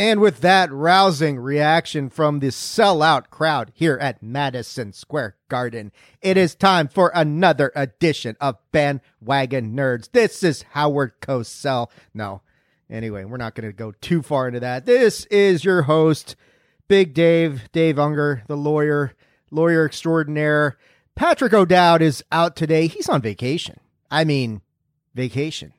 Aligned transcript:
And 0.00 0.18
with 0.20 0.40
that 0.40 0.72
rousing 0.72 1.38
reaction 1.38 2.08
from 2.08 2.38
the 2.38 2.46
sellout 2.46 3.28
crowd 3.28 3.70
here 3.74 3.98
at 4.00 4.22
Madison 4.22 4.94
Square 4.94 5.36
Garden, 5.50 5.92
it 6.22 6.38
is 6.38 6.54
time 6.54 6.88
for 6.88 7.12
another 7.14 7.70
edition 7.76 8.34
of 8.40 8.56
Bandwagon 8.72 9.76
Nerds. 9.76 10.10
This 10.10 10.42
is 10.42 10.62
Howard 10.70 11.20
Cosell. 11.20 11.90
No, 12.14 12.40
anyway, 12.88 13.24
we're 13.24 13.36
not 13.36 13.54
going 13.54 13.68
to 13.68 13.74
go 13.74 13.92
too 14.00 14.22
far 14.22 14.48
into 14.48 14.60
that. 14.60 14.86
This 14.86 15.26
is 15.26 15.66
your 15.66 15.82
host, 15.82 16.34
Big 16.88 17.12
Dave, 17.12 17.70
Dave 17.70 17.96
Ungar, 17.96 18.46
the 18.46 18.56
lawyer, 18.56 19.12
lawyer 19.50 19.84
extraordinaire. 19.84 20.78
Patrick 21.14 21.52
O'Dowd 21.52 22.00
is 22.00 22.24
out 22.32 22.56
today. 22.56 22.86
He's 22.86 23.10
on 23.10 23.20
vacation. 23.20 23.78
I 24.10 24.24
mean, 24.24 24.62
vacation 25.14 25.74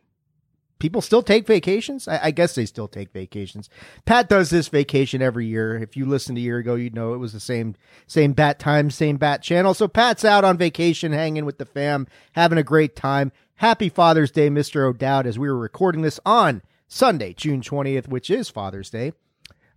people 0.82 1.00
still 1.00 1.22
take 1.22 1.46
vacations. 1.46 2.08
I, 2.08 2.20
I, 2.24 2.32
guess 2.32 2.56
they 2.56 2.66
still 2.66 2.88
take 2.88 3.14
vacations. 3.14 3.70
Pat 4.06 4.28
does 4.28 4.50
this 4.50 4.68
vacation 4.68 5.22
every 5.22 5.46
year. 5.46 5.78
If 5.78 5.96
you 5.96 6.08
listened 6.08 6.40
a 6.40 6.42
year 6.42 6.58
ago, 6.58 6.74
you'd 6.74 6.96
know 6.96 7.14
it 7.14 7.20
was 7.20 7.34
the 7.34 7.40
same 7.40 7.76
same 8.08 8.34
bat 8.34 8.58
time, 8.58 8.90
same 8.90 9.18
bat 9.18 9.44
channel. 9.44 9.76
So 9.76 9.88
Pat's 9.88 10.26
out 10.26 10.44
on 10.44 10.58
vacation, 10.58 11.14
hanging 11.14 11.46
with 11.46 11.60
the 11.60 11.66
fam, 11.66 12.08
having 12.34 12.58
a 12.58 12.64
great 12.64 12.96
time. 12.96 13.32
Happy 13.56 13.90
Father's 13.90 14.32
Day, 14.32 14.50
Mr. 14.50 14.90
O'Dowd, 14.90 15.28
as 15.28 15.38
we 15.38 15.48
were 15.48 15.58
recording 15.58 16.02
this 16.02 16.20
on 16.26 16.64
Sunday, 16.88 17.34
June 17.34 17.62
20th, 17.62 18.08
which 18.08 18.32
is 18.32 18.50
Father's 18.50 18.90
Day. 18.90 19.14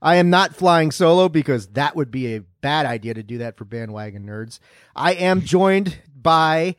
I 0.01 0.17
am 0.17 0.31
not 0.31 0.57
flying 0.57 0.91
solo 0.91 1.29
because 1.29 1.67
that 1.69 1.95
would 1.95 2.11
be 2.11 2.35
a 2.35 2.41
bad 2.63 2.87
idea 2.87 3.13
to 3.13 3.23
do 3.23 3.39
that 3.39 3.59
for 3.59 3.67
bandwagon 3.67 4.27
nerds. 4.27 4.59
I 4.97 5.13
am 5.13 5.43
joined 5.43 5.99
by 6.17 6.77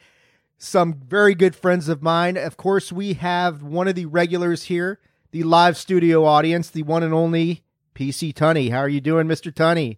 some 0.66 0.94
very 0.94 1.36
good 1.36 1.56
friends 1.56 1.88
of 1.88 2.02
mine. 2.02 2.38
Of 2.38 2.58
course, 2.58 2.92
we 2.92 3.14
have 3.14 3.62
one 3.62 3.88
of 3.88 3.96
the 3.96 4.06
regulars 4.06 4.64
here, 4.64 5.00
the 5.32 5.44
live 5.44 5.78
studio 5.78 6.26
audience, 6.26 6.70
the 6.70 6.84
one 6.84 7.04
and 7.04 7.14
only 7.14 7.64
PC 7.94 8.34
Tunney. 8.34 8.72
How 8.72 8.80
are 8.80 8.90
you 8.90 9.02
doing, 9.02 9.28
Mr. 9.28 9.52
Tunney? 9.52 9.98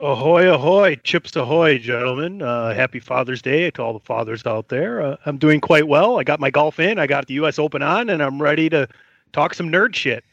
Ahoy, 0.00 0.52
ahoy, 0.52 0.96
chips 1.02 1.34
ahoy, 1.34 1.78
gentlemen. 1.78 2.40
Uh, 2.40 2.72
happy 2.72 3.00
Father's 3.00 3.42
Day 3.42 3.70
to 3.72 3.82
all 3.82 3.92
the 3.92 4.04
fathers 4.04 4.46
out 4.46 4.68
there. 4.68 5.02
Uh, 5.02 5.16
I'm 5.26 5.38
doing 5.38 5.60
quite 5.60 5.88
well. 5.88 6.20
I 6.20 6.24
got 6.24 6.38
my 6.38 6.50
golf 6.50 6.78
in, 6.78 6.98
I 6.98 7.06
got 7.06 7.26
the 7.26 7.34
U.S. 7.34 7.58
Open 7.58 7.82
on, 7.82 8.08
and 8.08 8.22
I'm 8.22 8.40
ready 8.40 8.68
to 8.70 8.86
talk 9.32 9.54
some 9.54 9.70
nerd 9.70 9.94
shit. 9.94 10.24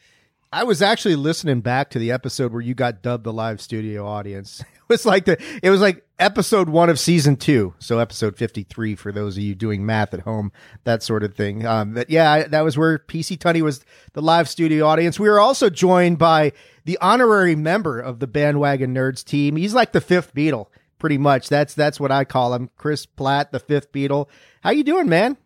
I 0.52 0.62
was 0.62 0.82
actually 0.82 1.16
listening 1.16 1.60
back 1.60 1.90
to 1.90 1.98
the 1.98 2.12
episode 2.12 2.52
where 2.52 2.62
you 2.62 2.74
got 2.74 3.02
dubbed 3.02 3.24
the 3.24 3.32
live 3.32 3.60
studio 3.60 4.06
audience. 4.06 4.62
It 4.88 4.92
was 4.92 5.06
like 5.06 5.24
the 5.24 5.42
it 5.62 5.70
was 5.70 5.80
like 5.80 6.04
episode 6.18 6.68
one 6.68 6.88
of 6.88 6.98
season 6.98 7.36
two, 7.36 7.74
so 7.78 7.98
episode 7.98 8.36
fifty 8.36 8.62
three 8.62 8.94
for 8.94 9.12
those 9.12 9.36
of 9.36 9.42
you 9.42 9.54
doing 9.54 9.84
math 9.84 10.14
at 10.14 10.20
home, 10.20 10.52
that 10.84 11.02
sort 11.02 11.22
of 11.22 11.34
thing. 11.34 11.66
Um, 11.66 11.94
but 11.94 12.08
yeah, 12.10 12.46
that 12.46 12.62
was 12.62 12.78
where 12.78 12.98
PC 12.98 13.38
Tunney 13.38 13.62
was 13.62 13.84
the 14.12 14.22
live 14.22 14.48
studio 14.48 14.86
audience. 14.86 15.18
We 15.18 15.28
were 15.28 15.40
also 15.40 15.70
joined 15.70 16.18
by 16.18 16.52
the 16.84 16.98
honorary 17.00 17.56
member 17.56 18.00
of 18.00 18.20
the 18.20 18.26
Bandwagon 18.26 18.94
Nerds 18.94 19.24
team. 19.24 19.56
He's 19.56 19.74
like 19.74 19.92
the 19.92 20.00
fifth 20.00 20.34
Beatle, 20.34 20.68
pretty 20.98 21.18
much. 21.18 21.48
That's 21.48 21.74
that's 21.74 21.98
what 21.98 22.12
I 22.12 22.24
call 22.24 22.54
him, 22.54 22.70
Chris 22.76 23.06
Platt, 23.06 23.52
the 23.52 23.60
fifth 23.60 23.92
Beatle. 23.92 24.28
How 24.62 24.70
you 24.70 24.84
doing, 24.84 25.08
man? 25.08 25.36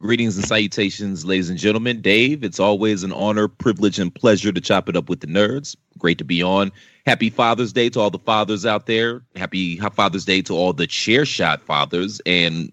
Greetings 0.00 0.36
and 0.36 0.46
salutations, 0.46 1.24
ladies 1.24 1.50
and 1.50 1.58
gentlemen. 1.58 2.00
Dave, 2.00 2.44
it's 2.44 2.60
always 2.60 3.02
an 3.02 3.12
honor, 3.12 3.48
privilege, 3.48 3.98
and 3.98 4.14
pleasure 4.14 4.52
to 4.52 4.60
chop 4.60 4.88
it 4.88 4.94
up 4.94 5.08
with 5.08 5.18
the 5.20 5.26
nerds. 5.26 5.74
Great 5.98 6.18
to 6.18 6.24
be 6.24 6.40
on. 6.40 6.70
Happy 7.08 7.30
Father's 7.30 7.72
Day 7.72 7.88
to 7.88 8.00
all 8.00 8.10
the 8.10 8.18
fathers 8.18 8.66
out 8.66 8.84
there. 8.84 9.22
Happy 9.34 9.78
Father's 9.78 10.26
Day 10.26 10.42
to 10.42 10.52
all 10.52 10.74
the 10.74 10.86
chair 10.86 11.24
shot 11.24 11.62
fathers. 11.62 12.20
And 12.26 12.70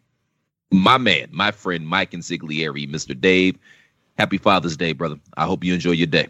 my 0.71 0.97
man, 0.97 1.29
my 1.31 1.51
friend, 1.51 1.87
Mike 1.87 2.11
Consigliere, 2.11 2.85
Mr. 2.91 3.17
Dave. 3.17 3.57
Happy 4.17 4.37
Father's 4.37 4.75
Day, 4.75 4.91
brother. 4.91 5.15
I 5.37 5.45
hope 5.45 5.63
you 5.63 5.73
enjoy 5.73 5.91
your 5.91 6.07
day. 6.07 6.27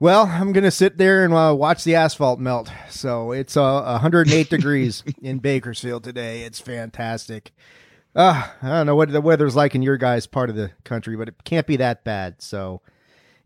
Well, 0.00 0.26
I'm 0.26 0.52
going 0.52 0.64
to 0.64 0.72
sit 0.72 0.98
there 0.98 1.24
and 1.24 1.32
uh, 1.32 1.54
watch 1.56 1.84
the 1.84 1.94
asphalt 1.94 2.40
melt. 2.40 2.68
So 2.90 3.30
it's 3.30 3.56
uh, 3.56 3.80
108 3.80 4.50
degrees 4.50 5.04
in 5.22 5.38
Bakersfield 5.38 6.02
today. 6.02 6.42
It's 6.42 6.58
fantastic. 6.58 7.52
Uh, 8.16 8.48
I 8.60 8.68
don't 8.70 8.86
know 8.86 8.96
what 8.96 9.12
the 9.12 9.20
weather's 9.20 9.54
like 9.54 9.76
in 9.76 9.82
your 9.82 9.98
guys' 9.98 10.26
part 10.26 10.50
of 10.50 10.56
the 10.56 10.72
country, 10.82 11.14
but 11.14 11.28
it 11.28 11.44
can't 11.44 11.68
be 11.68 11.76
that 11.76 12.02
bad. 12.02 12.42
So, 12.42 12.82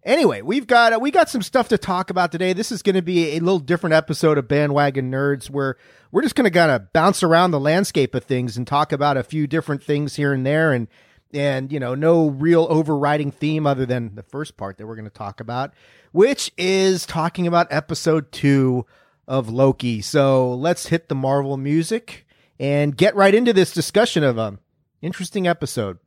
anyway, 0.05 0.43
we've 0.43 0.67
got 0.67 0.93
uh, 0.93 0.99
we 1.01 1.11
got 1.11 1.29
some 1.29 1.43
stuff 1.43 1.69
to 1.69 1.79
talk 1.79 2.11
about 2.11 2.33
today. 2.33 2.53
This 2.53 2.73
is 2.73 2.83
going 2.83 2.97
to 2.97 3.03
be 3.03 3.37
a 3.37 3.41
little 3.41 3.59
different 3.59 3.95
episode 3.95 4.39
of 4.39 4.49
Bandwagon 4.49 5.11
Nerds, 5.11 5.51
where 5.51 5.77
we're 6.11 6.23
just 6.23 6.35
going 6.35 6.45
to 6.45 6.51
kind 6.51 6.71
of 6.71 6.93
bounce 6.93 7.23
around 7.23 7.51
the 7.51 7.61
landscape 7.61 8.15
of 8.15 8.25
things 8.25 8.57
and 8.57 8.67
talk 8.67 8.93
about 8.93 9.17
a 9.17 9.23
few 9.23 9.47
different 9.47 9.83
things 9.83 10.17
here 10.17 10.33
and 10.33 10.45
there, 10.45 10.73
and 10.73 10.89
and 11.33 11.73
you 11.73 11.81
know, 11.81 11.95
no 11.95 12.29
real 12.29 12.67
overriding 12.71 13.31
theme 13.31 13.67
other 13.67 13.87
than 13.87 14.15
the 14.15 14.23
first 14.23 14.57
part 14.57 14.79
that 14.79 14.87
we're 14.87 14.97
going 14.97 15.05
to 15.05 15.11
talk 15.11 15.41
about, 15.41 15.75
which 16.13 16.51
is 16.57 17.05
talking 17.07 17.47
about 17.47 17.67
episode 17.71 18.33
two 18.33 18.87
of 19.27 19.49
Loki. 19.51 20.01
So 20.01 20.55
let's 20.55 20.87
hit 20.87 21.09
the 21.09 21.15
Marvel 21.15 21.57
music 21.57 22.27
and 22.59 22.97
get 22.97 23.15
right 23.15 23.35
into 23.35 23.53
this 23.53 23.73
discussion 23.73 24.25
of 24.25 24.39
um 24.39 24.59
interesting 25.03 25.47
episode. 25.47 25.99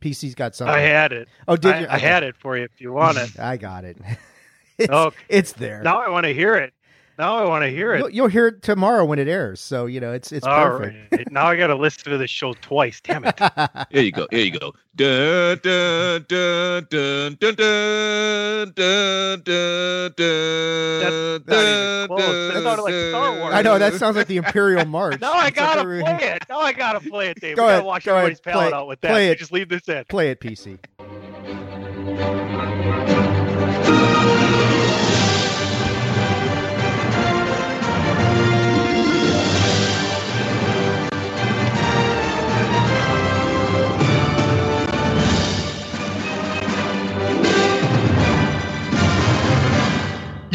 PC's 0.00 0.34
got 0.34 0.54
something. 0.54 0.74
I 0.74 0.80
had 0.80 1.12
it. 1.12 1.28
Oh, 1.46 1.56
did 1.56 1.74
I, 1.74 1.80
you? 1.80 1.86
I 1.90 1.98
had 1.98 2.22
it 2.22 2.36
for 2.36 2.56
you 2.56 2.64
if 2.64 2.80
you 2.80 2.92
want 2.92 3.18
it. 3.18 3.30
I 3.38 3.56
got 3.56 3.84
it. 3.84 3.98
it's, 4.78 4.90
okay. 4.90 5.16
it's 5.28 5.52
there. 5.52 5.82
Now 5.82 6.00
I 6.00 6.08
want 6.08 6.24
to 6.24 6.34
hear 6.34 6.56
it. 6.56 6.72
Now 7.20 7.36
I 7.36 7.46
want 7.46 7.64
to 7.64 7.68
hear 7.68 7.92
it. 7.92 7.98
You'll, 7.98 8.08
you'll, 8.08 8.28
hear 8.28 8.46
it 8.46 8.62
tomorrow 8.62 9.04
when 9.04 9.18
it 9.18 9.28
airs. 9.28 9.60
So 9.60 9.84
you 9.84 10.00
know 10.00 10.10
it's 10.10 10.32
it's 10.32 10.46
All 10.46 10.70
perfect. 10.70 11.12
Right. 11.12 11.30
now 11.30 11.48
I 11.48 11.56
got 11.56 11.66
to 11.66 11.74
listen 11.74 12.10
to 12.10 12.16
the 12.16 12.26
show 12.26 12.54
twice. 12.54 13.02
Damn 13.02 13.26
it! 13.26 13.38
Here 13.90 14.02
you 14.02 14.10
go. 14.10 14.26
Here 14.30 14.40
you 14.46 14.58
go. 14.58 14.72
Dun, 14.96 15.58
dun, 15.62 16.24
dun, 16.26 16.86
dun, 16.88 17.36
dun, 17.38 17.54
dun, 17.56 18.72
dun, 18.74 19.42
dun, 19.44 20.12
dun, 20.16 21.42
dun, 21.44 22.08
dun, 22.08 22.62
sounded 22.62 22.82
like 22.84 22.94
Star 23.10 23.38
Wars. 23.38 23.54
I 23.54 23.60
know 23.60 23.78
that 23.78 23.92
sounds 23.96 24.16
like 24.16 24.26
the 24.26 24.38
Imperial 24.38 24.84
March. 24.86 25.20
now 25.20 25.34
I 25.34 25.50
gotta 25.50 25.82
like 25.82 26.18
play 26.18 26.28
it. 26.30 26.44
Now 26.48 26.60
I 26.60 26.72
gotta 26.72 27.00
play 27.00 27.28
it, 27.28 27.38
Dave. 27.38 27.56
Go 27.56 27.64
we 27.64 27.68
ahead, 27.68 27.80
gotta 27.80 27.86
wash 27.86 28.06
everybody's 28.06 28.40
palate 28.40 28.72
out 28.72 28.88
with 28.88 29.02
that. 29.02 29.10
Play 29.10 29.28
it. 29.28 29.38
Just 29.38 29.52
leave 29.52 29.68
this 29.68 29.86
in. 29.90 30.06
Play 30.06 30.30
it, 30.30 30.40
PC. 30.40 30.78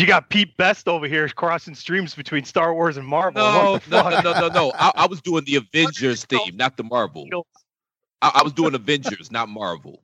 You 0.06 0.10
got 0.10 0.30
Pete 0.30 0.56
Best 0.56 0.88
over 0.88 1.08
here 1.08 1.28
crossing 1.30 1.74
streams 1.74 2.14
between 2.14 2.44
Star 2.44 2.76
Wars 2.76 2.96
and 2.96 3.08
Marvel. 3.08 3.42
No, 3.42 3.80
no, 3.90 4.10
no, 4.10 4.22
no, 4.22 4.34
no, 4.34 4.48
no. 4.50 4.72
I, 4.76 4.92
I, 4.98 5.08
was 5.08 5.20
doing 5.20 5.46
the 5.46 5.56
Avengers 5.74 6.26
theme, 6.26 6.56
not 6.56 6.78
the 6.78 6.84
Marvel. 6.84 7.28
I, 8.22 8.34
I 8.36 8.44
was 8.44 8.54
doing 8.54 8.76
Avengers, 8.76 9.32
not 9.32 9.50
Marvel. 9.50 10.04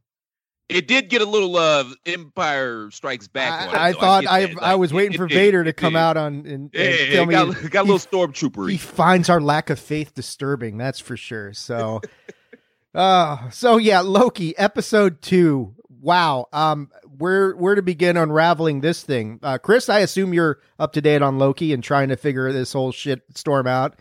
It 0.69 0.87
did 0.87 1.07
get 1.09 1.21
a 1.21 1.25
little 1.25 1.55
uh 1.55 1.83
Empire 2.07 2.89
Strikes 2.89 3.27
Back. 3.27 3.71
I, 3.75 3.89
I 3.89 3.93
thought 3.93 4.25
I 4.25 4.45
I, 4.45 4.55
I 4.71 4.75
was 4.75 4.91
waiting 4.91 5.13
it, 5.13 5.17
for 5.17 5.25
it, 5.25 5.33
Vader 5.33 5.63
to 5.63 5.71
come 5.71 5.95
out 5.95 6.17
on 6.17 6.47
and, 6.47 6.47
and 6.47 6.69
yeah, 6.73 7.13
tell 7.13 7.25
got, 7.27 7.61
me 7.61 7.69
got 7.69 7.81
a 7.81 7.87
little 7.91 7.99
stormtrooper. 7.99 8.71
He 8.71 8.77
finds 8.77 9.29
our 9.29 9.39
lack 9.39 9.69
of 9.69 9.77
faith 9.77 10.15
disturbing. 10.15 10.79
That's 10.79 10.99
for 10.99 11.15
sure. 11.15 11.53
So, 11.53 12.01
uh, 12.95 13.51
so 13.51 13.77
yeah, 13.77 13.99
Loki 13.99 14.57
episode 14.57 15.21
two. 15.21 15.75
Wow. 16.01 16.47
Um, 16.51 16.89
where 17.21 17.53
where 17.53 17.75
to 17.75 17.81
begin 17.81 18.17
unraveling 18.17 18.81
this 18.81 19.03
thing. 19.03 19.39
Uh, 19.43 19.57
Chris, 19.57 19.87
I 19.87 19.99
assume 19.99 20.33
you're 20.33 20.59
up 20.79 20.93
to 20.93 21.01
date 21.01 21.21
on 21.21 21.37
Loki 21.37 21.71
and 21.71 21.83
trying 21.83 22.09
to 22.09 22.17
figure 22.17 22.51
this 22.51 22.73
whole 22.73 22.91
shit 22.91 23.21
storm 23.35 23.67
out. 23.67 23.99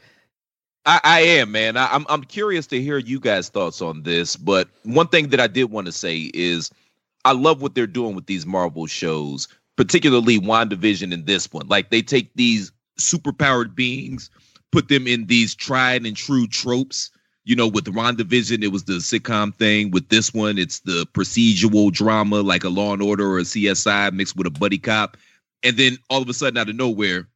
I, 0.87 1.01
I 1.05 1.21
am, 1.21 1.53
man. 1.53 1.77
I, 1.77 1.89
I'm 1.93 2.07
I'm 2.09 2.25
curious 2.25 2.67
to 2.69 2.81
hear 2.81 2.99
you 2.99 3.21
guys' 3.21 3.51
thoughts 3.51 3.83
on 3.83 4.03
this. 4.03 4.37
But 4.37 4.69
one 4.85 5.09
thing 5.09 5.29
that 5.29 5.41
I 5.41 5.47
did 5.47 5.65
want 5.65 5.87
to 5.87 5.93
say 5.93 6.31
is 6.33 6.71
I 7.25 7.33
love 7.33 7.61
what 7.61 7.75
they're 7.75 7.87
doing 7.87 8.15
with 8.15 8.27
these 8.27 8.47
Marvel 8.47 8.87
shows, 8.87 9.47
particularly 9.77 10.41
WandaVision 10.41 11.13
and 11.13 11.27
this 11.27 11.53
one. 11.53 11.69
Like 11.69 11.91
they 11.91 12.03
take 12.03 12.31
these 12.35 12.73
superpowered 12.99 13.75
beings, 13.75 14.31
put 14.73 14.89
them 14.89 15.07
in 15.07 15.27
these 15.27 15.55
tried 15.55 16.07
and 16.07 16.17
true 16.17 16.47
tropes 16.47 17.11
you 17.45 17.57
know, 17.57 17.67
with 17.67 17.89
Ron 17.89 18.17
WandaVision, 18.17 18.63
it 18.63 18.69
was 18.69 18.85
the 18.85 18.95
sitcom 18.95 19.55
thing. 19.55 19.91
With 19.91 20.09
this 20.09 20.35
one, 20.35 20.59
it's 20.59 20.81
the 20.81 21.07
procedural 21.13 21.91
drama, 21.91 22.43
like 22.43 22.65
a 22.65 22.69
Law 22.69 22.93
and 22.93 23.03
Order 23.03 23.27
or 23.27 23.39
a 23.39 23.43
CSI 23.43 24.13
mixed 24.13 24.37
with 24.37 24.47
a 24.47 24.51
buddy 24.51 24.79
cop. 24.79 25.17
And 25.63 25.77
then 25.77 25.99
all 26.09 26.23
of 26.23 26.29
a 26.29 26.35
sudden, 26.35 26.59
out 26.59 26.69
of 26.69 26.77
nowhere, 26.77 27.29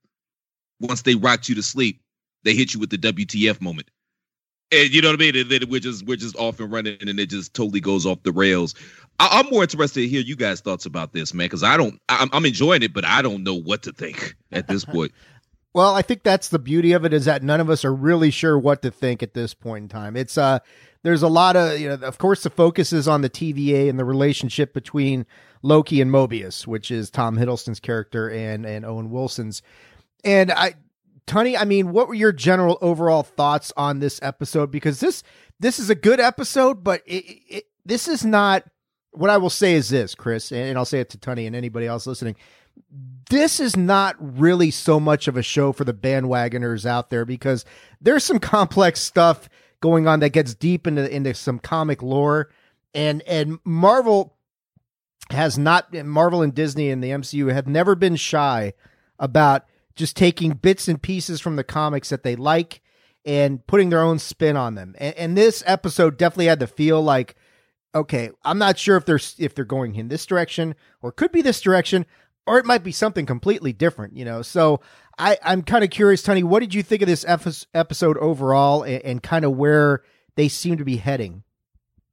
once 0.81 1.03
they 1.03 1.15
rocked 1.15 1.49
you 1.49 1.55
to 1.55 1.63
sleep, 1.63 2.01
they 2.43 2.55
hit 2.55 2.75
you 2.75 2.81
with 2.81 2.91
the 2.91 2.99
WTF 2.99 3.61
moment. 3.61 3.89
And 4.73 4.93
you 4.93 5.03
know 5.03 5.09
what 5.09 5.21
I 5.21 5.25
mean? 5.25 5.37
And 5.37 5.51
then 5.51 5.69
we're 5.69 5.81
just 5.81 6.07
we're 6.07 6.17
just 6.17 6.37
off 6.37 6.59
and 6.61 6.73
running, 6.73 6.97
and 7.01 7.21
it 7.21 7.31
just 7.31 7.55
totally 7.55 7.81
goes 7.81 8.07
off 8.07 8.23
the 8.23 8.33
rails. 8.33 8.75
I, 9.21 9.41
am 9.41 9.51
more 9.51 9.63
interested 9.63 10.01
to 10.01 10.09
hear 10.09 10.21
you 10.21 10.35
guys' 10.35 10.61
thoughts 10.61 10.87
about 10.87 11.13
this, 11.13 11.33
man, 11.33 11.47
because 11.47 11.63
I 11.63 11.77
don't. 11.77 12.01
I'm, 12.09 12.29
I'm 12.33 12.45
enjoying 12.45 12.83
it, 12.83 12.93
but 12.93 13.05
I 13.05 13.23
don't 13.23 13.45
know 13.45 13.55
what 13.55 13.83
to 13.85 13.93
think 13.93 14.35
at 14.53 14.67
this 14.67 14.85
point. 14.85 15.13
Well, 15.75 15.95
I 15.95 16.03
think 16.03 16.23
that's 16.23 16.49
the 16.49 16.61
beauty 16.61 16.93
of 16.93 17.05
it 17.05 17.13
is 17.13 17.25
that 17.25 17.43
none 17.43 17.61
of 17.61 17.69
us 17.69 17.85
are 17.85 17.93
really 17.93 18.31
sure 18.31 18.57
what 18.57 18.81
to 18.83 18.93
think 18.93 19.23
at 19.23 19.35
this 19.35 19.55
point 19.55 19.83
in 19.83 19.89
time. 19.89 20.17
It's 20.17 20.39
uh 20.39 20.61
there's 21.03 21.23
a 21.23 21.29
lot 21.29 21.57
of 21.57 21.79
you 21.79 21.89
know 21.89 21.95
of 21.95 22.19
course 22.19 22.45
the 22.45 22.51
focus 22.51 22.93
is 22.93 23.09
on 23.09 23.23
the 23.23 23.31
TVA 23.31 23.91
and 23.91 23.99
the 23.99 24.05
relationship 24.05 24.73
between 24.73 25.27
Loki 25.63 26.01
and 26.01 26.11
Mobius, 26.11 26.67
which 26.67 26.91
is 26.91 27.11
Tom 27.11 27.37
Hiddleston's 27.37 27.81
character 27.81 28.31
and 28.31 28.65
and 28.65 28.85
Owen 28.85 29.11
Wilson's. 29.11 29.63
And 30.25 30.53
I 30.53 30.75
Tony, 31.27 31.57
I 31.57 31.65
mean, 31.65 31.91
what 31.91 32.09
were 32.09 32.15
your 32.15 32.33
general 32.33 32.79
overall 32.81 33.23
thoughts 33.23 33.73
on 33.77 33.99
this 33.99 34.21
episode? 34.23 34.71
Because 34.71 35.01
this 35.01 35.23
this 35.59 35.79
is 35.79 35.91
a 35.91 35.95
good 35.95 36.21
episode, 36.21 36.85
but 36.85 37.03
it, 37.07 37.25
it, 37.49 37.65
this 37.85 38.09
is 38.09 38.25
not. 38.25 38.65
What 39.13 39.31
I 39.31 39.37
will 39.37 39.51
say 39.51 39.75
is 39.75 39.91
this, 39.91 40.17
Chris, 40.17 40.51
and 40.51 40.77
I'll 40.77 40.85
say 40.85 40.99
it 40.99 41.11
to 41.11 41.19
Tony 41.19 41.47
and 41.47 41.55
anybody 41.55 41.87
else 41.87 42.05
listening. 42.05 42.35
This 43.31 43.59
is 43.59 43.77
not 43.77 44.17
really 44.19 44.71
so 44.71 45.01
much 45.01 45.29
of 45.29 45.37
a 45.37 45.43
show 45.43 45.73
for 45.73 45.85
the 45.85 45.95
bandwagoners 45.95 46.87
out 46.87 47.11
there 47.11 47.25
because 47.25 47.65
there's 48.01 48.25
some 48.25 48.39
complex 48.39 49.01
stuff 49.01 49.49
going 49.81 50.07
on 50.07 50.21
that 50.21 50.31
gets 50.31 50.55
deep 50.55 50.87
into 50.87 51.11
into 51.15 51.35
some 51.35 51.59
comic 51.59 52.03
lore, 52.03 52.51
and 52.95 53.23
and 53.23 53.59
Marvel 53.65 54.37
has 55.31 55.59
not 55.59 55.93
Marvel 55.93 56.43
and 56.43 56.55
Disney 56.55 56.91
and 56.91 57.03
the 57.03 57.11
MCU 57.11 57.53
have 57.53 57.67
never 57.67 57.95
been 57.95 58.17
shy 58.17 58.75
about 59.19 59.65
just 59.97 60.17
taking 60.17 60.53
bits 60.53 60.89
and 60.89 61.01
pieces 61.01 61.41
from 61.41 61.57
the 61.57 61.65
comics 61.65 62.09
that 62.09 62.23
they 62.23 62.37
like 62.37 62.83
and 63.25 63.67
putting 63.67 63.91
their 63.91 64.03
own 64.03 64.19
spin 64.19 64.57
on 64.57 64.75
them. 64.75 64.95
And, 64.99 65.15
and 65.17 65.37
this 65.37 65.63
episode 65.67 66.19
definitely 66.19 66.47
had 66.47 66.61
to 66.61 66.67
feel 66.67 67.01
like, 67.01 67.37
okay, 67.95 68.31
I'm 68.45 68.59
not 68.59 68.79
sure 68.79 68.97
if 68.97 69.07
they're 69.07 69.21
if 69.39 69.55
they're 69.55 69.65
going 69.65 69.95
in 69.95 70.09
this 70.09 70.27
direction 70.27 70.75
or 71.01 71.13
could 71.13 71.33
be 71.33 71.43
this 71.43 71.61
direction, 71.61 72.07
or 72.47 72.59
it 72.59 72.67
might 72.67 72.83
be 72.85 72.93
something 72.93 73.27
completely 73.27 73.73
different. 73.73 74.17
You 74.17 74.25
know, 74.25 74.43
so 74.43 74.81
I 75.19 75.39
I'm 75.43 75.63
kind 75.63 75.85
of 75.85 75.91
curious, 75.91 76.23
Tony. 76.23 76.43
What 76.43 76.61
did 76.61 76.75
you 76.75 76.83
think 76.83 77.03
of 77.03 77.09
this 77.09 77.25
episode 77.29 78.19
overall, 78.19 78.83
and, 78.83 79.03
and 79.05 79.23
kind 79.23 79.45
of 79.45 79.53
where 79.53 80.03
they 80.37 80.49
seem 80.49 80.77
to 80.79 80.85
be 80.85 80.97
heading? 80.97 81.43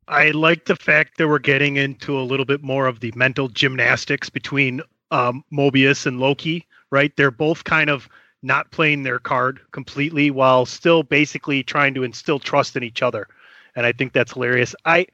I 0.08 0.32
like 0.32 0.66
the 0.66 0.76
fact 0.76 1.18
that 1.18 1.28
we're 1.28 1.40
getting 1.40 1.78
into 1.78 2.20
a 2.20 2.24
little 2.24 2.46
bit 2.46 2.62
more 2.62 2.88
of 2.88 3.00
the 3.00 3.14
mental 3.16 3.48
gymnastics 3.48 4.30
between 4.30 4.82
um, 5.12 5.44
Mobius 5.54 6.06
and 6.06 6.20
Loki, 6.20 6.68
right? 6.90 7.16
They're 7.16 7.32
both 7.32 7.64
kind 7.64 7.90
of 7.90 8.10
not 8.42 8.72
playing 8.72 9.04
their 9.04 9.20
card 9.20 9.60
completely 9.72 10.32
while 10.32 10.66
still 10.66 11.04
basically 11.04 11.64
trying 11.64 11.94
to 11.94 12.04
instill 12.04 12.40
trust 12.40 12.76
in 12.76 12.84
each 12.84 13.02
other. 13.02 13.28
And 13.76 13.86
I 13.86 13.92
think 13.92 14.12
that's 14.12 14.34
hilarious. 14.34 14.76
I 14.86 15.08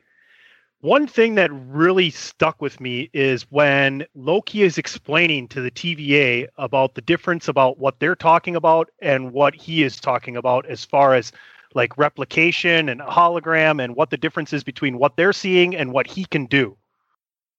one 0.81 1.07
thing 1.07 1.35
that 1.35 1.49
really 1.51 2.09
stuck 2.11 2.61
with 2.61 2.79
me 2.79 3.09
is 3.13 3.43
when 3.49 4.05
Loki 4.13 4.61
is 4.61 4.77
explaining 4.77 5.47
to 5.49 5.61
the 5.61 5.71
TVA 5.71 6.47
about 6.57 6.93
the 6.93 7.01
difference 7.01 7.47
about 7.47 7.79
what 7.79 7.99
they're 7.99 8.15
talking 8.15 8.55
about 8.55 8.89
and 8.99 9.33
what 9.33 9.55
he 9.55 9.83
is 9.83 9.99
talking 9.99 10.37
about 10.37 10.65
as 10.67 10.85
far 10.85 11.15
as 11.15 11.31
like 11.73 11.97
replication 11.97 12.89
and 12.89 13.01
hologram 13.01 13.83
and 13.83 13.95
what 13.95 14.11
the 14.11 14.17
difference 14.17 14.53
is 14.53 14.63
between 14.63 14.97
what 14.99 15.15
they're 15.17 15.33
seeing 15.33 15.75
and 15.75 15.91
what 15.93 16.07
he 16.07 16.25
can 16.25 16.45
do. 16.45 16.77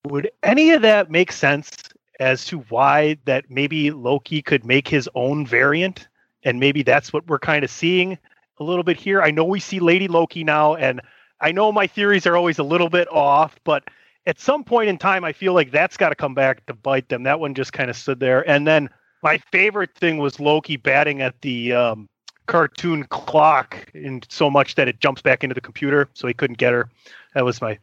Would 0.05 0.31
any 0.43 0.71
of 0.71 0.83
that 0.83 1.11
make 1.11 1.33
sense 1.33 1.77
as 2.21 2.45
to 2.47 2.59
why 2.69 3.17
that 3.25 3.51
maybe 3.51 3.91
Loki 3.91 4.43
could 4.43 4.65
make 4.65 4.89
his 4.89 5.09
own 5.15 5.47
variant, 5.47 6.09
and 6.45 6.59
maybe 6.61 6.83
that's 6.83 7.13
what 7.13 7.27
we're 7.27 7.39
kind 7.39 7.65
of 7.65 7.71
seeing 7.71 8.19
a 8.59 8.65
little 8.65 8.83
bit 8.83 8.97
here. 8.97 9.23
I 9.23 9.31
know 9.31 9.45
we 9.45 9.61
see 9.61 9.81
Lady 9.81 10.09
Loki 10.09 10.45
now, 10.45 10.75
and 10.75 11.01
I 11.41 11.53
know 11.53 11.73
my 11.73 11.87
theories 11.87 12.27
are 12.27 12.37
always 12.37 12.59
a 12.59 12.63
little 12.63 12.89
bit 12.89 13.09
off, 13.13 13.59
but 13.65 13.85
at 14.27 14.41
some 14.41 14.65
point 14.65 14.89
in 14.89 14.99
time, 14.99 15.25
I 15.25 15.33
feel 15.33 15.55
like 15.55 15.71
that's 15.71 15.97
got 15.97 16.11
to 16.11 16.15
come 16.15 16.35
back 16.35 16.67
to 16.67 16.75
bite 16.75 17.09
them. 17.09 17.23
That 17.23 17.41
one 17.41 17.55
just 17.55 17.73
kind 17.73 17.91
of 17.91 17.97
stood 17.97 18.21
there, 18.21 18.49
and 18.49 18.67
then 18.67 18.91
my 19.23 19.39
favorite 19.51 19.95
thing 19.95 20.19
was 20.19 20.39
Loki 20.39 20.77
batting 20.77 21.23
at 21.23 21.41
the 21.41 21.73
um, 21.73 22.09
cartoon 22.47 23.05
clock 23.05 23.87
in 23.95 24.23
so 24.29 24.51
much 24.51 24.75
that 24.75 24.89
it 24.89 25.01
jumps 25.01 25.23
back 25.23 25.45
into 25.45 25.55
the 25.55 25.61
computer, 25.61 26.09
so 26.15 26.27
he 26.27 26.35
couldn't 26.35 26.59
get 26.59 26.73
her. 26.73 26.89
That 27.35 27.45
was 27.45 27.61
my 27.61 27.79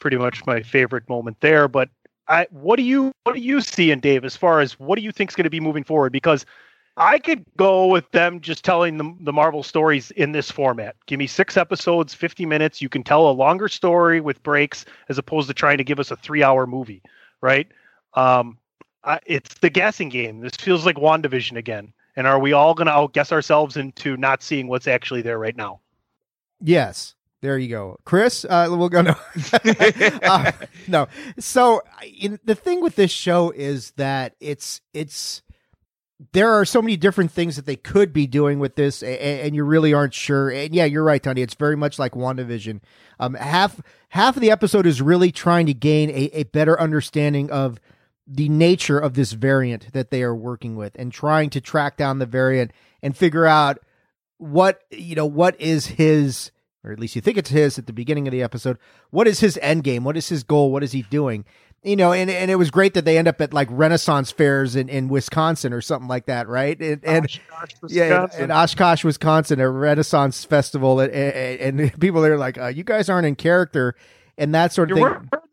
pretty 0.00 0.16
much 0.16 0.44
my 0.46 0.62
favorite 0.62 1.08
moment 1.08 1.38
there. 1.40 1.68
But 1.68 1.90
I, 2.28 2.46
what 2.50 2.76
do 2.76 2.82
you 2.82 3.12
what 3.24 3.34
do 3.34 3.40
you 3.40 3.60
see 3.60 3.90
in 3.90 4.00
Dave 4.00 4.24
as 4.24 4.36
far 4.36 4.60
as 4.60 4.78
what 4.78 4.96
do 4.96 5.02
you 5.02 5.12
think 5.12 5.30
is 5.30 5.36
going 5.36 5.44
to 5.44 5.50
be 5.50 5.60
moving 5.60 5.84
forward? 5.84 6.12
Because 6.12 6.46
I 6.96 7.18
could 7.18 7.44
go 7.56 7.86
with 7.86 8.10
them 8.10 8.40
just 8.40 8.64
telling 8.64 8.98
the, 8.98 9.14
the 9.20 9.32
Marvel 9.32 9.62
stories 9.62 10.10
in 10.12 10.32
this 10.32 10.50
format. 10.50 10.96
Give 11.06 11.18
me 11.18 11.26
six 11.26 11.56
episodes, 11.56 12.12
50 12.12 12.46
minutes. 12.46 12.82
You 12.82 12.88
can 12.88 13.02
tell 13.02 13.30
a 13.30 13.32
longer 13.32 13.68
story 13.68 14.20
with 14.20 14.42
breaks 14.42 14.84
as 15.08 15.16
opposed 15.16 15.48
to 15.48 15.54
trying 15.54 15.78
to 15.78 15.84
give 15.84 16.00
us 16.00 16.10
a 16.10 16.16
three 16.16 16.42
hour 16.42 16.66
movie, 16.66 17.02
right? 17.40 17.68
Um, 18.14 18.58
I, 19.04 19.20
it's 19.24 19.54
the 19.54 19.70
guessing 19.70 20.08
game. 20.08 20.40
This 20.40 20.56
feels 20.56 20.84
like 20.84 20.96
WandaVision 20.96 21.56
again. 21.56 21.92
And 22.16 22.26
are 22.26 22.38
we 22.38 22.52
all 22.52 22.74
going 22.74 22.86
to 22.86 22.92
outguess 22.92 23.32
ourselves 23.32 23.76
into 23.76 24.16
not 24.16 24.42
seeing 24.42 24.68
what's 24.68 24.88
actually 24.88 25.22
there 25.22 25.38
right 25.38 25.56
now? 25.56 25.80
Yes. 26.60 27.14
There 27.40 27.56
you 27.56 27.68
go, 27.68 27.98
Chris. 28.04 28.44
Uh, 28.44 28.66
we'll 28.68 28.90
go 28.90 29.00
no, 29.00 29.14
uh, 30.22 30.52
no. 30.86 31.08
So 31.38 31.80
in, 32.20 32.38
the 32.44 32.54
thing 32.54 32.82
with 32.82 32.96
this 32.96 33.10
show 33.10 33.50
is 33.50 33.92
that 33.92 34.34
it's 34.40 34.82
it's 34.92 35.40
there 36.32 36.52
are 36.52 36.64
so 36.64 36.82
many 36.82 36.96
different 36.96 37.30
things 37.30 37.56
that 37.56 37.64
they 37.64 37.76
could 37.76 38.12
be 38.12 38.26
doing 38.26 38.58
with 38.58 38.76
this, 38.76 39.02
and, 39.02 39.18
and, 39.18 39.54
you 39.54 39.64
really 39.64 39.94
aren't 39.94 40.12
sure. 40.12 40.50
And 40.50 40.74
yeah, 40.74 40.84
you're 40.84 41.02
right, 41.02 41.22
Tony. 41.22 41.40
It's 41.40 41.54
very 41.54 41.76
much 41.76 41.98
like 41.98 42.12
WandaVision. 42.12 42.80
Um, 43.18 43.34
half 43.34 43.80
half 44.10 44.36
of 44.36 44.42
the 44.42 44.50
episode 44.50 44.86
is 44.86 45.00
really 45.00 45.32
trying 45.32 45.66
to 45.66 45.74
gain 45.74 46.10
a, 46.10 46.30
a 46.34 46.42
better 46.44 46.78
understanding 46.78 47.50
of 47.50 47.80
the 48.26 48.48
nature 48.48 48.98
of 48.98 49.14
this 49.14 49.32
variant 49.32 49.92
that 49.92 50.10
they 50.10 50.22
are 50.22 50.34
working 50.34 50.76
with, 50.76 50.94
and 50.96 51.10
trying 51.10 51.48
to 51.50 51.60
track 51.60 51.96
down 51.96 52.18
the 52.18 52.26
variant 52.26 52.72
and 53.02 53.16
figure 53.16 53.46
out 53.46 53.78
what 54.36 54.82
you 54.90 55.14
know 55.14 55.26
what 55.26 55.58
is 55.60 55.86
his 55.86 56.50
or 56.84 56.92
at 56.92 56.98
least 56.98 57.14
you 57.14 57.22
think 57.22 57.36
it's 57.36 57.50
his 57.50 57.78
at 57.78 57.86
the 57.86 57.92
beginning 57.92 58.26
of 58.26 58.32
the 58.32 58.42
episode. 58.42 58.78
What 59.10 59.28
is 59.28 59.40
his 59.40 59.58
end 59.60 59.84
game? 59.84 60.04
What 60.04 60.16
is 60.16 60.28
his 60.28 60.42
goal? 60.42 60.72
What 60.72 60.82
is 60.82 60.92
he 60.92 61.02
doing? 61.02 61.44
You 61.82 61.96
know, 61.96 62.12
and, 62.12 62.30
and 62.30 62.50
it 62.50 62.56
was 62.56 62.70
great 62.70 62.92
that 62.92 63.06
they 63.06 63.16
end 63.16 63.26
up 63.26 63.40
at 63.40 63.54
like 63.54 63.68
Renaissance 63.70 64.30
fairs 64.30 64.76
in, 64.76 64.90
in 64.90 65.08
Wisconsin 65.08 65.72
or 65.72 65.80
something 65.80 66.08
like 66.08 66.26
that, 66.26 66.46
right? 66.46 66.78
And, 66.78 67.02
and 67.02 67.24
Oshkosh, 67.24 67.70
yeah, 67.88 68.26
in 68.38 68.50
Oshkosh, 68.50 69.02
Wisconsin, 69.02 69.60
a 69.60 69.70
Renaissance 69.70 70.44
festival, 70.44 71.00
and, 71.00 71.10
and, 71.10 71.80
and 71.80 71.92
people 72.00 72.22
are 72.24 72.36
like, 72.36 72.58
uh, 72.58 72.66
"You 72.66 72.84
guys 72.84 73.08
aren't 73.08 73.26
in 73.26 73.34
character," 73.34 73.94
and 74.36 74.54
that 74.54 74.74
sort 74.74 74.90
of 74.90 74.98
you're 74.98 75.08
thing. 75.20 75.28
Wearing, 75.30 75.46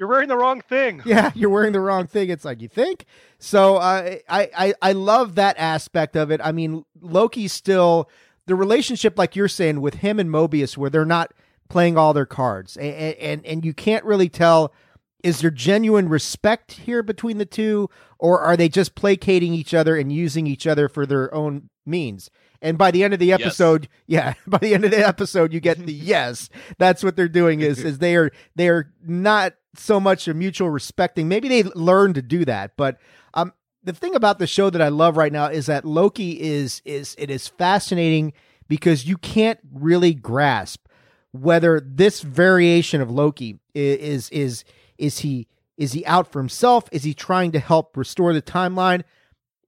you're 0.00 0.08
wearing 0.08 0.28
the 0.28 0.36
wrong 0.36 0.62
thing. 0.62 1.02
Yeah, 1.04 1.32
you're 1.34 1.50
wearing 1.50 1.72
the 1.72 1.80
wrong 1.80 2.06
thing. 2.06 2.30
It's 2.30 2.44
like 2.44 2.62
you 2.62 2.68
think. 2.68 3.04
So 3.38 3.76
uh, 3.76 4.16
I 4.28 4.50
I 4.56 4.74
I 4.80 4.92
love 4.92 5.34
that 5.34 5.56
aspect 5.58 6.14
of 6.16 6.30
it. 6.30 6.40
I 6.44 6.52
mean, 6.52 6.84
Loki's 7.00 7.52
still 7.52 8.08
the 8.46 8.54
relationship, 8.54 9.18
like 9.18 9.34
you're 9.34 9.48
saying, 9.48 9.80
with 9.80 9.94
him 9.94 10.20
and 10.20 10.30
Mobius, 10.30 10.76
where 10.76 10.90
they're 10.90 11.04
not 11.04 11.34
playing 11.68 11.98
all 11.98 12.14
their 12.14 12.24
cards, 12.24 12.76
and 12.76 12.94
and, 12.94 13.44
and 13.44 13.64
you 13.64 13.74
can't 13.74 14.04
really 14.04 14.28
tell 14.28 14.72
is 15.22 15.40
there 15.40 15.50
genuine 15.50 16.08
respect 16.08 16.72
here 16.72 17.02
between 17.02 17.38
the 17.38 17.46
two, 17.46 17.88
or 18.18 18.40
are 18.40 18.56
they 18.56 18.68
just 18.68 18.94
placating 18.94 19.54
each 19.54 19.74
other 19.74 19.96
and 19.96 20.12
using 20.12 20.46
each 20.46 20.66
other 20.66 20.88
for 20.88 21.06
their 21.06 21.32
own 21.34 21.70
means? 21.86 22.30
And 22.62 22.76
by 22.76 22.90
the 22.90 23.02
end 23.02 23.14
of 23.14 23.20
the 23.20 23.32
episode, 23.32 23.88
yes. 24.06 24.36
yeah, 24.46 24.46
by 24.46 24.58
the 24.58 24.74
end 24.74 24.84
of 24.84 24.90
the 24.90 25.06
episode, 25.06 25.52
you 25.52 25.60
get 25.60 25.78
the 25.78 25.92
yes. 25.92 26.48
That's 26.78 27.02
what 27.02 27.16
they're 27.16 27.28
doing 27.28 27.60
is 27.60 27.84
is 27.84 27.98
they 27.98 28.16
are 28.16 28.30
they 28.54 28.68
are 28.68 28.92
not 29.04 29.54
so 29.76 30.00
much 30.00 30.28
a 30.28 30.34
mutual 30.34 30.70
respecting. 30.70 31.28
Maybe 31.28 31.48
they 31.48 31.62
learn 31.62 32.12
to 32.14 32.22
do 32.22 32.44
that, 32.44 32.72
but 32.76 32.98
um, 33.34 33.52
the 33.82 33.92
thing 33.92 34.14
about 34.14 34.38
the 34.38 34.46
show 34.46 34.68
that 34.70 34.82
I 34.82 34.88
love 34.88 35.16
right 35.16 35.32
now 35.32 35.46
is 35.46 35.66
that 35.66 35.84
Loki 35.84 36.40
is 36.40 36.82
is 36.84 37.14
it 37.18 37.30
is 37.30 37.48
fascinating 37.48 38.32
because 38.68 39.06
you 39.06 39.16
can't 39.16 39.58
really 39.72 40.14
grasp 40.14 40.86
whether 41.32 41.80
this 41.80 42.22
variation 42.22 43.00
of 43.00 43.10
Loki 43.10 43.58
is 43.74 44.28
is 44.30 44.64
is 45.00 45.20
he 45.20 45.48
is 45.76 45.92
he 45.92 46.04
out 46.04 46.30
for 46.30 46.40
himself? 46.40 46.88
Is 46.92 47.04
he 47.04 47.14
trying 47.14 47.52
to 47.52 47.58
help 47.58 47.96
restore 47.96 48.34
the 48.34 48.42
timeline? 48.42 49.02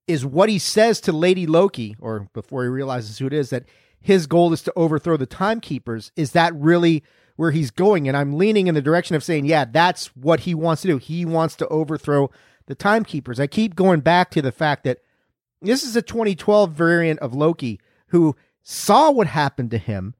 Is 0.06 0.26
what 0.26 0.50
he 0.50 0.58
says 0.58 1.00
to 1.00 1.12
Lady 1.12 1.46
Loki, 1.46 1.96
or 2.00 2.28
before 2.34 2.64
he 2.64 2.68
realizes 2.68 3.16
who 3.16 3.26
it 3.26 3.32
is, 3.32 3.48
that 3.48 3.64
his 3.98 4.26
goal 4.26 4.52
is 4.52 4.62
to 4.64 4.72
overthrow 4.76 5.16
the 5.16 5.24
timekeepers? 5.24 6.12
Is 6.14 6.32
that 6.32 6.54
really 6.54 7.02
where 7.36 7.50
he's 7.50 7.70
going? 7.70 8.08
And 8.08 8.16
I'm 8.16 8.36
leaning 8.36 8.66
in 8.66 8.74
the 8.74 8.82
direction 8.82 9.16
of 9.16 9.24
saying, 9.24 9.46
yeah, 9.46 9.64
that's 9.64 10.08
what 10.08 10.40
he 10.40 10.54
wants 10.54 10.82
to 10.82 10.88
do. 10.88 10.98
He 10.98 11.24
wants 11.24 11.56
to 11.56 11.68
overthrow 11.68 12.30
the 12.66 12.74
timekeepers. 12.74 13.40
I 13.40 13.46
keep 13.46 13.74
going 13.74 14.00
back 14.00 14.30
to 14.32 14.42
the 14.42 14.52
fact 14.52 14.84
that 14.84 14.98
this 15.62 15.82
is 15.82 15.96
a 15.96 16.02
2012 16.02 16.72
variant 16.72 17.20
of 17.20 17.32
Loki 17.32 17.80
who 18.08 18.36
saw 18.62 19.10
what 19.10 19.28
happened 19.28 19.70
to 19.70 19.78
him 19.78 20.14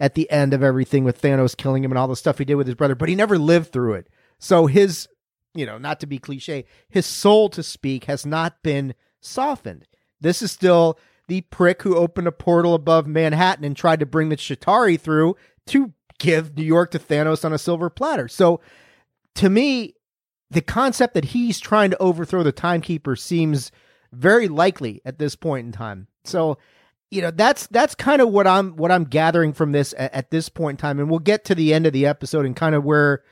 at 0.00 0.14
the 0.14 0.28
end 0.30 0.52
of 0.52 0.62
everything 0.62 1.04
with 1.04 1.20
Thanos 1.22 1.56
killing 1.56 1.84
him 1.84 1.92
and 1.92 1.98
all 1.98 2.08
the 2.08 2.16
stuff 2.16 2.38
he 2.38 2.44
did 2.44 2.56
with 2.56 2.66
his 2.66 2.74
brother, 2.74 2.94
but 2.94 3.08
he 3.08 3.14
never 3.14 3.38
lived 3.38 3.72
through 3.72 3.94
it. 3.94 4.08
So 4.38 4.66
his, 4.66 5.08
you 5.54 5.66
know, 5.66 5.78
not 5.78 6.00
to 6.00 6.06
be 6.06 6.18
cliche, 6.18 6.64
his 6.88 7.06
soul 7.06 7.48
to 7.50 7.62
speak 7.62 8.04
has 8.04 8.26
not 8.26 8.62
been 8.62 8.94
softened. 9.20 9.86
This 10.20 10.42
is 10.42 10.52
still 10.52 10.98
the 11.28 11.42
prick 11.42 11.82
who 11.82 11.96
opened 11.96 12.28
a 12.28 12.32
portal 12.32 12.74
above 12.74 13.06
Manhattan 13.06 13.64
and 13.64 13.76
tried 13.76 14.00
to 14.00 14.06
bring 14.06 14.28
the 14.28 14.36
Chitauri 14.36 15.00
through 15.00 15.36
to 15.66 15.92
give 16.18 16.56
New 16.56 16.64
York 16.64 16.90
to 16.92 16.98
Thanos 16.98 17.44
on 17.44 17.52
a 17.52 17.58
silver 17.58 17.90
platter. 17.90 18.28
So 18.28 18.60
to 19.34 19.50
me, 19.50 19.94
the 20.50 20.62
concept 20.62 21.14
that 21.14 21.26
he's 21.26 21.58
trying 21.58 21.90
to 21.90 22.02
overthrow 22.02 22.42
the 22.42 22.52
timekeeper 22.52 23.16
seems 23.16 23.72
very 24.12 24.48
likely 24.48 25.02
at 25.04 25.18
this 25.18 25.34
point 25.34 25.66
in 25.66 25.72
time. 25.72 26.06
So 26.24 26.58
you 27.10 27.22
know 27.22 27.30
that's 27.30 27.66
that's 27.68 27.94
kind 27.94 28.20
of 28.20 28.30
what 28.30 28.46
I'm 28.46 28.76
what 28.76 28.90
I'm 28.90 29.04
gathering 29.04 29.52
from 29.52 29.72
this 29.72 29.94
at, 29.96 30.12
at, 30.12 30.30
this 30.30 30.48
point 30.48 30.74
in 30.74 30.82
time, 30.82 30.98
and 30.98 31.08
we'll 31.08 31.20
get 31.20 31.44
to 31.46 31.54
the 31.54 31.72
end 31.72 31.86
of 31.86 31.92
the 31.92 32.06
episode 32.06 32.46
and 32.46 32.56
kind 32.56 32.74
of 32.74 32.84
where 32.84 33.22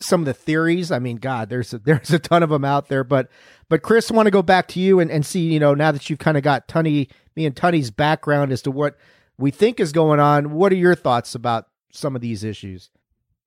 some 0.00 0.20
of 0.20 0.26
the 0.26 0.34
theories. 0.34 0.90
I 0.90 0.98
mean, 0.98 1.16
God, 1.16 1.48
there's 1.48 1.72
a, 1.72 1.78
there's 1.84 2.10
a 2.10 2.18
ton 2.18 2.42
of 2.42 2.50
them 2.50 2.64
out 2.64 2.88
there, 2.88 3.04
but 3.04 3.28
but 3.68 3.82
Chris, 3.82 4.10
want 4.10 4.26
to 4.26 4.30
go 4.30 4.42
back 4.42 4.68
to 4.68 4.80
you 4.80 5.00
and, 5.00 5.10
and 5.10 5.24
see 5.24 5.52
you 5.52 5.60
know 5.60 5.74
now 5.74 5.92
that 5.92 6.08
you've 6.08 6.18
kind 6.18 6.36
of 6.36 6.42
got 6.42 6.68
Tunney, 6.68 7.08
me 7.36 7.46
and 7.46 7.54
Tunney's 7.54 7.90
background 7.90 8.52
as 8.52 8.62
to 8.62 8.70
what 8.70 8.96
we 9.38 9.50
think 9.50 9.80
is 9.80 9.92
going 9.92 10.20
on. 10.20 10.52
What 10.52 10.72
are 10.72 10.76
your 10.76 10.94
thoughts 10.94 11.34
about 11.34 11.68
some 11.92 12.14
of 12.14 12.22
these 12.22 12.44
issues? 12.44 12.90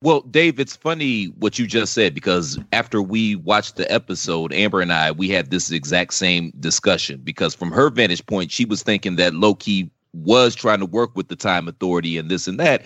Well, 0.01 0.21
Dave, 0.21 0.59
it's 0.59 0.75
funny 0.75 1.25
what 1.39 1.57
you 1.57 1.65
just 1.65 1.93
said 1.93 2.13
because 2.13 2.59
after 2.71 3.01
we 3.01 3.35
watched 3.35 3.77
the 3.77 3.91
episode, 3.91 4.53
Amber 4.53 4.79
and 4.79 4.93
I, 4.93 5.11
we 5.11 5.27
had 5.29 5.49
this 5.49 5.71
exact 5.71 6.13
same 6.13 6.53
discussion 6.59 7.19
because 7.23 7.55
from 7.55 7.71
her 7.71 7.89
vantage 7.89 8.23
point, 8.27 8.51
she 8.51 8.63
was 8.63 8.83
thinking 8.83 9.15
that 9.15 9.33
Loki 9.33 9.89
was 10.13 10.53
trying 10.53 10.79
to 10.79 10.85
work 10.85 11.15
with 11.15 11.29
the 11.29 11.35
Time 11.35 11.67
Authority 11.67 12.17
and 12.19 12.29
this 12.29 12.47
and 12.47 12.59
that. 12.59 12.85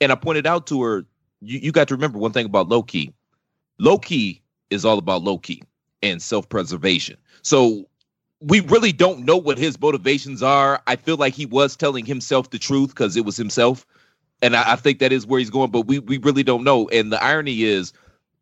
And 0.00 0.10
I 0.10 0.16
pointed 0.16 0.48
out 0.48 0.66
to 0.68 0.82
her, 0.82 1.06
you, 1.40 1.58
you 1.58 1.72
got 1.72 1.88
to 1.88 1.94
remember 1.94 2.18
one 2.18 2.32
thing 2.32 2.46
about 2.46 2.68
Loki. 2.68 3.12
Loki 3.78 4.42
is 4.70 4.84
all 4.84 4.98
about 4.98 5.22
Loki 5.22 5.62
and 6.02 6.20
self 6.22 6.48
preservation. 6.48 7.16
So 7.42 7.88
we 8.40 8.60
really 8.60 8.92
don't 8.92 9.24
know 9.24 9.36
what 9.36 9.58
his 9.58 9.80
motivations 9.80 10.42
are. 10.42 10.80
I 10.86 10.96
feel 10.96 11.16
like 11.16 11.34
he 11.34 11.46
was 11.46 11.76
telling 11.76 12.04
himself 12.04 12.50
the 12.50 12.58
truth 12.58 12.90
because 12.90 13.16
it 13.16 13.24
was 13.24 13.36
himself 13.36 13.86
and 14.42 14.56
I, 14.56 14.72
I, 14.72 14.76
think 14.76 14.98
that 15.00 15.12
is 15.12 15.26
where 15.26 15.38
he's 15.38 15.50
going, 15.50 15.70
but 15.70 15.82
we 15.82 15.98
we 15.98 16.18
really 16.18 16.42
don't 16.42 16.64
know. 16.64 16.88
And 16.88 17.12
the 17.12 17.22
irony 17.22 17.62
is, 17.62 17.92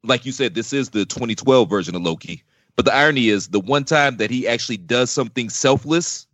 like 0.02 0.26
you 0.26 0.32
said, 0.32 0.54
this 0.54 0.72
is 0.72 0.90
the 0.90 1.04
2012 1.04 1.68
version 1.68 1.94
of 1.94 2.02
Loki. 2.02 2.42
But 2.76 2.84
the 2.84 2.94
irony 2.94 3.28
is, 3.28 3.48
the 3.48 3.60
one 3.60 3.84
time 3.84 4.18
that 4.18 4.30
he 4.30 4.46
actually 4.46 4.76
does 4.76 5.10
something 5.10 5.48
selfless, 5.48 6.26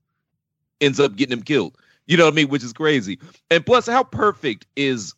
ends 0.81 0.99
up 0.99 1.15
getting 1.15 1.33
him 1.33 1.45
killed. 1.45 1.77
You 2.07 2.17
know 2.17 2.25
what 2.25 2.35
I 2.35 2.37
mean? 2.37 2.49
Which 2.49 2.65
is 2.65 2.73
crazy. 2.73 3.21
And 3.51 3.65
plus, 3.65 3.87
how 3.87 4.03
perfect 4.03 4.67
is 4.75 5.15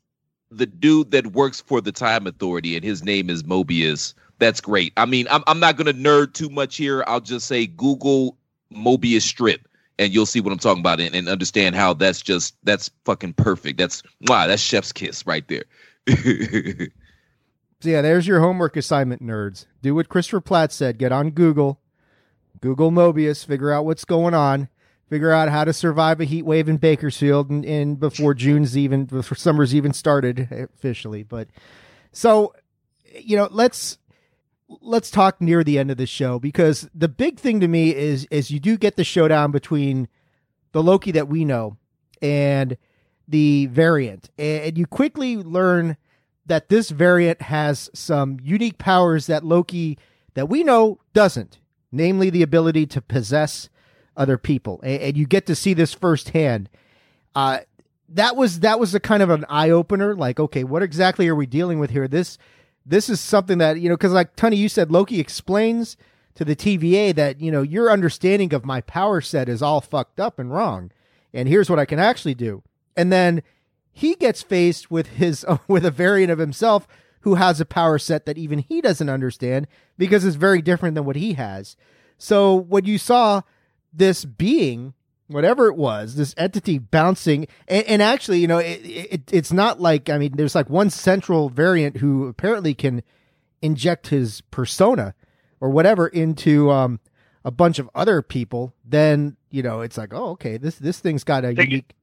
the 0.57 0.67
dude 0.67 1.11
that 1.11 1.29
works 1.29 1.61
for 1.61 1.81
the 1.81 1.93
Time 1.93 2.27
Authority, 2.27 2.77
and 2.77 2.85
his 2.85 3.03
name 3.03 3.31
is 3.31 3.43
Mobius. 3.43 4.15
That's 4.39 4.61
great. 4.61 4.93
I 4.97 5.07
mean, 5.07 5.27
I'm 5.31 5.43
I'm 5.47 5.61
not 5.61 5.77
gonna 5.77 5.93
nerd 5.93 6.35
too 6.35 6.49
much 6.49 6.77
here. 6.77 7.05
I'll 7.07 7.21
just 7.21 7.47
say 7.47 7.67
Google 7.67 8.37
Mobius 8.73 9.23
strip 9.23 9.69
and 9.99 10.13
you'll 10.13 10.27
see 10.27 10.41
what 10.41 10.53
I'm 10.53 10.59
talking 10.59 10.81
about 10.81 11.01
and, 11.01 11.15
and 11.15 11.29
understand 11.29 11.75
how 11.75 11.95
that's 11.95 12.21
just 12.21 12.57
that's 12.65 12.91
fucking 13.05 13.35
perfect. 13.35 13.79
That's 13.79 14.03
wow, 14.29 14.47
that's 14.47 14.63
chef's 14.63 14.93
kiss 14.93 15.27
right 15.27 15.47
there. 15.49 15.65
so 16.09 17.89
yeah, 17.89 18.03
there's 18.03 18.27
your 18.27 18.41
homework 18.41 18.77
assignment, 18.77 19.23
nerds. 19.23 19.67
Do 19.83 19.95
what 19.95 20.09
Christopher 20.09 20.41
Platt 20.41 20.73
said. 20.73 20.99
Get 20.99 21.13
on 21.13 21.31
Google, 21.31 21.81
Google 22.61 22.91
Mobius, 22.91 23.47
figure 23.47 23.73
out 23.73 23.85
what's 23.85 24.05
going 24.05 24.35
on, 24.35 24.69
figure 25.09 25.31
out 25.31 25.49
how 25.49 25.65
to 25.65 25.73
survive 25.73 26.21
a 26.21 26.25
heat 26.25 26.43
wave 26.43 26.69
in 26.69 26.77
Bakersfield, 26.77 27.51
and, 27.51 27.65
and 27.65 28.01
before 28.01 28.35
June's 28.35 28.77
even 28.77 29.05
before 29.05 29.37
summer's 29.37 29.75
even 29.75 29.93
started 29.93 30.49
officially. 30.51 31.23
But 31.23 31.49
so 32.13 32.55
you 33.21 33.37
know, 33.37 33.49
let's 33.51 33.99
let's 34.81 35.11
talk 35.11 35.41
near 35.41 35.63
the 35.63 35.79
end 35.79 35.91
of 35.91 35.97
the 35.97 36.07
show 36.07 36.39
because 36.39 36.89
the 36.95 37.09
big 37.09 37.39
thing 37.39 37.61
to 37.61 37.69
me 37.69 37.95
is 37.95 38.27
is 38.31 38.51
you 38.51 38.61
do 38.61 38.77
get 38.77 38.97
the 38.97 39.05
showdown 39.05 39.51
between 39.51 40.09
the 40.73 40.83
Loki 40.83 41.13
that 41.13 41.29
we 41.29 41.45
know 41.45 41.77
and 42.21 42.77
the 43.29 43.67
variant, 43.67 44.31
and 44.39 44.77
you 44.77 44.87
quickly 44.87 45.37
learn 45.37 45.97
that 46.47 46.69
this 46.69 46.91
variant 46.91 47.41
has 47.43 47.89
some 47.95 48.39
unique 48.43 48.77
powers 48.79 49.27
that 49.27 49.45
Loki 49.45 49.99
that 50.35 50.49
we 50.49 50.63
know 50.63 50.99
doesn't, 51.13 51.59
namely 51.91 52.29
the 52.29 52.43
ability 52.43 52.87
to 52.87 53.01
possess 53.01 53.69
other 54.17 54.39
people, 54.39 54.81
and, 54.83 55.01
and 55.03 55.17
you 55.17 55.27
get 55.27 55.47
to 55.47 55.55
see 55.55 55.75
this 55.75 55.95
firsthand. 55.95 56.69
Uh, 57.35 57.61
that 58.09 58.37
was 58.37 58.61
that 58.61 58.79
was 58.79 58.95
a 58.95 59.01
kind 59.01 59.23
of 59.23 59.31
an 59.31 59.45
eye 59.49 59.71
opener. 59.71 60.15
Like, 60.15 60.39
okay, 60.39 60.65
what 60.65 60.83
exactly 60.83 61.29
are 61.29 61.35
we 61.35 61.47
dealing 61.47 61.79
with 61.79 61.91
here? 61.91 62.09
This 62.09 62.39
this 62.87 63.09
is 63.09 63.21
something 63.21 63.59
that 63.59 63.81
you 63.81 63.89
know 63.89 63.97
because 63.97 64.13
like 64.13 64.37
Tony, 64.37 64.57
you 64.57 64.69
said 64.69 64.91
Loki 64.91 65.21
explains 65.21 65.97
to 66.35 66.45
the 66.45 66.57
TVA 66.57 67.15
that 67.15 67.41
you 67.41 67.51
know 67.51 67.63
your 67.63 67.91
understanding 67.91 68.53
of 68.53 68.65
my 68.65 68.81
power 68.83 69.21
set 69.21 69.49
is 69.49 69.63
all 69.63 69.81
fucked 69.81 70.21
up 70.21 70.39
and 70.39 70.53
wrong, 70.53 70.91
and 71.33 71.49
here's 71.49 71.71
what 71.71 71.79
I 71.79 71.85
can 71.85 71.99
actually 71.99 72.35
do. 72.35 72.63
And 72.97 73.13
then 73.13 73.43
he 73.93 74.15
gets 74.15 74.43
faced 74.43 74.91
with 74.91 75.07
his 75.09 75.45
with 75.69 75.85
a 75.85 75.91
variant 75.91 76.31
of 76.31 76.39
himself 76.39 76.87
who 77.21 77.37
has 77.37 77.59
a 77.59 77.65
power 77.65 77.99
set 77.99 78.27
that 78.27 78.37
even 78.37 78.59
he 78.59 78.83
doesn't 78.83 79.09
understand 79.09 79.67
because 79.97 80.27
it's 80.27 80.37
very 80.37 80.61
different 80.61 80.95
than 80.95 81.07
what 81.07 81.17
he 81.17 81.33
has. 81.33 81.75
So 82.19 82.55
what 82.55 82.85
you 82.85 82.99
saw 82.99 83.41
this 83.95 84.25
being 84.25 84.95
whatever 85.29 85.69
it 85.69 85.77
was, 85.77 86.17
this 86.17 86.35
entity 86.37 86.79
bouncing, 86.79 87.47
and, 87.67 87.85
and 87.87 88.03
actually, 88.03 88.39
you 88.41 88.47
know, 88.47 88.59
it, 88.59 88.81
it, 88.85 89.33
it's 89.33 89.53
not 89.53 89.81
like 89.81 90.11
I 90.11 90.19
mean, 90.19 90.33
there's 90.37 90.55
like 90.55 90.69
one 90.69 90.91
central 90.91 91.49
variant 91.49 91.99
who 91.99 92.27
apparently 92.27 92.75
can 92.75 93.03
inject 93.63 94.09
his 94.09 94.41
persona 94.51 95.15
or 95.61 95.71
whatever 95.71 96.07
into 96.07 96.71
um, 96.71 97.01
a 97.45 97.51
bunch 97.51 97.79
of 97.79 97.89
other 97.95 98.23
people. 98.23 98.75
Then 98.85 99.37
you 99.51 99.63
know, 99.63 99.81
it's 99.81 99.97
like, 99.97 100.13
oh, 100.13 100.31
okay, 100.31 100.57
this 100.57 100.77
this 100.77 101.01
thing's 101.01 101.25
got 101.25 101.45
a 101.45 101.53
they, 101.53 101.63
unique. 101.63 101.95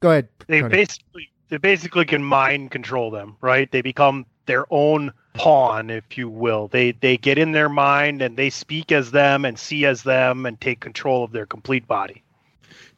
Go 0.00 0.10
ahead. 0.10 0.28
They 0.46 0.60
Tony. 0.60 0.72
basically 0.72 1.30
they 1.48 1.58
basically 1.58 2.04
can 2.04 2.22
mind 2.22 2.70
control 2.70 3.10
them, 3.10 3.36
right? 3.40 3.70
They 3.70 3.82
become 3.82 4.26
their 4.48 4.66
own 4.70 5.12
pawn, 5.34 5.88
if 5.88 6.18
you 6.18 6.28
will. 6.28 6.66
They 6.66 6.90
they 6.90 7.16
get 7.16 7.38
in 7.38 7.52
their 7.52 7.68
mind 7.68 8.20
and 8.20 8.36
they 8.36 8.50
speak 8.50 8.90
as 8.90 9.12
them 9.12 9.44
and 9.44 9.56
see 9.56 9.86
as 9.86 10.02
them 10.02 10.44
and 10.44 10.60
take 10.60 10.80
control 10.80 11.22
of 11.22 11.30
their 11.30 11.46
complete 11.46 11.86
body. 11.86 12.24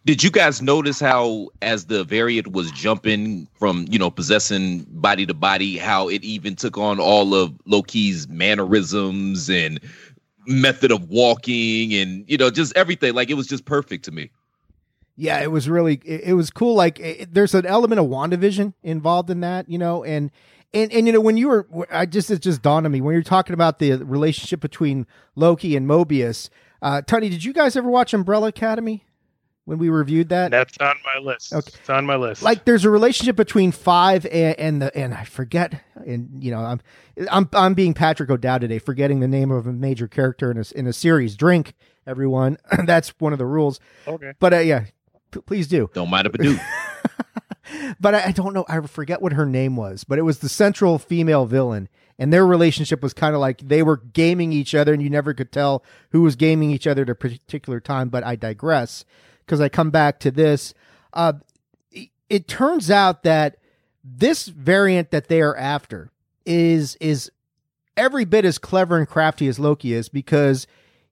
Did 0.07 0.25
you 0.25 0.31
guys 0.31 0.63
notice 0.63 0.99
how, 0.99 1.51
as 1.61 1.85
the 1.85 2.05
variant 2.05 2.53
was 2.53 2.71
jumping 2.71 3.47
from, 3.59 3.85
you 3.91 3.99
know, 3.99 4.11
possessing 4.11 4.87
body 4.89 5.27
to 5.27 5.35
body, 5.35 5.77
how 5.77 6.09
it 6.09 6.25
even 6.25 6.57
took 6.57 6.79
on 6.79 6.99
all 6.99 7.35
of 7.35 7.53
Loki's 7.67 8.27
mannerisms 8.27 9.51
and 9.51 9.79
method 10.47 10.91
of 10.91 11.11
walking 11.11 11.93
and, 11.93 12.25
you 12.27 12.39
know, 12.39 12.49
just 12.49 12.75
everything? 12.75 13.13
Like 13.13 13.29
it 13.29 13.35
was 13.35 13.47
just 13.47 13.67
perfect 13.67 14.07
to 14.07 14.11
me. 14.11 14.31
Yeah, 15.17 15.43
it 15.43 15.51
was 15.51 15.69
really, 15.69 16.01
it, 16.07 16.23
it 16.23 16.33
was 16.33 16.51
cool. 16.51 16.75
Like 16.75 16.99
it, 16.99 17.35
there's 17.35 17.55
an 17.55 17.67
element 17.67 18.01
of 18.01 18.07
WandaVision 18.07 18.73
involved 18.83 19.29
in 19.29 19.41
that, 19.41 19.69
you 19.69 19.77
know, 19.77 20.03
and, 20.03 20.31
and, 20.73 20.93
and 20.93 21.07
you 21.07 21.13
know 21.13 21.21
when 21.21 21.37
you 21.37 21.49
were, 21.49 21.87
I 21.91 22.07
just 22.07 22.31
it 22.31 22.41
just 22.41 22.63
dawned 22.63 22.87
on 22.87 22.93
me 22.93 23.01
when 23.01 23.13
you're 23.15 23.23
talking 23.23 23.55
about 23.55 23.79
the 23.79 23.93
relationship 23.93 24.61
between 24.61 25.07
Loki 25.35 25.77
and 25.77 25.87
Mobius. 25.89 26.49
Uh, 26.83 27.03
Tony, 27.03 27.29
did 27.29 27.45
you 27.45 27.53
guys 27.53 27.77
ever 27.77 27.91
watch 27.91 28.15
Umbrella 28.15 28.49
Academy? 28.49 29.05
when 29.71 29.79
we 29.79 29.89
reviewed 29.89 30.31
that? 30.31 30.51
That's 30.51 30.77
on 30.79 30.97
my 31.05 31.21
list. 31.21 31.53
Okay. 31.53 31.71
It's 31.79 31.89
on 31.89 32.05
my 32.05 32.17
list. 32.17 32.43
Like 32.43 32.65
there's 32.65 32.85
a 32.85 32.91
relationship 32.91 33.37
between 33.37 33.71
five 33.71 34.27
and, 34.27 34.59
and 34.59 34.83
the 34.83 34.97
and 34.97 35.15
I 35.15 35.23
forget 35.23 35.81
and 36.05 36.43
you 36.43 36.51
know 36.51 36.59
I'm 36.59 36.81
I'm 37.31 37.49
I'm 37.53 37.75
being 37.75 37.95
Patrick 37.95 38.31
O'Dowd 38.31 38.63
today, 38.63 38.81
forgetting 38.81 39.21
the 39.21 39.29
name 39.29 39.53
of 39.53 39.69
a 39.69 39.73
major 39.73 40.09
character 40.09 40.51
in 40.51 40.59
a 40.59 40.65
in 40.75 40.89
a 40.89 40.93
series. 40.93 41.37
Drink, 41.37 41.75
everyone. 42.05 42.57
That's 42.85 43.11
one 43.21 43.33
of 43.33 43.39
the 43.39 43.47
rules. 43.47 43.79
Okay. 44.09 44.33
But 44.41 44.55
uh, 44.55 44.59
yeah, 44.59 44.87
p- 45.31 45.41
please 45.41 45.69
do. 45.69 45.89
Don't 45.95 46.11
mind 46.11 46.27
if 46.27 46.35
I 46.35 46.43
do. 46.43 46.59
But 48.01 48.15
I, 48.15 48.27
I 48.27 48.33
don't 48.33 48.55
know. 48.55 48.65
I 48.69 48.81
forget 48.83 49.23
what 49.23 49.33
her 49.33 49.47
name 49.47 49.77
was. 49.77 50.05
But 50.05 50.19
it 50.19 50.23
was 50.23 50.39
the 50.39 50.49
central 50.49 50.99
female 50.99 51.47
villain 51.47 51.89
and 52.19 52.33
their 52.33 52.47
relationship 52.47 53.03
was 53.03 53.15
kind 53.15 53.35
of 53.35 53.41
like 53.41 53.67
they 53.67 53.83
were 53.83 53.97
gaming 53.97 54.53
each 54.53 54.75
other 54.75 54.93
and 54.93 55.03
you 55.03 55.11
never 55.11 55.33
could 55.33 55.53
tell 55.53 55.83
who 56.11 56.23
was 56.23 56.37
gaming 56.37 56.71
each 56.71 56.87
other 56.87 57.03
at 57.03 57.09
a 57.09 57.15
particular 57.15 57.81
time 57.81 58.11
but 58.11 58.23
i 58.23 58.37
digress 58.37 59.07
because 59.51 59.61
I 59.61 59.69
come 59.69 59.91
back 59.91 60.21
to 60.21 60.31
this. 60.31 60.75
Uh, 61.13 61.33
it 62.29 62.47
turns 62.47 62.89
out 62.89 63.25
that 63.25 63.57
this 64.05 64.47
variant 64.47 65.11
that 65.11 65.27
they 65.27 65.41
are 65.41 65.57
after 65.57 66.13
is 66.47 66.95
is 67.01 67.33
every 67.97 68.25
bit 68.25 68.45
as 68.45 68.59
clever 68.59 68.97
and 68.97 69.09
crafty 69.09 69.49
as 69.49 69.59
Loki 69.59 69.93
is 69.93 70.09
because 70.09 70.69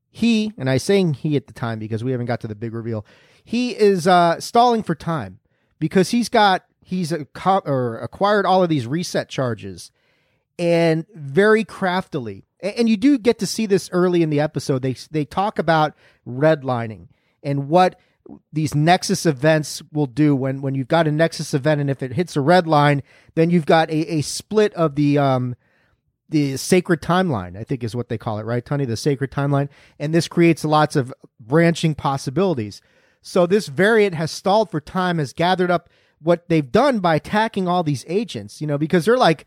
he 0.08 0.52
and 0.56 0.70
I 0.70 0.76
saying 0.76 1.14
he 1.14 1.34
at 1.34 1.48
the 1.48 1.52
time 1.52 1.80
because 1.80 2.04
we 2.04 2.12
haven't 2.12 2.26
got 2.26 2.40
to 2.42 2.46
the 2.46 2.54
big 2.54 2.72
reveal. 2.72 3.04
He 3.44 3.76
is 3.76 4.06
uh, 4.06 4.38
stalling 4.38 4.84
for 4.84 4.94
time 4.94 5.40
because 5.78 6.10
he's 6.10 6.28
got 6.28 6.64
he's 6.80 7.12
a, 7.12 7.26
or 7.44 7.98
acquired 7.98 8.46
all 8.46 8.62
of 8.62 8.68
these 8.68 8.86
reset 8.86 9.28
charges 9.28 9.90
and 10.58 11.06
very 11.14 11.64
craftily. 11.64 12.44
And 12.60 12.88
you 12.88 12.96
do 12.96 13.18
get 13.18 13.38
to 13.38 13.46
see 13.46 13.66
this 13.66 13.88
early 13.92 14.22
in 14.22 14.30
the 14.30 14.40
episode. 14.40 14.82
They 14.82 14.96
they 15.10 15.24
talk 15.24 15.58
about 15.58 15.94
redlining 16.26 17.08
and 17.42 17.68
what 17.68 17.98
these 18.52 18.74
nexus 18.74 19.26
events 19.26 19.82
will 19.92 20.06
do 20.06 20.34
when 20.34 20.60
when 20.60 20.74
you've 20.74 20.88
got 20.88 21.06
a 21.06 21.12
nexus 21.12 21.54
event 21.54 21.80
and 21.80 21.90
if 21.90 22.02
it 22.02 22.12
hits 22.12 22.36
a 22.36 22.40
red 22.40 22.66
line 22.66 23.02
then 23.34 23.48
you've 23.48 23.66
got 23.66 23.88
a, 23.90 24.16
a 24.16 24.20
split 24.20 24.72
of 24.74 24.96
the 24.96 25.16
um 25.16 25.54
the 26.28 26.56
sacred 26.58 27.00
timeline 27.00 27.56
i 27.56 27.64
think 27.64 27.82
is 27.82 27.96
what 27.96 28.10
they 28.10 28.18
call 28.18 28.38
it 28.38 28.44
right 28.44 28.66
tony 28.66 28.84
the 28.84 28.98
sacred 28.98 29.30
timeline 29.30 29.68
and 29.98 30.12
this 30.12 30.28
creates 30.28 30.62
lots 30.62 30.94
of 30.94 31.12
branching 31.40 31.94
possibilities 31.94 32.82
so 33.20 33.46
this 33.46 33.68
variant 33.68 34.14
has 34.14 34.30
stalled 34.30 34.70
for 34.70 34.80
time 34.80 35.18
has 35.18 35.32
gathered 35.32 35.70
up 35.70 35.88
what 36.20 36.48
they've 36.48 36.72
done 36.72 36.98
by 37.00 37.14
attacking 37.14 37.68
all 37.68 37.82
these 37.82 38.04
agents 38.08 38.60
you 38.60 38.66
know 38.66 38.78
because 38.78 39.04
they're 39.04 39.16
like 39.16 39.46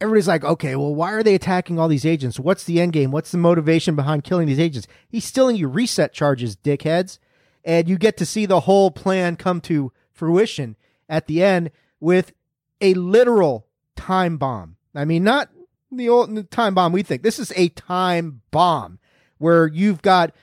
everybody's 0.00 0.28
like 0.28 0.44
okay 0.44 0.76
well 0.76 0.94
why 0.94 1.12
are 1.12 1.22
they 1.22 1.34
attacking 1.34 1.78
all 1.78 1.88
these 1.88 2.06
agents 2.06 2.40
what's 2.40 2.64
the 2.64 2.80
end 2.80 2.92
game 2.92 3.10
what's 3.10 3.30
the 3.30 3.38
motivation 3.38 3.94
behind 3.94 4.24
killing 4.24 4.46
these 4.46 4.58
agents 4.58 4.88
he's 5.08 5.24
stealing 5.24 5.56
you 5.56 5.68
reset 5.68 6.12
charges 6.12 6.56
dickheads 6.56 7.18
and 7.64 7.88
you 7.88 7.98
get 7.98 8.16
to 8.16 8.26
see 8.26 8.46
the 8.46 8.60
whole 8.60 8.90
plan 8.90 9.36
come 9.36 9.60
to 9.60 9.92
fruition 10.12 10.76
at 11.08 11.26
the 11.26 11.42
end 11.42 11.70
with 11.98 12.32
a 12.80 12.94
literal 12.94 13.66
time 13.96 14.38
bomb. 14.38 14.76
I 14.94 15.04
mean, 15.04 15.24
not 15.24 15.50
the 15.92 16.08
old 16.08 16.50
time 16.50 16.74
bomb 16.74 16.92
we 16.92 17.02
think. 17.02 17.22
This 17.22 17.38
is 17.38 17.52
a 17.56 17.68
time 17.70 18.42
bomb 18.50 18.98
where 19.38 19.66
you've 19.66 20.02
got 20.02 20.34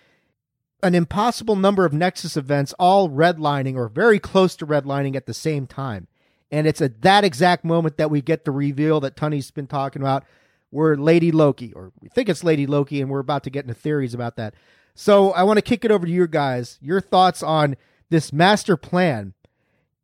an 0.83 0.95
impossible 0.95 1.55
number 1.55 1.85
of 1.85 1.93
Nexus 1.93 2.37
events 2.37 2.73
all 2.77 3.09
redlining 3.09 3.75
or 3.75 3.87
very 3.87 4.19
close 4.19 4.55
to 4.57 4.67
redlining 4.67 5.15
at 5.15 5.25
the 5.25 5.33
same 5.33 5.65
time. 5.67 6.07
And 6.51 6.67
it's 6.67 6.81
at 6.81 7.01
that 7.01 7.23
exact 7.23 7.65
moment 7.65 7.97
that 7.97 8.11
we 8.11 8.21
get 8.21 8.45
the 8.45 8.51
reveal 8.51 8.99
that 9.01 9.15
Tunney's 9.15 9.51
been 9.51 9.67
talking 9.67 10.01
about, 10.01 10.23
We're 10.71 10.95
Lady 10.95 11.31
Loki, 11.31 11.73
or 11.73 11.91
we 11.99 12.09
think 12.09 12.29
it's 12.29 12.43
Lady 12.43 12.65
Loki, 12.65 13.01
and 13.01 13.09
we're 13.09 13.19
about 13.19 13.43
to 13.43 13.49
get 13.49 13.65
into 13.65 13.73
theories 13.73 14.13
about 14.13 14.37
that. 14.37 14.53
So 14.95 15.31
I 15.31 15.43
want 15.43 15.57
to 15.57 15.61
kick 15.61 15.83
it 15.83 15.91
over 15.91 16.05
to 16.05 16.11
you 16.11 16.27
guys. 16.27 16.77
Your 16.81 17.01
thoughts 17.01 17.43
on 17.43 17.75
this 18.09 18.31
master 18.31 18.77
plan. 18.77 19.33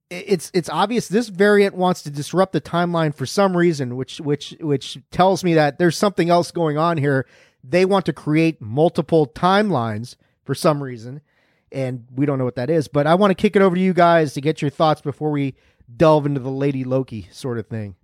It's 0.09 0.51
it's 0.53 0.69
obvious 0.69 1.07
this 1.07 1.29
variant 1.29 1.75
wants 1.75 2.03
to 2.03 2.11
disrupt 2.11 2.53
the 2.53 2.61
timeline 2.61 3.15
for 3.15 3.25
some 3.25 3.57
reason, 3.57 3.95
which 3.95 4.19
which 4.19 4.55
which 4.59 4.99
tells 5.09 5.43
me 5.43 5.55
that 5.55 5.79
there's 5.79 5.97
something 5.97 6.29
else 6.29 6.51
going 6.51 6.77
on 6.77 6.97
here. 6.97 7.25
They 7.63 7.85
want 7.85 8.05
to 8.05 8.13
create 8.13 8.61
multiple 8.61 9.25
timelines 9.25 10.15
for 10.43 10.55
some 10.55 10.81
reason, 10.81 11.21
and 11.71 12.05
we 12.15 12.25
don't 12.25 12.37
know 12.37 12.45
what 12.45 12.55
that 12.55 12.69
is. 12.69 12.87
But 12.87 13.07
I 13.07 13.15
want 13.15 13.31
to 13.31 13.35
kick 13.35 13.55
it 13.55 13.61
over 13.61 13.75
to 13.75 13.81
you 13.81 13.93
guys 13.93 14.33
to 14.33 14.41
get 14.41 14.61
your 14.61 14.71
thoughts 14.71 15.01
before 15.01 15.31
we 15.31 15.55
delve 15.97 16.25
into 16.25 16.39
the 16.39 16.49
Lady 16.51 16.83
Loki 16.83 17.27
sort 17.31 17.57
of 17.57 17.67
thing. 17.67 17.95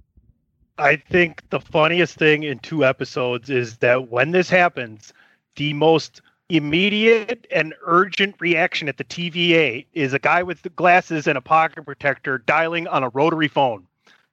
I 0.78 0.96
think 0.96 1.44
the 1.50 1.60
funniest 1.60 2.16
thing 2.16 2.44
in 2.44 2.60
two 2.60 2.86
episodes 2.86 3.50
is 3.50 3.78
that 3.78 4.10
when 4.10 4.32
this 4.32 4.50
happens, 4.50 5.14
the 5.56 5.74
most 5.74 6.22
immediate 6.48 7.46
and 7.52 7.76
urgent 7.86 8.36
reaction 8.40 8.90
at 8.90 8.98
the 8.98 9.04
TVA 9.04 9.86
is 9.94 10.14
a 10.14 10.20
guy 10.20 10.42
with 10.42 10.74
glasses 10.76 11.28
and 11.28 11.38
a 11.38 11.42
pocket 11.42 11.86
protector 11.86 12.40
dialing 12.40 12.88
on 12.88 13.04
a 13.04 13.10
rotary 13.10 13.48
phone. 13.48 13.86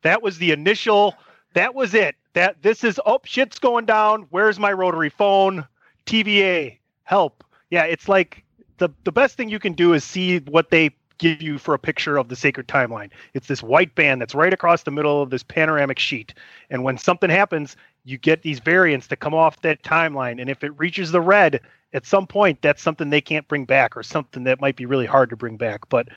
That 0.02 0.22
was 0.22 0.38
the 0.38 0.52
initial. 0.52 1.14
That 1.54 1.74
was 1.74 1.94
it. 1.94 2.14
That 2.34 2.62
this 2.62 2.84
is 2.84 3.00
oh 3.04 3.20
shit's 3.24 3.58
going 3.58 3.86
down. 3.86 4.26
Where's 4.30 4.58
my 4.58 4.72
rotary 4.72 5.10
phone? 5.10 5.66
TVA, 6.06 6.78
help! 7.02 7.42
Yeah, 7.70 7.84
it's 7.84 8.08
like 8.08 8.44
the 8.78 8.90
the 9.04 9.12
best 9.12 9.36
thing 9.36 9.48
you 9.48 9.58
can 9.58 9.72
do 9.72 9.92
is 9.92 10.04
see 10.04 10.38
what 10.40 10.70
they 10.70 10.90
give 11.18 11.40
you 11.40 11.58
for 11.58 11.74
a 11.74 11.78
picture 11.78 12.18
of 12.18 12.28
the 12.28 12.36
sacred 12.36 12.68
timeline. 12.68 13.10
It's 13.34 13.48
this 13.48 13.62
white 13.62 13.94
band 13.94 14.20
that's 14.20 14.34
right 14.34 14.52
across 14.52 14.82
the 14.82 14.90
middle 14.90 15.22
of 15.22 15.30
this 15.30 15.42
panoramic 15.42 15.98
sheet. 15.98 16.34
And 16.70 16.84
when 16.84 16.98
something 16.98 17.30
happens, 17.30 17.76
you 18.04 18.18
get 18.18 18.42
these 18.42 18.60
variants 18.60 19.06
that 19.08 19.16
come 19.16 19.34
off 19.34 19.62
that 19.62 19.82
timeline. 19.82 20.40
And 20.40 20.50
if 20.50 20.62
it 20.62 20.78
reaches 20.78 21.12
the 21.12 21.20
red 21.20 21.60
at 21.92 22.06
some 22.06 22.26
point, 22.26 22.60
that's 22.60 22.82
something 22.82 23.10
they 23.10 23.20
can't 23.20 23.48
bring 23.48 23.64
back 23.64 23.96
or 23.96 24.02
something 24.02 24.44
that 24.44 24.60
might 24.60 24.76
be 24.76 24.86
really 24.86 25.06
hard 25.06 25.30
to 25.30 25.36
bring 25.36 25.56
back. 25.56 25.88
But 25.88 26.08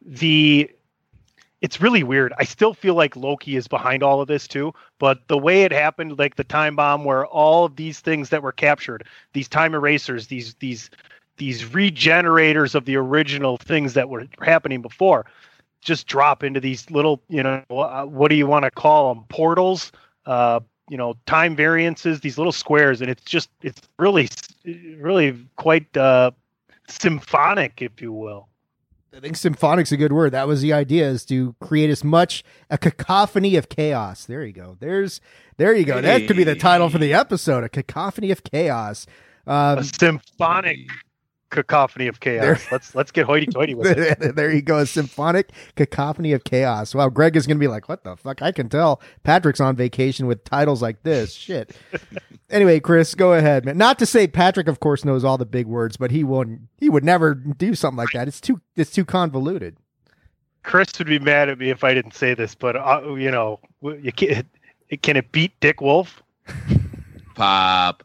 the 0.00 0.70
it's 1.60 1.80
really 1.80 2.02
weird. 2.02 2.32
I 2.38 2.44
still 2.44 2.74
feel 2.74 2.94
like 2.94 3.16
Loki 3.16 3.56
is 3.56 3.66
behind 3.66 4.02
all 4.02 4.20
of 4.20 4.28
this 4.28 4.46
too, 4.46 4.72
but 4.98 5.26
the 5.28 5.38
way 5.38 5.62
it 5.62 5.72
happened, 5.72 6.18
like 6.18 6.36
the 6.36 6.44
time 6.44 6.76
bomb 6.76 7.04
where 7.04 7.26
all 7.26 7.64
of 7.64 7.76
these 7.76 8.00
things 8.00 8.30
that 8.30 8.42
were 8.42 8.52
captured, 8.52 9.04
these 9.32 9.48
time 9.48 9.74
erasers, 9.74 10.28
these 10.28 10.54
these 10.60 10.90
these 11.36 11.64
regenerators 11.72 12.74
of 12.74 12.84
the 12.84 12.96
original 12.96 13.56
things 13.56 13.94
that 13.94 14.08
were 14.08 14.26
happening 14.40 14.82
before 14.82 15.26
just 15.80 16.06
drop 16.06 16.42
into 16.42 16.60
these 16.60 16.90
little 16.90 17.22
you 17.28 17.42
know 17.42 17.62
uh, 17.70 18.04
what 18.04 18.28
do 18.28 18.34
you 18.34 18.46
want 18.46 18.64
to 18.64 18.70
call 18.70 19.14
them 19.14 19.24
portals 19.28 19.92
uh 20.26 20.60
you 20.90 20.96
know 20.96 21.14
time 21.26 21.54
variances 21.54 22.20
these 22.20 22.36
little 22.36 22.52
squares 22.52 23.00
and 23.00 23.10
it's 23.10 23.22
just 23.22 23.48
it's 23.62 23.82
really 23.98 24.28
really 24.96 25.36
quite 25.56 25.96
uh 25.96 26.30
symphonic 26.88 27.80
if 27.80 28.00
you 28.02 28.12
will 28.12 28.47
I 29.16 29.20
think 29.20 29.36
symphonic's 29.36 29.90
a 29.90 29.96
good 29.96 30.12
word. 30.12 30.32
That 30.32 30.46
was 30.46 30.60
the 30.60 30.72
idea 30.72 31.08
is 31.08 31.24
to 31.26 31.54
create 31.60 31.90
as 31.90 32.04
much 32.04 32.44
a 32.70 32.76
cacophony 32.76 33.56
of 33.56 33.68
chaos. 33.68 34.26
There 34.26 34.44
you 34.44 34.52
go. 34.52 34.76
There's 34.78 35.20
there 35.56 35.74
you 35.74 35.84
go. 35.84 35.94
Hey. 35.94 36.02
That 36.02 36.26
could 36.26 36.36
be 36.36 36.44
the 36.44 36.54
title 36.54 36.90
for 36.90 36.98
the 36.98 37.14
episode, 37.14 37.64
a 37.64 37.68
cacophony 37.68 38.30
of 38.30 38.44
chaos. 38.44 39.06
Um, 39.46 39.78
a 39.78 39.84
symphonic 39.84 40.80
cacophony 41.50 42.06
of 42.06 42.20
chaos. 42.20 42.42
There, 42.42 42.58
let's 42.72 42.94
let's 42.94 43.10
get 43.10 43.26
hoity-toity 43.26 43.74
with 43.74 43.98
it. 43.98 44.34
there 44.36 44.52
you 44.52 44.62
go, 44.62 44.78
a 44.78 44.86
symphonic 44.86 45.50
cacophony 45.76 46.32
of 46.32 46.44
chaos. 46.44 46.94
Wow, 46.94 47.08
Greg 47.08 47.36
is 47.36 47.46
going 47.46 47.56
to 47.56 47.60
be 47.60 47.68
like, 47.68 47.88
"What 47.88 48.04
the 48.04 48.16
fuck?" 48.16 48.42
I 48.42 48.52
can 48.52 48.68
tell 48.68 49.00
Patrick's 49.22 49.60
on 49.60 49.76
vacation 49.76 50.26
with 50.26 50.44
titles 50.44 50.82
like 50.82 51.02
this. 51.02 51.32
Shit. 51.32 51.76
anyway, 52.50 52.80
Chris, 52.80 53.14
go 53.14 53.32
ahead, 53.32 53.64
man. 53.64 53.78
Not 53.78 53.98
to 54.00 54.06
say 54.06 54.26
Patrick, 54.26 54.68
of 54.68 54.80
course, 54.80 55.04
knows 55.04 55.24
all 55.24 55.38
the 55.38 55.46
big 55.46 55.66
words, 55.66 55.96
but 55.96 56.10
he 56.10 56.24
wouldn't. 56.24 56.62
He 56.78 56.88
would 56.88 57.04
never 57.04 57.34
do 57.34 57.74
something 57.74 57.98
like 57.98 58.12
that. 58.12 58.28
It's 58.28 58.40
too. 58.40 58.60
It's 58.76 58.90
too 58.90 59.04
convoluted. 59.04 59.76
Chris 60.62 60.98
would 60.98 61.08
be 61.08 61.18
mad 61.18 61.48
at 61.48 61.58
me 61.58 61.70
if 61.70 61.82
I 61.82 61.94
didn't 61.94 62.14
say 62.14 62.34
this, 62.34 62.54
but 62.54 62.76
uh, 62.76 63.14
you 63.14 63.30
know, 63.30 63.60
you 63.80 64.12
can, 64.12 64.44
can 65.02 65.16
it 65.16 65.32
beat 65.32 65.58
Dick 65.60 65.80
Wolf? 65.80 66.22
Pop 67.34 68.02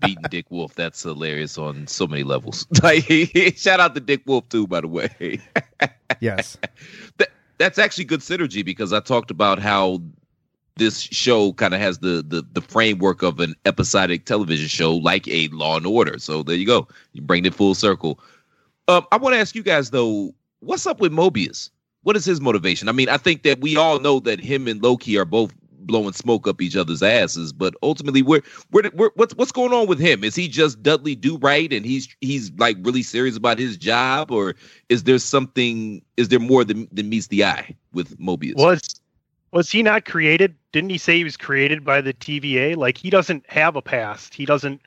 beating 0.00 0.24
Dick 0.30 0.46
Wolf. 0.50 0.74
That's 0.74 1.02
hilarious 1.02 1.58
on 1.58 1.86
so 1.86 2.06
many 2.06 2.22
levels. 2.22 2.66
shout 3.56 3.80
out 3.80 3.94
to 3.94 4.00
Dick 4.00 4.22
Wolf 4.26 4.48
too, 4.48 4.66
by 4.66 4.80
the 4.80 4.88
way. 4.88 5.40
yes, 6.20 6.56
that, 7.18 7.30
that's 7.58 7.78
actually 7.78 8.04
good 8.04 8.20
synergy 8.20 8.64
because 8.64 8.92
I 8.92 9.00
talked 9.00 9.30
about 9.30 9.58
how 9.58 10.00
this 10.76 11.00
show 11.00 11.52
kind 11.52 11.74
of 11.74 11.80
has 11.80 11.98
the, 11.98 12.24
the 12.26 12.44
the 12.52 12.62
framework 12.62 13.22
of 13.22 13.38
an 13.40 13.54
episodic 13.66 14.24
television 14.24 14.68
show, 14.68 14.96
like 14.96 15.28
a 15.28 15.48
Law 15.48 15.76
and 15.76 15.86
Order. 15.86 16.18
So 16.18 16.42
there 16.42 16.56
you 16.56 16.66
go. 16.66 16.88
You 17.12 17.22
bring 17.22 17.44
it 17.44 17.54
full 17.54 17.74
circle. 17.74 18.18
Um, 18.88 19.06
I 19.12 19.18
want 19.18 19.34
to 19.34 19.38
ask 19.38 19.54
you 19.54 19.62
guys 19.62 19.90
though, 19.90 20.34
what's 20.60 20.86
up 20.86 21.00
with 21.00 21.12
Mobius? 21.12 21.70
What 22.02 22.16
is 22.16 22.24
his 22.24 22.40
motivation? 22.40 22.88
I 22.88 22.92
mean, 22.92 23.10
I 23.10 23.18
think 23.18 23.42
that 23.42 23.60
we 23.60 23.76
all 23.76 24.00
know 24.00 24.20
that 24.20 24.40
him 24.40 24.66
and 24.66 24.82
Loki 24.82 25.18
are 25.18 25.26
both 25.26 25.52
blowing 25.90 26.12
smoke 26.12 26.46
up 26.46 26.62
each 26.62 26.76
other's 26.76 27.02
asses. 27.02 27.52
But 27.52 27.74
ultimately, 27.82 28.22
where 28.22 28.42
where, 28.70 28.84
where 28.94 29.10
what's 29.16 29.34
what's 29.34 29.52
going 29.52 29.72
on 29.72 29.86
with 29.86 29.98
him? 29.98 30.22
Is 30.24 30.34
he 30.34 30.48
just 30.48 30.82
Dudley 30.82 31.14
Do 31.14 31.36
Right 31.36 31.72
and 31.72 31.84
he's 31.84 32.08
he's 32.20 32.52
like 32.58 32.76
really 32.82 33.02
serious 33.02 33.36
about 33.36 33.58
his 33.58 33.76
job, 33.76 34.30
or 34.30 34.54
is 34.88 35.04
there 35.04 35.18
something? 35.18 36.02
Is 36.16 36.28
there 36.28 36.38
more 36.38 36.64
than, 36.64 36.88
than 36.92 37.08
meets 37.08 37.26
the 37.26 37.44
eye 37.44 37.76
with 37.92 38.18
Mobius? 38.18 38.56
Was 38.56 38.82
was 39.52 39.70
he 39.70 39.82
not 39.82 40.04
created? 40.04 40.54
Didn't 40.72 40.90
he 40.90 40.98
say 40.98 41.16
he 41.16 41.24
was 41.24 41.36
created 41.36 41.84
by 41.84 42.00
the 42.00 42.14
TVA? 42.14 42.76
Like 42.76 42.96
he 42.96 43.10
doesn't 43.10 43.44
have 43.48 43.76
a 43.76 43.82
past. 43.82 44.34
He 44.34 44.46
doesn't. 44.46 44.80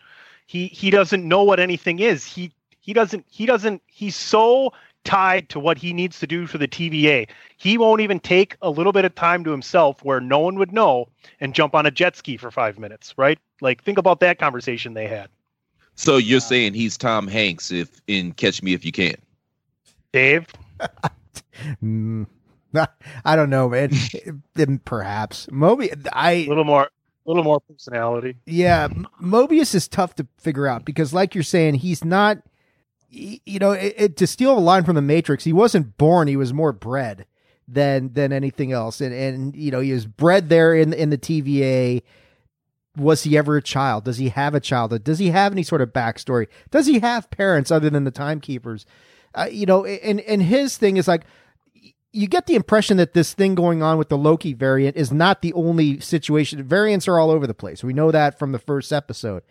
He 0.46 0.68
he 0.68 0.89
doesn't 0.89 1.28
know 1.28 1.44
what 1.44 1.60
anything 1.60 2.00
is. 2.00 2.26
He 2.26 2.52
he 2.80 2.94
doesn't 2.94 3.26
he 3.30 3.46
doesn't 3.46 3.82
he's 3.88 4.16
so 4.16 4.74
tied 5.04 5.50
to 5.50 5.60
what 5.60 5.78
he 5.78 5.94
needs 5.94 6.20
to 6.20 6.28
do 6.28 6.48
for 6.48 6.58
the 6.58 6.68
TVA. 6.68 7.28
He 7.58 7.78
won't 7.78 8.02
even 8.02 8.20
take 8.20 8.56
a 8.62 8.70
little 8.70 8.92
bit 8.92 9.06
of 9.06 9.16
time 9.16 9.44
to 9.44 9.52
himself 9.52 10.04
where 10.04 10.20
no 10.20 10.39
one 10.39 10.58
would 10.60 10.72
know 10.72 11.08
and 11.39 11.54
jump 11.54 11.76
on 11.76 11.86
a 11.86 11.92
jet 11.92 12.16
ski 12.16 12.38
for 12.38 12.52
five 12.52 12.80
minutes, 12.80 13.13
right? 13.18 13.39
Like, 13.62 13.84
think 13.84 13.98
about 13.98 14.20
that 14.22 14.39
conversation 14.39 14.94
they 14.94 15.08
had. 15.08 15.30
So 15.96 16.18
you're 16.18 16.38
uh, 16.38 16.42
saying 16.42 16.74
he's 16.74 16.98
Tom 16.98 17.28
Hanks 17.28 17.72
if 17.72 18.02
in 18.08 18.34
Catch 18.34 18.63
Me 18.63 18.74
If 18.74 18.86
You 18.86 18.92
Can? 18.92 19.16
Dave? 20.12 20.48
mm, 21.84 22.26
I 23.26 23.36
don't 23.36 23.50
know, 23.50 23.70
man. 23.70 23.92
Perhaps 24.86 25.48
Mobius. 25.48 26.08
I 26.13 26.32
a 26.32 26.48
little 26.48 26.63
more, 26.63 26.84
a 26.84 26.89
little 27.30 27.44
more 27.44 27.60
personality. 27.60 28.36
Yeah, 28.46 28.88
Mobius 29.22 29.76
is 29.76 29.88
tough 29.88 30.16
to 30.16 30.28
figure 30.38 30.68
out 30.68 30.86
because, 30.86 31.13
like 31.13 31.36
you're 31.36 31.44
saying, 31.44 31.76
he's 31.76 32.04
not 32.04 32.39
you 33.13 33.60
know, 33.60 33.71
it, 33.71 33.93
it, 33.97 34.17
to 34.17 34.28
steal 34.28 34.58
a 34.58 34.60
line 34.60 34.84
from 34.84 34.95
the 34.95 35.02
Matrix, 35.02 35.43
he 35.43 35.54
wasn't 35.54 35.97
born; 35.97 36.28
he 36.28 36.36
was 36.36 36.54
more 36.54 36.73
bred 36.73 37.26
than 37.67 38.13
than 38.13 38.34
anything 38.34 38.71
else. 38.71 39.02
And 39.02 39.13
and 39.13 39.56
you 39.56 39.71
know, 39.71 39.80
he 39.80 39.93
was 39.93 40.06
bred 40.06 40.49
there 40.49 40.73
in 40.73 40.93
in 40.93 41.10
the 41.10 41.17
TVA. 41.17 42.02
Was 42.95 43.23
he 43.23 43.38
ever 43.38 43.58
a 43.58 43.62
child? 43.62 44.04
Does 44.04 44.17
he 44.17 44.30
have 44.30 44.54
a 44.54 44.60
childhood? 44.60 45.04
Does 45.04 45.17
he 45.17 45.30
have 45.30 45.52
any 45.52 45.63
sort 45.63 45.82
of 45.82 45.93
backstory? 45.93 46.47
Does 46.69 46.86
he 46.86 46.99
have 46.99 47.32
parents 47.32 47.71
other 47.71 47.89
than 47.89 48.04
the 48.04 48.12
timekeepers? 48.12 48.86
Uh, 49.34 49.47
you 49.52 49.65
know, 49.65 49.86
and 49.86 50.19
and 50.21 50.43
his 50.43 50.78
thing 50.78 50.97
is 50.97 51.08
like 51.08 51.23
you 52.12 52.28
get 52.28 52.45
the 52.45 52.56
impression 52.56 52.97
that 52.97 53.13
this 53.13 53.34
thing 53.34 53.56
going 53.56 53.82
on 53.82 53.97
with 53.97 54.10
the 54.10 54.17
Loki 54.17 54.54
variant 54.54 54.95
is 54.95 55.12
not 55.12 55.41
the 55.41 55.54
only 55.54 55.99
situation. 55.99 56.62
Variants 56.63 57.08
are 57.08 57.17
all 57.17 57.32
over 57.32 57.47
the 57.47 57.56
place. 57.56 57.84
We 57.84 57.93
know 57.93 58.12
that 58.12 58.38
from 58.38 58.52
the 58.52 58.60
first 58.60 58.93
episode 58.93 59.41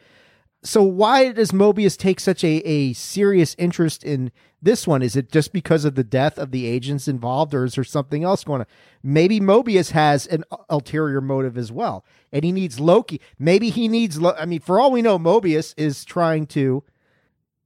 so 0.65 0.83
why 0.83 1.33
does 1.33 1.51
Mobius 1.51 1.97
take 1.97 2.21
such 2.21 2.45
a, 2.45 2.59
a 2.69 2.93
serious 2.93 3.57
interest 3.59 4.05
in 4.05 4.31
this 4.61 4.87
one? 4.87 5.03
Is 5.03 5.17
it 5.17 5.33
just 5.33 5.53
because 5.53 5.85
of 5.85 5.97
the 5.97 6.05
death 6.05 6.39
of 6.39 6.53
the 6.53 6.67
agents 6.67 7.09
involved, 7.09 7.53
or 7.53 7.65
is 7.65 7.75
there 7.75 7.85
something 7.85 8.23
else 8.23 8.45
going 8.45 8.61
on? 8.61 8.67
Maybe 9.03 9.41
Mobius 9.41 9.91
has 9.91 10.27
an 10.29 10.45
ulterior 10.71 11.21
motive 11.21 11.59
as 11.59 11.73
well, 11.73 12.05
and 12.33 12.45
he 12.45 12.53
needs 12.53 12.79
Loki. 12.79 13.21
Maybe 13.41 13.71
he 13.71 13.89
needs. 13.89 14.21
Lo- 14.21 14.37
I 14.39 14.47
mean, 14.47 14.61
for 14.61 14.79
all 14.79 14.93
we 14.93 15.03
know, 15.03 15.19
Mobius 15.19 15.75
is 15.77 16.05
trying 16.05 16.47
to. 16.49 16.85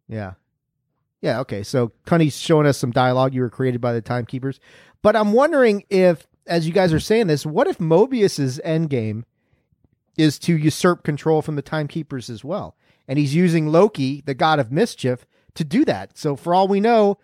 Yeah, 0.08 0.34
yeah. 1.20 1.40
Okay, 1.40 1.62
so 1.62 1.92
Cunny's 2.06 2.38
showing 2.38 2.66
us 2.66 2.78
some 2.78 2.92
dialogue 2.92 3.34
you 3.34 3.42
were 3.42 3.50
created 3.50 3.82
by 3.82 3.92
the 3.92 4.00
timekeepers, 4.00 4.58
but 5.02 5.14
I'm 5.14 5.34
wondering 5.34 5.84
if, 5.90 6.26
as 6.46 6.66
you 6.66 6.72
guys 6.72 6.94
are 6.94 7.00
saying 7.00 7.26
this, 7.26 7.44
what 7.44 7.66
if 7.66 7.76
Mobius's 7.76 8.58
endgame? 8.64 9.24
is 10.16 10.38
to 10.38 10.56
usurp 10.56 11.02
control 11.02 11.42
from 11.42 11.56
the 11.56 11.62
timekeepers 11.62 12.30
as 12.30 12.42
well? 12.42 12.74
And 13.08 13.18
he's 13.18 13.34
using 13.34 13.68
Loki, 13.68 14.22
the 14.24 14.34
god 14.34 14.58
of 14.58 14.72
mischief, 14.72 15.26
to 15.54 15.64
do 15.64 15.84
that. 15.84 16.16
So 16.16 16.36
for 16.36 16.54
all 16.54 16.68
we 16.68 16.80
know, 16.80 17.18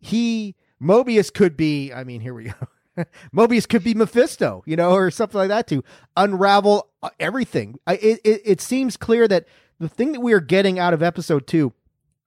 he 0.00 0.54
Mobius 0.80 1.32
could 1.32 1.56
be. 1.56 1.92
I 1.92 2.04
mean, 2.04 2.20
here 2.20 2.34
we 2.34 2.44
go. 2.44 3.04
Mobius 3.34 3.68
could 3.68 3.84
be 3.84 3.94
Mephisto, 3.94 4.62
you 4.66 4.76
know, 4.76 4.92
or 4.92 5.10
something 5.10 5.38
like 5.38 5.48
that 5.48 5.66
to 5.68 5.84
unravel 6.16 6.88
uh, 7.02 7.10
everything. 7.18 7.78
It, 7.88 8.20
it 8.24 8.42
it 8.44 8.60
seems 8.60 8.96
clear 8.96 9.28
that 9.28 9.46
the 9.78 9.88
thing 9.88 10.12
that 10.12 10.20
we 10.20 10.32
are 10.32 10.40
getting 10.40 10.78
out 10.78 10.94
of 10.94 11.02
episode 11.02 11.46
two, 11.46 11.72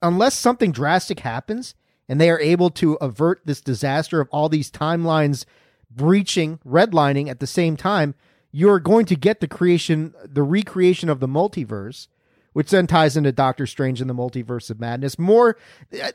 unless 0.02 0.34
something 0.34 0.72
drastic 0.72 1.20
happens 1.22 1.76
and 2.08 2.20
they 2.20 2.30
are 2.30 2.40
able 2.40 2.70
to 2.72 2.94
avert 2.96 3.42
this 3.46 3.62
disaster 3.62 4.20
of 4.22 4.30
all 4.32 4.50
these 4.50 4.72
timelines 4.72 5.46
breaching, 5.90 6.60
redlining 6.66 7.30
at 7.30 7.40
the 7.40 7.48
same 7.48 7.76
time, 7.76 8.16
you're 8.52 8.80
going 8.80 9.06
to 9.06 9.16
get 9.16 9.40
the 9.40 9.48
creation, 9.48 10.14
the 10.24 10.44
recreation 10.44 11.10
of 11.10 11.20
the 11.20 11.28
multiverse 11.28 12.08
which 12.54 12.70
then 12.70 12.88
ties 12.88 13.16
into 13.16 13.32
Doctor 13.32 13.66
Strange 13.66 14.02
and 14.02 14.10
the 14.10 14.14
Multiverse 14.14 14.70
of 14.70 14.80
Madness. 14.80 15.18
More, 15.18 15.58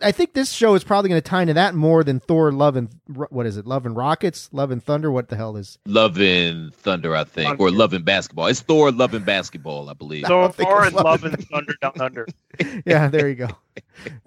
I 0.03 0.13
think 0.13 0.35
this 0.35 0.53
show 0.53 0.75
is 0.75 0.85
probably 0.85 1.09
going 1.09 1.21
to 1.21 1.29
tie 1.29 1.43
into 1.43 1.55
that 1.55 1.75
more 1.75 2.05
than 2.05 2.21
Thor, 2.21 2.53
Love 2.53 2.77
and 2.77 2.89
what 3.07 3.47
is 3.47 3.57
it? 3.57 3.67
Love 3.67 3.87
and 3.87 3.97
Rockets, 3.97 4.49
Love 4.53 4.71
and 4.71 4.83
Thunder. 4.83 5.11
What 5.11 5.29
the 5.29 5.37
hell 5.37 5.57
is 5.57 5.79
Love 5.87 6.19
and 6.19 6.75
Thunder? 6.75 7.15
I 7.15 7.25
think, 7.25 7.49
Thunder. 7.49 7.63
or 7.63 7.71
Love 7.71 7.93
and 7.93 8.05
Basketball. 8.05 8.47
It's 8.47 8.61
Thor, 8.61 8.91
Love 8.93 9.15
and 9.15 9.25
Basketball, 9.25 9.89
I 9.89 9.95
believe. 9.95 10.27
So 10.27 10.49
Thor 10.49 10.85
and 10.85 10.95
Love 10.95 11.25
and 11.25 11.43
Thunder 11.49 11.75
Down 11.81 12.01
Under. 12.01 12.27
yeah, 12.87 13.09
there 13.09 13.29
you 13.29 13.35
go. 13.35 13.49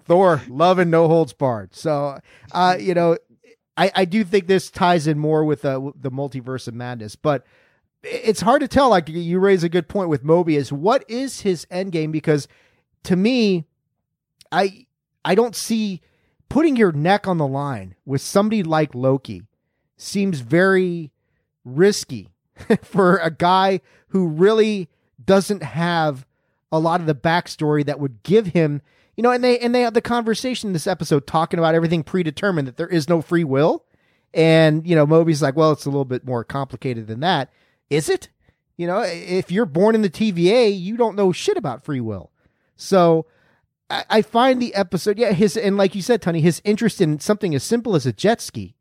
Thor, 0.04 0.42
Love 0.48 0.78
and 0.78 0.90
No 0.90 1.08
Holds 1.08 1.32
Barred. 1.32 1.74
So, 1.74 2.18
uh, 2.52 2.76
you 2.78 2.94
know, 2.94 3.16
I, 3.76 3.92
I 3.94 4.04
do 4.04 4.24
think 4.24 4.46
this 4.46 4.70
ties 4.70 5.06
in 5.06 5.18
more 5.18 5.44
with 5.44 5.64
uh, 5.64 5.92
the 5.94 6.10
multiverse 6.10 6.68
of 6.68 6.74
madness, 6.74 7.16
but 7.16 7.46
it's 8.02 8.40
hard 8.40 8.60
to 8.60 8.68
tell. 8.68 8.90
Like 8.90 9.08
you 9.08 9.38
raise 9.38 9.62
a 9.62 9.68
good 9.68 9.88
point 9.88 10.08
with 10.08 10.24
Mobius. 10.24 10.72
What 10.72 11.04
is 11.08 11.42
his 11.42 11.66
end 11.70 11.92
game? 11.92 12.10
Because 12.12 12.48
to 13.04 13.16
me, 13.16 13.66
I 14.50 14.86
I 15.24 15.34
don't 15.34 15.56
see 15.56 16.00
putting 16.48 16.76
your 16.76 16.92
neck 16.92 17.28
on 17.28 17.38
the 17.38 17.46
line 17.46 17.94
with 18.04 18.20
somebody 18.20 18.62
like 18.62 18.94
Loki 18.94 19.42
seems 19.96 20.40
very 20.40 21.12
risky 21.64 22.28
for 22.82 23.16
a 23.18 23.30
guy 23.30 23.80
who 24.08 24.26
really 24.26 24.88
doesn't 25.24 25.62
have 25.62 26.26
a 26.72 26.78
lot 26.78 27.00
of 27.00 27.06
the 27.06 27.14
backstory 27.14 27.84
that 27.84 28.00
would 28.00 28.22
give 28.22 28.48
him, 28.48 28.80
you 29.16 29.22
know, 29.22 29.30
and 29.30 29.44
they 29.44 29.58
and 29.58 29.74
they 29.74 29.82
have 29.82 29.94
the 29.94 30.00
conversation 30.00 30.68
in 30.68 30.72
this 30.72 30.86
episode 30.86 31.26
talking 31.26 31.58
about 31.58 31.74
everything 31.74 32.02
predetermined 32.02 32.66
that 32.68 32.76
there 32.76 32.88
is 32.88 33.08
no 33.08 33.20
free 33.20 33.44
will. 33.44 33.84
And, 34.32 34.86
you 34.86 34.94
know, 34.94 35.06
Moby's 35.06 35.42
like, 35.42 35.56
well, 35.56 35.72
it's 35.72 35.86
a 35.86 35.90
little 35.90 36.04
bit 36.04 36.24
more 36.24 36.44
complicated 36.44 37.08
than 37.08 37.20
that. 37.20 37.50
Is 37.90 38.08
it? 38.08 38.28
You 38.76 38.86
know, 38.86 39.02
if 39.04 39.50
you're 39.50 39.66
born 39.66 39.94
in 39.94 40.02
the 40.02 40.08
TVA, 40.08 40.78
you 40.78 40.96
don't 40.96 41.16
know 41.16 41.32
shit 41.32 41.58
about 41.58 41.84
free 41.84 42.00
will. 42.00 42.30
So 42.76 43.26
I, 43.90 44.04
I 44.08 44.22
find 44.22 44.62
the 44.62 44.74
episode, 44.74 45.18
yeah, 45.18 45.32
his 45.32 45.56
and 45.56 45.76
like 45.76 45.94
you 45.94 46.00
said, 46.00 46.22
Tony, 46.22 46.40
his 46.40 46.62
interest 46.64 47.00
in 47.00 47.20
something 47.20 47.54
as 47.54 47.62
simple 47.62 47.94
as 47.94 48.06
a 48.06 48.12
jet 48.12 48.40
ski. 48.40 48.74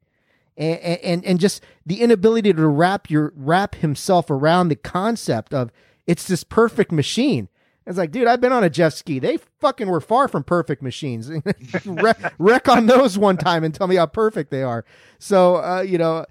And, 0.55 0.99
and 0.99 1.25
and 1.25 1.39
just 1.39 1.63
the 1.85 2.01
inability 2.01 2.53
to 2.53 2.67
wrap 2.67 3.09
your 3.09 3.33
wrap 3.35 3.75
himself 3.75 4.29
around 4.29 4.67
the 4.67 4.75
concept 4.75 5.53
of 5.53 5.71
it's 6.05 6.27
this 6.27 6.43
perfect 6.43 6.91
machine. 6.91 7.49
It's 7.85 7.97
like, 7.97 8.11
dude, 8.11 8.27
I've 8.27 8.39
been 8.39 8.51
on 8.51 8.63
a 8.63 8.69
jet 8.69 8.89
ski. 8.89 9.19
They 9.19 9.37
fucking 9.59 9.89
were 9.89 10.01
far 10.01 10.27
from 10.27 10.43
perfect 10.43 10.83
machines. 10.83 11.31
wreck, 11.85 12.33
wreck 12.37 12.69
on 12.69 12.85
those 12.85 13.17
one 13.17 13.35
time 13.35 13.63
and 13.63 13.73
tell 13.73 13.87
me 13.87 13.95
how 13.95 14.05
perfect 14.05 14.51
they 14.51 14.61
are. 14.61 14.85
So, 15.17 15.55
uh, 15.55 15.81
you 15.81 15.97
know, 15.97 16.25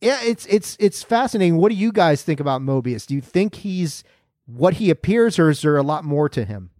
yeah, 0.00 0.20
it's 0.22 0.46
it's 0.46 0.76
it's 0.78 1.02
fascinating. 1.02 1.56
What 1.56 1.70
do 1.70 1.74
you 1.74 1.92
guys 1.92 2.22
think 2.22 2.40
about 2.40 2.60
Mobius? 2.62 3.06
Do 3.06 3.14
you 3.14 3.20
think 3.20 3.56
he's 3.56 4.04
what 4.46 4.74
he 4.74 4.90
appears, 4.90 5.38
or 5.38 5.50
is 5.50 5.62
there 5.62 5.76
a 5.76 5.82
lot 5.82 6.04
more 6.04 6.28
to 6.28 6.44
him? 6.44 6.70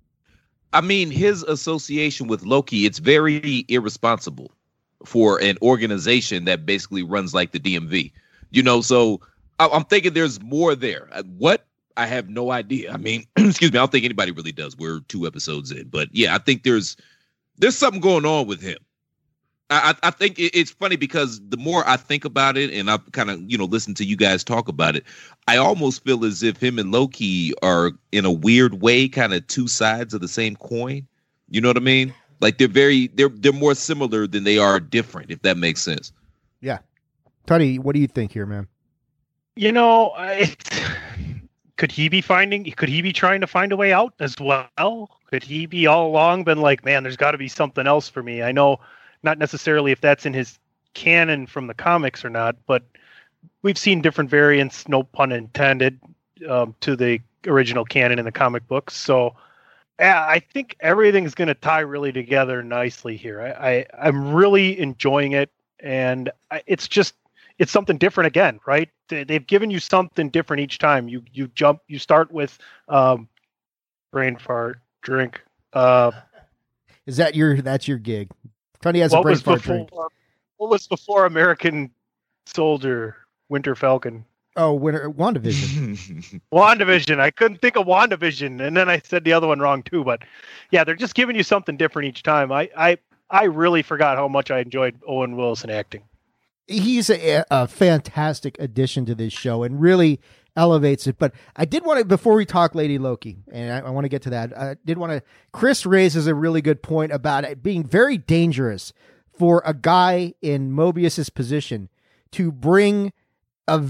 I 0.72 0.80
mean, 0.80 1.10
his 1.10 1.42
association 1.44 2.28
with 2.28 2.42
Loki, 2.44 2.84
it's 2.84 2.98
very 2.98 3.64
irresponsible 3.68 4.52
for 5.04 5.40
an 5.40 5.56
organization 5.62 6.44
that 6.44 6.66
basically 6.66 7.02
runs 7.02 7.32
like 7.34 7.52
the 7.52 7.60
DMV. 7.60 8.12
You 8.50 8.62
know, 8.62 8.80
so 8.80 9.20
I'm 9.58 9.84
thinking 9.84 10.12
there's 10.12 10.40
more 10.40 10.74
there. 10.74 11.08
Uh, 11.12 11.22
what? 11.24 11.64
I 11.96 12.06
have 12.06 12.28
no 12.28 12.52
idea. 12.52 12.92
I 12.92 12.96
mean, 12.96 13.26
excuse 13.36 13.72
me, 13.72 13.78
I 13.78 13.82
don't 13.82 13.90
think 13.90 14.04
anybody 14.04 14.30
really 14.30 14.52
does. 14.52 14.76
We're 14.76 15.00
two 15.08 15.26
episodes 15.26 15.72
in, 15.72 15.88
but 15.88 16.08
yeah, 16.12 16.34
I 16.34 16.38
think 16.38 16.62
there's 16.62 16.96
there's 17.56 17.76
something 17.76 18.00
going 18.00 18.24
on 18.24 18.46
with 18.46 18.60
him. 18.60 18.78
I, 19.70 19.94
I 20.02 20.10
think 20.10 20.36
it's 20.38 20.70
funny 20.70 20.96
because 20.96 21.40
the 21.48 21.58
more 21.58 21.86
I 21.86 21.98
think 21.98 22.24
about 22.24 22.56
it 22.56 22.72
and 22.72 22.90
I 22.90 22.96
kind 23.12 23.30
of, 23.30 23.40
you 23.50 23.58
know, 23.58 23.66
listen 23.66 23.92
to 23.94 24.04
you 24.04 24.16
guys 24.16 24.42
talk 24.42 24.66
about 24.66 24.96
it, 24.96 25.04
I 25.46 25.58
almost 25.58 26.04
feel 26.04 26.24
as 26.24 26.42
if 26.42 26.56
him 26.56 26.78
and 26.78 26.90
Loki 26.90 27.52
are 27.62 27.92
in 28.10 28.24
a 28.24 28.32
weird 28.32 28.80
way 28.80 29.08
kind 29.08 29.34
of 29.34 29.46
two 29.46 29.68
sides 29.68 30.14
of 30.14 30.22
the 30.22 30.28
same 30.28 30.56
coin. 30.56 31.06
You 31.50 31.60
know 31.60 31.68
what 31.68 31.76
I 31.76 31.80
mean? 31.80 32.14
Like 32.40 32.56
they're 32.56 32.68
very 32.68 33.08
they're 33.08 33.28
they're 33.28 33.52
more 33.52 33.74
similar 33.74 34.26
than 34.26 34.44
they 34.44 34.58
are 34.58 34.80
different, 34.80 35.30
if 35.30 35.42
that 35.42 35.58
makes 35.58 35.82
sense. 35.82 36.12
Yeah. 36.60 36.78
Tony, 37.46 37.78
what 37.78 37.94
do 37.94 38.00
you 38.00 38.06
think 38.06 38.32
here, 38.32 38.46
man? 38.46 38.68
You 39.54 39.72
know, 39.72 40.14
could 41.76 41.92
he 41.92 42.08
be 42.08 42.22
finding 42.22 42.64
could 42.72 42.88
he 42.88 43.02
be 43.02 43.12
trying 43.12 43.42
to 43.42 43.46
find 43.46 43.72
a 43.72 43.76
way 43.76 43.92
out 43.92 44.14
as 44.18 44.36
well? 44.40 45.18
Could 45.26 45.42
he 45.42 45.66
be 45.66 45.86
all 45.86 46.06
along 46.08 46.44
been 46.44 46.62
like, 46.62 46.86
man, 46.86 47.02
there's 47.02 47.18
got 47.18 47.32
to 47.32 47.38
be 47.38 47.48
something 47.48 47.86
else 47.86 48.08
for 48.08 48.22
me. 48.22 48.42
I 48.42 48.52
know 48.52 48.80
not 49.22 49.38
necessarily 49.38 49.92
if 49.92 50.00
that's 50.00 50.26
in 50.26 50.34
his 50.34 50.58
canon 50.94 51.46
from 51.46 51.66
the 51.66 51.74
comics 51.74 52.24
or 52.24 52.30
not, 52.30 52.56
but 52.66 52.82
we've 53.62 53.78
seen 53.78 54.00
different 54.00 54.30
variants, 54.30 54.88
no 54.88 55.02
pun 55.02 55.32
intended, 55.32 56.00
um, 56.48 56.74
to 56.80 56.96
the 56.96 57.20
original 57.46 57.84
canon 57.84 58.18
in 58.18 58.24
the 58.24 58.32
comic 58.32 58.66
books. 58.66 58.96
So 58.96 59.34
I 60.00 60.40
think 60.52 60.76
everything's 60.80 61.34
going 61.34 61.48
to 61.48 61.54
tie 61.54 61.80
really 61.80 62.12
together 62.12 62.62
nicely 62.62 63.16
here. 63.16 63.40
I, 63.42 63.84
I 63.98 64.08
am 64.08 64.32
really 64.32 64.78
enjoying 64.78 65.32
it, 65.32 65.50
and 65.80 66.30
I, 66.50 66.62
it's 66.66 66.86
just 66.86 67.14
it's 67.58 67.72
something 67.72 67.98
different 67.98 68.28
again, 68.28 68.60
right? 68.64 68.88
They've 69.08 69.44
given 69.44 69.70
you 69.70 69.80
something 69.80 70.30
different 70.30 70.60
each 70.60 70.78
time. 70.78 71.08
You 71.08 71.24
you 71.32 71.48
jump, 71.48 71.80
you 71.88 71.98
start 71.98 72.30
with 72.30 72.56
um, 72.88 73.28
brain 74.12 74.36
fart, 74.36 74.78
drink. 75.02 75.40
Uh, 75.72 76.12
Is 77.06 77.16
that 77.16 77.34
your 77.34 77.60
that's 77.60 77.88
your 77.88 77.98
gig? 77.98 78.30
Tony 78.80 79.00
has 79.00 79.12
what 79.12 79.20
a 79.20 79.22
brain 79.22 79.36
fart 79.36 79.58
before, 79.58 79.76
drink. 79.76 79.92
What 80.56 80.70
was 80.70 80.86
before 80.86 81.26
American 81.26 81.90
Soldier, 82.46 83.16
Winter 83.48 83.74
Falcon? 83.74 84.24
Oh, 84.56 84.72
Winter 84.72 85.10
WandaVision. 85.10 86.40
WandaVision. 86.52 87.20
I 87.20 87.30
couldn't 87.30 87.60
think 87.60 87.76
of 87.76 87.86
WandaVision, 87.86 88.60
and 88.60 88.76
then 88.76 88.88
I 88.88 88.98
said 88.98 89.24
the 89.24 89.32
other 89.32 89.46
one 89.46 89.60
wrong 89.60 89.82
too. 89.82 90.02
But 90.02 90.22
yeah, 90.70 90.82
they're 90.84 90.96
just 90.96 91.14
giving 91.14 91.36
you 91.36 91.44
something 91.44 91.76
different 91.76 92.08
each 92.08 92.22
time. 92.22 92.50
I 92.50 92.68
I 92.76 92.98
I 93.30 93.44
really 93.44 93.82
forgot 93.82 94.16
how 94.16 94.26
much 94.26 94.50
I 94.50 94.58
enjoyed 94.60 94.98
Owen 95.06 95.36
Wilson 95.36 95.70
acting. 95.70 96.02
He's 96.68 97.10
a, 97.10 97.44
a 97.50 97.66
fantastic 97.66 98.56
addition 98.60 99.06
to 99.06 99.14
this 99.14 99.32
show, 99.32 99.62
and 99.62 99.80
really 99.80 100.20
elevates 100.58 101.06
it. 101.06 101.18
But 101.18 101.32
I 101.56 101.64
did 101.64 101.86
want 101.86 102.00
to, 102.00 102.04
before 102.04 102.34
we 102.34 102.44
talk 102.44 102.74
Lady 102.74 102.98
Loki, 102.98 103.38
and 103.50 103.72
I, 103.72 103.88
I 103.88 103.90
want 103.90 104.04
to 104.04 104.08
get 104.08 104.22
to 104.22 104.30
that, 104.30 104.56
I 104.58 104.76
did 104.84 104.98
want 104.98 105.12
to, 105.12 105.22
Chris 105.52 105.86
raises 105.86 106.26
a 106.26 106.34
really 106.34 106.60
good 106.60 106.82
point 106.82 107.12
about 107.12 107.44
it 107.44 107.62
being 107.62 107.84
very 107.84 108.18
dangerous 108.18 108.92
for 109.38 109.62
a 109.64 109.72
guy 109.72 110.34
in 110.42 110.72
Mobius's 110.72 111.30
position 111.30 111.88
to 112.32 112.50
bring 112.50 113.12
a, 113.68 113.84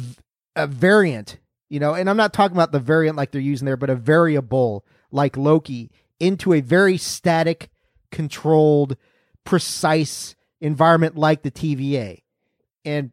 a 0.54 0.66
variant, 0.66 1.38
you 1.70 1.80
know, 1.80 1.94
and 1.94 2.08
I'm 2.08 2.18
not 2.18 2.34
talking 2.34 2.56
about 2.56 2.70
the 2.70 2.80
variant 2.80 3.16
like 3.16 3.32
they're 3.32 3.40
using 3.40 3.64
there, 3.64 3.78
but 3.78 3.90
a 3.90 3.96
variable 3.96 4.84
like 5.10 5.36
Loki 5.36 5.90
into 6.20 6.52
a 6.52 6.60
very 6.60 6.98
static, 6.98 7.70
controlled, 8.12 8.96
precise 9.44 10.36
environment 10.60 11.16
like 11.16 11.42
the 11.42 11.50
TVA. 11.50 12.22
And 12.88 13.12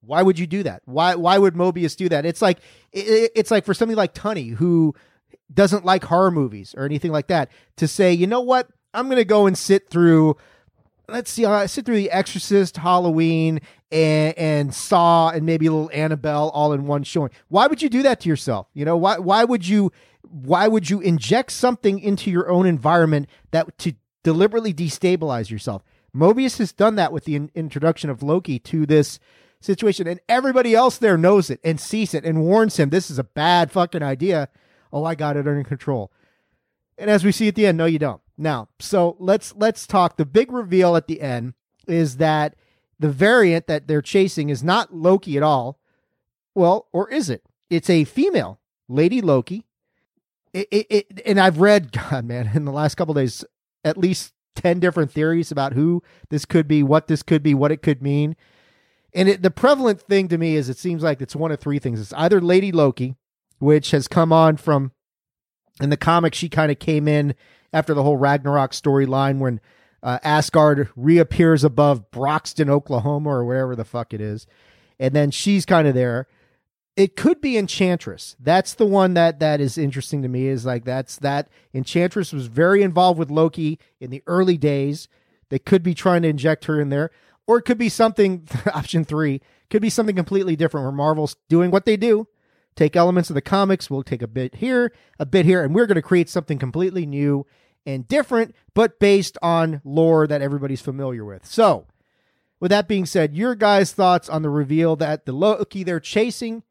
why 0.00 0.22
would 0.22 0.38
you 0.38 0.46
do 0.46 0.62
that? 0.62 0.82
Why 0.86 1.14
why 1.14 1.38
would 1.38 1.54
Mobius 1.54 1.96
do 1.96 2.08
that? 2.08 2.24
It's 2.24 2.42
like 2.42 2.58
it, 2.92 3.32
it's 3.34 3.50
like 3.50 3.64
for 3.64 3.74
somebody 3.74 3.96
like 3.96 4.14
Tunney 4.14 4.54
who 4.54 4.94
doesn't 5.52 5.84
like 5.84 6.04
horror 6.04 6.30
movies 6.30 6.74
or 6.76 6.84
anything 6.84 7.12
like 7.12 7.26
that 7.28 7.50
to 7.76 7.86
say, 7.86 8.12
you 8.12 8.26
know 8.26 8.40
what? 8.40 8.68
I'm 8.94 9.08
gonna 9.08 9.24
go 9.24 9.46
and 9.46 9.56
sit 9.56 9.88
through. 9.88 10.36
Let's 11.06 11.30
see, 11.30 11.44
I 11.44 11.64
uh, 11.64 11.66
sit 11.66 11.84
through 11.84 11.96
The 11.96 12.10
Exorcist, 12.10 12.78
Halloween, 12.78 13.60
and, 13.92 14.38
and 14.38 14.74
Saw, 14.74 15.28
and 15.28 15.44
maybe 15.44 15.66
a 15.66 15.70
little 15.70 15.90
Annabelle 15.92 16.48
all 16.54 16.72
in 16.72 16.86
one 16.86 17.02
showing. 17.02 17.30
Why 17.48 17.66
would 17.66 17.82
you 17.82 17.90
do 17.90 18.02
that 18.04 18.20
to 18.20 18.28
yourself? 18.30 18.68
You 18.72 18.86
know, 18.86 18.96
why 18.96 19.18
why 19.18 19.44
would 19.44 19.68
you 19.68 19.92
why 20.22 20.66
would 20.66 20.88
you 20.88 21.00
inject 21.00 21.52
something 21.52 21.98
into 21.98 22.30
your 22.30 22.48
own 22.48 22.64
environment 22.66 23.28
that 23.50 23.76
to 23.78 23.94
deliberately 24.22 24.72
destabilize 24.72 25.50
yourself? 25.50 25.82
Mobius 26.14 26.58
has 26.58 26.72
done 26.72 26.94
that 26.96 27.12
with 27.12 27.24
the 27.24 27.36
in- 27.36 27.50
introduction 27.54 28.10
of 28.10 28.22
Loki 28.22 28.58
to 28.60 28.86
this 28.86 29.18
situation. 29.60 30.06
And 30.06 30.20
everybody 30.28 30.74
else 30.74 30.98
there 30.98 31.18
knows 31.18 31.50
it 31.50 31.60
and 31.64 31.80
sees 31.80 32.14
it 32.14 32.24
and 32.24 32.42
warns 32.42 32.78
him 32.78 32.90
this 32.90 33.10
is 33.10 33.18
a 33.18 33.24
bad 33.24 33.72
fucking 33.72 34.02
idea. 34.02 34.48
Oh, 34.92 35.04
I 35.04 35.14
got 35.14 35.36
it 35.36 35.48
under 35.48 35.64
control. 35.64 36.12
And 36.96 37.10
as 37.10 37.24
we 37.24 37.32
see 37.32 37.48
at 37.48 37.56
the 37.56 37.66
end, 37.66 37.78
no, 37.78 37.86
you 37.86 37.98
don't. 37.98 38.20
Now, 38.36 38.68
so 38.78 39.16
let's 39.18 39.54
let's 39.56 39.86
talk. 39.86 40.16
The 40.16 40.26
big 40.26 40.52
reveal 40.52 40.96
at 40.96 41.06
the 41.06 41.20
end 41.20 41.54
is 41.86 42.18
that 42.18 42.54
the 42.98 43.10
variant 43.10 43.66
that 43.66 43.86
they're 43.86 44.02
chasing 44.02 44.48
is 44.48 44.62
not 44.62 44.94
Loki 44.94 45.36
at 45.36 45.42
all. 45.42 45.78
Well, 46.54 46.88
or 46.92 47.10
is 47.10 47.30
it? 47.30 47.44
It's 47.70 47.90
a 47.90 48.04
female, 48.04 48.60
Lady 48.88 49.20
Loki. 49.20 49.66
It, 50.52 50.68
it, 50.70 50.86
it 50.90 51.22
and 51.26 51.40
I've 51.40 51.58
read, 51.58 51.92
God, 52.10 52.24
man, 52.24 52.50
in 52.54 52.64
the 52.64 52.72
last 52.72 52.94
couple 52.94 53.14
days, 53.14 53.44
at 53.84 53.98
least 53.98 54.33
10 54.54 54.80
different 54.80 55.10
theories 55.10 55.50
about 55.50 55.72
who 55.72 56.02
this 56.30 56.44
could 56.44 56.68
be, 56.68 56.82
what 56.82 57.06
this 57.06 57.22
could 57.22 57.42
be, 57.42 57.54
what 57.54 57.72
it 57.72 57.82
could 57.82 58.02
mean. 58.02 58.36
And 59.14 59.28
it, 59.28 59.42
the 59.42 59.50
prevalent 59.50 60.00
thing 60.02 60.28
to 60.28 60.38
me 60.38 60.56
is 60.56 60.68
it 60.68 60.78
seems 60.78 61.02
like 61.02 61.20
it's 61.20 61.36
one 61.36 61.52
of 61.52 61.60
three 61.60 61.78
things. 61.78 62.00
It's 62.00 62.12
either 62.14 62.40
Lady 62.40 62.72
Loki, 62.72 63.16
which 63.58 63.92
has 63.92 64.08
come 64.08 64.32
on 64.32 64.56
from 64.56 64.92
in 65.80 65.90
the 65.90 65.96
comic, 65.96 66.34
she 66.34 66.48
kind 66.48 66.70
of 66.70 66.78
came 66.78 67.08
in 67.08 67.34
after 67.72 67.94
the 67.94 68.02
whole 68.02 68.16
Ragnarok 68.16 68.72
storyline 68.72 69.38
when 69.38 69.60
uh, 70.02 70.18
Asgard 70.22 70.88
reappears 70.94 71.64
above 71.64 72.10
Broxton, 72.10 72.70
Oklahoma, 72.70 73.30
or 73.30 73.44
wherever 73.44 73.74
the 73.74 73.84
fuck 73.84 74.14
it 74.14 74.20
is. 74.20 74.46
And 75.00 75.14
then 75.14 75.30
she's 75.30 75.66
kind 75.66 75.88
of 75.88 75.94
there. 75.94 76.28
It 76.96 77.16
could 77.16 77.40
be 77.40 77.58
Enchantress. 77.58 78.36
That's 78.38 78.74
the 78.74 78.86
one 78.86 79.14
that 79.14 79.40
that 79.40 79.60
is 79.60 79.76
interesting 79.76 80.22
to 80.22 80.28
me. 80.28 80.46
Is 80.46 80.64
like 80.64 80.84
that's 80.84 81.16
that 81.18 81.48
Enchantress 81.72 82.32
was 82.32 82.46
very 82.46 82.82
involved 82.82 83.18
with 83.18 83.30
Loki 83.30 83.80
in 84.00 84.10
the 84.10 84.22
early 84.26 84.56
days. 84.56 85.08
They 85.48 85.58
could 85.58 85.82
be 85.82 85.94
trying 85.94 86.22
to 86.22 86.28
inject 86.28 86.66
her 86.66 86.80
in 86.80 86.90
there, 86.90 87.10
or 87.46 87.58
it 87.58 87.62
could 87.62 87.78
be 87.78 87.88
something. 87.88 88.46
option 88.74 89.04
three 89.04 89.40
could 89.70 89.82
be 89.82 89.90
something 89.90 90.14
completely 90.14 90.54
different, 90.54 90.84
where 90.84 90.92
Marvel's 90.92 91.36
doing 91.48 91.72
what 91.72 91.84
they 91.84 91.96
do, 91.96 92.28
take 92.76 92.94
elements 92.94 93.28
of 93.28 93.34
the 93.34 93.42
comics, 93.42 93.90
we'll 93.90 94.04
take 94.04 94.22
a 94.22 94.28
bit 94.28 94.56
here, 94.56 94.92
a 95.18 95.26
bit 95.26 95.46
here, 95.46 95.64
and 95.64 95.74
we're 95.74 95.86
going 95.86 95.96
to 95.96 96.02
create 96.02 96.28
something 96.28 96.58
completely 96.58 97.06
new 97.06 97.44
and 97.86 98.06
different, 98.06 98.54
but 98.72 99.00
based 99.00 99.36
on 99.42 99.80
lore 99.84 100.26
that 100.26 100.42
everybody's 100.42 100.80
familiar 100.80 101.24
with. 101.24 101.44
So, 101.44 101.86
with 102.60 102.70
that 102.70 102.88
being 102.88 103.04
said, 103.04 103.34
your 103.34 103.54
guys' 103.54 103.92
thoughts 103.92 104.28
on 104.28 104.42
the 104.42 104.48
reveal 104.48 104.96
that 104.96 105.26
the 105.26 105.32
Loki 105.32 105.82
they're 105.82 106.00
chasing 106.00 106.62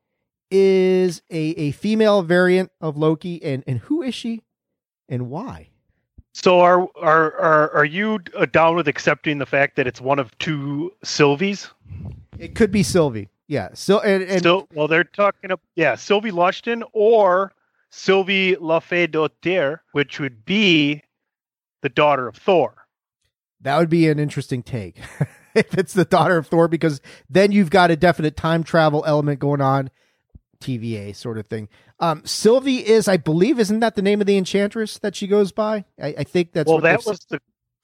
is 0.53 1.21
a, 1.31 1.37
a 1.37 1.71
female 1.71 2.21
variant 2.21 2.71
of 2.79 2.95
Loki, 2.95 3.43
and, 3.43 3.63
and 3.65 3.79
who 3.79 4.03
is 4.03 4.13
she 4.13 4.43
and 5.09 5.29
why? 5.29 5.69
So 6.33 6.61
are 6.61 6.87
are 6.97 7.35
are 7.35 7.71
are 7.71 7.85
you 7.85 8.19
uh, 8.35 8.45
down 8.45 8.75
with 8.75 8.87
accepting 8.87 9.37
the 9.37 9.45
fact 9.45 9.75
that 9.75 9.85
it's 9.85 10.01
one 10.01 10.19
of 10.19 10.35
two 10.39 10.93
Sylvies? 11.03 11.69
It 12.39 12.55
could 12.55 12.71
be 12.71 12.83
Sylvie. 12.83 13.29
Yeah. 13.47 13.69
So 13.73 13.99
and, 13.99 14.23
and 14.23 14.41
so 14.41 14.67
well 14.73 14.87
they're 14.87 15.03
talking 15.03 15.51
about 15.51 15.59
yeah, 15.75 15.95
Sylvie 15.95 16.31
Lushton 16.31 16.81
or 16.91 17.53
Sylvie 17.91 18.55
Lafayette, 18.55 19.79
which 19.91 20.19
would 20.19 20.45
be 20.45 21.03
the 21.81 21.89
daughter 21.89 22.27
of 22.27 22.35
Thor. 22.35 22.87
That 23.61 23.77
would 23.77 23.89
be 23.89 24.09
an 24.09 24.19
interesting 24.19 24.63
take. 24.63 24.97
if 25.53 25.77
it's 25.77 25.93
the 25.93 26.05
daughter 26.05 26.37
of 26.37 26.47
Thor, 26.47 26.67
because 26.67 27.01
then 27.29 27.51
you've 27.51 27.69
got 27.69 27.91
a 27.91 27.95
definite 27.95 28.35
time 28.35 28.63
travel 28.63 29.03
element 29.05 29.39
going 29.39 29.61
on, 29.61 29.91
TVA 30.63 31.15
sort 31.15 31.37
of 31.37 31.47
thing. 31.47 31.67
Um, 31.99 32.21
Sylvie 32.25 32.85
is, 32.85 33.07
I 33.07 33.17
believe, 33.17 33.59
isn't 33.59 33.79
that 33.81 33.95
the 33.95 34.01
name 34.01 34.21
of 34.21 34.27
the 34.27 34.37
enchantress 34.37 34.97
that 34.99 35.15
she 35.15 35.27
goes 35.27 35.51
by? 35.51 35.85
I, 36.01 36.15
I 36.19 36.23
think 36.23 36.53
that's 36.53 36.67
well, 36.69 36.79
that 36.79 37.05
was 37.05 37.19
the. 37.29 37.39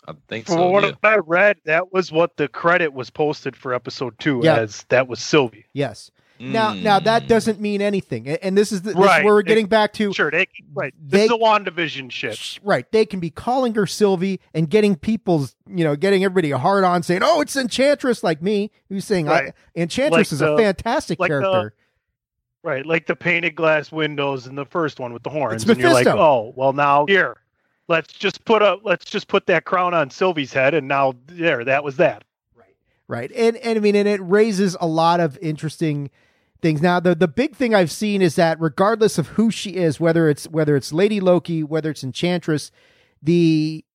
I 0.07 0.13
think 0.27 0.45
from 0.47 0.55
so. 0.55 0.69
what 0.69 0.83
yeah. 0.85 0.91
I 1.03 1.17
read, 1.17 1.57
that 1.65 1.93
was 1.93 2.11
what 2.11 2.37
the 2.37 2.47
credit 2.47 2.93
was 2.93 3.09
posted 3.09 3.55
for 3.55 3.73
episode 3.73 4.17
two 4.17 4.41
Yeah. 4.43 4.55
as 4.57 4.83
that 4.89 5.07
was 5.07 5.19
Sylvie. 5.19 5.65
Yes. 5.73 6.09
Now, 6.41 6.73
now 6.73 7.01
that 7.01 7.23
Mm. 7.23 7.27
doesn't 7.27 7.59
mean 7.59 7.81
anything, 7.81 8.29
and 8.29 8.57
this 8.57 8.71
is 8.71 8.81
the, 8.83 8.93
this 8.93 8.97
is 8.97 9.23
where 9.25 9.33
we're 9.35 9.41
getting 9.41 9.65
back 9.67 9.91
to. 9.95 10.13
Sure, 10.13 10.31
they 10.31 10.47
right. 10.73 10.93
This 10.97 11.19
They- 11.19 11.25
is 11.25 11.31
a 11.31 11.33
WandaVision 11.37 12.09
shit. 12.13 12.37
Sh- 12.37 12.59
Right. 12.63 12.89
They 12.93 13.05
can 13.05 13.19
be 13.19 13.29
calling 13.29 13.75
her 13.75 13.85
Sylvie 13.85 14.39
and 14.53 14.69
getting 14.69 14.95
people's, 14.95 15.53
you 15.67 15.83
know, 15.83 15.97
getting 15.97 16.23
everybody 16.23 16.51
a 16.51 16.57
hard 16.57 16.85
on 16.85 17.03
saying, 17.03 17.23
oh, 17.25 17.41
it's 17.41 17.57
Enchantress 17.57 18.23
like 18.23 18.41
me. 18.41 18.71
Who's 18.87 19.03
saying, 19.03 19.27
I, 19.27 19.31
Right. 19.31 19.53
Enchantress 19.75 20.13
Like 20.17 20.31
is 20.31 20.41
a 20.41 20.55
fantastic 20.57 21.19
like 21.19 21.29
the- 21.29 21.41
character. 21.41 21.73
Right, 22.62 22.86
like 22.86 23.08
the 23.08 23.15
painted 23.15 23.56
glass 23.56 23.89
windows 23.91 24.45
in 24.45 24.56
the 24.56 24.65
first 24.65 25.00
one 25.00 25.13
with 25.13 25.24
the 25.24 25.30
horns, 25.30 25.67
and 25.67 25.80
you're 25.80 25.93
like, 25.93 26.08
oh, 26.08 26.54
well 26.58 26.74
now 26.74 27.06
here, 27.06 27.38
let's 27.88 28.12
just 28.12 28.43
put 28.43 28.62
a 28.62 28.78
let's 28.84 29.06
just 29.06 29.30
put 29.30 29.45
that 29.48 29.63
crown 29.63 29.93
on 29.93 30.10
Sylvie's 30.10 30.52
head, 30.52 30.74
and 30.74 30.88
now 30.88 31.15
there, 31.28 31.63
that 31.63 31.86
was 31.86 31.95
that. 31.98 32.26
Right, 32.56 32.76
right 33.08 33.32
and 33.34 33.56
and 33.58 33.78
i 33.78 33.82
mean 33.82 33.95
and 33.95 34.10
it 34.10 34.19
raises 34.22 34.76
a 34.82 34.88
lot 34.88 35.22
of 35.22 35.38
interesting 35.41 36.10
things 36.62 36.82
now 36.82 37.00
the 37.00 37.15
the 37.15 37.30
big 37.30 37.56
thing 37.56 37.74
i've 37.74 37.91
seen 37.91 38.22
is 38.22 38.36
that 38.36 38.60
regardless 38.60 39.17
of 39.17 39.30
who 39.30 39.50
she 39.50 39.76
is 39.76 40.00
whether 40.00 40.30
it's 40.30 40.45
whether 40.50 40.76
it's 40.76 40.91
lady 40.91 41.22
loki 41.22 41.63
whether 41.63 41.89
it's 41.89 42.04
enchantress 42.04 42.72
the 43.22 43.86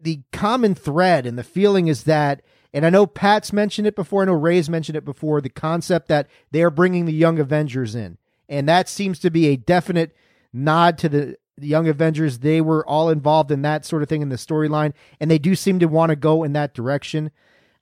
the 0.00 0.20
common 0.32 0.74
thread 0.74 1.26
and 1.26 1.36
the 1.36 1.42
feeling 1.42 1.88
is 1.88 2.04
that 2.04 2.42
and 2.74 2.84
i 2.84 2.90
know 2.90 3.06
pat's 3.06 3.54
mentioned 3.54 3.86
it 3.86 3.96
before. 3.96 4.22
I 4.22 4.26
know 4.26 4.32
Rey's 4.34 4.68
mentioned 4.68 4.96
it 4.96 5.04
before. 5.04 5.40
The 5.40 5.48
concept 5.48 6.08
that 6.08 6.28
they 6.50 6.62
are 6.62 6.70
bringing 6.70 7.06
the 7.06 7.12
young 7.12 7.38
avengers 7.38 7.94
in. 7.94 8.18
And 8.48 8.68
that 8.68 8.88
seems 8.88 9.18
to 9.20 9.30
be 9.30 9.46
a 9.46 9.56
definite 9.56 10.14
nod 10.52 10.98
to 10.98 11.08
the 11.08 11.38
the 11.56 11.66
young 11.68 11.88
avengers. 11.88 12.40
They 12.40 12.60
were 12.60 12.86
all 12.86 13.08
involved 13.08 13.50
in 13.50 13.62
that 13.62 13.84
sort 13.84 14.02
of 14.02 14.08
thing 14.08 14.22
in 14.22 14.28
the 14.28 14.36
storyline. 14.36 14.92
And 15.20 15.30
they 15.30 15.38
do 15.38 15.54
seem 15.54 15.78
to 15.78 15.86
want 15.86 16.10
to 16.10 16.16
go 16.16 16.42
in 16.42 16.52
that 16.54 16.74
direction. 16.74 17.30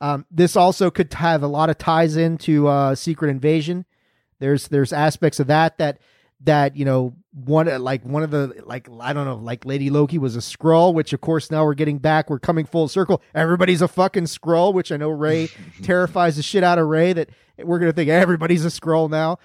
Um, 0.01 0.27
this 0.31 0.57
also 0.57 0.91
could 0.91 1.13
have 1.15 1.43
a 1.43 1.49
lot 1.49 1.71
of 1.71 1.79
ties 1.79 2.17
into 2.17 2.69
uh, 2.69 2.95
Secret 2.95 3.31
Invasion. 3.31 3.87
There's 4.41 4.69
there's 4.69 4.93
aspects 4.93 5.41
of 5.41 5.47
that 5.47 5.79
that 5.79 5.99
that 6.45 6.77
you 6.77 6.85
know 6.85 7.15
one 7.33 7.69
uh, 7.69 7.79
like 7.79 8.05
one 8.05 8.23
of 8.23 8.31
the 8.31 8.63
like 8.65 8.89
I 9.01 9.13
don't 9.13 9.27
know 9.27 9.37
like 9.37 9.65
Lady 9.65 9.91
Loki 9.91 10.19
was 10.19 10.37
a 10.37 10.41
Skrull, 10.41 10.95
which 10.95 11.13
of 11.13 11.21
course 11.21 11.51
now 11.51 11.65
we're 11.65 11.75
getting 11.75 11.99
back. 11.99 12.29
We're 12.29 12.39
coming 12.39 12.65
full 12.65 12.89
circle. 12.89 13.23
Everybody's 13.35 13.83
a 13.83 13.89
fucking 13.89 14.25
Skrull, 14.25 14.75
which 14.75 14.93
I 14.93 14.97
know 14.97 15.11
Rey 15.11 15.49
terrifies 15.83 16.37
the 16.37 16.43
shit 16.43 16.65
out 16.65 16.79
of 16.79 16.87
Rey. 16.87 17.13
That 17.13 17.31
we're 17.59 17.79
gonna 17.79 17.93
think 17.93 18.11
everybody's 18.11 18.65
a 18.65 18.69
Skrull 18.69 19.09
now, 19.09 19.39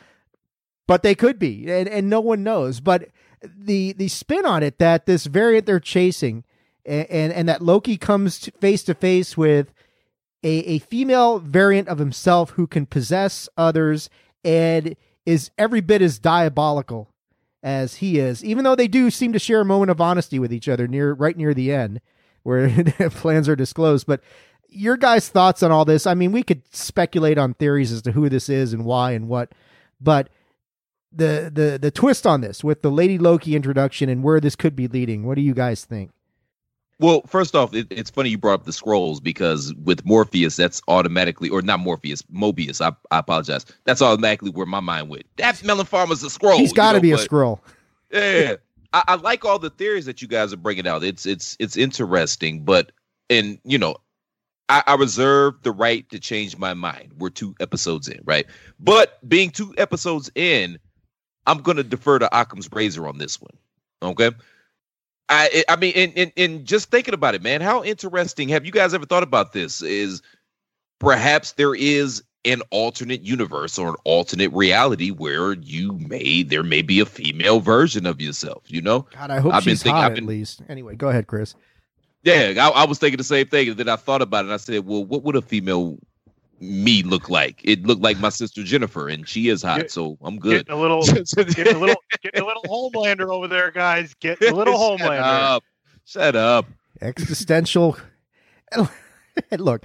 but 0.88 1.03
they 1.03 1.15
could 1.15 1.39
be, 1.39 1.71
and 1.71 1.88
and 1.88 2.10
no 2.10 2.19
one 2.19 2.43
knows. 2.43 2.79
But 2.79 3.10
the 3.41 3.93
the 3.93 4.07
spin 4.07 4.45
on 4.45 4.63
it 4.63 4.79
that 4.79 5.05
this 5.05 5.25
variant 5.25 5.65
they're 5.65 5.79
chasing, 5.79 6.43
and 6.86 7.07
and, 7.10 7.33
and 7.33 7.49
that 7.49 7.62
Loki 7.62 7.97
comes 7.97 8.49
face 8.60 8.83
to 8.83 8.93
face 8.93 9.38
with 9.38 9.73
a, 10.43 10.49
a 10.49 10.79
female 10.79 11.39
variant 11.39 11.88
of 11.88 11.99
himself 11.99 12.51
who 12.51 12.67
can 12.67 12.86
possess 12.86 13.49
others 13.57 14.10
and 14.43 14.95
is 15.27 15.51
every 15.57 15.81
bit 15.81 16.01
as 16.01 16.19
diabolical 16.19 17.13
as 17.61 17.95
he 17.95 18.17
is, 18.17 18.45
even 18.45 18.63
though 18.63 18.75
they 18.75 18.87
do 18.87 19.11
seem 19.11 19.33
to 19.33 19.39
share 19.39 19.59
a 19.59 19.65
moment 19.65 19.91
of 19.91 19.99
honesty 19.99 20.39
with 20.39 20.53
each 20.53 20.69
other 20.69 20.87
near 20.87 21.11
right 21.11 21.35
near 21.35 21.53
the 21.53 21.71
end 21.71 21.99
where 22.43 22.69
plans 23.09 23.49
are 23.49 23.55
disclosed. 23.55 24.07
But 24.07 24.21
your 24.69 24.95
guys' 24.95 25.27
thoughts 25.27 25.61
on 25.61 25.69
all 25.69 25.83
this, 25.83 26.07
I 26.07 26.13
mean, 26.13 26.31
we 26.31 26.43
could 26.43 26.61
speculate 26.73 27.37
on 27.37 27.55
theories 27.55 27.91
as 27.91 28.01
to 28.03 28.13
who 28.13 28.29
this 28.29 28.47
is 28.47 28.71
and 28.71 28.85
why 28.85 29.11
and 29.11 29.27
what, 29.27 29.51
but 29.99 30.29
the 31.11 31.51
the 31.53 31.77
the 31.81 31.91
twist 31.91 32.25
on 32.25 32.39
this 32.39 32.63
with 32.63 32.81
the 32.81 32.91
Lady 32.91 33.17
Loki 33.17 33.53
introduction 33.53 34.07
and 34.07 34.23
where 34.23 34.39
this 34.39 34.55
could 34.55 34.77
be 34.77 34.87
leading, 34.87 35.25
what 35.25 35.35
do 35.35 35.41
you 35.41 35.53
guys 35.53 35.83
think? 35.83 36.11
Well, 36.99 37.21
first 37.27 37.55
off, 37.55 37.75
it, 37.75 37.88
it's 37.91 38.10
funny 38.10 38.29
you 38.29 38.38
brought 38.39 38.55
up 38.55 38.65
the 38.65 38.71
Skrulls 38.71 39.21
because 39.21 39.73
with 39.83 40.03
Morpheus, 40.03 40.55
that's 40.55 40.81
automatically, 40.88 41.49
or 41.49 41.62
not 41.62 41.79
Morpheus, 41.79 42.23
Mobius. 42.23 42.81
I, 42.81 42.95
I 43.12 43.19
apologize. 43.19 43.65
That's 43.83 44.01
automatically 44.01 44.49
where 44.49 44.65
my 44.65 44.79
mind 44.79 45.10
went. 45.10 45.25
That's 45.36 45.63
Melon 45.63 45.86
Farmer's 45.86 46.23
a 46.23 46.27
Skrull. 46.27 46.57
He's 46.57 46.73
got 46.73 46.93
to 46.93 46.97
you 46.97 47.12
know, 47.12 47.17
be 47.17 47.23
a 47.23 47.27
Skrull. 47.27 47.60
Yeah, 48.12 48.55
I, 48.93 49.03
I 49.10 49.15
like 49.15 49.45
all 49.45 49.60
the 49.60 49.69
theories 49.69 50.05
that 50.05 50.21
you 50.21 50.27
guys 50.27 50.51
are 50.53 50.57
bringing 50.57 50.88
out. 50.88 51.03
It's 51.03 51.25
it's 51.25 51.55
it's 51.60 51.77
interesting, 51.77 52.63
but 52.63 52.91
and 53.29 53.60
you 53.63 53.77
know, 53.77 53.97
I, 54.69 54.83
I 54.88 54.95
reserve 54.95 55.62
the 55.62 55.71
right 55.71 56.10
to 56.10 56.19
change 56.19 56.57
my 56.57 56.73
mind. 56.73 57.13
We're 57.17 57.29
two 57.29 57.53
episodes 57.60 58.07
in, 58.07 58.21
right? 58.25 58.47
But 58.79 59.19
being 59.27 59.51
two 59.51 59.73
episodes 59.77 60.31
in, 60.33 60.79
I'm 61.45 61.60
gonna 61.60 61.83
defer 61.83 62.17
to 62.17 62.39
Occam's 62.39 62.71
razor 62.71 63.07
on 63.07 63.19
this 63.19 63.39
one. 63.39 63.55
Okay. 64.01 64.31
I 65.29 65.63
I 65.67 65.75
mean, 65.75 65.93
and, 65.95 66.13
and 66.17 66.31
and 66.37 66.65
just 66.65 66.89
thinking 66.89 67.13
about 67.13 67.35
it, 67.35 67.41
man, 67.41 67.61
how 67.61 67.83
interesting. 67.83 68.49
Have 68.49 68.65
you 68.65 68.71
guys 68.71 68.93
ever 68.93 69.05
thought 69.05 69.23
about 69.23 69.53
this? 69.53 69.81
Is 69.81 70.21
perhaps 70.99 71.53
there 71.53 71.75
is 71.75 72.23
an 72.45 72.61
alternate 72.71 73.23
universe 73.23 73.77
or 73.77 73.89
an 73.89 73.95
alternate 74.05 74.51
reality 74.53 75.09
where 75.11 75.53
you 75.53 75.93
may 75.93 76.43
there 76.43 76.63
may 76.63 76.81
be 76.81 76.99
a 76.99 77.05
female 77.05 77.59
version 77.59 78.05
of 78.05 78.21
yourself. 78.21 78.63
You 78.67 78.81
know? 78.81 79.05
God, 79.13 79.31
I 79.31 79.39
hope 79.39 79.53
I've 79.53 79.65
been 79.65 79.73
she's 79.73 79.83
thinking- 79.83 80.01
hot 80.01 80.11
I've 80.13 80.17
at 80.17 80.23
least. 80.23 80.61
Anyway, 80.69 80.95
go 80.95 81.09
ahead, 81.09 81.27
Chris. 81.27 81.55
Yeah, 82.23 82.53
I, 82.57 82.81
I 82.81 82.85
was 82.85 82.99
thinking 82.99 83.17
the 83.17 83.23
same 83.23 83.47
thing, 83.47 83.69
and 83.69 83.77
then 83.77 83.87
I 83.87 83.95
thought 83.95 84.21
about 84.21 84.39
it. 84.39 84.47
and 84.47 84.53
I 84.53 84.57
said, 84.57 84.85
well, 84.85 85.05
what 85.05 85.23
would 85.23 85.35
a 85.35 85.41
female 85.41 85.97
me 86.59 87.03
look 87.03 87.29
like? 87.29 87.61
It 87.63 87.83
looked 87.85 88.01
like 88.01 88.19
my 88.19 88.29
sister 88.29 88.63
Jennifer, 88.63 89.07
and 89.09 89.27
she 89.27 89.49
is 89.49 89.61
hot, 89.63 89.81
Get- 89.81 89.91
so 89.91 90.17
I'm 90.23 90.37
good. 90.39 90.65
Getting 90.65 90.73
a 90.79 90.81
little, 90.81 91.03
getting 91.53 91.75
a 91.75 91.79
little, 91.79 92.01
getting 92.21 92.41
a 92.41 92.45
little 92.45 92.63
Homelander 92.63 93.31
over 93.33 93.47
there, 93.47 93.71
guys. 93.71 94.13
Get 94.19 94.41
a 94.41 94.53
little 94.55 94.77
Shut 94.97 95.09
Homelander. 95.09 95.19
up. 95.21 95.63
Shut 96.05 96.35
up. 96.35 96.65
Existential. 97.01 97.97
Look, 99.57 99.83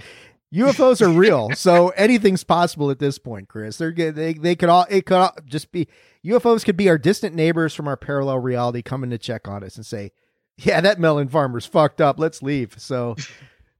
UFOs 0.53 1.01
are 1.01 1.09
real, 1.09 1.51
so 1.55 1.89
anything's 1.89 2.43
possible 2.43 2.89
at 2.91 2.99
this 2.99 3.17
point, 3.17 3.47
Chris. 3.47 3.77
They're 3.77 3.91
good. 3.91 4.15
They 4.15 4.33
they 4.33 4.55
could 4.55 4.69
all 4.69 4.85
it 4.89 5.05
could 5.05 5.17
all 5.17 5.35
just 5.45 5.71
be 5.71 5.87
UFOs 6.25 6.63
could 6.65 6.77
be 6.77 6.89
our 6.89 6.97
distant 6.97 7.35
neighbors 7.35 7.73
from 7.73 7.87
our 7.87 7.97
parallel 7.97 8.39
reality 8.39 8.81
coming 8.81 9.09
to 9.09 9.17
check 9.17 9.47
on 9.47 9.63
us 9.63 9.75
and 9.75 9.85
say, 9.85 10.11
"Yeah, 10.57 10.81
that 10.81 10.99
melon 10.99 11.27
farmer's 11.27 11.65
fucked 11.65 12.01
up. 12.01 12.19
Let's 12.19 12.41
leave." 12.41 12.75
So, 12.77 13.15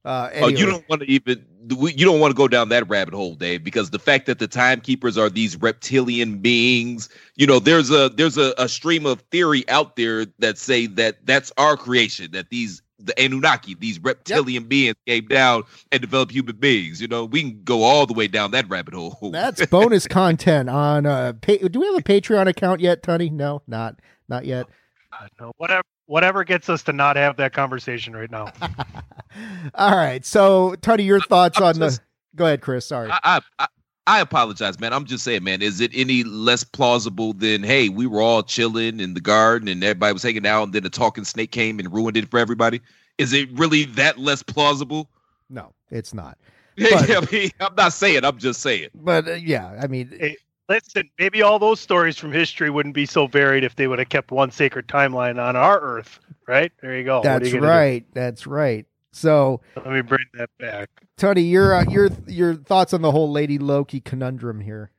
uh, 0.04 0.30
Oh, 0.34 0.48
you 0.48 0.66
don't 0.66 0.86
want 0.88 1.02
to 1.02 1.10
even 1.10 1.44
you 1.70 2.04
don't 2.04 2.20
want 2.20 2.30
to 2.30 2.36
go 2.36 2.46
down 2.46 2.68
that 2.68 2.86
rabbit 2.88 3.14
hole, 3.14 3.34
Dave, 3.34 3.64
because 3.64 3.90
the 3.90 3.98
fact 3.98 4.26
that 4.26 4.38
the 4.38 4.46
timekeepers 4.46 5.16
are 5.16 5.30
these 5.30 5.56
reptilian 5.56 6.38
beings, 6.38 7.08
you 7.36 7.46
know, 7.46 7.58
there's 7.58 7.90
a 7.90 8.10
there's 8.10 8.36
a, 8.36 8.54
a 8.58 8.68
stream 8.68 9.06
of 9.06 9.20
theory 9.30 9.66
out 9.68 9.96
there 9.96 10.26
that 10.40 10.58
say 10.58 10.86
that 10.86 11.24
that's 11.24 11.52
our 11.56 11.76
creation, 11.76 12.32
that 12.32 12.50
these 12.50 12.82
the 12.98 13.18
Anunnaki, 13.22 13.74
these 13.74 13.98
reptilian 13.98 14.62
yep. 14.64 14.68
beings 14.68 14.96
came 15.06 15.26
down 15.26 15.64
and 15.90 16.00
developed 16.00 16.32
human 16.32 16.56
beings. 16.56 17.00
You 17.00 17.08
know, 17.08 17.24
we 17.24 17.40
can 17.40 17.62
go 17.64 17.82
all 17.82 18.06
the 18.06 18.14
way 18.14 18.28
down 18.28 18.50
that 18.52 18.68
rabbit 18.68 18.94
hole. 18.94 19.30
That's 19.32 19.64
bonus 19.70 20.06
content 20.06 20.68
on. 20.68 21.06
Uh, 21.06 21.32
pay, 21.40 21.58
do 21.58 21.80
we 21.80 21.86
have 21.86 21.96
a 21.96 22.02
Patreon 22.02 22.46
account 22.46 22.80
yet, 22.80 23.02
Tony? 23.02 23.30
No, 23.30 23.62
not 23.66 24.00
not 24.28 24.44
yet. 24.44 24.66
Uh, 25.12 25.28
no, 25.40 25.52
whatever 25.56 25.84
whatever 26.06 26.44
gets 26.44 26.68
us 26.68 26.82
to 26.84 26.92
not 26.92 27.16
have 27.16 27.36
that 27.36 27.52
conversation 27.52 28.14
right 28.14 28.30
now. 28.30 28.52
all 29.74 29.96
right, 29.96 30.24
so 30.24 30.74
Tony, 30.76 31.04
your 31.04 31.20
thoughts 31.20 31.58
I'm 31.58 31.64
on 31.64 31.74
just, 31.76 32.00
the. 32.00 32.04
Go 32.36 32.46
ahead, 32.46 32.60
Chris. 32.60 32.86
Sorry. 32.86 33.10
I, 33.10 33.40
I, 33.58 33.68
I 34.06 34.20
apologize, 34.20 34.78
man. 34.78 34.92
I'm 34.92 35.06
just 35.06 35.24
saying, 35.24 35.44
man, 35.44 35.62
is 35.62 35.80
it 35.80 35.90
any 35.94 36.24
less 36.24 36.62
plausible 36.62 37.32
than, 37.32 37.62
hey, 37.62 37.88
we 37.88 38.06
were 38.06 38.20
all 38.20 38.42
chilling 38.42 39.00
in 39.00 39.14
the 39.14 39.20
garden 39.20 39.68
and 39.68 39.82
everybody 39.82 40.12
was 40.12 40.22
hanging 40.22 40.46
out 40.46 40.64
and 40.64 40.72
then 40.72 40.84
a 40.84 40.90
talking 40.90 41.24
snake 41.24 41.52
came 41.52 41.78
and 41.78 41.92
ruined 41.92 42.16
it 42.16 42.30
for 42.30 42.38
everybody? 42.38 42.80
Is 43.16 43.32
it 43.32 43.48
really 43.52 43.84
that 43.84 44.18
less 44.18 44.42
plausible? 44.42 45.08
No, 45.48 45.72
it's 45.90 46.12
not. 46.12 46.38
But, 46.76 47.08
I 47.08 47.20
mean, 47.30 47.50
I'm 47.60 47.74
not 47.76 47.92
saying, 47.92 48.24
I'm 48.24 48.36
just 48.36 48.60
saying. 48.60 48.88
But 48.96 49.28
uh, 49.28 49.34
yeah, 49.34 49.78
I 49.80 49.86
mean, 49.86 50.12
hey, 50.18 50.36
listen, 50.68 51.10
maybe 51.18 51.42
all 51.42 51.58
those 51.58 51.80
stories 51.80 52.18
from 52.18 52.32
history 52.32 52.70
wouldn't 52.70 52.94
be 52.94 53.06
so 53.06 53.26
varied 53.26 53.64
if 53.64 53.76
they 53.76 53.86
would 53.86 53.98
have 53.98 54.08
kept 54.08 54.30
one 54.30 54.50
sacred 54.50 54.88
timeline 54.88 55.42
on 55.42 55.56
our 55.56 55.80
Earth, 55.80 56.18
right? 56.46 56.72
There 56.80 56.96
you 56.96 57.04
go. 57.04 57.22
That's 57.22 57.52
you 57.52 57.60
right. 57.60 58.00
Do? 58.00 58.20
That's 58.20 58.46
right. 58.46 58.86
So 59.12 59.60
let 59.76 59.86
me 59.86 60.00
bring 60.00 60.26
that 60.34 60.50
back. 60.58 60.90
Tony, 61.16 61.42
your 61.42 61.74
uh, 61.74 61.84
your 61.84 62.10
your 62.26 62.54
thoughts 62.54 62.92
on 62.92 63.02
the 63.02 63.12
whole 63.12 63.30
Lady 63.30 63.58
Loki 63.58 64.00
conundrum 64.00 64.60
here? 64.60 64.90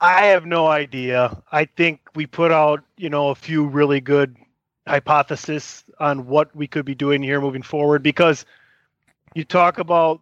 I 0.00 0.26
have 0.26 0.44
no 0.44 0.66
idea. 0.66 1.42
I 1.50 1.64
think 1.64 2.00
we 2.14 2.26
put 2.26 2.52
out, 2.52 2.84
you 2.98 3.08
know, 3.08 3.30
a 3.30 3.34
few 3.34 3.64
really 3.64 4.00
good 4.00 4.36
hypotheses 4.86 5.82
on 5.98 6.26
what 6.26 6.54
we 6.54 6.66
could 6.66 6.84
be 6.84 6.94
doing 6.94 7.22
here 7.22 7.40
moving 7.40 7.62
forward 7.62 8.02
because 8.02 8.44
you 9.34 9.44
talk 9.44 9.78
about 9.78 10.20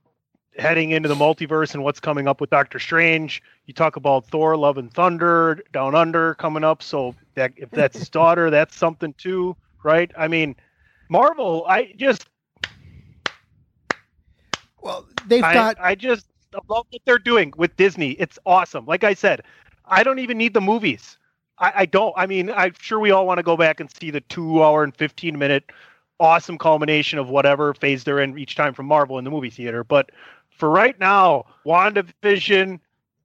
heading 0.59 0.91
into 0.91 1.09
the 1.09 1.15
multiverse 1.15 1.75
and 1.75 1.83
what's 1.83 2.01
coming 2.01 2.29
up 2.29 2.41
with 2.41 2.51
Doctor 2.51 2.79
Strange. 2.79 3.43
You 3.67 3.75
talk 3.75 3.97
about 3.97 4.27
Thor, 4.27 4.57
Love 4.57 4.79
and 4.79 4.93
Thunder, 4.93 5.63
Down 5.73 5.95
Under 5.95 6.35
coming 6.35 6.65
up. 6.65 6.83
So 6.83 7.15
that 7.35 7.53
if 7.57 7.71
that's 7.71 7.99
his 7.99 8.09
daughter, 8.11 8.51
that's 8.51 8.77
something 8.77 9.15
too, 9.15 9.57
right? 9.83 10.11
I 10.17 10.29
mean, 10.29 10.57
Marvel. 11.09 11.65
I 11.69 11.95
just 11.97 12.27
well, 14.81 15.07
they've 15.27 15.45
I, 15.45 15.55
got. 15.55 15.77
I 15.81 15.95
just 15.95 16.27
love 16.69 16.87
what 16.91 17.03
they're 17.05 17.19
doing 17.19 17.53
with 17.57 17.75
Disney. 17.77 18.13
It's 18.13 18.39
awesome. 18.45 18.85
Like 18.87 19.05
I 19.05 19.15
said, 19.15 19.43
I 19.87 20.03
don't 20.03 20.19
even 20.19 20.39
need 20.39 20.55
the 20.55 20.61
movies. 20.61 21.17
I, 21.59 21.73
I 21.77 21.87
don't. 21.87 22.13
I 22.17 22.27
mean, 22.27 22.51
I'm 22.51 22.75
sure 22.79 22.99
we 22.99 23.11
all 23.11 23.27
want 23.27 23.39
to 23.39 23.43
go 23.43 23.57
back 23.57 23.81
and 23.81 23.91
see 23.91 24.11
the 24.11 24.21
two 24.23 24.63
hour 24.63 24.83
and 24.85 24.95
15 24.95 25.39
minute 25.39 25.71
awesome 26.23 26.57
culmination 26.57 27.19
of 27.19 27.29
whatever 27.29 27.75
phase 27.75 28.05
they're 28.05 28.21
in 28.21 28.39
each 28.39 28.55
time 28.55 28.73
from 28.73 28.87
Marvel 28.87 29.19
in 29.19 29.25
the 29.25 29.31
movie 29.31 29.51
theater. 29.51 29.83
But 29.83 30.11
for 30.57 30.71
right 30.71 30.99
now, 31.01 31.47
WandaVision, 31.67 32.79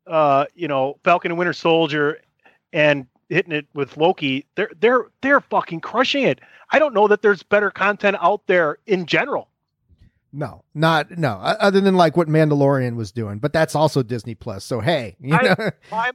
uh, 0.08 0.46
you 0.56 0.68
know, 0.68 0.98
Falcon 1.04 1.32
and 1.32 1.38
Winter 1.38 1.54
Soldier, 1.54 2.20
and 2.74 3.06
hitting 3.30 3.52
it 3.52 3.68
with 3.76 3.96
Loki, 3.98 4.46
they're 4.56 4.72
they're 4.80 5.06
they're 5.22 5.42
fucking 5.42 5.82
crushing 5.82 6.24
it. 6.24 6.40
I 6.72 6.80
don't 6.80 6.94
know 6.94 7.08
that 7.08 7.22
there's 7.22 7.44
better 7.44 7.70
content 7.70 8.18
out 8.20 8.42
there 8.48 8.80
in 8.88 9.06
general. 9.06 9.48
No, 10.34 10.64
not 10.74 11.18
no. 11.18 11.34
Other 11.36 11.80
than 11.80 11.96
like 11.96 12.18
what 12.18 12.28
Mandalorian 12.28 12.96
was 12.96 13.12
doing, 13.12 13.38
but 13.38 13.54
that's 13.54 13.76
also 13.76 14.02
Disney 14.02 14.34
Plus. 14.34 14.66
So 14.66 14.80
hey, 14.80 15.16
you 15.22 15.32
know. 15.32 15.56
I, 15.58 15.72
my, 15.92 16.12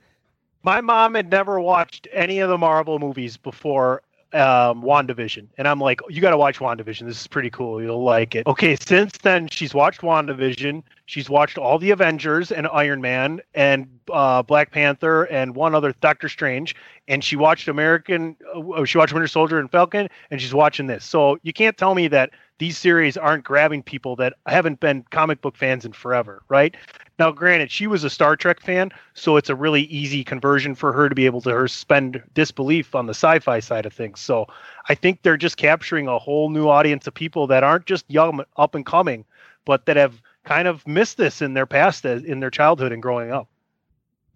my 0.64 0.80
mom 0.80 1.14
had 1.14 1.30
never 1.30 1.60
watched 1.60 2.08
any 2.12 2.40
of 2.40 2.50
the 2.50 2.58
Marvel 2.58 2.98
movies 2.98 3.36
before 3.36 4.02
um, 4.34 4.82
WandaVision. 4.82 5.46
And 5.58 5.68
I'm 5.68 5.80
like, 5.80 6.00
you 6.08 6.20
got 6.20 6.30
to 6.30 6.36
watch 6.36 6.58
WandaVision. 6.58 7.06
This 7.06 7.20
is 7.20 7.26
pretty 7.26 7.50
cool. 7.50 7.82
You'll 7.82 8.02
like 8.04 8.34
it. 8.34 8.46
Okay, 8.46 8.76
since 8.76 9.12
then, 9.18 9.48
she's 9.48 9.74
watched 9.74 10.00
WandaVision. 10.00 10.82
She's 11.06 11.28
watched 11.28 11.58
all 11.58 11.78
the 11.78 11.90
Avengers 11.90 12.50
and 12.50 12.66
Iron 12.68 13.00
Man 13.00 13.40
and 13.54 13.88
uh, 14.10 14.42
Black 14.42 14.70
Panther 14.70 15.24
and 15.24 15.54
one 15.54 15.74
other 15.74 15.94
Doctor 16.00 16.28
Strange. 16.28 16.74
And 17.08 17.22
she 17.22 17.36
watched 17.36 17.68
American, 17.68 18.36
uh, 18.54 18.84
she 18.84 18.98
watched 18.98 19.12
Winter 19.12 19.28
Soldier 19.28 19.58
and 19.58 19.70
Falcon, 19.70 20.08
and 20.30 20.40
she's 20.40 20.54
watching 20.54 20.86
this. 20.86 21.04
So 21.04 21.38
you 21.42 21.52
can't 21.52 21.76
tell 21.76 21.94
me 21.94 22.08
that 22.08 22.30
these 22.62 22.78
series 22.78 23.16
aren't 23.16 23.42
grabbing 23.42 23.82
people 23.82 24.14
that 24.14 24.34
haven't 24.46 24.78
been 24.78 25.04
comic 25.10 25.40
book 25.40 25.56
fans 25.56 25.84
in 25.84 25.90
forever, 25.90 26.44
right? 26.48 26.76
Now, 27.18 27.32
granted, 27.32 27.72
she 27.72 27.88
was 27.88 28.04
a 28.04 28.08
Star 28.08 28.36
Trek 28.36 28.60
fan, 28.60 28.92
so 29.14 29.36
it's 29.36 29.50
a 29.50 29.56
really 29.56 29.82
easy 29.82 30.22
conversion 30.22 30.76
for 30.76 30.92
her 30.92 31.08
to 31.08 31.14
be 31.16 31.26
able 31.26 31.40
to 31.40 31.50
her 31.50 31.66
spend 31.66 32.22
disbelief 32.34 32.94
on 32.94 33.06
the 33.06 33.14
sci-fi 33.14 33.58
side 33.58 33.84
of 33.84 33.92
things. 33.92 34.20
So 34.20 34.46
I 34.88 34.94
think 34.94 35.22
they're 35.22 35.36
just 35.36 35.56
capturing 35.56 36.06
a 36.06 36.20
whole 36.20 36.50
new 36.50 36.68
audience 36.68 37.08
of 37.08 37.14
people 37.14 37.48
that 37.48 37.64
aren't 37.64 37.86
just 37.86 38.04
young, 38.08 38.44
up 38.56 38.76
and 38.76 38.86
coming, 38.86 39.24
but 39.64 39.86
that 39.86 39.96
have 39.96 40.22
kind 40.44 40.68
of 40.68 40.86
missed 40.86 41.16
this 41.16 41.42
in 41.42 41.54
their 41.54 41.66
past, 41.66 42.06
uh, 42.06 42.10
in 42.10 42.38
their 42.38 42.50
childhood 42.50 42.92
and 42.92 43.02
growing 43.02 43.32
up. 43.32 43.48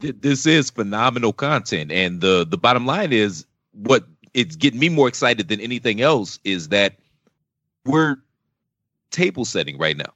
This 0.00 0.46
is 0.46 0.70
phenomenal 0.70 1.32
content, 1.32 1.92
and 1.92 2.20
the 2.20 2.44
the 2.44 2.58
bottom 2.58 2.86
line 2.86 3.12
is 3.12 3.46
what 3.70 4.04
it's 4.34 4.56
getting 4.56 4.80
me 4.80 4.88
more 4.88 5.06
excited 5.06 5.46
than 5.46 5.60
anything 5.60 6.00
else 6.00 6.40
is 6.42 6.70
that 6.70 6.96
we're 7.86 8.16
table 9.10 9.44
setting 9.44 9.78
right 9.78 9.96
now. 9.96 10.12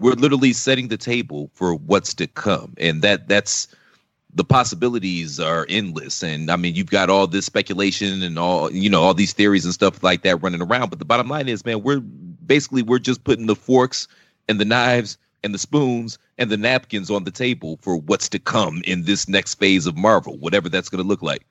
We're 0.00 0.14
literally 0.14 0.52
setting 0.52 0.88
the 0.88 0.96
table 0.96 1.50
for 1.54 1.74
what's 1.74 2.14
to 2.14 2.26
come. 2.26 2.74
And 2.78 3.02
that 3.02 3.28
that's 3.28 3.68
the 4.34 4.44
possibilities 4.44 5.38
are 5.38 5.66
endless. 5.68 6.22
And 6.22 6.50
i 6.50 6.56
mean 6.56 6.74
you've 6.74 6.90
got 6.90 7.10
all 7.10 7.26
this 7.26 7.46
speculation 7.46 8.22
and 8.22 8.38
all 8.38 8.70
you 8.72 8.90
know 8.90 9.02
all 9.02 9.14
these 9.14 9.32
theories 9.32 9.64
and 9.64 9.74
stuff 9.74 10.02
like 10.02 10.22
that 10.22 10.42
running 10.42 10.62
around. 10.62 10.90
But 10.90 10.98
the 10.98 11.04
bottom 11.04 11.28
line 11.28 11.48
is 11.48 11.64
man 11.64 11.82
we're 11.82 12.00
basically 12.00 12.82
we're 12.82 12.98
just 12.98 13.24
putting 13.24 13.46
the 13.46 13.56
forks 13.56 14.08
and 14.48 14.60
the 14.60 14.64
knives 14.64 15.18
and 15.44 15.54
the 15.54 15.58
spoons 15.58 16.18
and 16.38 16.50
the 16.50 16.56
napkins 16.56 17.10
on 17.10 17.24
the 17.24 17.30
table 17.30 17.78
for 17.82 17.96
what's 17.96 18.28
to 18.28 18.38
come 18.38 18.82
in 18.84 19.04
this 19.04 19.28
next 19.28 19.54
phase 19.54 19.86
of 19.86 19.96
marvel 19.96 20.36
whatever 20.38 20.68
that's 20.68 20.88
going 20.88 21.02
to 21.02 21.08
look 21.08 21.22
like 21.22 21.44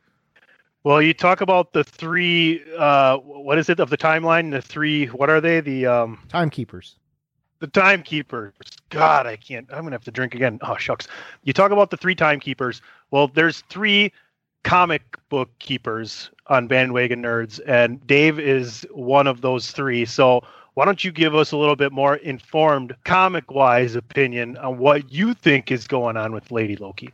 well 0.84 1.02
you 1.02 1.14
talk 1.14 1.42
about 1.42 1.74
the 1.74 1.84
three 1.84 2.64
uh 2.78 3.18
what 3.18 3.58
is 3.58 3.70
it 3.70 3.80
of 3.80 3.90
the 3.90 3.98
timeline 3.98 4.52
the 4.52 4.62
three 4.62 5.08
what 5.08 5.30
are 5.30 5.42
they 5.42 5.60
the 5.62 5.86
um 5.86 6.20
timekeepers 6.30 6.96
the 7.62 7.68
timekeepers. 7.68 8.54
God, 8.90 9.28
I 9.28 9.36
can't. 9.38 9.68
I'm 9.72 9.84
gonna 9.84 9.92
have 9.92 10.04
to 10.06 10.12
drink 10.12 10.36
again. 10.36 10.60
Oh 10.64 10.76
shucks. 10.76 11.08
You 11.44 11.54
talk 11.54 11.72
about 11.72 11.92
the 11.92 11.98
three 11.98 12.16
timekeepers. 12.16 12.82
Well, 13.12 13.28
there's 13.28 13.62
three 13.70 14.12
comic 14.64 15.04
book 15.30 15.50
keepers 15.60 16.32
on 16.48 16.68
bandwagon 16.68 17.22
nerds, 17.22 17.60
and 17.66 18.06
Dave 18.06 18.40
is 18.40 18.86
one 18.92 19.28
of 19.28 19.42
those 19.42 19.72
three. 19.72 20.06
So 20.06 20.42
why 20.74 20.86
don't 20.86 21.04
you 21.04 21.12
give 21.12 21.36
us 21.36 21.52
a 21.52 21.58
little 21.58 21.76
bit 21.76 21.92
more 21.92 22.16
informed 22.16 22.96
comic 23.04 23.52
wise 23.52 23.96
opinion 23.96 24.58
on 24.58 24.80
what 24.80 25.12
you 25.12 25.36
think 25.36 25.72
is 25.72 25.88
going 25.88 26.18
on 26.18 26.34
with 26.34 26.52
Lady 26.52 26.76
Loki? 26.76 27.14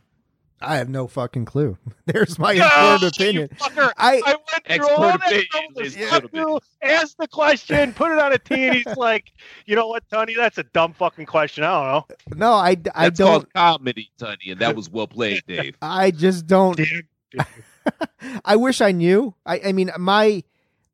I 0.60 0.76
have 0.76 0.88
no 0.88 1.06
fucking 1.06 1.44
clue. 1.44 1.78
There's 2.06 2.38
my 2.38 2.52
informed 2.52 3.04
oh, 3.04 3.08
opinion. 3.08 3.50
I, 3.96 4.22
I 4.24 4.36
went 4.52 4.66
through 4.66 4.88
all 4.90 5.00
that 5.02 6.30
to 6.32 6.60
ask 6.82 7.16
the 7.16 7.28
question, 7.28 7.92
put 7.92 8.10
it 8.10 8.18
on 8.18 8.32
a 8.32 8.38
tee, 8.38 8.66
and 8.66 8.76
he's 8.76 8.86
like, 8.96 9.32
"You 9.66 9.76
know 9.76 9.86
what, 9.86 10.04
Tony? 10.10 10.34
That's 10.34 10.58
a 10.58 10.64
dumb 10.64 10.94
fucking 10.94 11.26
question. 11.26 11.64
I 11.64 11.92
don't 11.92 12.08
know." 12.08 12.46
No, 12.46 12.52
I, 12.52 12.76
I 12.94 13.04
That's 13.04 13.18
don't. 13.18 13.52
comedy, 13.52 14.10
Tony, 14.18 14.50
and 14.50 14.60
that 14.60 14.74
was 14.74 14.90
well 14.90 15.06
played, 15.06 15.42
Dave. 15.46 15.76
I 15.82 16.10
just 16.10 16.46
don't. 16.46 16.80
I 18.44 18.56
wish 18.56 18.80
I 18.80 18.92
knew. 18.92 19.34
I, 19.46 19.60
I 19.66 19.72
mean, 19.72 19.90
my, 19.98 20.42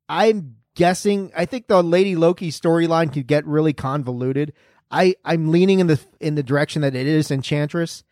I'm 0.09 0.57
guessing. 0.75 1.33
I 1.35 1.47
think 1.47 1.69
the 1.69 1.83
Lady 1.83 2.17
Loki 2.17 2.51
storyline 2.51 3.13
could 3.13 3.27
get 3.27 3.47
really 3.47 3.73
convoluted. 3.73 4.53
I, 4.91 5.17
I'm 5.25 5.51
leaning 5.51 5.81
in 5.81 5.87
the 5.87 6.01
in 6.21 6.35
the 6.35 6.43
direction 6.43 6.83
that 6.83 6.95
it 6.95 7.07
is 7.07 7.31
Enchantress 7.31 8.05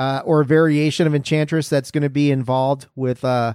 uh, 0.00 0.22
or 0.24 0.40
a 0.40 0.46
variation 0.46 1.06
of 1.06 1.14
Enchantress 1.14 1.68
that's 1.68 1.90
going 1.90 2.02
to 2.02 2.08
be 2.08 2.30
involved 2.30 2.86
with 2.96 3.22
uh, 3.22 3.52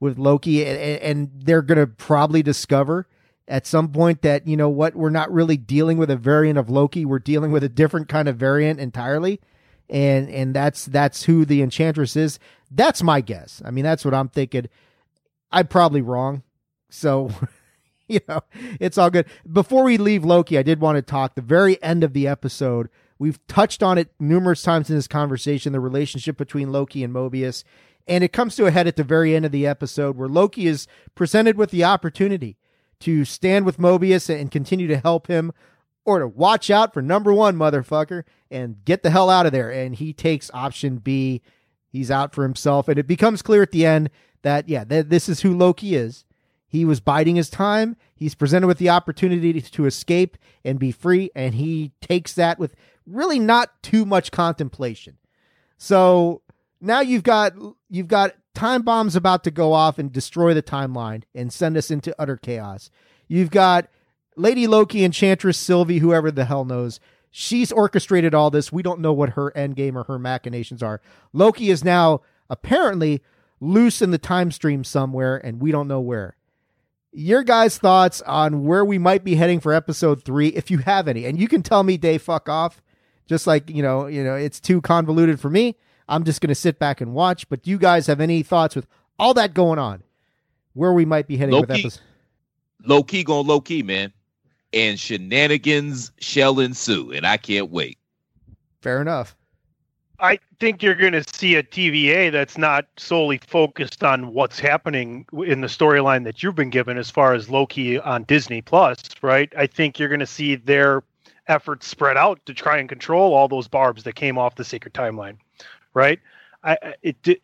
with 0.00 0.18
Loki, 0.18 0.66
and, 0.66 1.00
and 1.00 1.30
they're 1.32 1.62
going 1.62 1.78
to 1.78 1.86
probably 1.86 2.42
discover 2.42 3.06
at 3.46 3.64
some 3.64 3.92
point 3.92 4.22
that 4.22 4.44
you 4.48 4.56
know 4.56 4.68
what 4.68 4.96
we're 4.96 5.08
not 5.08 5.32
really 5.32 5.56
dealing 5.56 5.96
with 5.96 6.10
a 6.10 6.16
variant 6.16 6.58
of 6.58 6.68
Loki, 6.68 7.04
we're 7.04 7.20
dealing 7.20 7.52
with 7.52 7.62
a 7.62 7.68
different 7.68 8.08
kind 8.08 8.26
of 8.26 8.36
variant 8.36 8.80
entirely, 8.80 9.40
and 9.88 10.28
and 10.30 10.52
that's 10.52 10.84
that's 10.86 11.22
who 11.22 11.44
the 11.44 11.62
Enchantress 11.62 12.16
is. 12.16 12.40
That's 12.72 13.00
my 13.00 13.20
guess. 13.20 13.62
I 13.64 13.70
mean, 13.70 13.84
that's 13.84 14.04
what 14.04 14.14
I'm 14.14 14.28
thinking. 14.28 14.66
I'm 15.52 15.68
probably 15.68 16.02
wrong, 16.02 16.42
so. 16.90 17.30
you 18.06 18.20
know, 18.28 18.42
it's 18.80 18.98
all 18.98 19.08
good. 19.08 19.24
Before 19.50 19.84
we 19.84 19.96
leave 19.96 20.26
Loki, 20.26 20.58
I 20.58 20.62
did 20.62 20.78
want 20.78 20.96
to 20.96 21.02
talk 21.02 21.34
the 21.34 21.40
very 21.40 21.82
end 21.82 22.04
of 22.04 22.12
the 22.12 22.28
episode 22.28 22.90
We've 23.18 23.44
touched 23.46 23.82
on 23.82 23.98
it 23.98 24.12
numerous 24.18 24.62
times 24.62 24.90
in 24.90 24.96
this 24.96 25.06
conversation 25.06 25.72
the 25.72 25.80
relationship 25.80 26.36
between 26.36 26.72
Loki 26.72 27.04
and 27.04 27.14
Mobius. 27.14 27.64
And 28.06 28.22
it 28.22 28.32
comes 28.32 28.56
to 28.56 28.66
a 28.66 28.70
head 28.70 28.86
at 28.86 28.96
the 28.96 29.04
very 29.04 29.34
end 29.34 29.46
of 29.46 29.52
the 29.52 29.66
episode 29.66 30.16
where 30.16 30.28
Loki 30.28 30.66
is 30.66 30.86
presented 31.14 31.56
with 31.56 31.70
the 31.70 31.84
opportunity 31.84 32.56
to 33.00 33.24
stand 33.24 33.64
with 33.64 33.78
Mobius 33.78 34.28
and 34.28 34.50
continue 34.50 34.88
to 34.88 34.98
help 34.98 35.26
him 35.26 35.52
or 36.04 36.18
to 36.18 36.28
watch 36.28 36.70
out 36.70 36.92
for 36.92 37.00
number 37.00 37.32
one, 37.32 37.56
motherfucker, 37.56 38.24
and 38.50 38.84
get 38.84 39.02
the 39.02 39.10
hell 39.10 39.30
out 39.30 39.46
of 39.46 39.52
there. 39.52 39.70
And 39.70 39.94
he 39.94 40.12
takes 40.12 40.50
option 40.52 40.98
B. 40.98 41.40
He's 41.88 42.10
out 42.10 42.34
for 42.34 42.42
himself. 42.42 42.88
And 42.88 42.98
it 42.98 43.06
becomes 43.06 43.40
clear 43.40 43.62
at 43.62 43.70
the 43.70 43.86
end 43.86 44.10
that, 44.42 44.68
yeah, 44.68 44.84
th- 44.84 45.06
this 45.06 45.28
is 45.28 45.40
who 45.40 45.56
Loki 45.56 45.94
is. 45.94 46.24
He 46.74 46.84
was 46.84 46.98
biding 46.98 47.36
his 47.36 47.48
time. 47.48 47.96
He's 48.16 48.34
presented 48.34 48.66
with 48.66 48.78
the 48.78 48.90
opportunity 48.90 49.60
to 49.60 49.86
escape 49.86 50.36
and 50.64 50.76
be 50.76 50.90
free, 50.90 51.30
and 51.32 51.54
he 51.54 51.92
takes 52.00 52.32
that 52.32 52.58
with 52.58 52.74
really 53.06 53.38
not 53.38 53.82
too 53.82 54.04
much 54.04 54.30
contemplation. 54.30 55.18
So 55.76 56.42
now 56.80 57.00
you've 57.00 57.22
got 57.22 57.54
you've 57.90 58.08
got 58.08 58.34
time 58.54 58.82
bombs 58.82 59.16
about 59.16 59.44
to 59.44 59.50
go 59.50 59.72
off 59.72 59.98
and 59.98 60.12
destroy 60.12 60.54
the 60.54 60.62
timeline 60.62 61.22
and 61.34 61.52
send 61.52 61.76
us 61.76 61.90
into 61.90 62.14
utter 62.18 62.36
chaos. 62.36 62.90
You've 63.28 63.50
got 63.50 63.88
Lady 64.36 64.66
Loki, 64.66 65.04
Enchantress 65.04 65.58
Sylvie, 65.58 65.98
whoever 65.98 66.30
the 66.30 66.44
hell 66.44 66.64
knows. 66.64 67.00
She's 67.30 67.72
orchestrated 67.72 68.34
all 68.34 68.50
this. 68.50 68.72
We 68.72 68.82
don't 68.82 69.00
know 69.00 69.12
what 69.12 69.30
her 69.30 69.50
endgame 69.56 69.96
or 69.96 70.04
her 70.04 70.18
machinations 70.18 70.82
are. 70.82 71.00
Loki 71.32 71.70
is 71.70 71.82
now 71.84 72.20
apparently 72.48 73.22
loose 73.60 74.02
in 74.02 74.10
the 74.10 74.18
time 74.18 74.52
stream 74.52 74.84
somewhere, 74.84 75.36
and 75.36 75.60
we 75.60 75.72
don't 75.72 75.88
know 75.88 76.00
where. 76.00 76.36
Your 77.12 77.42
guys' 77.42 77.78
thoughts 77.78 78.22
on 78.22 78.64
where 78.64 78.84
we 78.84 78.98
might 78.98 79.24
be 79.24 79.36
heading 79.36 79.60
for 79.60 79.72
episode 79.72 80.24
three, 80.24 80.48
if 80.48 80.70
you 80.70 80.78
have 80.78 81.08
any, 81.08 81.24
and 81.24 81.38
you 81.38 81.48
can 81.48 81.62
tell 81.62 81.82
me, 81.82 81.96
Dave, 81.96 82.22
fuck 82.22 82.48
off. 82.48 82.82
Just 83.26 83.46
like 83.46 83.70
you 83.70 83.82
know, 83.82 84.06
you 84.06 84.22
know, 84.22 84.34
it's 84.34 84.60
too 84.60 84.80
convoluted 84.80 85.40
for 85.40 85.50
me. 85.50 85.76
I'm 86.08 86.24
just 86.24 86.40
gonna 86.40 86.54
sit 86.54 86.78
back 86.78 87.00
and 87.00 87.14
watch. 87.14 87.48
But 87.48 87.62
do 87.62 87.70
you 87.70 87.78
guys 87.78 88.06
have 88.06 88.20
any 88.20 88.42
thoughts 88.42 88.76
with 88.76 88.86
all 89.18 89.34
that 89.34 89.54
going 89.54 89.78
on? 89.78 90.02
Where 90.74 90.92
we 90.92 91.04
might 91.04 91.26
be 91.26 91.36
heading 91.36 91.54
Low 91.54 91.60
with 91.60 91.70
key. 91.70 91.80
episode? 91.80 92.02
Low 92.84 93.02
key 93.02 93.24
going 93.24 93.46
low 93.46 93.60
key, 93.60 93.82
man. 93.82 94.12
And 94.72 94.98
shenanigans 94.98 96.10
shall 96.18 96.58
ensue, 96.58 97.12
and 97.12 97.24
I 97.24 97.36
can't 97.36 97.70
wait. 97.70 97.98
Fair 98.82 99.00
enough. 99.00 99.36
I 100.20 100.38
think 100.60 100.82
you're 100.82 100.94
going 100.94 101.12
to 101.12 101.24
see 101.34 101.56
a 101.56 101.62
TVA 101.62 102.30
that's 102.30 102.56
not 102.56 102.86
solely 102.96 103.38
focused 103.46 104.04
on 104.04 104.32
what's 104.32 104.58
happening 104.58 105.26
in 105.44 105.60
the 105.60 105.66
storyline 105.66 106.24
that 106.24 106.42
you've 106.42 106.54
been 106.54 106.70
given 106.70 106.98
as 106.98 107.10
far 107.10 107.34
as 107.34 107.50
Loki 107.50 107.98
on 107.98 108.24
Disney 108.24 108.62
Plus, 108.62 109.02
right? 109.22 109.52
I 109.56 109.66
think 109.66 109.98
you're 109.98 110.08
going 110.08 110.20
to 110.20 110.26
see 110.26 110.54
their 110.54 111.02
efforts 111.46 111.86
spread 111.86 112.16
out 112.16 112.44
to 112.46 112.54
try 112.54 112.78
and 112.78 112.88
control 112.88 113.34
all 113.34 113.48
those 113.48 113.68
barbs 113.68 114.04
that 114.04 114.14
came 114.14 114.38
off 114.38 114.54
the 114.54 114.64
sacred 114.64 114.94
timeline, 114.94 115.36
right? 115.92 116.20
I, 116.62 116.94
it, 117.02 117.20
do 117.22 117.36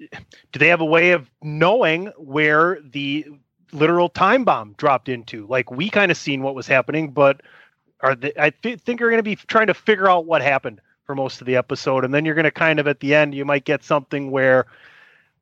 they 0.52 0.68
have 0.68 0.80
a 0.80 0.86
way 0.86 1.10
of 1.10 1.30
knowing 1.42 2.06
where 2.16 2.78
the 2.82 3.26
literal 3.72 4.08
time 4.08 4.44
bomb 4.44 4.74
dropped 4.78 5.10
into? 5.10 5.46
Like 5.46 5.70
we 5.70 5.90
kind 5.90 6.10
of 6.10 6.16
seen 6.16 6.42
what 6.42 6.54
was 6.54 6.66
happening, 6.66 7.10
but 7.10 7.42
are 8.00 8.14
they, 8.14 8.32
I 8.38 8.50
th- 8.50 8.80
think 8.80 9.00
you're 9.00 9.10
going 9.10 9.18
to 9.18 9.22
be 9.22 9.36
trying 9.36 9.66
to 9.66 9.74
figure 9.74 10.08
out 10.08 10.24
what 10.24 10.42
happened 10.42 10.80
for 11.04 11.14
most 11.14 11.40
of 11.40 11.46
the 11.46 11.56
episode 11.56 12.04
and 12.04 12.14
then 12.14 12.24
you're 12.24 12.36
going 12.36 12.44
to 12.44 12.50
kind 12.50 12.78
of 12.78 12.86
at 12.86 13.00
the 13.00 13.14
end 13.16 13.34
you 13.34 13.44
might 13.44 13.64
get 13.64 13.82
something 13.82 14.30
where 14.30 14.66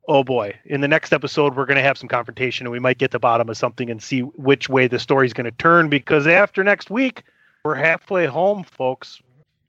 oh 0.08 0.24
boy 0.24 0.58
in 0.64 0.80
the 0.80 0.88
next 0.88 1.12
episode 1.12 1.54
we're 1.54 1.66
going 1.66 1.76
to 1.76 1.82
have 1.82 1.98
some 1.98 2.08
confrontation 2.08 2.66
and 2.66 2.72
we 2.72 2.78
might 2.78 2.96
get 2.96 3.10
the 3.10 3.18
bottom 3.18 3.50
of 3.50 3.56
something 3.56 3.90
and 3.90 4.02
see 4.02 4.20
which 4.20 4.70
way 4.70 4.86
the 4.86 4.98
story's 4.98 5.34
going 5.34 5.44
to 5.44 5.50
turn 5.50 5.90
because 5.90 6.26
after 6.26 6.64
next 6.64 6.88
week 6.90 7.22
we're 7.68 7.74
halfway 7.74 8.24
home 8.24 8.64
folks 8.64 9.20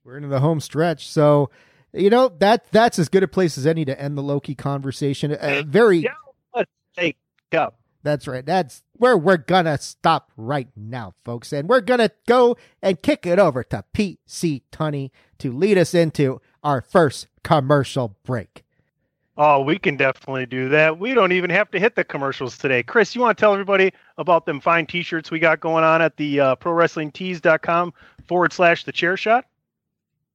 We're 0.06 0.16
into 0.16 0.30
the 0.30 0.40
home 0.40 0.62
stretch, 0.62 1.10
so 1.10 1.50
you 1.92 2.10
know 2.10 2.30
that 2.40 2.72
that's 2.72 2.98
as 2.98 3.10
good 3.10 3.24
a 3.24 3.28
place 3.28 3.58
as 3.58 3.68
any 3.68 3.84
to 3.84 4.02
end 4.02 4.18
the 4.18 4.24
Loki 4.24 4.56
conversation. 4.56 5.34
Uh, 5.34 5.64
very. 5.66 5.98
Yeah. 5.98 6.12
let's 6.56 6.72
take 6.96 7.18
up 7.52 7.76
That's 8.04 8.26
right. 8.26 8.46
That's 8.46 8.84
where 8.94 9.18
we're 9.18 9.36
gonna 9.36 9.78
stop 9.80 10.32
right 10.38 10.70
now, 10.78 11.14
folks, 11.26 11.52
and 11.52 11.68
we're 11.68 11.82
gonna 11.82 12.12
go 12.26 12.56
and 12.82 13.02
kick 13.02 13.26
it 13.26 13.38
over 13.38 13.66
to 13.66 13.84
PC 13.94 14.62
Tunney 14.72 15.12
to 15.40 15.52
lead 15.52 15.78
us 15.78 15.94
into 15.94 16.40
our 16.64 16.80
first 16.80 17.28
commercial 17.44 18.16
break. 18.24 18.64
Oh 19.40 19.60
we 19.62 19.80
can 19.80 19.98
definitely 19.98 20.46
do 20.46 20.70
that 20.70 21.00
we 21.00 21.16
don't 21.16 21.32
even 21.32 21.50
have 21.50 21.72
to 21.72 21.80
hit 21.80 21.96
the 21.96 22.04
commercials 22.04 22.60
today 22.60 22.84
chris 22.84 23.16
you 23.16 23.22
want 23.22 23.36
to 23.36 23.42
tell 23.42 23.54
everybody 23.54 23.92
about 24.20 24.46
them 24.46 24.60
fine 24.60 24.86
t-shirts 24.86 25.32
we 25.32 25.40
got 25.40 25.60
going 25.60 25.84
on 25.84 26.00
at 26.04 26.16
the 26.18 26.40
uh, 26.40 26.56
pro 26.56 26.72
wrestling 26.72 27.12
tees.com 27.12 27.92
forward 28.28 28.54
slash 28.54 28.84
the 28.84 28.92
chair 28.92 29.18
shot 29.18 29.46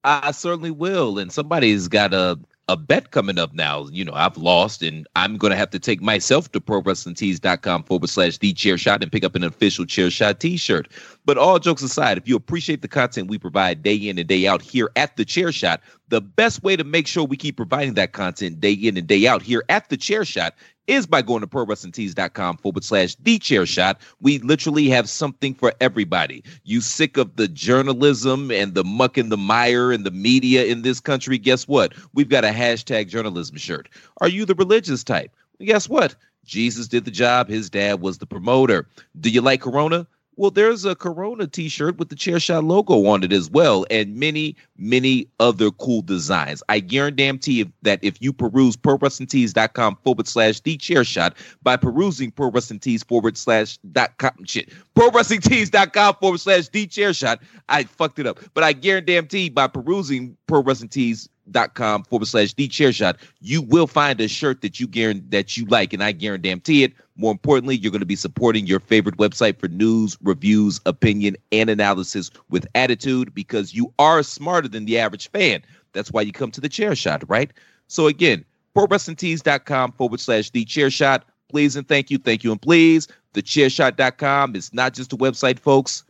I 0.05 0.32
certainly 0.32 0.70
will. 0.70 1.18
And 1.18 1.32
somebody's 1.32 1.88
got 1.88 2.12
a 2.12 2.38
a 2.68 2.76
bet 2.76 3.11
coming 3.11 3.38
up 3.38 3.52
now. 3.52 3.86
You 3.90 4.05
know, 4.05 4.14
I've 4.14 4.38
lost, 4.38 4.82
and 4.82 5.07
I'm 5.16 5.36
going 5.36 5.50
to 5.50 5.57
have 5.57 5.70
to 5.70 5.78
take 5.78 6.00
myself 6.00 6.50
to 6.52 6.61
ProWrestlingTees.com 6.61 7.82
forward 7.84 8.09
slash 8.09 8.38
the 8.38 8.52
chair 8.55 8.78
shot 8.78 9.02
and 9.02 9.12
pick 9.12 9.24
up 9.24 9.34
an 9.34 9.44
official 9.44 9.84
chair 9.84 10.11
shot 10.11 10.40
t 10.40 10.57
shirt. 10.57 10.88
But 11.26 11.38
all 11.38 11.58
jokes 11.58 11.82
aside, 11.82 12.18
if 12.18 12.28
you 12.28 12.36
appreciate 12.36 12.82
the 12.82 12.88
content 12.88 13.28
we 13.28 13.38
provide 13.38 13.82
day 13.82 13.94
in 13.94 14.18
and 14.18 14.28
day 14.28 14.46
out 14.46 14.60
here 14.60 14.90
at 14.94 15.16
the 15.16 15.24
chair 15.24 15.52
shot, 15.52 15.80
the 16.08 16.20
best 16.20 16.62
way 16.62 16.76
to 16.76 16.84
make 16.84 17.06
sure 17.06 17.24
we 17.24 17.36
keep 17.36 17.56
providing 17.56 17.94
that 17.94 18.12
content 18.12 18.60
day 18.60 18.72
in 18.72 18.96
and 18.96 19.06
day 19.06 19.26
out 19.26 19.40
here 19.40 19.64
at 19.70 19.88
the 19.88 19.96
chair 19.96 20.24
shot 20.24 20.54
is 20.86 21.06
by 21.06 21.22
going 21.22 21.40
to 21.40 21.46
ProWrestlingTees.com 21.46 22.58
forward 22.58 22.84
slash 22.84 23.14
the 23.16 23.38
chair 23.38 23.64
shot. 23.64 24.00
We 24.20 24.38
literally 24.40 24.88
have 24.90 25.08
something 25.08 25.54
for 25.54 25.72
everybody. 25.80 26.44
You 26.64 26.82
sick 26.82 27.16
of 27.16 27.36
the 27.36 27.48
journalism 27.48 28.50
and 28.50 28.74
the 28.74 28.84
muck 28.84 29.16
and 29.16 29.32
the 29.32 29.38
mire 29.38 29.92
and 29.92 30.04
the 30.04 30.10
media 30.10 30.66
in 30.66 30.82
this 30.82 31.00
country? 31.00 31.38
Guess 31.38 31.66
what? 31.66 31.94
We've 32.12 32.28
got 32.28 32.44
a 32.44 32.48
hashtag 32.48 33.08
journalism 33.08 33.56
shirt. 33.56 33.88
Are 34.20 34.28
you 34.28 34.44
the 34.44 34.54
religious 34.54 35.02
type? 35.02 35.34
Guess 35.60 35.88
what? 35.88 36.16
Jesus 36.44 36.88
did 36.88 37.06
the 37.06 37.10
job. 37.10 37.48
His 37.48 37.70
dad 37.70 38.02
was 38.02 38.18
the 38.18 38.26
promoter. 38.26 38.86
Do 39.18 39.30
you 39.30 39.40
like 39.40 39.62
Corona? 39.62 40.06
Well, 40.37 40.51
there's 40.51 40.85
a 40.85 40.97
Corona 40.97 41.47
t-shirt 41.47 41.97
with 41.97 42.09
the 42.09 42.16
chair 42.16 42.41
shot 42.41 42.64
logo 42.64 43.07
on 43.07 43.22
it 43.22 43.32
as 43.32 43.49
well, 43.49 43.87
and 43.89 44.16
many, 44.16 44.57
many 44.76 45.28
other 45.39 45.70
cool 45.70 46.03
designs. 46.03 46.62
I 46.68 46.80
guarantee 46.80 47.70
that 47.82 48.01
if 48.03 48.20
you 48.20 48.32
peruse 48.32 48.76
ProWrestlingTees.com 48.76 49.99
forward 50.03 50.26
slash 50.26 50.61
the 50.61 50.76
chair 50.76 51.05
shot 51.05 51.37
by 51.62 51.76
perusing 51.76 52.32
ProWrestlingTees 52.32 53.07
forward 53.07 53.37
slash 53.37 53.78
dot 53.93 54.18
com 54.18 54.32
shit, 54.45 54.70
ProWrestlingTees.com 54.97 56.16
forward 56.20 56.41
slash 56.41 56.68
the 56.68 56.87
chair 56.87 57.12
shot, 57.12 57.41
I 57.68 57.85
fucked 57.85 58.18
it 58.18 58.26
up. 58.26 58.41
But 58.55 58.64
I 58.64 58.72
guarantee 58.72 59.51
by 59.51 59.68
perusing 59.68 60.37
ProWrestlingTees 60.49 61.28
dot 61.51 61.74
com 61.74 62.03
forward 62.05 62.26
slash 62.26 62.55
the 62.55 62.68
chair 62.68 62.92
shot 62.92 63.16
you 63.40 63.62
will 63.62 63.86
find 63.86 64.20
a 64.20 64.28
shirt 64.28 64.62
that 64.62 64.80
you 64.80 64.86
guarantee 64.86 65.24
that 65.28 65.57
you 65.57 65.66
like 65.66 65.92
and 65.92 66.03
i 66.03 66.12
guarantee 66.12 66.84
it. 66.84 66.92
More 67.16 67.30
importantly 67.30 67.76
you're 67.76 67.92
going 67.92 68.01
to 68.01 68.07
be 68.07 68.16
supporting 68.16 68.66
your 68.66 68.80
favorite 68.80 69.16
website 69.18 69.59
for 69.59 69.68
news 69.68 70.16
reviews 70.22 70.80
opinion 70.86 71.36
and 71.53 71.70
analysis 71.70 72.30
with 72.51 72.66
attitude 72.74 73.34
because 73.34 73.74
you 73.74 73.92
are 73.99 74.22
smarter 74.22 74.68
than 74.68 74.84
the 74.84 74.99
average 74.99 75.30
fan. 75.30 75.62
That's 75.92 76.11
why 76.11 76.22
you 76.22 76.32
come 76.32 76.51
to 76.53 76.61
the 76.61 76.68
chair 76.68 76.95
shot 76.95 77.22
right? 77.28 77.53
So 77.88 78.07
again 78.07 78.45
ProWrestlingTees.com 78.76 79.92
forward 79.92 80.20
slash 80.20 80.51
the 80.51 80.64
chair 80.64 80.90
shot. 80.90 81.24
Please 81.49 81.76
and 81.76 81.86
thank 81.86 82.11
you 82.11 82.18
thank 82.18 82.42
you 82.42 82.53
and 82.53 82.61
please. 82.61 83.07
The 83.34 83.42
chairshot.com 83.42 84.57
is 84.57 84.72
not 84.72 84.95
just 84.95 85.12
a 85.12 85.16
website 85.16 85.59
folks. 85.59 86.05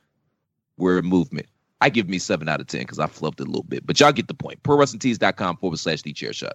We're 0.77 0.99
a 0.99 1.03
movement 1.03 1.47
I 1.81 1.91
give 1.91 2.09
me 2.09 2.19
seven 2.19 2.49
out 2.49 2.61
of 2.61 2.67
ten 2.67 2.83
because 2.83 2.99
I 2.99 3.07
flubbed 3.07 3.41
it 3.41 3.47
a 3.47 3.51
little 3.51 3.63
bit, 3.65 3.87
but 3.87 4.01
y'all 4.01 4.13
get 4.13 4.29
the 4.29 4.35
point. 4.35 4.63
ProWrestlingTees.com 4.63 5.59
forward 5.59 5.79
slash 5.79 6.03
the 6.03 6.13
chair 6.13 6.33
shot. 6.33 6.55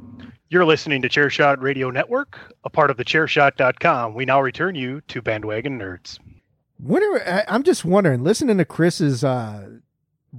You're 0.51 0.65
listening 0.65 1.01
to 1.03 1.07
Chairshot 1.07 1.61
Radio 1.61 1.89
Network, 1.91 2.37
a 2.65 2.69
part 2.69 2.91
of 2.91 2.97
the 2.97 3.05
Chairshot.com. 3.05 4.13
We 4.13 4.25
now 4.25 4.41
return 4.41 4.75
you 4.75 4.99
to 5.07 5.21
Bandwagon 5.21 5.79
Nerds. 5.79 6.19
Whenever 6.77 7.25
I- 7.25 7.45
I'm 7.47 7.63
just 7.63 7.85
wondering, 7.85 8.21
listening 8.25 8.57
to 8.57 8.65
Chris's 8.65 9.23
uh, 9.23 9.69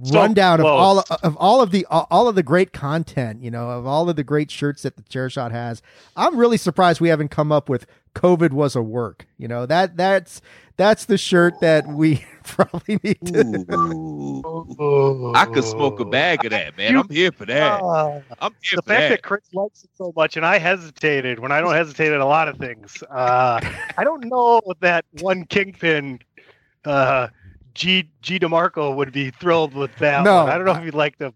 So 0.03 0.19
rundown 0.19 0.59
of 0.59 0.67
all 0.67 1.03
of 1.23 1.35
all 1.37 1.61
of 1.61 1.71
the 1.71 1.87
all 1.89 2.27
of 2.27 2.35
the 2.35 2.43
great 2.43 2.73
content, 2.73 3.41
you 3.41 3.49
know, 3.49 3.71
of 3.71 3.87
all 3.87 4.07
of 4.07 4.15
the 4.15 4.23
great 4.23 4.51
shirts 4.51 4.83
that 4.83 4.97
the 4.97 5.03
chair 5.03 5.31
shot 5.31 5.51
has. 5.51 5.81
I'm 6.15 6.37
really 6.37 6.57
surprised 6.57 7.01
we 7.01 7.09
haven't 7.09 7.29
come 7.29 7.51
up 7.51 7.67
with 7.67 7.87
COVID 8.13 8.51
was 8.51 8.75
a 8.75 8.83
work. 8.83 9.25
You 9.39 9.47
know, 9.47 9.65
that 9.65 9.97
that's 9.97 10.41
that's 10.77 11.05
the 11.05 11.17
shirt 11.17 11.59
that 11.61 11.87
we 11.87 12.23
probably 12.43 12.99
need 13.03 13.19
to 13.25 15.31
I 15.35 15.45
could 15.45 15.63
smoke 15.63 15.99
a 15.99 16.05
bag 16.05 16.45
of 16.45 16.51
that, 16.51 16.77
man. 16.77 16.97
I'm 16.97 17.09
here 17.09 17.31
for 17.31 17.45
that. 17.45 17.81
I'm 18.39 18.53
here 18.61 18.77
the 18.77 18.81
for 18.81 18.87
fact 18.87 18.87
that. 18.87 19.09
that 19.09 19.23
Chris 19.23 19.43
likes 19.53 19.83
it 19.83 19.89
so 19.95 20.13
much, 20.15 20.37
and 20.37 20.45
I 20.45 20.57
hesitated 20.57 21.39
when 21.39 21.51
I 21.51 21.61
don't 21.61 21.73
hesitate 21.73 22.11
at 22.11 22.19
a 22.19 22.25
lot 22.25 22.47
of 22.47 22.57
things. 22.57 23.03
Uh, 23.09 23.59
I 23.97 24.03
don't 24.03 24.25
know 24.25 24.61
that 24.81 25.05
one 25.21 25.45
kingpin, 25.45 26.19
uh, 26.85 27.27
G 27.73 28.09
G 28.21 28.39
Demarco 28.39 28.95
would 28.95 29.11
be 29.11 29.31
thrilled 29.31 29.73
with 29.73 29.95
that. 29.97 30.23
No. 30.23 30.43
one. 30.43 30.51
I 30.51 30.57
don't 30.57 30.65
know 30.65 30.75
if 30.75 30.83
he'd 30.83 30.93
like 30.93 31.17
to. 31.19 31.33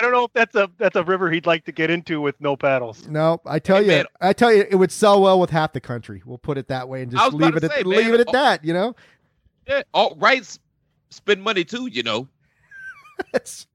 I 0.00 0.02
don't 0.02 0.12
know 0.12 0.24
if 0.24 0.32
that's 0.32 0.54
a 0.54 0.70
that's 0.78 0.96
a 0.96 1.04
river 1.04 1.30
he'd 1.30 1.44
like 1.44 1.66
to 1.66 1.72
get 1.72 1.90
into 1.90 2.22
with 2.22 2.40
no 2.40 2.56
paddles. 2.56 3.06
No, 3.06 3.38
I 3.44 3.58
tell 3.58 3.76
Hey, 3.76 3.82
you, 3.82 3.88
man. 3.88 4.06
I 4.22 4.32
tell 4.32 4.50
you, 4.50 4.64
it 4.68 4.76
would 4.76 4.90
sell 4.90 5.20
well 5.20 5.38
with 5.38 5.50
half 5.50 5.74
the 5.74 5.80
country. 5.80 6.22
We'll 6.24 6.38
put 6.38 6.56
it 6.56 6.68
that 6.68 6.88
way 6.88 7.02
and 7.02 7.12
just 7.12 7.34
leave 7.34 7.54
it 7.54 7.60
to 7.60 7.66
at 7.66 7.72
say, 7.72 7.82
leave 7.82 8.14
it 8.14 8.20
at 8.20 8.32
that. 8.32 8.64
You 8.64 8.72
know, 8.72 8.96
Yeah, 9.68 9.82
alt 9.92 10.16
rights 10.18 10.58
spend 11.10 11.42
money 11.42 11.64
too, 11.64 11.86
you 11.86 12.02
know. 12.02 12.28
It's 13.34 13.66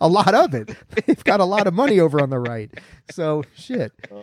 a 0.00 0.08
lot 0.08 0.32
of 0.34 0.54
it. 0.54 0.74
They've 1.06 1.22
got 1.24 1.40
a 1.40 1.44
lot 1.44 1.66
of 1.66 1.74
money 1.74 2.00
over 2.00 2.22
on 2.22 2.30
the 2.30 2.38
right. 2.38 2.70
So 3.10 3.42
shit. 3.54 3.92
Uh, 4.10 4.20
uh. 4.20 4.22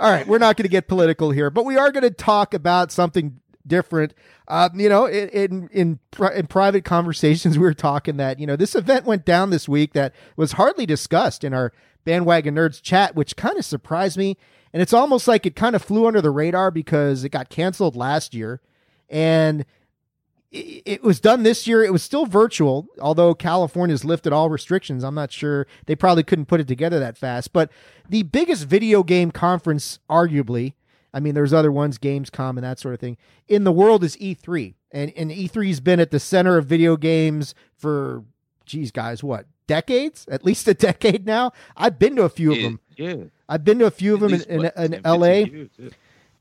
All 0.00 0.10
right, 0.10 0.26
we're 0.26 0.38
not 0.38 0.56
going 0.56 0.64
to 0.64 0.68
get 0.70 0.88
political 0.88 1.30
here, 1.30 1.48
but 1.50 1.64
we 1.64 1.76
are 1.76 1.92
going 1.92 2.02
to 2.02 2.10
talk 2.10 2.54
about 2.54 2.90
something 2.90 3.38
different. 3.66 4.14
Uh, 4.48 4.68
you 4.74 4.88
know, 4.88 5.06
in 5.06 5.28
in 5.30 5.68
in, 5.72 5.98
in 6.34 6.46
private 6.46 6.84
conversations, 6.84 7.58
we 7.58 7.64
were 7.64 7.74
talking 7.74 8.16
that 8.16 8.38
you 8.38 8.46
know 8.46 8.56
this 8.56 8.74
event 8.74 9.04
went 9.04 9.24
down 9.24 9.50
this 9.50 9.68
week 9.68 9.92
that 9.92 10.14
was 10.36 10.52
hardly 10.52 10.86
discussed 10.86 11.44
in 11.44 11.54
our 11.54 11.72
bandwagon 12.04 12.54
nerds 12.54 12.82
chat, 12.82 13.14
which 13.14 13.36
kind 13.36 13.58
of 13.58 13.64
surprised 13.64 14.16
me. 14.16 14.36
And 14.72 14.82
it's 14.82 14.92
almost 14.92 15.28
like 15.28 15.46
it 15.46 15.54
kind 15.54 15.76
of 15.76 15.82
flew 15.82 16.06
under 16.06 16.20
the 16.20 16.32
radar 16.32 16.70
because 16.70 17.22
it 17.22 17.28
got 17.28 17.48
canceled 17.48 17.94
last 17.94 18.34
year, 18.34 18.60
and 19.08 19.64
it, 20.50 20.82
it 20.84 21.02
was 21.02 21.20
done 21.20 21.44
this 21.44 21.66
year. 21.66 21.84
It 21.84 21.92
was 21.92 22.02
still 22.02 22.26
virtual, 22.26 22.88
although 23.00 23.34
California's 23.34 24.04
lifted 24.04 24.32
all 24.32 24.50
restrictions. 24.50 25.04
I'm 25.04 25.14
not 25.14 25.30
sure 25.30 25.66
they 25.86 25.94
probably 25.94 26.24
couldn't 26.24 26.46
put 26.46 26.60
it 26.60 26.68
together 26.68 26.98
that 26.98 27.16
fast. 27.16 27.52
But 27.52 27.70
the 28.08 28.24
biggest 28.24 28.64
video 28.64 29.02
game 29.02 29.30
conference, 29.30 30.00
arguably, 30.10 30.74
I 31.14 31.20
mean, 31.20 31.34
there's 31.34 31.52
other 31.52 31.70
ones, 31.70 31.96
Gamescom 31.96 32.50
and 32.50 32.64
that 32.64 32.80
sort 32.80 32.92
of 32.92 33.00
thing, 33.00 33.16
in 33.46 33.62
the 33.62 33.72
world 33.72 34.02
is 34.02 34.16
E3. 34.16 34.74
And, 34.90 35.12
and 35.16 35.30
E3's 35.30 35.78
been 35.80 36.00
at 36.00 36.10
the 36.10 36.18
center 36.18 36.58
of 36.58 36.66
video 36.66 36.96
games 36.96 37.54
for, 37.76 38.24
geez, 38.66 38.90
guys, 38.90 39.22
what, 39.22 39.46
decades? 39.68 40.26
At 40.28 40.44
least 40.44 40.66
a 40.66 40.74
decade 40.74 41.24
now? 41.24 41.52
I've 41.76 41.98
been 42.00 42.16
to 42.16 42.24
a 42.24 42.28
few 42.28 42.52
of 42.52 42.60
them. 42.60 42.80
yeah. 42.96 43.14
I've 43.48 43.64
been 43.64 43.78
to 43.78 43.86
a 43.86 43.90
few 43.90 44.14
of 44.14 44.20
them 44.20 44.34
in, 44.34 44.42
in, 44.42 44.62
what, 44.62 44.76
in 44.76 44.90
10, 44.90 45.02
15 45.02 45.20
LA 45.20 45.26
years, 45.26 45.70
yeah. 45.78 45.88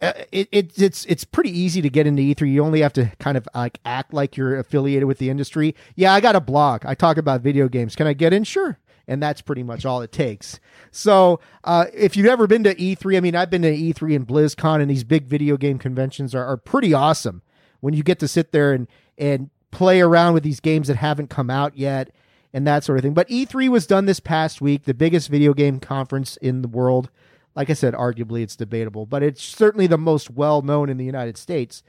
uh, 0.02 0.14
it, 0.32 0.48
it 0.52 0.82
it's 0.82 1.06
it's 1.06 1.26
pretty 1.26 1.52
easy 1.52 1.82
to 1.82 1.90
get 1.90 2.08
into 2.08 2.22
E3. 2.22 2.50
You 2.50 2.64
only 2.64 2.80
have 2.80 2.94
to 2.94 3.12
kind 3.20 3.38
of 3.38 3.48
like 3.54 3.80
act 3.84 4.14
like 4.14 4.38
you're 4.38 4.58
affiliated 4.58 5.06
with 5.06 5.18
the 5.18 5.30
industry. 5.30 5.76
Yeah, 5.96 6.14
I 6.14 6.22
got 6.22 6.36
a 6.36 6.40
blog. 6.40 6.86
I 6.86 6.96
talk 6.96 7.18
about 7.18 7.42
video 7.42 7.68
games. 7.68 7.96
Can 7.96 8.08
I 8.08 8.14
get 8.14 8.32
in? 8.32 8.46
Sure. 8.46 8.80
And 9.08 9.22
that's 9.22 9.42
pretty 9.42 9.64
much 9.64 9.86
all 9.86 10.02
it 10.02 10.14
takes. 10.14 10.62
So, 10.92 11.42
uh, 11.66 11.88
if 11.94 12.16
you've 12.16 12.28
ever 12.28 12.48
been 12.48 12.64
to 12.64 12.74
E3, 12.74 13.18
I 13.18 13.20
mean, 13.20 13.36
I've 13.36 13.50
been 13.50 13.64
to 13.64 13.72
E3 13.72 14.16
and 14.16 14.26
BlizzCon, 14.26 14.82
and 14.82 14.90
these 14.90 15.04
big 15.04 15.26
video 15.26 15.58
game 15.58 15.78
conventions 15.78 16.34
are, 16.34 16.46
are 16.46 16.56
pretty 16.56 16.94
awesome 16.94 17.42
when 17.82 17.94
you 17.94 18.02
get 18.02 18.20
to 18.20 18.30
sit 18.30 18.54
there 18.54 18.72
and 18.72 18.88
and 19.18 19.50
play 19.72 20.00
around 20.00 20.34
with 20.34 20.44
these 20.44 20.60
games 20.60 20.88
that 20.88 20.98
haven't 20.98 21.30
come 21.30 21.50
out 21.50 21.78
yet 21.78 22.12
and 22.54 22.66
that 22.68 22.84
sort 22.84 22.98
of 22.98 23.04
thing. 23.04 23.14
But 23.14 23.28
E3 23.28 23.68
was 23.68 23.88
done 23.88 24.06
this 24.06 24.20
past 24.20 24.62
week, 24.62 24.84
the 24.84 24.94
biggest 24.94 25.30
video 25.30 25.54
game 25.54 25.80
conference 25.80 26.38
in 26.38 26.62
the 26.62 26.68
world. 26.68 27.10
Like 27.56 27.70
I 27.70 27.74
said, 27.74 27.94
arguably 27.94 28.42
it's 28.42 28.56
debatable, 28.56 29.06
but 29.06 29.24
it's 29.24 29.44
certainly 29.44 29.88
the 29.88 29.98
most 29.98 30.30
well 30.30 30.62
known 30.62 30.90
in 30.90 30.98
the 30.98 31.06
United 31.06 31.38
States. 31.38 31.84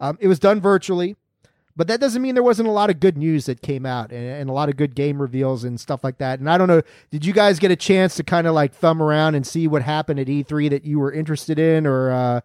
Um, 0.00 0.18
it 0.20 0.28
was 0.28 0.38
done 0.38 0.60
virtually, 0.60 1.16
but 1.78 1.86
that 1.86 2.00
doesn't 2.00 2.20
mean 2.20 2.34
there 2.34 2.42
wasn't 2.42 2.68
a 2.68 2.72
lot 2.72 2.90
of 2.90 2.98
good 2.98 3.16
news 3.16 3.46
that 3.46 3.62
came 3.62 3.86
out 3.86 4.10
and, 4.10 4.26
and 4.26 4.50
a 4.50 4.52
lot 4.52 4.68
of 4.68 4.76
good 4.76 4.96
game 4.96 5.22
reveals 5.22 5.62
and 5.62 5.78
stuff 5.78 6.02
like 6.02 6.18
that. 6.18 6.40
And 6.40 6.50
I 6.50 6.58
don't 6.58 6.66
know, 6.66 6.82
did 7.12 7.24
you 7.24 7.32
guys 7.32 7.60
get 7.60 7.70
a 7.70 7.76
chance 7.76 8.16
to 8.16 8.24
kind 8.24 8.48
of 8.48 8.54
like 8.54 8.74
thumb 8.74 9.00
around 9.00 9.36
and 9.36 9.46
see 9.46 9.68
what 9.68 9.82
happened 9.82 10.18
at 10.18 10.26
E3 10.26 10.68
that 10.70 10.84
you 10.84 10.98
were 10.98 11.12
interested 11.12 11.56
in 11.56 11.86
or 11.86 12.10
uh, 12.10 12.40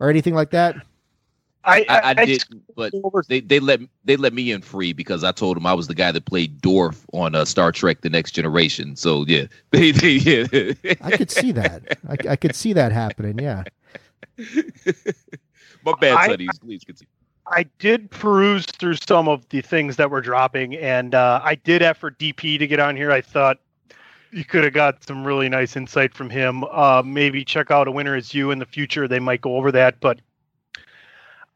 or 0.00 0.10
anything 0.10 0.34
like 0.34 0.50
that? 0.50 0.74
I 1.64 1.86
I, 1.88 1.98
I, 2.00 2.14
I 2.18 2.24
did, 2.24 2.42
but 2.74 2.92
they, 3.28 3.38
they 3.38 3.60
let 3.60 3.78
they 4.04 4.16
let 4.16 4.32
me 4.32 4.50
in 4.50 4.62
free 4.62 4.92
because 4.92 5.22
I 5.22 5.30
told 5.30 5.56
them 5.56 5.64
I 5.64 5.74
was 5.74 5.86
the 5.86 5.94
guy 5.94 6.10
that 6.10 6.24
played 6.24 6.60
Dorf 6.60 7.06
on 7.12 7.36
uh, 7.36 7.44
Star 7.44 7.70
Trek: 7.70 8.00
The 8.00 8.10
Next 8.10 8.32
Generation. 8.32 8.96
So 8.96 9.24
yeah, 9.28 9.44
they, 9.70 9.92
they 9.92 10.14
yeah. 10.14 10.94
I 11.00 11.16
could 11.16 11.30
see 11.30 11.52
that. 11.52 11.98
I, 12.08 12.16
I 12.30 12.34
could 12.34 12.56
see 12.56 12.72
that 12.72 12.90
happening. 12.90 13.38
Yeah. 13.38 13.62
My 15.84 15.94
bad, 16.00 16.16
I- 16.16 16.26
Sonny. 16.26 16.48
Please 16.60 16.82
continue. 16.82 17.11
I 17.46 17.64
did 17.78 18.10
peruse 18.10 18.66
through 18.66 18.96
some 18.96 19.28
of 19.28 19.48
the 19.48 19.60
things 19.60 19.96
that 19.96 20.10
were 20.10 20.20
dropping, 20.20 20.76
and 20.76 21.14
uh, 21.14 21.40
I 21.42 21.56
did 21.56 21.82
effort 21.82 22.18
DP 22.18 22.58
to 22.58 22.66
get 22.66 22.78
on 22.80 22.96
here. 22.96 23.10
I 23.10 23.20
thought 23.20 23.58
you 24.30 24.44
could 24.44 24.64
have 24.64 24.72
got 24.72 25.04
some 25.04 25.24
really 25.24 25.48
nice 25.48 25.76
insight 25.76 26.14
from 26.14 26.30
him. 26.30 26.64
Uh, 26.64 27.02
maybe 27.04 27.44
check 27.44 27.70
out 27.70 27.88
a 27.88 27.92
winner 27.92 28.16
is 28.16 28.32
you 28.32 28.50
in 28.50 28.58
the 28.58 28.66
future. 28.66 29.08
They 29.08 29.18
might 29.20 29.40
go 29.40 29.56
over 29.56 29.72
that, 29.72 30.00
but 30.00 30.20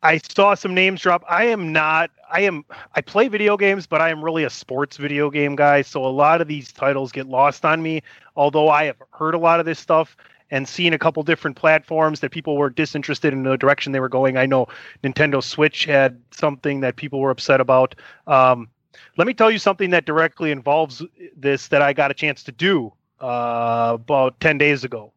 I 0.02 0.18
saw 0.18 0.54
some 0.54 0.74
names 0.74 1.00
drop. 1.00 1.24
I 1.28 1.44
am 1.44 1.72
not. 1.72 2.10
I 2.30 2.42
am. 2.42 2.64
I 2.94 3.00
play 3.00 3.28
video 3.28 3.56
games, 3.56 3.86
but 3.86 4.00
I 4.00 4.10
am 4.10 4.22
really 4.22 4.44
a 4.44 4.50
sports 4.50 4.96
video 4.96 5.30
game 5.30 5.56
guy. 5.56 5.82
So 5.82 6.04
a 6.04 6.08
lot 6.08 6.40
of 6.40 6.48
these 6.48 6.72
titles 6.72 7.12
get 7.12 7.26
lost 7.26 7.64
on 7.64 7.82
me. 7.82 8.02
Although 8.34 8.68
I 8.68 8.84
have 8.84 8.96
heard 9.12 9.34
a 9.34 9.38
lot 9.38 9.60
of 9.60 9.66
this 9.66 9.78
stuff 9.78 10.16
and 10.50 10.68
seen 10.68 10.92
a 10.92 10.98
couple 10.98 11.22
different 11.22 11.56
platforms 11.56 12.20
that 12.20 12.30
people 12.30 12.56
were 12.56 12.70
disinterested 12.70 13.32
in 13.32 13.42
the 13.42 13.56
direction 13.56 13.92
they 13.92 14.00
were 14.00 14.08
going. 14.08 14.36
I 14.36 14.46
know 14.46 14.68
Nintendo 15.02 15.42
Switch 15.42 15.84
had 15.84 16.20
something 16.30 16.80
that 16.80 16.96
people 16.96 17.20
were 17.20 17.30
upset 17.30 17.60
about. 17.60 17.94
Um, 18.26 18.68
let 19.16 19.26
me 19.26 19.34
tell 19.34 19.50
you 19.50 19.58
something 19.58 19.90
that 19.90 20.04
directly 20.04 20.50
involves 20.50 21.02
this 21.36 21.68
that 21.68 21.82
I 21.82 21.92
got 21.92 22.10
a 22.10 22.14
chance 22.14 22.42
to 22.44 22.52
do 22.52 22.92
uh, 23.20 23.92
about 23.94 24.38
10 24.40 24.58
days 24.58 24.84
ago. 24.84 25.12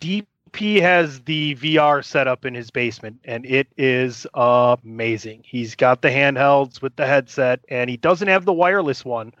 DP 0.00 0.80
has 0.80 1.20
the 1.22 1.54
VR 1.56 2.04
set 2.04 2.26
up 2.26 2.44
in 2.44 2.54
his 2.54 2.70
basement, 2.70 3.20
and 3.24 3.44
it 3.46 3.68
is 3.76 4.26
amazing. 4.34 5.42
He's 5.44 5.74
got 5.74 6.02
the 6.02 6.08
handhelds 6.08 6.80
with 6.80 6.96
the 6.96 7.06
headset, 7.06 7.60
and 7.68 7.90
he 7.90 7.96
doesn't 7.96 8.28
have 8.28 8.44
the 8.44 8.52
wireless 8.52 9.04
one. 9.04 9.32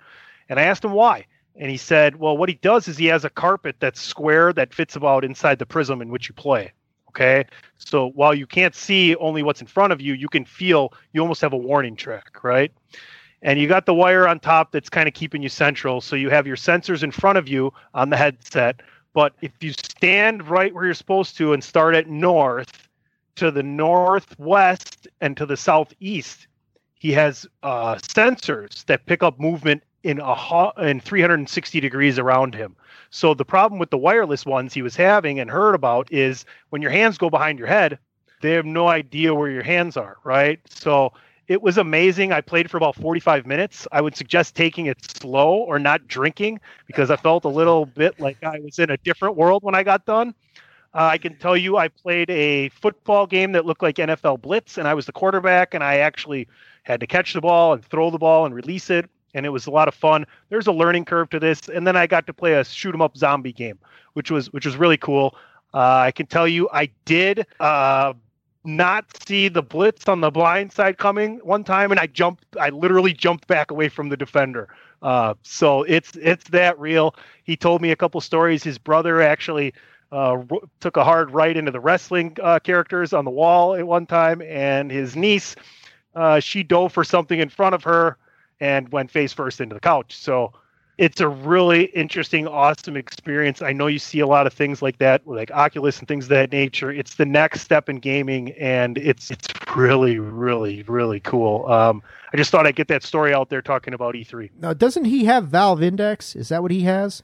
And 0.48 0.58
I 0.58 0.64
asked 0.64 0.84
him 0.84 0.92
why. 0.92 1.26
And 1.60 1.70
he 1.70 1.76
said, 1.76 2.16
well, 2.16 2.38
what 2.38 2.48
he 2.48 2.54
does 2.56 2.88
is 2.88 2.96
he 2.96 3.06
has 3.06 3.26
a 3.26 3.30
carpet 3.30 3.76
that's 3.80 4.00
square 4.00 4.50
that 4.54 4.72
fits 4.72 4.96
about 4.96 5.26
inside 5.26 5.58
the 5.58 5.66
prism 5.66 6.00
in 6.00 6.08
which 6.08 6.26
you 6.26 6.34
play. 6.34 6.72
Okay. 7.10 7.44
So 7.76 8.06
while 8.12 8.34
you 8.34 8.46
can't 8.46 8.74
see 8.74 9.14
only 9.16 9.42
what's 9.42 9.60
in 9.60 9.66
front 9.66 9.92
of 9.92 10.00
you, 10.00 10.14
you 10.14 10.28
can 10.28 10.46
feel 10.46 10.94
you 11.12 11.20
almost 11.20 11.42
have 11.42 11.52
a 11.52 11.58
warning 11.58 11.96
track, 11.96 12.42
right? 12.42 12.72
And 13.42 13.60
you 13.60 13.68
got 13.68 13.84
the 13.84 13.92
wire 13.92 14.26
on 14.26 14.40
top 14.40 14.72
that's 14.72 14.88
kind 14.88 15.06
of 15.06 15.12
keeping 15.12 15.42
you 15.42 15.50
central. 15.50 16.00
So 16.00 16.16
you 16.16 16.30
have 16.30 16.46
your 16.46 16.56
sensors 16.56 17.02
in 17.02 17.10
front 17.10 17.36
of 17.36 17.46
you 17.46 17.74
on 17.92 18.08
the 18.08 18.16
headset. 18.16 18.80
But 19.12 19.34
if 19.42 19.52
you 19.60 19.72
stand 19.72 20.48
right 20.48 20.74
where 20.74 20.86
you're 20.86 20.94
supposed 20.94 21.36
to 21.38 21.52
and 21.52 21.62
start 21.62 21.94
at 21.94 22.08
north 22.08 22.88
to 23.36 23.50
the 23.50 23.62
northwest 23.62 25.08
and 25.20 25.36
to 25.36 25.44
the 25.44 25.58
southeast, 25.58 26.46
he 26.94 27.12
has 27.12 27.46
uh, 27.62 27.96
sensors 27.96 28.84
that 28.86 29.04
pick 29.04 29.22
up 29.22 29.38
movement 29.38 29.82
in 30.02 30.18
a 30.20 30.34
ho- 30.34 30.72
in 30.78 31.00
360 31.00 31.80
degrees 31.80 32.18
around 32.18 32.54
him. 32.54 32.76
So 33.10 33.34
the 33.34 33.44
problem 33.44 33.78
with 33.78 33.90
the 33.90 33.98
wireless 33.98 34.46
ones 34.46 34.72
he 34.72 34.82
was 34.82 34.96
having 34.96 35.40
and 35.40 35.50
heard 35.50 35.74
about 35.74 36.12
is 36.12 36.44
when 36.70 36.82
your 36.82 36.90
hands 36.90 37.18
go 37.18 37.28
behind 37.28 37.58
your 37.58 37.68
head, 37.68 37.98
they 38.40 38.52
have 38.52 38.64
no 38.64 38.88
idea 38.88 39.34
where 39.34 39.50
your 39.50 39.62
hands 39.62 39.96
are, 39.96 40.16
right? 40.24 40.60
So 40.68 41.12
it 41.48 41.60
was 41.60 41.78
amazing. 41.78 42.32
I 42.32 42.40
played 42.40 42.70
for 42.70 42.76
about 42.76 42.94
45 42.94 43.44
minutes. 43.46 43.86
I 43.90 44.00
would 44.00 44.16
suggest 44.16 44.54
taking 44.54 44.86
it 44.86 44.98
slow 45.04 45.56
or 45.56 45.78
not 45.78 46.06
drinking 46.06 46.60
because 46.86 47.10
I 47.10 47.16
felt 47.16 47.44
a 47.44 47.48
little 47.48 47.86
bit 47.86 48.20
like 48.20 48.42
I 48.44 48.60
was 48.60 48.78
in 48.78 48.90
a 48.90 48.96
different 48.98 49.36
world 49.36 49.64
when 49.64 49.74
I 49.74 49.82
got 49.82 50.06
done. 50.06 50.34
Uh, 50.94 51.02
I 51.02 51.18
can 51.18 51.36
tell 51.36 51.56
you, 51.56 51.76
I 51.76 51.88
played 51.88 52.30
a 52.30 52.68
football 52.70 53.26
game 53.26 53.52
that 53.52 53.64
looked 53.66 53.82
like 53.82 53.96
NFL 53.96 54.42
Blitz, 54.42 54.78
and 54.78 54.88
I 54.88 54.94
was 54.94 55.06
the 55.06 55.12
quarterback, 55.12 55.74
and 55.74 55.84
I 55.84 55.98
actually 55.98 56.48
had 56.82 57.00
to 57.00 57.06
catch 57.06 57.32
the 57.32 57.40
ball 57.40 57.72
and 57.72 57.84
throw 57.84 58.10
the 58.10 58.18
ball 58.18 58.46
and 58.46 58.54
release 58.54 58.90
it, 58.90 59.08
and 59.34 59.46
it 59.46 59.50
was 59.50 59.66
a 59.66 59.70
lot 59.70 59.88
of 59.88 59.94
fun. 59.94 60.26
There's 60.48 60.66
a 60.66 60.72
learning 60.72 61.04
curve 61.04 61.30
to 61.30 61.40
this, 61.40 61.68
and 61.68 61.86
then 61.86 61.96
I 61.96 62.06
got 62.06 62.26
to 62.26 62.32
play 62.32 62.54
a 62.54 62.64
shoot 62.64 62.94
'em 62.94 63.00
up 63.00 63.16
zombie 63.16 63.52
game, 63.52 63.78
which 64.14 64.30
was 64.30 64.52
which 64.52 64.66
was 64.66 64.76
really 64.76 64.96
cool. 64.96 65.34
Uh, 65.72 65.78
I 66.06 66.10
can 66.12 66.26
tell 66.26 66.48
you, 66.48 66.68
I 66.72 66.90
did 67.04 67.46
uh, 67.60 68.12
not 68.64 69.04
see 69.26 69.48
the 69.48 69.62
blitz 69.62 70.08
on 70.08 70.20
the 70.20 70.30
blind 70.30 70.72
side 70.72 70.98
coming 70.98 71.38
one 71.38 71.64
time, 71.64 71.90
and 71.90 72.00
I 72.00 72.06
jumped. 72.06 72.44
I 72.60 72.70
literally 72.70 73.12
jumped 73.12 73.46
back 73.46 73.70
away 73.70 73.88
from 73.88 74.08
the 74.08 74.16
defender. 74.16 74.68
Uh, 75.02 75.34
so 75.42 75.82
it's 75.84 76.16
it's 76.16 76.44
that 76.50 76.78
real. 76.78 77.14
He 77.44 77.56
told 77.56 77.80
me 77.80 77.90
a 77.90 77.96
couple 77.96 78.20
stories. 78.20 78.62
His 78.62 78.78
brother 78.78 79.22
actually 79.22 79.72
uh, 80.12 80.42
took 80.80 80.96
a 80.96 81.04
hard 81.04 81.30
right 81.30 81.56
into 81.56 81.70
the 81.70 81.80
wrestling 81.80 82.36
uh, 82.42 82.58
characters 82.58 83.12
on 83.12 83.24
the 83.24 83.30
wall 83.30 83.74
at 83.74 83.86
one 83.86 84.06
time, 84.06 84.42
and 84.42 84.90
his 84.90 85.16
niece, 85.16 85.54
uh, 86.14 86.40
she 86.40 86.62
dove 86.62 86.92
for 86.92 87.04
something 87.04 87.38
in 87.38 87.48
front 87.48 87.74
of 87.74 87.84
her, 87.84 88.16
and 88.60 88.90
went 88.92 89.10
face 89.10 89.32
first 89.32 89.60
into 89.60 89.74
the 89.74 89.80
couch. 89.80 90.16
So 90.16 90.52
it's 91.00 91.20
a 91.20 91.28
really 91.28 91.84
interesting, 91.84 92.46
awesome 92.46 92.94
experience. 92.94 93.62
I 93.62 93.72
know 93.72 93.86
you 93.86 93.98
see 93.98 94.20
a 94.20 94.26
lot 94.26 94.46
of 94.46 94.52
things 94.52 94.82
like 94.82 94.98
that, 94.98 95.26
like 95.26 95.50
Oculus 95.50 95.98
and 95.98 96.06
things 96.06 96.26
of 96.26 96.28
that 96.28 96.52
nature. 96.52 96.90
It's 96.90 97.14
the 97.14 97.24
next 97.24 97.62
step 97.62 97.88
in 97.88 98.00
gaming, 98.00 98.52
and 98.52 98.98
it's 98.98 99.30
it's 99.30 99.48
really, 99.74 100.18
really, 100.18 100.82
really 100.82 101.20
cool. 101.20 101.66
Um, 101.72 102.02
I 102.34 102.36
just 102.36 102.50
thought 102.50 102.66
I'd 102.66 102.76
get 102.76 102.88
that 102.88 103.02
story 103.02 103.32
out 103.32 103.48
there 103.48 103.62
talking 103.62 103.94
about 103.94 104.14
E3. 104.14 104.50
Now, 104.60 104.74
doesn't 104.74 105.06
he 105.06 105.24
have 105.24 105.48
Valve 105.48 105.82
Index? 105.82 106.36
Is 106.36 106.50
that 106.50 106.60
what 106.60 106.70
he 106.70 106.82
has? 106.82 107.22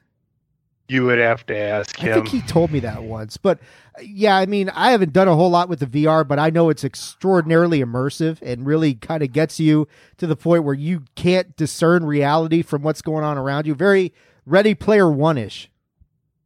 You 0.88 1.04
would 1.06 1.18
have 1.18 1.44
to 1.46 1.56
ask 1.56 1.98
him. 1.98 2.12
I 2.12 2.14
think 2.14 2.28
he 2.28 2.40
told 2.42 2.70
me 2.70 2.80
that 2.80 3.02
once. 3.02 3.36
But 3.36 3.58
yeah, 4.00 4.36
I 4.36 4.46
mean, 4.46 4.68
I 4.70 4.92
haven't 4.92 5.12
done 5.12 5.26
a 5.26 5.34
whole 5.34 5.50
lot 5.50 5.68
with 5.68 5.80
the 5.80 5.86
VR, 5.86 6.26
but 6.26 6.38
I 6.38 6.50
know 6.50 6.70
it's 6.70 6.84
extraordinarily 6.84 7.80
immersive 7.80 8.40
and 8.40 8.66
really 8.66 8.94
kind 8.94 9.22
of 9.22 9.32
gets 9.32 9.58
you 9.58 9.88
to 10.18 10.26
the 10.26 10.36
point 10.36 10.64
where 10.64 10.74
you 10.74 11.02
can't 11.16 11.56
discern 11.56 12.04
reality 12.04 12.62
from 12.62 12.82
what's 12.82 13.02
going 13.02 13.24
on 13.24 13.36
around 13.36 13.66
you. 13.66 13.74
Very 13.74 14.12
Ready 14.44 14.74
Player 14.74 15.10
One 15.10 15.38
ish. 15.38 15.70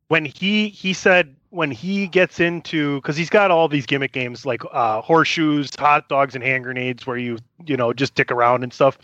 When 0.09 0.25
he 0.25 0.69
he 0.71 0.95
said 0.95 1.37
when 1.51 1.71
he 1.71 2.07
gets 2.07 2.41
into 2.41 2.97
because 2.97 3.17
he's 3.17 3.31
got 3.31 3.51
all 3.51 3.69
these 3.69 3.87
gimmick 3.87 4.13
games 4.13 4.47
like 4.47 4.63
uh, 4.73 5.01
horseshoes, 5.01 5.71
hot 5.79 6.09
dogs, 6.09 6.35
and 6.35 6.43
hand 6.43 6.65
grenades 6.65 7.07
where 7.07 7.17
you 7.17 7.39
you 7.67 7.77
know 7.77 7.93
just 7.93 8.15
dick 8.15 8.33
around 8.33 8.63
and 8.63 8.73
stuff. 8.73 8.99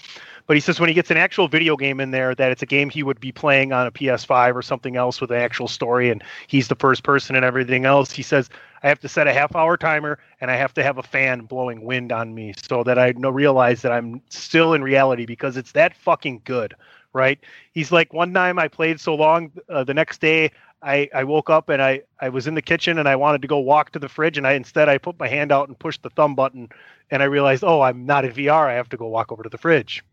But 0.47 0.57
he 0.57 0.61
says 0.61 0.79
when 0.79 0.89
he 0.89 0.95
gets 0.95 1.11
an 1.11 1.17
actual 1.17 1.49
video 1.49 1.77
game 1.77 1.99
in 1.99 2.13
there, 2.13 2.35
that 2.35 2.53
it's 2.53 2.63
a 2.63 2.67
game 2.67 2.89
he 2.89 3.03
would 3.03 3.19
be 3.19 3.33
playing 3.33 3.73
on 3.73 3.87
a 3.87 3.91
PS5 3.91 4.55
or 4.55 4.63
something 4.63 4.97
else 4.97 5.21
with 5.21 5.31
an 5.33 5.39
actual 5.39 5.67
story, 5.67 6.11
and 6.11 6.23
he's 6.47 6.69
the 6.69 6.77
first 6.77 7.03
person 7.03 7.35
and 7.35 7.45
everything 7.45 7.85
else. 7.85 8.13
He 8.13 8.23
says 8.23 8.49
I 8.83 8.89
have 8.89 9.01
to 9.01 9.09
set 9.09 9.27
a 9.27 9.33
half 9.33 9.57
hour 9.57 9.77
timer 9.77 10.21
and 10.41 10.49
I 10.51 10.57
have 10.57 10.73
to 10.75 10.83
have 10.83 10.99
a 10.99 11.03
fan 11.03 11.43
blowing 11.43 11.85
wind 11.85 12.13
on 12.13 12.35
me 12.35 12.55
so 12.57 12.85
that 12.85 12.99
I 12.99 13.13
know 13.17 13.31
realize 13.31 13.83
that 13.83 13.91
I'm 13.91 14.23
still 14.29 14.75
in 14.75 14.83
reality 14.83 15.27
because 15.27 15.57
it's 15.57 15.73
that 15.73 15.97
fucking 15.97 16.43
good, 16.45 16.75
right? 17.13 17.41
He's 17.73 17.91
like 17.91 18.13
one 18.13 18.33
time 18.33 18.61
I 18.61 18.69
played 18.69 19.01
so 19.01 19.17
long, 19.17 19.51
uh, 19.69 19.83
the 19.83 19.95
next 19.95 20.21
day 20.21 20.53
I, 20.83 21.09
I 21.13 21.25
woke 21.25 21.51
up 21.51 21.69
and 21.69 21.83
I, 21.83 22.03
I 22.21 22.29
was 22.29 22.47
in 22.47 22.55
the 22.55 22.63
kitchen 22.63 22.99
and 22.99 23.09
I 23.09 23.17
wanted 23.17 23.43
to 23.43 23.49
go 23.49 23.59
walk 23.59 23.91
to 23.93 23.99
the 23.99 24.09
fridge 24.09 24.39
and 24.39 24.47
I 24.47 24.53
instead 24.53 24.89
I 24.89 24.99
put 24.99 25.19
my 25.19 25.27
hand 25.27 25.51
out 25.51 25.67
and 25.67 25.77
pushed 25.77 26.05
the 26.05 26.11
thumb 26.11 26.37
button 26.37 26.69
and 27.11 27.23
I 27.23 27.27
realized 27.27 27.65
oh 27.65 27.81
I'm 27.81 28.07
not 28.07 28.25
in 28.25 28.33
VR 28.33 28.69
I 28.69 28.75
have 28.75 28.91
to 28.91 28.97
go 28.97 29.09
walk 29.09 29.33
over 29.33 29.43
to 29.43 29.49
the 29.49 29.59
fridge. 29.59 30.05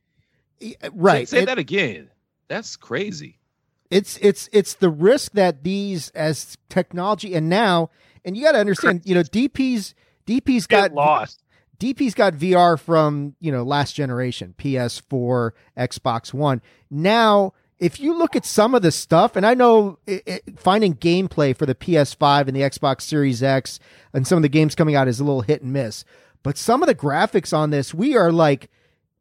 Uh, 0.61 0.89
right. 0.93 1.27
Say, 1.27 1.37
say 1.37 1.43
it, 1.43 1.45
that 1.47 1.57
again. 1.57 2.09
That's 2.47 2.75
crazy. 2.75 3.39
It's 3.89 4.17
it's 4.21 4.49
it's 4.51 4.73
the 4.75 4.89
risk 4.89 5.33
that 5.33 5.63
these 5.63 6.09
as 6.11 6.57
technology 6.69 7.35
and 7.35 7.47
now 7.47 7.89
and 8.25 8.35
you 8.35 8.43
got 8.43 8.53
to 8.53 8.59
understand 8.59 9.01
you 9.05 9.13
know 9.13 9.21
DP's 9.21 9.93
DP's 10.25 10.67
got 10.67 10.89
Get 10.89 10.93
lost. 10.93 11.43
DP's 11.79 12.13
got 12.13 12.33
VR 12.33 12.79
from 12.79 13.35
you 13.39 13.51
know 13.51 13.63
last 13.63 13.93
generation 13.93 14.55
PS4 14.57 15.51
Xbox 15.77 16.33
One. 16.33 16.61
Now 16.89 17.53
if 17.79 17.99
you 17.99 18.17
look 18.17 18.35
at 18.35 18.45
some 18.45 18.73
of 18.75 18.81
the 18.81 18.91
stuff, 18.91 19.35
and 19.35 19.45
I 19.45 19.55
know 19.55 19.99
it, 20.07 20.23
it, 20.25 20.59
finding 20.59 20.95
gameplay 20.95 21.55
for 21.55 21.65
the 21.65 21.75
PS5 21.75 22.47
and 22.47 22.55
the 22.55 22.61
Xbox 22.61 23.01
Series 23.01 23.43
X 23.43 23.79
and 24.13 24.25
some 24.25 24.37
of 24.37 24.41
the 24.41 24.49
games 24.49 24.73
coming 24.73 24.95
out 24.95 25.07
is 25.07 25.19
a 25.19 25.23
little 25.23 25.41
hit 25.41 25.61
and 25.61 25.73
miss, 25.73 26.05
but 26.43 26.57
some 26.57 26.81
of 26.81 26.87
the 26.87 26.95
graphics 26.95 27.55
on 27.55 27.71
this, 27.71 27.93
we 27.93 28.15
are 28.15 28.31
like 28.31 28.69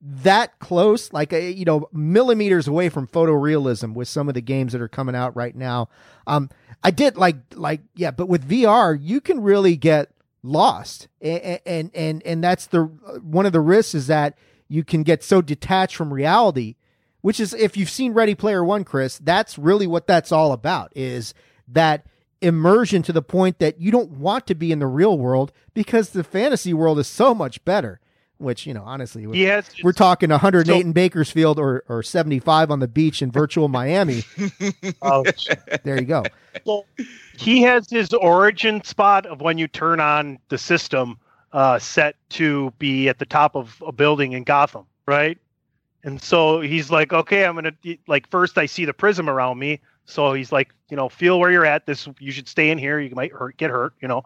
that 0.03 0.59
close, 0.59 1.12
like 1.12 1.32
a, 1.32 1.53
you 1.53 1.64
know, 1.64 1.88
millimeters 1.92 2.66
away 2.66 2.88
from 2.88 3.07
photorealism 3.07 3.94
with 3.94 4.09
some 4.09 4.28
of 4.28 4.34
the 4.34 4.40
games 4.40 4.72
that 4.72 4.82
are 4.82 4.88
coming 4.88 5.14
out 5.14 5.36
right 5.36 5.55
now. 5.55 5.88
Um, 6.26 6.50
I 6.82 6.90
did 6.90 7.16
like, 7.16 7.36
like, 7.55 7.82
yeah, 7.94 8.11
but 8.11 8.28
with 8.28 8.48
VR, 8.48 8.98
you 9.00 9.20
can 9.20 9.40
really 9.40 9.76
get 9.76 10.11
lost, 10.42 11.07
and 11.20 11.61
and 11.64 11.90
and, 11.94 12.22
and 12.24 12.42
that's 12.42 12.66
the 12.66 12.82
one 12.82 13.46
of 13.46 13.53
the 13.53 13.61
risks 13.61 13.94
is 13.94 14.09
that 14.09 14.36
you 14.68 14.82
can 14.82 15.05
get 15.05 15.22
so 15.22 15.40
detached 15.40 15.94
from 15.94 16.12
reality, 16.12 16.74
which 17.20 17.38
is 17.38 17.55
if 17.55 17.76
you've 17.76 17.90
seen 17.90 18.12
Ready 18.12 18.34
Player 18.34 18.64
One, 18.64 18.82
Chris, 18.82 19.18
that's 19.18 19.57
really 19.57 19.86
what 19.86 20.09
that's 20.09 20.32
all 20.32 20.50
about. 20.50 20.92
Is 20.96 21.32
that 21.68 22.07
immersion 22.40 23.03
to 23.03 23.12
the 23.12 23.22
point 23.22 23.61
that 23.61 23.80
you 23.80 23.92
don't 23.92 24.11
want 24.11 24.48
to 24.48 24.55
be 24.57 24.72
in 24.72 24.80
the 24.80 24.86
real 24.88 25.16
world 25.16 25.53
because 25.74 26.11
the 26.11 26.24
fantasy 26.24 26.74
world 26.74 26.98
is 26.98 27.07
so 27.07 27.32
much 27.32 27.64
better 27.64 28.00
which 28.43 28.66
you 28.66 28.74
know 28.74 28.82
honestly 28.84 29.26
we're, 29.26 29.34
yes, 29.34 29.70
we're 29.82 29.93
talking 29.93 30.30
108 30.30 30.72
so, 30.72 30.80
in 30.80 30.93
bakersfield 30.93 31.59
or, 31.59 31.84
or 31.88 32.03
75 32.03 32.70
on 32.70 32.80
the 32.80 32.88
beach 32.88 33.22
in 33.22 33.30
virtual 33.30 33.68
miami. 33.68 34.24
Oh. 35.01 35.24
there 35.84 35.99
you 35.99 36.07
go. 36.07 36.24
Well, 36.66 36.84
he 37.36 37.62
has 37.62 37.88
his 37.88 38.12
origin 38.12 38.84
spot 38.84 39.26
of 39.26 39.40
when 39.40 39.59
you 39.59 39.68
turn 39.68 40.01
on 40.01 40.38
the 40.49 40.59
system 40.59 41.18
uh, 41.53 41.78
set 41.78 42.16
to 42.30 42.72
be 42.78 43.09
at 43.09 43.18
the 43.18 43.26
top 43.26 43.55
of 43.57 43.82
a 43.86 43.93
building 43.93 44.32
in 44.32 44.45
gotham 44.45 44.86
right? 45.07 45.38
And 46.05 46.20
so 46.20 46.61
he's 46.61 46.90
like 46.90 47.12
okay 47.12 47.45
i'm 47.45 47.55
gonna 47.55 47.72
like 48.07 48.28
first 48.28 48.59
i 48.59 48.66
see 48.66 48.84
the 48.84 48.93
prism 48.93 49.28
around 49.28 49.59
me. 49.59 49.80
So 50.05 50.32
he's 50.32 50.51
like 50.51 50.74
you 50.90 50.97
know 50.97 51.09
feel 51.09 51.38
where 51.38 51.51
you're 51.51 51.66
at. 51.66 51.86
This 51.86 52.09
you 52.18 52.32
should 52.32 52.49
stay 52.49 52.70
in 52.70 52.78
here. 52.78 52.99
You 52.99 53.14
might 53.14 53.32
hurt 53.32 53.57
get 53.57 53.70
hurt 53.70 53.95
you 54.01 54.09
know? 54.09 54.24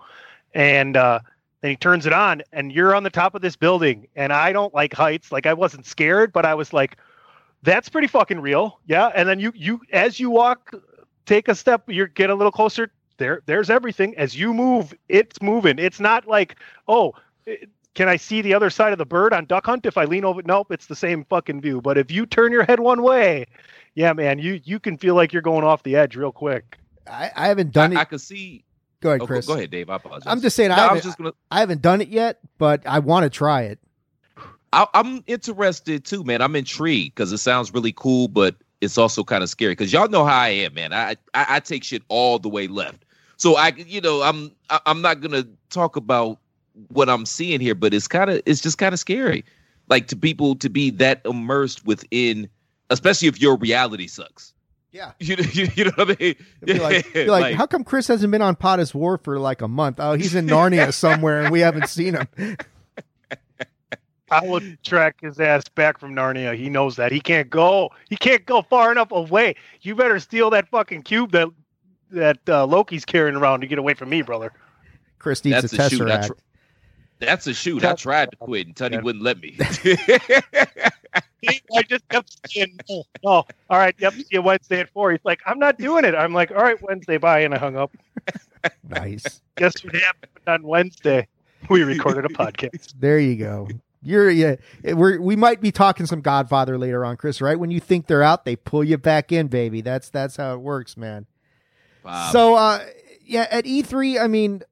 And 0.54 0.96
uh 0.96 1.20
then 1.66 1.72
he 1.72 1.76
turns 1.76 2.06
it 2.06 2.12
on 2.12 2.42
and 2.52 2.70
you're 2.70 2.94
on 2.94 3.02
the 3.02 3.10
top 3.10 3.34
of 3.34 3.42
this 3.42 3.56
building 3.56 4.06
and 4.14 4.32
i 4.32 4.52
don't 4.52 4.72
like 4.72 4.94
heights. 4.94 5.32
Like 5.32 5.46
i 5.46 5.52
wasn't 5.52 5.84
scared 5.84 6.32
but 6.32 6.46
i 6.46 6.54
was 6.54 6.72
like 6.72 6.96
that's 7.64 7.88
pretty 7.88 8.06
fucking 8.06 8.38
real. 8.38 8.78
Yeah 8.86 9.10
and 9.16 9.28
then 9.28 9.40
you 9.40 9.52
you 9.56 9.80
as 9.92 10.20
you 10.20 10.30
walk 10.30 10.72
take 11.24 11.48
a 11.48 11.56
step 11.56 11.82
you 11.88 12.06
get 12.06 12.30
a 12.30 12.36
little 12.36 12.52
closer 12.52 12.92
there 13.16 13.42
there's 13.46 13.68
everything. 13.68 14.16
As 14.16 14.38
you 14.38 14.54
move 14.54 14.94
it's 15.08 15.42
moving. 15.42 15.80
It's 15.80 15.98
not 15.98 16.28
like 16.28 16.54
oh 16.86 17.14
can 17.94 18.08
i 18.08 18.16
see 18.16 18.42
the 18.42 18.54
other 18.54 18.70
side 18.70 18.92
of 18.92 18.98
the 18.98 19.06
bird 19.06 19.32
on 19.32 19.44
duck 19.46 19.66
hunt 19.66 19.86
if 19.86 19.98
i 19.98 20.04
lean 20.04 20.24
over? 20.24 20.42
Nope 20.44 20.70
it's 20.70 20.86
the 20.86 20.94
same 20.94 21.24
fucking 21.24 21.60
view. 21.60 21.80
But 21.80 21.98
if 21.98 22.12
you 22.12 22.26
turn 22.26 22.52
your 22.52 22.62
head 22.62 22.78
one 22.78 23.02
way 23.02 23.46
yeah 23.96 24.12
man 24.12 24.38
you 24.38 24.60
you 24.62 24.78
can 24.78 24.96
feel 24.96 25.16
like 25.16 25.32
you're 25.32 25.42
going 25.42 25.64
off 25.64 25.82
the 25.82 25.96
edge 25.96 26.14
real 26.14 26.30
quick. 26.30 26.78
I, 27.10 27.32
I 27.34 27.48
haven't 27.48 27.72
done 27.72 27.96
I, 27.96 27.96
it. 27.96 28.02
i 28.02 28.04
could 28.04 28.20
see 28.20 28.62
Go 29.00 29.10
ahead, 29.10 29.22
oh, 29.22 29.26
Chris. 29.26 29.46
Go, 29.46 29.54
go, 29.54 29.58
ahead, 29.58 29.70
Dave. 29.70 29.90
I 29.90 29.96
apologize. 29.96 30.26
I'm 30.26 30.40
just 30.40 30.56
saying. 30.56 30.70
No, 30.70 30.76
I, 30.76 30.80
haven't, 30.80 31.02
just 31.02 31.18
gonna... 31.18 31.32
I 31.50 31.60
haven't 31.60 31.82
done 31.82 32.00
it 32.00 32.08
yet, 32.08 32.38
but 32.58 32.86
I 32.86 32.98
want 32.98 33.24
to 33.24 33.30
try 33.30 33.62
it. 33.62 33.78
I, 34.72 34.86
am 34.94 35.22
interested 35.26 36.04
too, 36.04 36.24
man. 36.24 36.42
I'm 36.42 36.56
intrigued 36.56 37.14
because 37.14 37.32
it 37.32 37.38
sounds 37.38 37.72
really 37.72 37.92
cool, 37.92 38.28
but 38.28 38.56
it's 38.80 38.98
also 38.98 39.24
kind 39.24 39.42
of 39.42 39.48
scary 39.48 39.72
because 39.72 39.92
y'all 39.92 40.08
know 40.08 40.24
how 40.24 40.38
I 40.38 40.48
am, 40.48 40.74
man. 40.74 40.92
I, 40.92 41.16
I, 41.34 41.46
I 41.48 41.60
take 41.60 41.84
shit 41.84 42.02
all 42.08 42.38
the 42.38 42.48
way 42.48 42.68
left. 42.68 43.04
So 43.36 43.56
I, 43.56 43.68
you 43.76 44.00
know, 44.00 44.22
I'm 44.22 44.52
I, 44.70 44.80
I'm 44.86 45.02
not 45.02 45.20
gonna 45.20 45.46
talk 45.70 45.96
about 45.96 46.38
what 46.88 47.08
I'm 47.08 47.26
seeing 47.26 47.60
here, 47.60 47.74
but 47.74 47.94
it's 47.94 48.08
kind 48.08 48.30
of 48.30 48.42
it's 48.46 48.60
just 48.60 48.78
kind 48.78 48.92
of 48.92 48.98
scary, 48.98 49.44
like 49.88 50.08
to 50.08 50.16
people 50.16 50.56
to 50.56 50.68
be 50.68 50.90
that 50.90 51.20
immersed 51.24 51.86
within, 51.86 52.48
especially 52.90 53.28
if 53.28 53.40
your 53.40 53.56
reality 53.56 54.06
sucks. 54.06 54.52
Yeah. 54.96 55.12
You, 55.18 55.36
you, 55.52 55.68
you 55.74 55.84
know 55.84 55.92
what 55.96 56.10
I 56.10 56.16
mean? 56.18 56.36
Be 56.64 56.78
like, 56.78 57.12
be 57.12 57.26
like, 57.26 57.42
like, 57.42 57.54
how 57.56 57.66
come 57.66 57.84
Chris 57.84 58.08
hasn't 58.08 58.30
been 58.30 58.42
on 58.42 58.56
POD 58.56 58.80
is 58.80 58.94
WAR 58.94 59.18
for 59.18 59.38
like 59.38 59.60
a 59.60 59.68
month? 59.68 59.96
Oh, 60.00 60.14
he's 60.14 60.34
in 60.34 60.46
Narnia 60.46 60.92
somewhere 60.94 61.42
and 61.42 61.50
we 61.50 61.60
haven't 61.60 61.88
seen 61.88 62.14
him. 62.14 62.28
I 64.30 64.44
will 64.44 64.60
track 64.82 65.20
his 65.20 65.38
ass 65.38 65.68
back 65.68 65.98
from 65.98 66.14
Narnia. 66.14 66.56
He 66.56 66.68
knows 66.68 66.96
that. 66.96 67.12
He 67.12 67.20
can't 67.20 67.50
go. 67.50 67.90
He 68.08 68.16
can't 68.16 68.44
go 68.44 68.62
far 68.62 68.90
enough 68.90 69.12
away. 69.12 69.54
You 69.82 69.94
better 69.94 70.18
steal 70.18 70.50
that 70.50 70.68
fucking 70.68 71.02
cube 71.02 71.32
that 71.32 71.48
that 72.10 72.38
uh, 72.48 72.66
Loki's 72.66 73.04
carrying 73.04 73.36
around 73.36 73.60
to 73.60 73.66
get 73.66 73.78
away 73.78 73.94
from 73.94 74.08
me, 74.08 74.22
brother. 74.22 74.52
Chris 75.18 75.44
needs 75.44 75.62
That's 75.62 75.72
a, 75.72 75.76
a 75.76 75.78
tesseract. 75.78 76.30
That's 77.18 77.46
a 77.46 77.54
shoot. 77.54 77.84
I 77.84 77.94
tried 77.94 78.30
to 78.30 78.36
quit 78.36 78.66
and 78.66 78.76
Tony 78.76 78.98
wouldn't 78.98 79.24
let 79.24 79.40
me. 79.40 79.56
I 81.48 81.82
just 81.88 82.08
kept 82.08 82.50
saying, 82.50 82.78
oh, 82.90 83.04
oh, 83.24 83.44
all 83.70 83.78
right, 83.78 83.94
yep, 83.98 84.12
see 84.14 84.24
you 84.30 84.42
Wednesday 84.42 84.80
at 84.80 84.90
four. 84.90 85.12
He's 85.12 85.20
like, 85.24 85.40
I'm 85.46 85.58
not 85.58 85.78
doing 85.78 86.04
it. 86.04 86.14
I'm 86.14 86.32
like, 86.32 86.50
all 86.50 86.58
right, 86.58 86.80
Wednesday, 86.82 87.18
bye. 87.18 87.40
And 87.40 87.54
I 87.54 87.58
hung 87.58 87.76
up. 87.76 87.96
nice. 88.88 89.40
Guess 89.56 89.84
what 89.84 89.94
happened 89.94 90.32
on 90.46 90.62
Wednesday? 90.62 91.28
We 91.70 91.84
recorded 91.84 92.24
a 92.24 92.28
podcast. 92.34 92.94
There 92.98 93.18
you 93.18 93.36
go. 93.36 93.68
You're 94.02 94.30
yeah. 94.30 94.56
We're 94.84 95.20
we 95.20 95.34
might 95.34 95.60
be 95.60 95.72
talking 95.72 96.06
some 96.06 96.20
Godfather 96.20 96.78
later 96.78 97.04
on, 97.04 97.16
Chris. 97.16 97.40
Right 97.40 97.58
when 97.58 97.70
you 97.70 97.80
think 97.80 98.06
they're 98.06 98.22
out, 98.22 98.44
they 98.44 98.54
pull 98.54 98.84
you 98.84 98.98
back 98.98 99.32
in, 99.32 99.48
baby. 99.48 99.80
That's 99.80 100.10
that's 100.10 100.36
how 100.36 100.54
it 100.54 100.60
works, 100.60 100.96
man. 100.96 101.26
Wow. 102.04 102.30
So 102.30 102.54
uh, 102.54 102.84
yeah, 103.24 103.48
at 103.50 103.64
E3, 103.64 104.22
I 104.22 104.28
mean, 104.28 104.62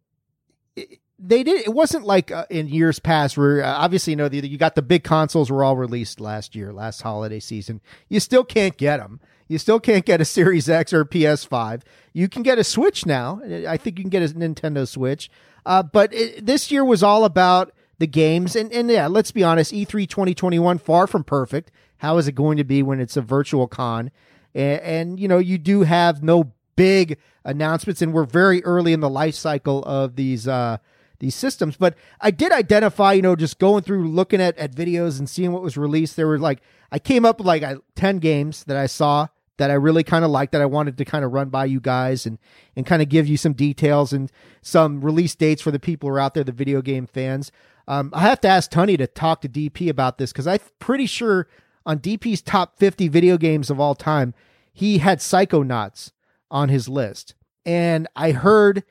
they 1.19 1.43
did. 1.43 1.67
It 1.67 1.73
wasn't 1.73 2.05
like 2.05 2.31
uh, 2.31 2.47
in 2.51 2.69
years 2.69 2.99
past 2.99 3.37
where 3.37 3.62
uh, 3.62 3.73
obviously 3.73 4.12
you 4.12 4.17
know 4.17 4.29
the, 4.29 4.47
you 4.47 4.59
got 4.59 4.75
the 4.75 4.83
big 4.83 5.05
consoles 5.05 5.51
were 5.51 5.62
all 5.62 5.77
released 5.77 6.21
last 6.21 6.55
year, 6.55 6.73
last 6.73 7.03
holiday 7.03 7.41
season. 7.41 7.81
You 8.09 8.21
still 8.21 8.45
can't 8.45 8.77
get 8.77 8.99
them. 8.99 9.21
You 9.47 9.59
still 9.59 9.79
can't 9.79 10.05
get 10.05 10.21
a 10.21 10.25
Series 10.25 10.69
X 10.69 10.93
or 10.93 11.03
a 11.03 11.07
PS5. 11.07 11.83
You 12.12 12.29
can 12.29 12.43
get 12.43 12.59
a 12.59 12.65
Switch 12.65 13.05
now. 13.07 13.41
I 13.69 13.77
think 13.77 13.99
you 13.99 14.05
can 14.05 14.11
get 14.11 14.23
a 14.23 14.35
Nintendo 14.35 14.89
Switch. 14.89 15.31
Uh, 15.67 15.83
but 15.83 16.12
it, 16.15 16.47
this 16.47 16.71
year 16.71 16.85
was 16.85 17.03
all 17.03 17.25
about 17.25 17.73
the 17.99 18.07
games. 18.07 18.57
And, 18.57 18.73
and 18.73 18.91
yeah, 18.91 19.07
let's 19.07 19.31
be 19.31 19.45
honest, 19.45 19.73
E3 19.73 20.09
2021, 20.09 20.79
far 20.79 21.07
from 21.07 21.25
perfect. 21.25 21.71
How 21.99 22.19
is 22.19 22.27
it 22.27 22.33
going 22.33 22.57
to 22.57 22.65
be 22.65 22.83
when 22.83 23.01
it's 23.01 23.17
a 23.17 23.23
virtual 23.23 23.67
con? 23.67 24.11
And, 24.55 24.81
and 24.81 25.21
you 25.21 25.29
know, 25.29 25.39
you 25.39 25.59
do 25.59 25.83
have 25.83 26.23
no 26.23 26.53
big 26.77 27.19
announcements, 27.45 28.03
and 28.03 28.12
we're 28.12 28.25
very 28.25 28.65
early 28.65 28.93
in 28.93 29.01
the 29.01 29.09
life 29.09 29.35
cycle 29.35 29.83
of 29.85 30.17
these 30.17 30.49
uh, 30.49 30.79
these 31.25 31.35
systems. 31.35 31.77
But 31.77 31.97
I 32.20 32.31
did 32.31 32.53
identify, 32.53 33.14
you 33.14 33.22
know, 33.22 33.35
just 33.35 33.59
going 33.59 33.83
through 33.83 34.09
looking 34.09 34.41
at, 34.41 34.57
at 34.59 34.72
videos 34.72 35.18
and 35.18 35.29
seeing 35.29 35.53
what 35.53 35.62
was 35.62 35.77
released. 35.77 36.16
There 36.16 36.27
were 36.27 36.39
like, 36.39 36.61
I 36.93 36.99
came 36.99 37.25
up 37.25 37.39
with 37.39 37.47
like 37.47 37.62
uh, 37.62 37.77
10 37.97 38.18
games 38.18 38.64
that 38.64 38.77
I 38.77 38.87
saw 38.87 39.29
that 39.57 39.70
I 39.70 39.75
really 39.75 40.05
kind 40.05 40.25
of 40.25 40.31
liked 40.31 40.53
that 40.53 40.61
I 40.61 40.66
wanted 40.66 40.99
to 40.99 41.05
kind 41.05 41.25
of 41.25 41.33
run 41.33 41.49
by 41.49 41.64
you 41.64 41.81
guys 41.81 42.27
and, 42.27 42.39
and 42.77 42.85
kind 42.85 43.01
of 43.01 43.09
give 43.09 43.27
you 43.27 43.37
some 43.37 43.53
details 43.53 44.12
and 44.12 44.31
some 44.62 45.01
release 45.01 45.35
dates 45.35 45.62
for 45.62 45.70
the 45.70 45.79
people 45.79 46.09
who 46.09 46.14
are 46.14 46.20
out 46.20 46.35
there, 46.35 46.45
the 46.45 46.53
video 46.53 46.83
game 46.83 47.07
fans. 47.07 47.51
Um, 47.87 48.11
I 48.12 48.20
have 48.20 48.41
to 48.43 48.49
ask 48.49 48.70
Tony 48.70 48.97
to 48.97 49.07
talk 49.07 49.41
to 49.43 49.49
DP 49.49 49.89
about 49.89 50.18
this 50.18 50.33
because 50.33 50.47
I'm 50.47 50.59
pretty 50.79 51.07
sure 51.07 51.49
on 51.87 52.01
DP's 52.01 52.43
top 52.43 52.79
50 52.79 53.09
video 53.09 53.39
games 53.39 53.70
of 53.70 53.79
all 53.79 53.95
time, 53.95 54.35
he 54.72 54.99
had 54.99 55.20
Psychonauts 55.20 56.12
on 56.51 56.68
his 56.68 56.89
list. 56.89 57.35
And 57.64 58.09
I 58.16 58.33
heard 58.33 58.85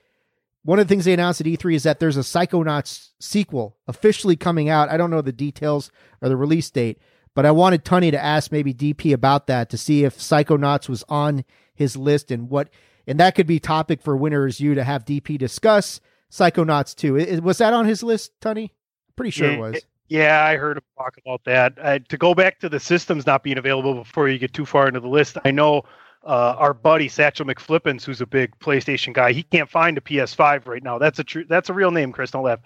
one 0.63 0.79
of 0.79 0.87
the 0.87 0.91
things 0.91 1.05
they 1.05 1.13
announced 1.13 1.41
at 1.41 1.47
E3 1.47 1.75
is 1.75 1.83
that 1.83 1.99
there's 1.99 2.17
a 2.17 2.21
Psychonauts 2.21 3.09
sequel 3.19 3.77
officially 3.87 4.35
coming 4.35 4.69
out. 4.69 4.89
I 4.89 4.97
don't 4.97 5.09
know 5.09 5.21
the 5.21 5.31
details 5.31 5.91
or 6.21 6.29
the 6.29 6.37
release 6.37 6.69
date, 6.71 6.99
but 7.35 7.45
I 7.45 7.51
wanted 7.51 7.83
Tony 7.83 8.11
to 8.11 8.23
ask 8.23 8.51
maybe 8.51 8.73
DP 8.73 9.13
about 9.13 9.47
that 9.47 9.69
to 9.71 9.77
see 9.77 10.03
if 10.03 10.17
Psychonauts 10.17 10.87
was 10.87 11.03
on 11.09 11.43
his 11.75 11.97
list 11.97 12.31
and 12.31 12.49
what, 12.49 12.69
and 13.05 13.19
that 13.19 13.35
could 13.35 13.47
be 13.47 13.59
topic 13.59 14.01
for 14.01 14.15
Winners 14.15 14.59
You 14.59 14.73
to 14.75 14.83
have 14.83 15.05
DP 15.05 15.37
discuss 15.37 15.99
Psychonauts 16.31 16.95
2. 16.95 17.41
Was 17.41 17.57
that 17.57 17.73
on 17.73 17.85
his 17.85 18.01
list, 18.01 18.31
Tony? 18.39 18.73
Pretty 19.15 19.31
sure 19.31 19.49
yeah, 19.49 19.55
it 19.55 19.59
was. 19.59 19.81
Yeah, 20.07 20.45
I 20.45 20.55
heard 20.57 20.77
him 20.77 20.83
talk 20.97 21.17
about 21.17 21.43
that. 21.45 21.73
Uh, 21.81 21.99
to 22.07 22.17
go 22.17 22.33
back 22.33 22.59
to 22.59 22.69
the 22.69 22.79
systems 22.79 23.25
not 23.25 23.43
being 23.43 23.57
available 23.57 23.95
before 23.95 24.29
you 24.29 24.37
get 24.37 24.53
too 24.53 24.65
far 24.65 24.87
into 24.87 24.99
the 24.99 25.07
list, 25.07 25.37
I 25.43 25.51
know 25.51 25.83
uh, 26.25 26.55
our 26.57 26.73
buddy 26.73 27.07
Satchel 27.07 27.45
McFlippins, 27.45 28.03
who's 28.03 28.21
a 28.21 28.25
big 28.25 28.57
PlayStation 28.59 29.13
guy, 29.13 29.33
he 29.33 29.43
can't 29.43 29.69
find 29.69 29.97
a 29.97 30.01
PS5 30.01 30.67
right 30.67 30.83
now. 30.83 30.97
That's 30.97 31.19
a 31.19 31.23
true. 31.23 31.45
That's 31.47 31.69
a 31.69 31.73
real 31.73 31.91
name, 31.91 32.11
Chris. 32.11 32.31
Don't 32.31 32.43
laugh. 32.43 32.59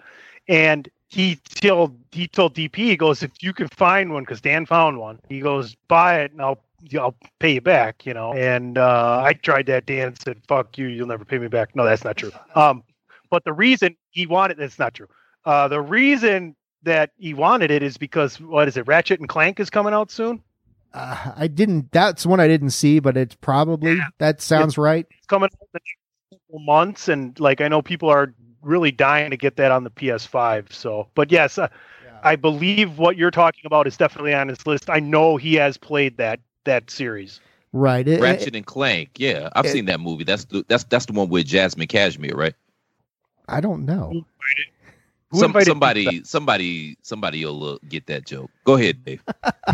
And 0.48 0.88
he 1.08 1.36
told 1.36 1.98
he 2.12 2.28
told 2.28 2.54
DP, 2.54 2.76
he 2.76 2.96
goes, 2.96 3.22
if 3.22 3.30
you 3.40 3.52
can 3.52 3.68
find 3.68 4.12
one, 4.12 4.22
because 4.22 4.40
Dan 4.40 4.66
found 4.66 4.98
one, 4.98 5.18
he 5.28 5.40
goes, 5.40 5.74
buy 5.88 6.20
it, 6.20 6.32
and 6.32 6.40
I'll 6.40 6.60
I'll 6.98 7.16
pay 7.40 7.54
you 7.54 7.60
back. 7.60 8.06
You 8.06 8.14
know. 8.14 8.32
And 8.32 8.78
uh, 8.78 9.22
I 9.24 9.32
tried 9.32 9.66
that. 9.66 9.86
Dan 9.86 10.14
said, 10.16 10.40
"Fuck 10.46 10.78
you, 10.78 10.86
you'll 10.86 11.08
never 11.08 11.24
pay 11.24 11.38
me 11.38 11.48
back." 11.48 11.74
No, 11.74 11.84
that's 11.84 12.04
not 12.04 12.16
true. 12.16 12.32
Um, 12.54 12.84
but 13.30 13.44
the 13.44 13.52
reason 13.52 13.96
he 14.10 14.26
wanted 14.26 14.58
that's 14.58 14.78
not 14.78 14.94
true. 14.94 15.08
Uh, 15.44 15.68
the 15.68 15.80
reason 15.80 16.54
that 16.82 17.10
he 17.16 17.34
wanted 17.34 17.70
it 17.70 17.82
is 17.82 17.96
because 17.96 18.40
what 18.40 18.68
is 18.68 18.76
it? 18.76 18.86
Ratchet 18.86 19.18
and 19.20 19.28
Clank 19.28 19.58
is 19.60 19.70
coming 19.70 19.92
out 19.92 20.10
soon. 20.10 20.42
Uh, 20.94 21.32
I 21.36 21.46
didn't. 21.46 21.92
That's 21.92 22.24
one 22.24 22.40
I 22.40 22.48
didn't 22.48 22.70
see, 22.70 22.98
but 22.98 23.16
it's 23.16 23.34
probably 23.36 23.94
yeah. 23.94 24.08
that 24.18 24.40
sounds 24.40 24.72
it's, 24.72 24.78
right. 24.78 25.06
It's 25.10 25.26
coming 25.26 25.44
out 25.44 25.60
the 25.60 25.66
next 25.74 25.96
couple 26.30 26.60
months, 26.60 27.08
and 27.08 27.38
like 27.38 27.60
I 27.60 27.68
know 27.68 27.82
people 27.82 28.08
are 28.08 28.32
really 28.62 28.90
dying 28.90 29.30
to 29.30 29.36
get 29.36 29.56
that 29.56 29.70
on 29.70 29.84
the 29.84 29.90
PS5. 29.90 30.72
So, 30.72 31.08
but 31.14 31.30
yes, 31.30 31.58
uh, 31.58 31.68
yeah. 32.04 32.18
I 32.22 32.36
believe 32.36 32.98
what 32.98 33.16
you're 33.16 33.30
talking 33.30 33.62
about 33.66 33.86
is 33.86 33.96
definitely 33.96 34.34
on 34.34 34.48
his 34.48 34.66
list. 34.66 34.88
I 34.88 35.00
know 35.00 35.36
he 35.36 35.54
has 35.54 35.76
played 35.76 36.16
that 36.16 36.40
that 36.64 36.90
series. 36.90 37.40
Right, 37.72 38.08
it, 38.08 38.20
Ratchet 38.20 38.48
it, 38.48 38.56
and 38.56 38.66
Clank. 38.66 39.10
Yeah, 39.18 39.50
I've 39.54 39.66
it, 39.66 39.72
seen 39.72 39.84
that 39.86 40.00
movie. 40.00 40.24
That's 40.24 40.46
the 40.46 40.64
that's 40.68 40.84
that's 40.84 41.06
the 41.06 41.12
one 41.12 41.28
with 41.28 41.46
Jasmine 41.46 41.88
Cashmere, 41.88 42.34
right? 42.34 42.54
I 43.46 43.60
don't 43.60 43.84
know. 43.84 44.24
Some, 45.34 45.54
somebody, 45.60 46.24
somebody, 46.24 46.96
somebody 47.02 47.44
will 47.44 47.78
get 47.88 48.06
that 48.06 48.24
joke. 48.24 48.50
Go 48.64 48.76
ahead, 48.76 49.04
Dave. 49.04 49.22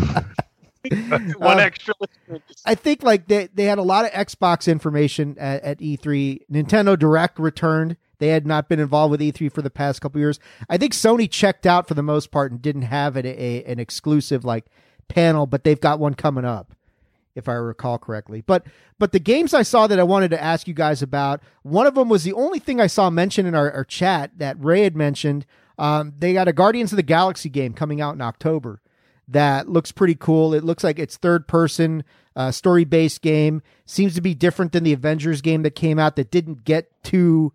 One 1.37 1.59
uh, 1.59 1.63
extra. 1.63 1.93
I 2.65 2.75
think 2.75 3.03
like 3.03 3.27
they 3.27 3.47
they 3.53 3.65
had 3.65 3.77
a 3.77 3.83
lot 3.83 4.05
of 4.05 4.11
Xbox 4.11 4.71
information 4.71 5.37
at, 5.39 5.63
at, 5.63 5.79
E3. 5.79 6.41
Nintendo 6.51 6.97
Direct 6.97 7.39
returned. 7.39 7.97
They 8.19 8.29
had 8.29 8.47
not 8.47 8.69
been 8.69 8.79
involved 8.79 9.11
with 9.11 9.19
E3 9.19 9.51
for 9.51 9.61
the 9.61 9.69
past 9.69 10.01
couple 10.01 10.19
years. 10.19 10.39
I 10.69 10.77
think 10.77 10.93
Sony 10.93 11.29
checked 11.29 11.65
out 11.65 11.87
for 11.87 11.93
the 11.93 12.03
most 12.03 12.31
part 12.31 12.51
and 12.51 12.61
didn't 12.61 12.83
have 12.83 13.17
a, 13.17 13.25
a, 13.25 13.63
an 13.65 13.79
exclusive 13.79 14.45
like 14.45 14.65
panel, 15.07 15.45
but 15.45 15.63
they've 15.63 15.79
got 15.79 15.99
one 15.99 16.13
coming 16.13 16.45
up, 16.45 16.73
if 17.35 17.49
I 17.49 17.53
recall 17.53 17.97
correctly. 17.97 18.41
But 18.41 18.65
but 18.97 19.11
the 19.11 19.19
games 19.19 19.53
I 19.53 19.63
saw 19.63 19.87
that 19.87 19.99
I 19.99 20.03
wanted 20.03 20.31
to 20.31 20.41
ask 20.41 20.67
you 20.67 20.73
guys 20.73 21.01
about, 21.01 21.41
one 21.63 21.87
of 21.87 21.95
them 21.95 22.09
was 22.09 22.23
the 22.23 22.33
only 22.33 22.59
thing 22.59 22.79
I 22.79 22.87
saw 22.87 23.09
mentioned 23.09 23.47
in 23.47 23.55
our, 23.55 23.71
our 23.71 23.85
chat 23.85 24.31
that 24.37 24.59
Rey 24.59 24.83
had 24.83 24.95
mentioned. 24.95 25.45
Um, 25.77 26.13
they 26.17 26.31
got 26.31 26.47
a 26.47 26.53
Guardians 26.53 26.93
of 26.93 26.97
the 26.97 27.03
Galaxy 27.03 27.49
game 27.49 27.73
coming 27.73 27.99
out 27.99 28.15
in 28.15 28.21
October 28.21 28.81
that 29.27 29.69
looks 29.69 29.91
pretty 29.91 30.15
cool. 30.15 30.53
It 30.53 30.63
looks 30.63 30.83
like 30.83 30.99
it's 30.99 31.17
third 31.17 31.47
person, 31.47 32.03
uh, 32.35 32.51
story 32.51 32.85
based 32.85 33.21
game. 33.21 33.61
Seems 33.85 34.15
to 34.15 34.21
be 34.21 34.33
different 34.33 34.71
than 34.71 34.83
the 34.83 34.93
Avengers 34.93 35.41
game 35.41 35.63
that 35.63 35.75
came 35.75 35.99
out 35.99 36.15
that 36.15 36.31
didn't 36.31 36.63
get 36.63 36.91
too. 37.03 37.53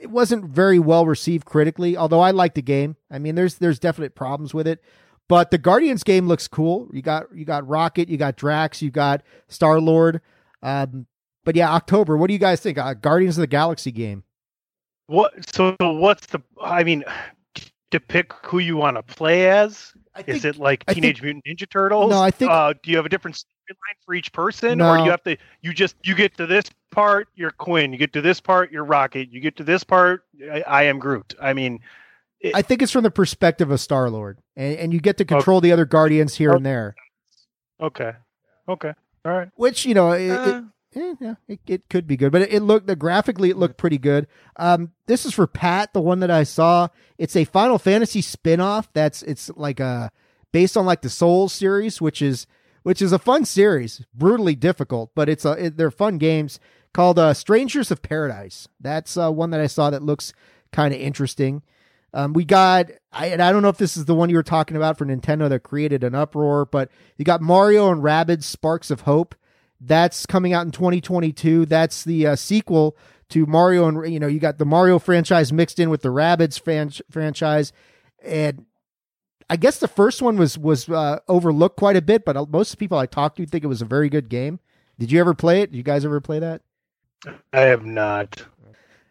It 0.00 0.10
wasn't 0.10 0.46
very 0.46 0.78
well 0.78 1.06
received 1.06 1.44
critically, 1.44 1.96
although 1.96 2.20
I 2.20 2.32
like 2.32 2.54
the 2.54 2.62
game. 2.62 2.96
I 3.10 3.18
mean, 3.18 3.34
there's 3.34 3.56
there's 3.56 3.78
definite 3.78 4.14
problems 4.14 4.52
with 4.52 4.66
it, 4.66 4.82
but 5.28 5.50
the 5.50 5.58
Guardians 5.58 6.02
game 6.02 6.26
looks 6.26 6.48
cool. 6.48 6.88
You 6.92 7.02
got 7.02 7.26
you 7.34 7.44
got 7.44 7.68
Rocket, 7.68 8.08
you 8.08 8.16
got 8.16 8.36
Drax, 8.36 8.82
you 8.82 8.90
got 8.90 9.22
Star 9.48 9.80
Lord. 9.80 10.20
Um, 10.62 11.06
but 11.44 11.56
yeah, 11.56 11.70
October. 11.70 12.16
What 12.16 12.28
do 12.28 12.32
you 12.32 12.38
guys 12.38 12.60
think? 12.60 12.78
Uh, 12.78 12.94
Guardians 12.94 13.38
of 13.38 13.42
the 13.42 13.46
Galaxy 13.48 13.92
game. 13.92 14.24
What? 15.06 15.32
So 15.54 15.76
what's 15.78 16.26
the? 16.26 16.40
I 16.60 16.82
mean, 16.82 17.04
to 17.92 18.00
pick 18.00 18.32
who 18.44 18.58
you 18.58 18.76
want 18.76 18.96
to 18.96 19.02
play 19.02 19.48
as. 19.48 19.92
Think, 20.16 20.28
is 20.28 20.44
it 20.44 20.56
like 20.56 20.84
Teenage 20.86 21.20
think, 21.20 21.44
Mutant 21.44 21.44
Ninja 21.46 21.70
Turtles? 21.70 22.10
No, 22.10 22.20
I 22.20 22.30
think. 22.30 22.50
Uh, 22.50 22.74
do 22.82 22.90
you 22.90 22.96
have 22.96 23.06
a 23.06 23.08
different 23.08 23.36
storyline 23.36 24.04
for 24.04 24.14
each 24.14 24.30
person, 24.32 24.78
no. 24.78 24.90
or 24.90 24.98
do 24.98 25.04
you 25.04 25.10
have 25.10 25.22
to? 25.24 25.36
You 25.62 25.72
just 25.72 25.96
you 26.04 26.14
get 26.14 26.36
to 26.36 26.46
this 26.46 26.66
part, 26.90 27.28
you're 27.34 27.50
Quill. 27.50 27.90
You 27.90 27.96
get 27.96 28.12
to 28.12 28.20
this 28.20 28.40
part, 28.40 28.70
you're 28.70 28.84
Rocket. 28.84 29.32
You 29.32 29.40
get 29.40 29.56
to 29.56 29.64
this 29.64 29.84
part, 29.84 30.24
I, 30.42 30.62
I 30.66 30.82
am 30.84 30.98
Groot. 30.98 31.34
I 31.40 31.54
mean, 31.54 31.80
it, 32.40 32.54
I 32.54 32.60
think 32.60 32.82
it's 32.82 32.92
from 32.92 33.04
the 33.04 33.10
perspective 33.10 33.70
of 33.70 33.80
Star 33.80 34.10
Lord, 34.10 34.38
and, 34.54 34.76
and 34.76 34.92
you 34.92 35.00
get 35.00 35.16
to 35.18 35.24
control 35.24 35.58
okay. 35.58 35.68
the 35.68 35.72
other 35.72 35.86
Guardians 35.86 36.34
here 36.34 36.50
okay. 36.50 36.56
and 36.56 36.66
there. 36.66 36.94
Okay. 37.80 38.12
Okay. 38.68 38.92
All 39.24 39.32
right. 39.32 39.48
Which 39.54 39.86
you 39.86 39.94
know, 39.94 40.12
it, 40.12 40.30
uh, 40.30 40.62
eh, 40.94 41.14
yeah, 41.20 41.34
it, 41.48 41.60
it 41.66 41.88
could 41.88 42.06
be 42.06 42.16
good, 42.16 42.32
but 42.32 42.42
it, 42.42 42.54
it 42.54 42.60
looked 42.60 42.86
the 42.86 42.96
graphically 42.96 43.50
it 43.50 43.56
looked 43.56 43.76
pretty 43.76 43.98
good. 43.98 44.26
Um, 44.56 44.92
this 45.06 45.24
is 45.24 45.34
for 45.34 45.46
Pat, 45.46 45.92
the 45.92 46.00
one 46.00 46.20
that 46.20 46.30
I 46.30 46.44
saw. 46.44 46.88
It's 47.18 47.36
a 47.36 47.44
Final 47.44 47.78
Fantasy 47.78 48.22
spinoff. 48.22 48.88
That's 48.92 49.22
it's 49.22 49.50
like 49.56 49.80
a 49.80 50.10
based 50.52 50.76
on 50.76 50.86
like 50.86 51.02
the 51.02 51.10
Souls 51.10 51.52
series, 51.52 52.00
which 52.00 52.22
is 52.22 52.46
which 52.82 53.00
is 53.00 53.12
a 53.12 53.18
fun 53.18 53.44
series, 53.44 54.04
brutally 54.14 54.54
difficult, 54.54 55.10
but 55.14 55.28
it's 55.28 55.44
a 55.44 55.52
it, 55.52 55.76
they're 55.76 55.90
fun 55.90 56.18
games 56.18 56.58
called 56.92 57.18
uh, 57.18 57.34
Strangers 57.34 57.90
of 57.90 58.02
Paradise. 58.02 58.68
That's 58.80 59.16
uh, 59.16 59.30
one 59.30 59.50
that 59.50 59.60
I 59.60 59.66
saw 59.66 59.90
that 59.90 60.02
looks 60.02 60.32
kind 60.72 60.94
of 60.94 61.00
interesting. 61.00 61.62
Um, 62.14 62.34
we 62.34 62.44
got, 62.44 62.90
I, 63.10 63.28
and 63.28 63.40
I 63.40 63.52
don't 63.52 63.62
know 63.62 63.70
if 63.70 63.78
this 63.78 63.96
is 63.96 64.04
the 64.04 64.14
one 64.14 64.28
you 64.28 64.36
were 64.36 64.42
talking 64.42 64.76
about 64.76 64.98
for 64.98 65.06
Nintendo 65.06 65.48
that 65.48 65.62
created 65.62 66.04
an 66.04 66.14
uproar, 66.14 66.66
but 66.66 66.90
you 67.16 67.24
got 67.24 67.40
Mario 67.40 67.90
and 67.90 68.02
Rabbids 68.02 68.42
Sparks 68.42 68.90
of 68.90 69.02
Hope. 69.02 69.34
That's 69.84 70.26
coming 70.26 70.52
out 70.52 70.64
in 70.64 70.72
2022. 70.72 71.66
That's 71.66 72.04
the 72.04 72.28
uh, 72.28 72.36
sequel 72.36 72.96
to 73.30 73.46
Mario 73.46 73.88
and 73.88 74.12
you 74.12 74.20
know 74.20 74.26
you 74.26 74.38
got 74.38 74.58
the 74.58 74.66
Mario 74.66 74.98
franchise 74.98 75.52
mixed 75.52 75.78
in 75.78 75.90
with 75.90 76.02
the 76.02 76.10
Rabbids 76.10 76.60
fran- 76.60 76.92
franchise, 77.10 77.72
and 78.22 78.66
I 79.48 79.56
guess 79.56 79.78
the 79.78 79.88
first 79.88 80.22
one 80.22 80.36
was 80.36 80.56
was 80.58 80.88
uh, 80.88 81.18
overlooked 81.28 81.76
quite 81.76 81.96
a 81.96 82.02
bit, 82.02 82.24
but 82.24 82.36
uh, 82.36 82.46
most 82.48 82.76
people 82.78 82.98
I 82.98 83.06
talked 83.06 83.38
to 83.38 83.46
think 83.46 83.64
it 83.64 83.68
was 83.68 83.82
a 83.82 83.86
very 83.86 84.08
good 84.08 84.28
game. 84.28 84.60
Did 84.98 85.10
you 85.10 85.18
ever 85.18 85.34
play 85.34 85.62
it? 85.62 85.70
Did 85.70 85.78
you 85.78 85.82
guys 85.82 86.04
ever 86.04 86.20
play 86.20 86.38
that? 86.38 86.62
I 87.52 87.60
have 87.60 87.84
not. 87.84 88.44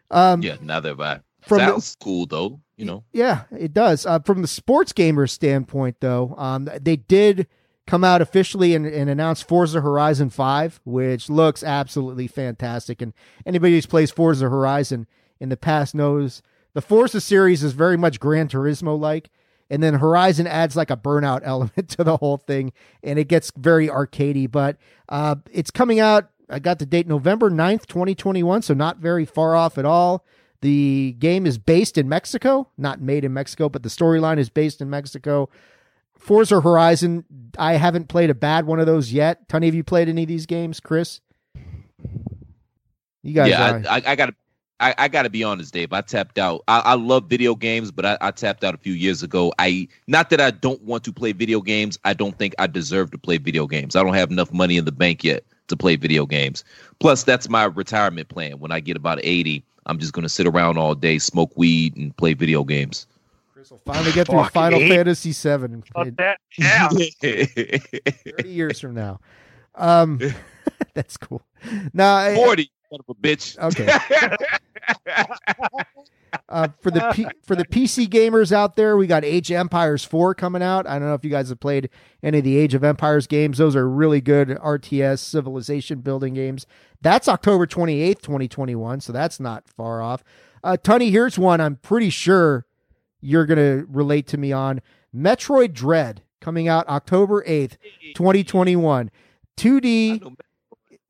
Um, 0.10 0.42
yeah, 0.42 0.58
neither 0.62 0.90
have 0.90 1.02
I. 1.02 1.20
From 1.42 1.60
Sounds 1.60 1.96
the, 1.96 2.04
cool 2.04 2.26
though, 2.28 2.62
you 2.78 2.86
know. 2.86 3.04
Yeah, 3.14 3.44
it 3.52 3.74
does. 3.74 4.06
Uh, 4.06 4.20
from 4.20 4.42
the 4.42 4.48
sports 4.48 4.94
gamer 4.94 5.26
standpoint, 5.26 5.98
though, 6.00 6.36
um, 6.38 6.70
they 6.80 6.96
did 6.96 7.48
come 7.92 8.06
out 8.06 8.22
officially 8.22 8.74
and, 8.74 8.86
and 8.86 9.10
announce 9.10 9.42
Forza 9.42 9.82
Horizon 9.82 10.30
5, 10.30 10.80
which 10.86 11.30
looks 11.30 11.62
absolutely 11.62 12.26
fantastic. 12.26 13.02
And 13.02 13.12
anybody 13.46 13.74
who's 13.74 13.86
plays 13.86 14.12
Forza 14.12 14.48
Horizon 14.48 15.08
in 15.42 15.50
the 15.50 15.58
past 15.58 15.94
knows 15.94 16.42
the 16.74 16.82
Forza 16.82 17.20
series 17.20 17.66
is 17.66 17.74
very 17.74 17.98
much 17.98 18.22
Gran 18.22 18.48
Turismo 18.48 18.98
like. 18.98 19.30
And 19.70 19.84
then 19.84 19.96
Horizon 19.96 20.48
adds 20.48 20.78
like 20.78 20.90
a 20.90 20.96
burnout 20.96 21.42
element 21.44 21.90
to 21.90 22.06
the 22.06 22.16
whole 22.16 22.38
thing, 22.38 22.72
and 23.04 23.20
it 23.20 23.28
gets 23.28 23.52
very 23.58 23.90
arcadey. 23.90 24.50
But 24.50 24.78
uh, 25.10 25.36
it's 25.52 25.70
coming 25.70 26.00
out. 26.00 26.30
I 26.50 26.60
got 26.60 26.80
the 26.80 26.86
date 26.86 27.10
November 27.10 27.52
9th, 27.52 27.88
2021, 27.88 28.62
so 28.62 28.74
not 28.74 29.00
very 29.00 29.26
far 29.26 29.54
off 29.54 29.78
at 29.78 29.84
all. 29.84 30.26
The 30.62 31.18
game 31.20 31.46
is 31.46 31.58
based 31.58 31.98
in 31.98 32.08
Mexico, 32.08 32.70
not 32.78 33.02
made 33.02 33.26
in 33.26 33.34
Mexico, 33.34 33.68
but 33.68 33.84
the 33.84 33.90
storyline 33.90 34.38
is 34.38 34.50
based 34.50 34.80
in 34.80 34.90
Mexico. 34.90 35.50
Forza 36.22 36.62
Horizon, 36.62 37.26
I 37.58 37.74
haven't 37.74 38.08
played 38.08 38.30
a 38.30 38.36
bad 38.36 38.66
one 38.66 38.80
of 38.80 38.86
those 38.86 39.12
yet. 39.12 39.50
Tony, 39.50 39.66
have 39.66 39.76
you 39.76 39.84
played 39.84 40.08
any 40.08 40.24
of 40.24 40.28
these 40.28 40.46
games, 40.46 40.80
Chris? 40.80 41.20
You 43.24 43.34
guys, 43.34 43.50
yeah, 43.50 43.82
I, 43.90 43.98
I, 43.98 44.02
I 44.06 44.16
got 44.16 44.28
to. 44.28 44.36
I, 44.80 44.96
I 44.98 45.08
got 45.10 45.24
to 45.24 45.30
be 45.30 45.44
honest, 45.44 45.74
Dave. 45.74 45.94
I 45.94 46.02
tapped 46.02 46.40
out. 46.40 46.64
I, 46.68 46.80
I 46.80 46.94
love 46.96 47.26
video 47.26 47.54
games, 47.54 47.92
but 47.92 48.04
I, 48.04 48.18
I, 48.20 48.32
tapped 48.32 48.64
out 48.64 48.74
a 48.74 48.80
few 48.80 48.94
years 48.94 49.22
ago. 49.22 49.54
I 49.60 49.88
not 50.08 50.32
that 50.32 50.42
I 50.42 50.50
don't 50.50 50.82
want 50.82 51.04
to 51.04 51.14
play 51.14 51.34
video 51.34 51.62
games. 51.62 52.00
I 52.04 52.14
don't 52.14 52.36
think 52.36 52.56
I 52.58 52.66
deserve 52.66 53.12
to 53.12 53.20
play 53.20 53.38
video 53.38 53.68
games. 53.68 53.96
I 53.96 54.02
don't 54.02 54.16
have 54.16 54.32
enough 54.32 54.52
money 54.52 54.78
in 54.78 54.86
the 54.86 54.92
bank 54.92 55.24
yet 55.24 55.44
to 55.68 55.78
play 55.78 55.98
video 55.98 56.26
games. 56.26 56.64
Plus, 57.00 57.24
that's 57.24 57.48
my 57.48 57.66
retirement 57.66 58.30
plan. 58.30 58.58
When 58.60 58.72
I 58.72 58.80
get 58.80 58.98
about 58.98 59.20
eighty, 59.22 59.64
I'm 59.86 60.00
just 60.00 60.14
gonna 60.14 60.30
sit 60.30 60.48
around 60.48 60.80
all 60.80 60.96
day, 60.96 61.20
smoke 61.20 61.52
weed, 61.56 61.96
and 61.96 62.16
play 62.18 62.34
video 62.34 62.64
games. 62.64 63.06
Chris 63.62 63.70
will 63.70 63.82
finally 63.86 64.12
get 64.12 64.26
through 64.26 64.40
Fucking 64.40 64.52
Final 64.54 64.80
eight. 64.80 64.90
Fantasy 64.90 65.32
VII 65.34 65.84
Fuck 65.94 66.08
that. 66.18 66.40
Yeah. 66.58 66.90
30 66.90 68.50
years 68.50 68.80
from 68.80 68.96
now. 68.96 69.20
Um, 69.76 70.20
that's 70.96 71.16
cool. 71.16 71.44
Now, 71.94 72.16
I- 72.16 72.34
Forty, 72.34 72.72
son 72.90 73.00
of 73.08 73.16
a 73.16 73.22
bitch. 73.22 73.60
Okay. 73.60 73.88
uh, 76.50 76.70
for 76.82 76.90
the 76.90 77.12
P- 77.14 77.28
for 77.44 77.56
the 77.56 77.66
PC 77.66 78.08
gamers 78.08 78.52
out 78.52 78.76
there, 78.76 78.98
we 78.98 79.06
got 79.06 79.24
Age 79.24 79.52
of 79.52 79.58
Empires 79.58 80.04
4 80.06 80.34
coming 80.34 80.64
out. 80.64 80.88
I 80.88 80.98
don't 80.98 81.08
know 81.08 81.14
if 81.14 81.24
you 81.24 81.30
guys 81.30 81.50
have 81.50 81.60
played 81.60 81.92
any 82.24 82.40
of 82.40 82.44
the 82.44 82.58
Age 82.58 82.74
of 82.74 82.84
Empires 82.84 83.28
games. 83.28 83.60
Those 83.60 83.76
are 83.76 83.88
really 83.88 84.22
good 84.22 84.50
RTS 84.50 85.20
civilization 85.20 86.00
building 86.00 86.34
games. 86.34 86.66
That's 87.00 87.28
October 87.28 87.68
28th, 87.68 88.22
2021, 88.22 89.02
so 89.02 89.14
that's 89.14 89.40
not 89.40 89.68
far 89.68 90.02
off. 90.02 90.24
Uh, 90.64 90.78
Tunney, 90.84 91.12
here's 91.12 91.38
one 91.38 91.62
I'm 91.62 91.76
pretty 91.76 92.10
sure 92.10 92.66
you're 93.22 93.46
going 93.46 93.58
to 93.58 93.86
relate 93.90 94.28
to 94.28 94.38
me 94.38 94.52
on. 94.52 94.82
Metroid 95.16 95.74
Dread 95.74 96.24
coming 96.40 96.68
out 96.68 96.88
October 96.90 97.44
8th, 97.48 97.78
2021. 98.16 99.12
2D. 99.58 100.36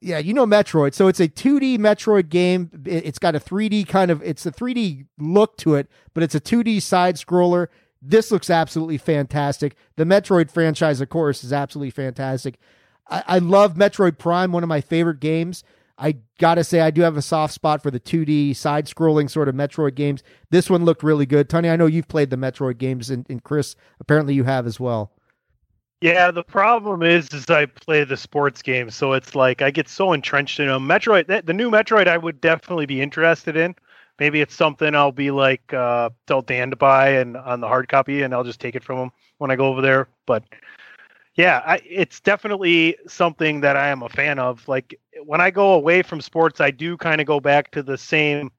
yeah, 0.01 0.17
you 0.17 0.33
know 0.33 0.45
Metroid. 0.45 0.93
So 0.93 1.07
it's 1.07 1.19
a 1.19 1.27
2D 1.27 1.77
Metroid 1.77 2.29
game. 2.29 2.69
It- 2.85 3.05
It's 3.05 3.19
got 3.19 3.35
a 3.35 3.39
3D 3.39 3.87
kind 3.87 4.11
of 4.11 4.21
it's 4.23 4.45
a 4.45 4.51
3D 4.51 5.05
look 5.17 5.57
to 5.57 5.75
it, 5.75 5.87
but 6.13 6.23
it's 6.23 6.35
a 6.35 6.39
2D 6.41 6.81
side 6.81 7.15
scroller. 7.15 7.67
This 8.01 8.31
looks 8.31 8.49
absolutely 8.49 8.97
fantastic. 8.97 9.75
The 9.95 10.05
Metroid 10.05 10.49
franchise, 10.49 11.01
of 11.01 11.09
course, 11.09 11.43
is 11.43 11.53
absolutely 11.53 11.91
fantastic. 11.91 12.57
I, 13.07 13.23
I 13.27 13.37
love 13.39 13.75
Metroid 13.75 14.17
Prime, 14.17 14.51
one 14.51 14.63
of 14.63 14.69
my 14.69 14.81
favorite 14.81 15.19
games. 15.19 15.63
I 16.01 16.15
gotta 16.39 16.63
say, 16.63 16.79
I 16.79 16.89
do 16.89 17.01
have 17.03 17.15
a 17.15 17.21
soft 17.21 17.53
spot 17.53 17.83
for 17.83 17.91
the 17.91 17.99
2D 17.99 18.55
side 18.55 18.87
scrolling 18.87 19.29
sort 19.29 19.47
of 19.47 19.53
Metroid 19.53 19.93
games. 19.93 20.23
This 20.49 20.67
one 20.67 20.83
looked 20.83 21.03
really 21.03 21.27
good. 21.27 21.47
Tony, 21.47 21.69
I 21.69 21.75
know 21.75 21.85
you've 21.85 22.07
played 22.07 22.31
the 22.31 22.37
Metroid 22.37 22.79
games, 22.79 23.11
and, 23.11 23.23
and 23.29 23.43
Chris, 23.43 23.75
apparently 23.99 24.33
you 24.33 24.43
have 24.43 24.65
as 24.65 24.79
well. 24.79 25.11
Yeah, 26.01 26.31
the 26.31 26.43
problem 26.43 27.03
is, 27.03 27.31
is 27.31 27.47
I 27.51 27.67
play 27.67 28.03
the 28.03 28.17
sports 28.17 28.63
games, 28.63 28.95
so 28.95 29.13
it's 29.13 29.35
like 29.35 29.61
I 29.61 29.69
get 29.69 29.87
so 29.87 30.13
entrenched 30.13 30.59
in 30.59 30.65
them. 30.65 30.87
Metroid, 30.87 31.27
the, 31.27 31.43
the 31.45 31.53
new 31.53 31.69
Metroid, 31.69 32.07
I 32.07 32.17
would 32.17 32.41
definitely 32.41 32.87
be 32.87 32.99
interested 32.99 33.55
in. 33.55 33.75
Maybe 34.19 34.41
it's 34.41 34.55
something 34.55 34.95
I'll 34.95 35.11
be 35.11 35.29
like 35.29 35.71
uh, 35.71 36.09
tell 36.25 36.41
Dan 36.41 36.71
to 36.71 36.75
buy 36.75 37.09
and 37.09 37.37
on 37.37 37.59
the 37.59 37.67
hard 37.67 37.87
copy, 37.87 38.23
and 38.23 38.33
I'll 38.33 38.43
just 38.43 38.59
take 38.59 38.75
it 38.75 38.83
from 38.83 38.97
him 38.97 39.11
when 39.37 39.51
I 39.51 39.55
go 39.55 39.67
over 39.67 39.81
there. 39.81 40.07
But 40.25 40.43
yeah, 41.41 41.63
I, 41.65 41.81
it's 41.83 42.19
definitely 42.19 42.95
something 43.07 43.61
that 43.61 43.75
I 43.75 43.87
am 43.87 44.03
a 44.03 44.09
fan 44.09 44.37
of. 44.37 44.67
Like 44.67 44.99
when 45.25 45.41
I 45.41 45.49
go 45.49 45.73
away 45.73 46.03
from 46.03 46.21
sports, 46.21 46.61
I 46.61 46.69
do 46.69 46.97
kind 46.97 47.19
of 47.19 47.25
go 47.25 47.39
back 47.39 47.71
to 47.71 47.81
the 47.81 47.97
same 47.97 48.51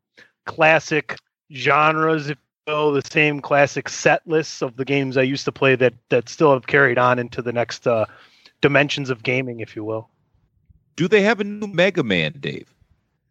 classic 0.47 1.17
genres, 1.53 2.29
if 2.29 2.39
you 2.67 2.73
will, 2.73 2.93
the 2.93 3.03
same 3.09 3.41
classic 3.41 3.89
set 3.89 4.27
lists 4.27 4.63
of 4.63 4.77
the 4.77 4.85
games 4.85 5.17
I 5.17 5.23
used 5.23 5.45
to 5.45 5.53
play 5.53 5.77
that 5.77 5.95
that 6.09 6.29
still 6.29 6.53
have 6.53 6.67
carried 6.67 6.99
on 6.99 7.21
into 7.21 7.41
the 7.41 7.53
next 7.53 7.87
uh, 7.87 8.07
dimensions 8.61 9.11
of 9.11 9.23
gaming, 9.23 9.61
if 9.61 9.77
you 9.77 9.85
will. 9.85 10.09
Do 10.97 11.07
they 11.07 11.23
have 11.23 11.39
a 11.41 11.45
new 11.45 11.69
Mega 11.69 12.03
Man, 12.03 12.35
Dave? 12.41 12.75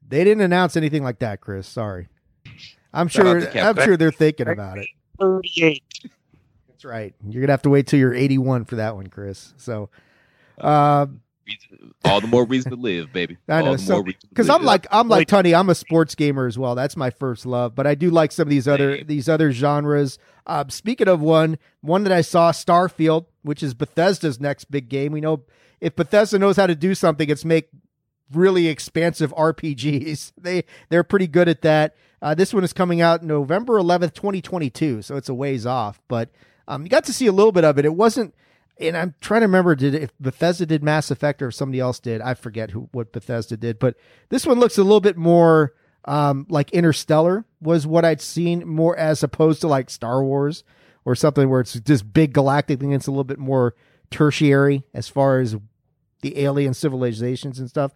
They 0.08 0.24
didn't 0.24 0.44
announce 0.44 0.78
anything 0.78 1.04
like 1.04 1.20
that, 1.20 1.42
Chris. 1.42 1.68
Sorry. 1.68 2.08
I'm 2.94 3.08
sure. 3.08 3.50
I'm 3.58 3.76
sure 3.76 3.98
they're 3.98 4.12
thinking 4.12 4.48
about 4.48 4.78
it. 4.78 4.88
Thirty-eight. 5.20 5.84
That's 6.82 6.92
right. 6.92 7.14
You're 7.30 7.42
gonna 7.42 7.54
have 7.54 7.62
to 7.62 7.70
wait 7.70 7.86
till 7.86 8.00
you're 8.00 8.14
81 8.14 8.66
for 8.66 8.78
that 8.78 8.96
one, 8.96 9.06
Chris. 9.06 9.54
So, 9.58 9.90
uh, 10.60 11.06
All 12.06 12.22
the 12.22 12.26
more 12.28 12.44
reason 12.44 12.72
to 12.72 12.76
live, 12.78 13.14
baby. 13.14 13.38
I 13.48 13.62
know, 13.62 13.68
All 13.68 13.72
the 13.74 13.78
so- 13.78 13.94
more 13.94 14.04
reason 14.04 14.22
to 14.22 14.28
because. 14.30 14.50
I'm 14.50 14.64
like 14.64 14.88
I'm 14.92 15.08
like 15.08 15.20
Like- 15.20 15.28
Tony. 15.28 15.54
I'm 15.54 15.70
a 15.70 15.76
sports 15.76 16.16
gamer 16.16 16.48
as 16.48 16.58
well. 16.58 16.74
That's 16.74 16.98
my 16.98 17.12
first 17.12 17.46
love. 17.46 17.76
But 17.76 17.86
I 17.86 17.94
do 17.94 18.10
like 18.10 18.32
some 18.32 18.44
of 18.48 18.50
these 18.50 18.68
other 18.68 18.98
Same. 18.98 19.06
these 19.08 19.30
other 19.30 19.52
genres. 19.52 20.18
Uh, 20.48 20.64
speaking 20.70 21.08
of 21.08 21.22
one, 21.22 21.60
one 21.82 22.04
that 22.04 22.12
I 22.12 22.22
saw, 22.22 22.52
Starfield, 22.52 23.26
which 23.44 23.62
is 23.62 23.76
Bethesda's 23.76 24.40
next 24.40 24.66
big 24.72 24.90
game. 24.90 25.12
We 25.12 25.22
know 25.22 25.44
if 25.80 25.96
Bethesda 25.96 26.40
knows 26.40 26.56
how 26.58 26.66
to 26.66 26.74
do 26.76 26.96
something, 26.96 27.30
it's 27.30 27.46
make 27.46 27.70
really 28.32 28.68
expansive 28.68 29.32
RPGs. 29.36 30.32
They 30.42 30.64
they're 30.90 31.04
pretty 31.04 31.28
good 31.28 31.48
at 31.48 31.62
that. 31.62 31.96
Uh, 32.24 32.34
this 32.34 32.56
one 32.56 32.64
is 32.64 32.74
coming 32.74 33.02
out 33.02 33.24
November 33.24 33.80
11th, 33.80 34.14
2022, 34.14 35.02
so 35.04 35.16
it's 35.16 35.30
a 35.30 35.34
ways 35.34 35.66
off. 35.68 36.00
But 36.08 36.30
um, 36.68 36.84
you 36.84 36.90
got 36.90 37.04
to 37.06 37.14
see 37.14 37.28
a 37.28 37.32
little 37.32 37.52
bit 37.52 37.64
of 37.64 37.78
it. 37.78 37.86
It 37.86 37.96
wasn't, 37.96 38.34
and 38.80 38.96
I'm 38.96 39.16
trying 39.22 39.42
to 39.42 39.48
remember 39.48 39.76
did 39.76 39.96
if 39.96 40.12
Bethesda 40.20 40.66
did 40.66 40.84
Mass 40.84 41.12
Effect 41.12 41.42
or 41.42 41.50
if 41.50 41.56
somebody 41.56 41.80
else 41.80 42.00
did. 42.00 42.22
I 42.22 42.34
forget 42.34 42.72
who 42.72 42.90
what 42.92 43.12
Bethesda 43.12 43.58
did, 43.58 43.80
but 43.80 43.96
this 44.30 44.46
one 44.46 44.60
looks 44.60 44.78
a 44.78 44.84
little 44.84 45.02
bit 45.02 45.18
more 45.18 45.74
um, 46.06 46.48
like 46.50 46.72
Interstellar 46.72 47.46
was 47.62 47.86
what 47.86 48.06
I'd 48.06 48.22
seen 48.22 48.68
more 48.68 48.98
as 48.98 49.24
opposed 49.24 49.62
to 49.62 49.68
like 49.68 49.90
Star 49.90 50.24
Wars 50.24 50.64
or 51.06 51.16
something 51.16 51.50
where 51.50 51.62
it's 51.62 51.74
just 51.74 52.14
big 52.14 52.34
galactic 52.34 52.80
thing. 52.80 52.92
It's 52.92 53.08
a 53.08 53.12
little 53.12 53.24
bit 53.24 53.40
more 53.40 53.76
tertiary 54.10 54.84
as 54.94 55.08
far 55.08 55.40
as 55.40 55.56
the 56.22 56.40
alien 56.40 56.74
civilizations 56.74 57.60
and 57.60 57.70
stuff. 57.70 57.94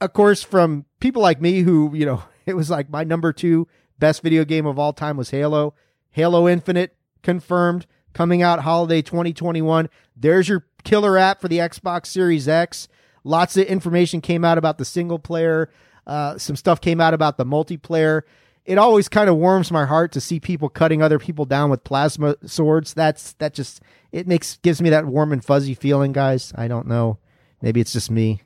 Of 0.00 0.12
course, 0.12 0.42
from 0.42 0.84
people 1.00 1.22
like 1.22 1.40
me 1.40 1.60
who, 1.60 1.94
you 1.94 2.06
know, 2.06 2.22
it 2.46 2.54
was 2.54 2.70
like 2.70 2.90
my 2.90 3.04
number 3.04 3.32
two 3.32 3.68
best 3.98 4.22
video 4.22 4.44
game 4.44 4.66
of 4.66 4.78
all 4.78 4.92
time 4.92 5.16
was 5.16 5.30
Halo. 5.30 5.74
Halo 6.10 6.48
Infinite 6.48 6.96
confirmed 7.22 7.86
coming 8.12 8.42
out 8.42 8.60
holiday 8.60 9.02
2021. 9.02 9.88
There's 10.16 10.48
your 10.48 10.66
killer 10.84 11.16
app 11.16 11.40
for 11.40 11.48
the 11.48 11.58
Xbox 11.58 12.06
Series 12.06 12.48
X. 12.48 12.88
Lots 13.24 13.56
of 13.56 13.66
information 13.66 14.20
came 14.20 14.44
out 14.44 14.58
about 14.58 14.78
the 14.78 14.84
single 14.84 15.18
player. 15.18 15.70
Uh, 16.06 16.36
some 16.38 16.56
stuff 16.56 16.80
came 16.80 17.00
out 17.00 17.14
about 17.14 17.38
the 17.38 17.46
multiplayer. 17.46 18.22
It 18.64 18.78
always 18.78 19.08
kind 19.08 19.28
of 19.28 19.36
warms 19.36 19.70
my 19.70 19.86
heart 19.86 20.12
to 20.12 20.20
see 20.20 20.38
people 20.38 20.68
cutting 20.68 21.02
other 21.02 21.18
people 21.18 21.44
down 21.44 21.70
with 21.70 21.84
plasma 21.84 22.36
swords. 22.44 22.94
That's 22.94 23.32
that 23.34 23.54
just 23.54 23.80
it 24.12 24.28
makes 24.28 24.58
gives 24.58 24.80
me 24.80 24.90
that 24.90 25.06
warm 25.06 25.32
and 25.32 25.44
fuzzy 25.44 25.74
feeling, 25.74 26.12
guys. 26.12 26.52
I 26.56 26.68
don't 26.68 26.86
know. 26.86 27.18
Maybe 27.60 27.80
it's 27.80 27.92
just 27.92 28.10
me. 28.10 28.42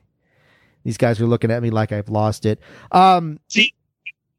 These 0.83 0.97
guys 0.97 1.19
are 1.19 1.27
looking 1.27 1.51
at 1.51 1.61
me 1.61 1.69
like 1.69 1.91
I've 1.91 2.09
lost 2.09 2.45
it. 2.45 2.59
Um, 2.91 3.39
See, 3.47 3.73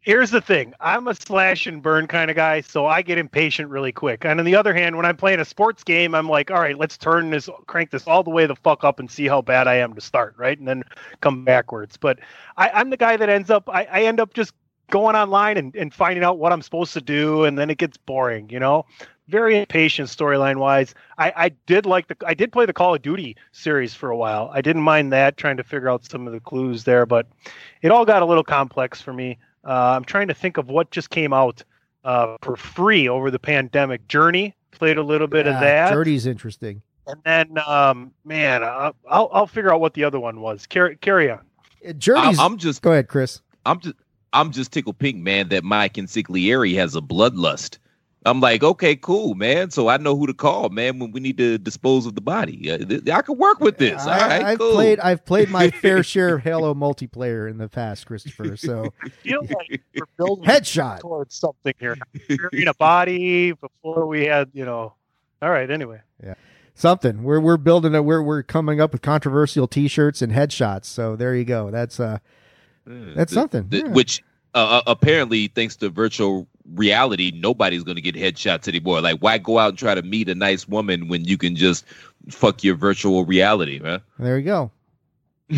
here's 0.08 0.30
the 0.30 0.40
thing. 0.40 0.72
I'm 0.80 1.06
a 1.06 1.14
slash 1.14 1.66
and 1.66 1.82
burn 1.82 2.06
kind 2.06 2.30
of 2.30 2.34
guy, 2.34 2.62
so 2.62 2.86
I 2.86 3.02
get 3.02 3.18
impatient 3.18 3.68
really 3.68 3.92
quick. 3.92 4.24
And 4.24 4.40
on 4.40 4.46
the 4.46 4.56
other 4.56 4.72
hand, 4.72 4.96
when 4.96 5.04
I'm 5.04 5.18
playing 5.18 5.38
a 5.38 5.44
sports 5.44 5.84
game, 5.84 6.14
I'm 6.14 6.26
like, 6.26 6.50
all 6.50 6.58
right, 6.58 6.78
let's 6.78 6.96
turn 6.96 7.28
this, 7.28 7.50
crank 7.66 7.90
this 7.90 8.06
all 8.06 8.22
the 8.22 8.30
way 8.30 8.46
the 8.46 8.56
fuck 8.56 8.84
up 8.84 9.00
and 9.00 9.10
see 9.10 9.28
how 9.28 9.42
bad 9.42 9.68
I 9.68 9.74
am 9.74 9.92
to 9.92 10.00
start, 10.00 10.34
right? 10.38 10.58
And 10.58 10.66
then 10.66 10.82
come 11.20 11.44
backwards. 11.44 11.98
But 11.98 12.20
I, 12.56 12.70
I'm 12.70 12.88
the 12.88 12.96
guy 12.96 13.18
that 13.18 13.28
ends 13.28 13.50
up, 13.50 13.68
I, 13.68 13.84
I 13.84 14.02
end 14.04 14.18
up 14.18 14.32
just 14.32 14.54
going 14.90 15.14
online 15.14 15.58
and, 15.58 15.76
and 15.76 15.92
finding 15.92 16.24
out 16.24 16.38
what 16.38 16.54
I'm 16.54 16.62
supposed 16.62 16.94
to 16.94 17.02
do, 17.02 17.44
and 17.44 17.58
then 17.58 17.68
it 17.68 17.76
gets 17.76 17.98
boring, 17.98 18.48
you 18.48 18.60
know? 18.60 18.86
Very 19.28 19.58
impatient 19.58 20.08
storyline 20.08 20.56
wise. 20.56 20.94
I, 21.18 21.34
I 21.36 21.48
did 21.66 21.84
like 21.84 22.08
the 22.08 22.16
I 22.24 22.32
did 22.32 22.50
play 22.50 22.64
the 22.64 22.72
Call 22.72 22.94
of 22.94 23.02
Duty 23.02 23.36
series 23.52 23.92
for 23.92 24.08
a 24.08 24.16
while. 24.16 24.50
I 24.54 24.62
didn't 24.62 24.80
mind 24.80 25.12
that, 25.12 25.36
trying 25.36 25.58
to 25.58 25.62
figure 25.62 25.90
out 25.90 26.06
some 26.06 26.26
of 26.26 26.32
the 26.32 26.40
clues 26.40 26.84
there, 26.84 27.04
but 27.04 27.26
it 27.82 27.90
all 27.90 28.06
got 28.06 28.22
a 28.22 28.24
little 28.24 28.42
complex 28.42 29.02
for 29.02 29.12
me. 29.12 29.36
Uh, 29.68 29.94
I'm 29.96 30.04
trying 30.04 30.28
to 30.28 30.34
think 30.34 30.56
of 30.56 30.68
what 30.68 30.90
just 30.90 31.10
came 31.10 31.34
out 31.34 31.62
uh, 32.02 32.38
for 32.40 32.56
free 32.56 33.06
over 33.08 33.30
the 33.30 33.38
pandemic. 33.38 34.08
Journey 34.08 34.54
played 34.70 34.96
a 34.96 35.02
little 35.02 35.26
bit 35.26 35.46
of 35.46 35.60
that, 35.60 35.92
Journey's 35.92 36.24
interesting. 36.26 36.80
and 37.06 37.20
then 37.24 37.58
um, 37.66 38.12
man, 38.24 38.62
uh, 38.62 38.92
I'll 39.10 39.28
I'll 39.32 39.46
figure 39.46 39.72
out 39.72 39.80
what 39.80 39.92
the 39.92 40.04
other 40.04 40.18
one 40.18 40.40
was. 40.40 40.66
Carry 40.66 40.96
carry 40.96 41.30
on. 41.30 41.40
Uh, 41.86 41.92
Journey's. 41.92 42.38
I'm, 42.38 42.52
I'm 42.52 42.58
just, 42.58 42.80
go 42.80 42.92
ahead, 42.92 43.08
Chris. 43.08 43.42
I'm 43.66 43.78
just, 43.80 43.94
I'm 44.32 44.52
just 44.52 44.72
tickled 44.72 44.98
pink, 44.98 45.18
man. 45.18 45.48
That 45.48 45.64
Mike 45.64 45.94
Consigliere 45.94 46.74
has 46.76 46.96
a 46.96 47.00
bloodlust. 47.02 47.78
I'm 48.26 48.40
like, 48.40 48.62
okay, 48.64 48.96
cool, 48.96 49.34
man. 49.34 49.70
So 49.70 49.88
I 49.88 49.96
know 49.96 50.16
who 50.16 50.26
to 50.26 50.34
call, 50.34 50.68
man, 50.70 50.98
when 50.98 51.12
we 51.12 51.20
need 51.20 51.38
to 51.38 51.56
dispose 51.56 52.04
of 52.04 52.14
the 52.16 52.20
body. 52.20 52.70
Uh, 52.70 52.78
th- 52.78 53.08
I 53.08 53.22
can 53.22 53.38
work 53.38 53.60
with 53.60 53.78
this. 53.78 54.02
All 54.02 54.08
right, 54.08 54.42
I, 54.44 54.50
have 54.50 54.58
cool. 54.58 54.72
played. 54.72 54.98
I've 55.00 55.24
played 55.24 55.50
my 55.50 55.70
fair 55.82 56.02
share 56.02 56.34
of 56.36 56.42
Halo 56.42 56.74
multiplayer 56.74 57.48
in 57.48 57.58
the 57.58 57.68
past, 57.68 58.06
Christopher. 58.06 58.56
So 58.56 58.92
I 59.02 59.08
feel 59.08 59.42
like 59.42 59.80
we're 59.94 60.04
building 60.18 60.44
headshot. 60.44 60.98
towards 61.00 61.36
something 61.36 61.74
here. 61.78 61.96
Carrying 62.28 62.68
a 62.68 62.74
body 62.74 63.52
before 63.52 64.06
we 64.06 64.26
had, 64.26 64.50
you 64.52 64.64
know. 64.64 64.94
All 65.40 65.50
right. 65.50 65.70
Anyway, 65.70 66.00
Yeah. 66.22 66.34
Something. 66.74 67.22
We're 67.22 67.40
we're 67.40 67.56
building 67.56 67.94
a. 67.94 68.02
We're 68.02 68.22
we're 68.22 68.42
coming 68.42 68.80
up 68.80 68.92
with 68.92 69.02
controversial 69.02 69.66
T-shirts 69.68 70.22
and 70.22 70.32
headshots. 70.32 70.84
So 70.86 71.16
there 71.16 71.34
you 71.34 71.44
go. 71.44 71.70
That's 71.70 71.98
uh. 72.00 72.18
That's 72.86 73.30
the- 73.32 73.34
something, 73.40 73.68
the- 73.68 73.78
yeah. 73.78 73.88
Which 73.88 74.22
uh, 74.54 74.58
uh, 74.58 74.82
apparently, 74.86 75.48
thanks 75.48 75.76
to 75.76 75.88
virtual 75.90 76.46
reality, 76.74 77.32
nobody's 77.34 77.82
going 77.82 77.96
to 77.96 78.02
get 78.02 78.14
headshots 78.14 78.68
anymore. 78.68 79.00
Like, 79.00 79.20
why 79.20 79.38
go 79.38 79.58
out 79.58 79.70
and 79.70 79.78
try 79.78 79.94
to 79.94 80.02
meet 80.02 80.28
a 80.28 80.34
nice 80.34 80.68
woman 80.68 81.08
when 81.08 81.24
you 81.24 81.36
can 81.38 81.56
just 81.56 81.84
fuck 82.28 82.62
your 82.62 82.74
virtual 82.74 83.24
reality, 83.24 83.78
man? 83.78 84.00
There 84.18 84.38
you 84.38 84.44
go. 84.44 84.70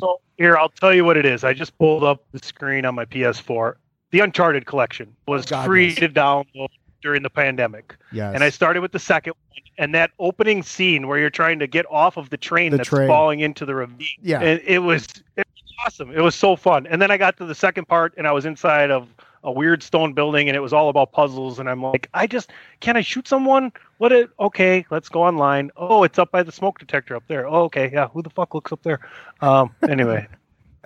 so 0.00 0.20
here 0.38 0.56
I'll 0.56 0.70
tell 0.70 0.94
you 0.94 1.04
what 1.04 1.16
it 1.16 1.26
is. 1.26 1.44
I 1.44 1.52
just 1.52 1.76
pulled 1.78 2.04
up 2.04 2.24
the 2.32 2.38
screen 2.38 2.84
on 2.84 2.94
my 2.94 3.04
PS4. 3.04 3.74
The 4.10 4.20
Uncharted 4.20 4.66
collection 4.66 5.14
was 5.26 5.46
oh, 5.46 5.50
God, 5.50 5.66
free 5.66 5.88
yes. 5.88 5.98
to 5.98 6.08
download 6.08 6.68
during 7.02 7.22
the 7.22 7.30
pandemic. 7.30 7.96
Yes. 8.12 8.34
and 8.34 8.42
I 8.42 8.50
started 8.50 8.80
with 8.80 8.92
the 8.92 8.98
second 8.98 9.34
one, 9.50 9.62
and 9.78 9.94
that 9.94 10.10
opening 10.18 10.62
scene 10.62 11.06
where 11.06 11.18
you're 11.18 11.30
trying 11.30 11.58
to 11.58 11.66
get 11.66 11.84
off 11.90 12.16
of 12.16 12.30
the 12.30 12.36
train 12.36 12.70
The 12.70 12.78
that's 12.78 12.88
train. 12.88 13.08
falling 13.08 13.40
into 13.40 13.66
the 13.66 13.74
ravine. 13.74 14.06
Yeah. 14.22 14.40
and 14.40 14.60
it 14.64 14.78
was 14.78 15.06
it 15.36 15.46
was 15.54 15.72
awesome. 15.84 16.10
It 16.12 16.20
was 16.20 16.34
so 16.34 16.56
fun. 16.56 16.86
And 16.86 17.02
then 17.02 17.10
I 17.10 17.18
got 17.18 17.36
to 17.38 17.44
the 17.44 17.54
second 17.54 17.86
part, 17.86 18.14
and 18.16 18.26
I 18.26 18.32
was 18.32 18.46
inside 18.46 18.90
of 18.90 19.08
a 19.46 19.52
weird 19.52 19.82
stone 19.82 20.12
building, 20.12 20.48
and 20.48 20.56
it 20.56 20.60
was 20.60 20.72
all 20.72 20.90
about 20.90 21.12
puzzles. 21.12 21.58
And 21.58 21.70
I'm 21.70 21.82
like, 21.82 22.10
I 22.12 22.26
just 22.26 22.50
can 22.80 22.96
I 22.96 23.00
shoot 23.00 23.26
someone? 23.26 23.72
What? 23.98 24.12
It 24.12 24.28
okay? 24.38 24.84
Let's 24.90 25.08
go 25.08 25.22
online. 25.22 25.70
Oh, 25.76 26.02
it's 26.02 26.18
up 26.18 26.30
by 26.32 26.42
the 26.42 26.52
smoke 26.52 26.78
detector 26.78 27.16
up 27.16 27.22
there. 27.28 27.46
Oh, 27.46 27.62
okay, 27.64 27.90
yeah. 27.90 28.08
Who 28.08 28.22
the 28.22 28.30
fuck 28.30 28.54
looks 28.54 28.72
up 28.72 28.82
there? 28.82 29.00
Um. 29.40 29.74
Anyway. 29.88 30.26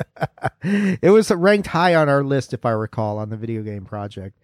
it 0.62 1.11
was 1.11 1.30
ranked 1.30 1.66
high 1.66 1.94
on 1.94 2.08
our 2.08 2.22
list, 2.22 2.54
if 2.54 2.64
I 2.64 2.70
recall, 2.70 3.18
on 3.18 3.28
the 3.28 3.36
video 3.36 3.62
game 3.62 3.84
project. 3.84 4.38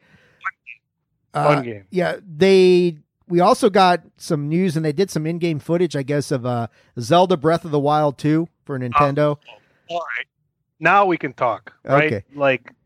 Fun 1.33 1.59
uh, 1.59 1.61
game. 1.61 1.85
Yeah, 1.91 2.17
they. 2.27 2.99
We 3.29 3.41
also 3.41 3.71
got 3.71 4.03
some 4.17 4.49
news, 4.49 4.77
and 4.77 4.85
they 4.85 4.93
did 4.93 5.11
some 5.11 5.27
in-game 5.27 5.59
footage, 5.59 5.97
I 5.97 6.05
guess, 6.05 6.31
of 6.31 6.47
uh, 6.47 6.69
Zelda 7.01 7.37
Breath 7.37 7.65
of 7.65 7.73
the 7.73 7.81
Wild 7.81 8.19
2 8.19 8.47
for 8.65 8.79
Nintendo. 8.79 9.37
Oh, 9.91 9.97
all 9.97 9.99
right, 10.17 10.27
now 10.79 11.07
we 11.07 11.19
can 11.19 11.33
talk. 11.33 11.73
Right, 11.85 12.13
okay. 12.13 12.25
like 12.35 12.73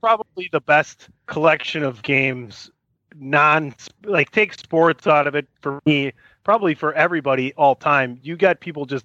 probably 0.00 0.48
the 0.52 0.60
best 0.60 1.08
collection 1.26 1.82
of 1.82 2.02
games. 2.02 2.70
Non, 3.16 3.74
like 4.04 4.30
take 4.30 4.54
sports 4.54 5.06
out 5.06 5.26
of 5.26 5.34
it 5.34 5.46
for 5.60 5.80
me. 5.84 6.12
Probably 6.44 6.74
for 6.74 6.92
everybody 6.94 7.52
all 7.54 7.74
time. 7.74 8.18
You 8.22 8.36
got 8.36 8.60
people 8.60 8.86
just 8.86 9.04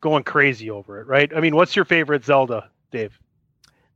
going 0.00 0.24
crazy 0.24 0.70
over 0.70 1.00
it, 1.00 1.06
right? 1.06 1.30
I 1.34 1.40
mean, 1.40 1.56
what's 1.56 1.74
your 1.74 1.84
favorite 1.84 2.24
Zelda, 2.24 2.70
Dave? 2.90 3.18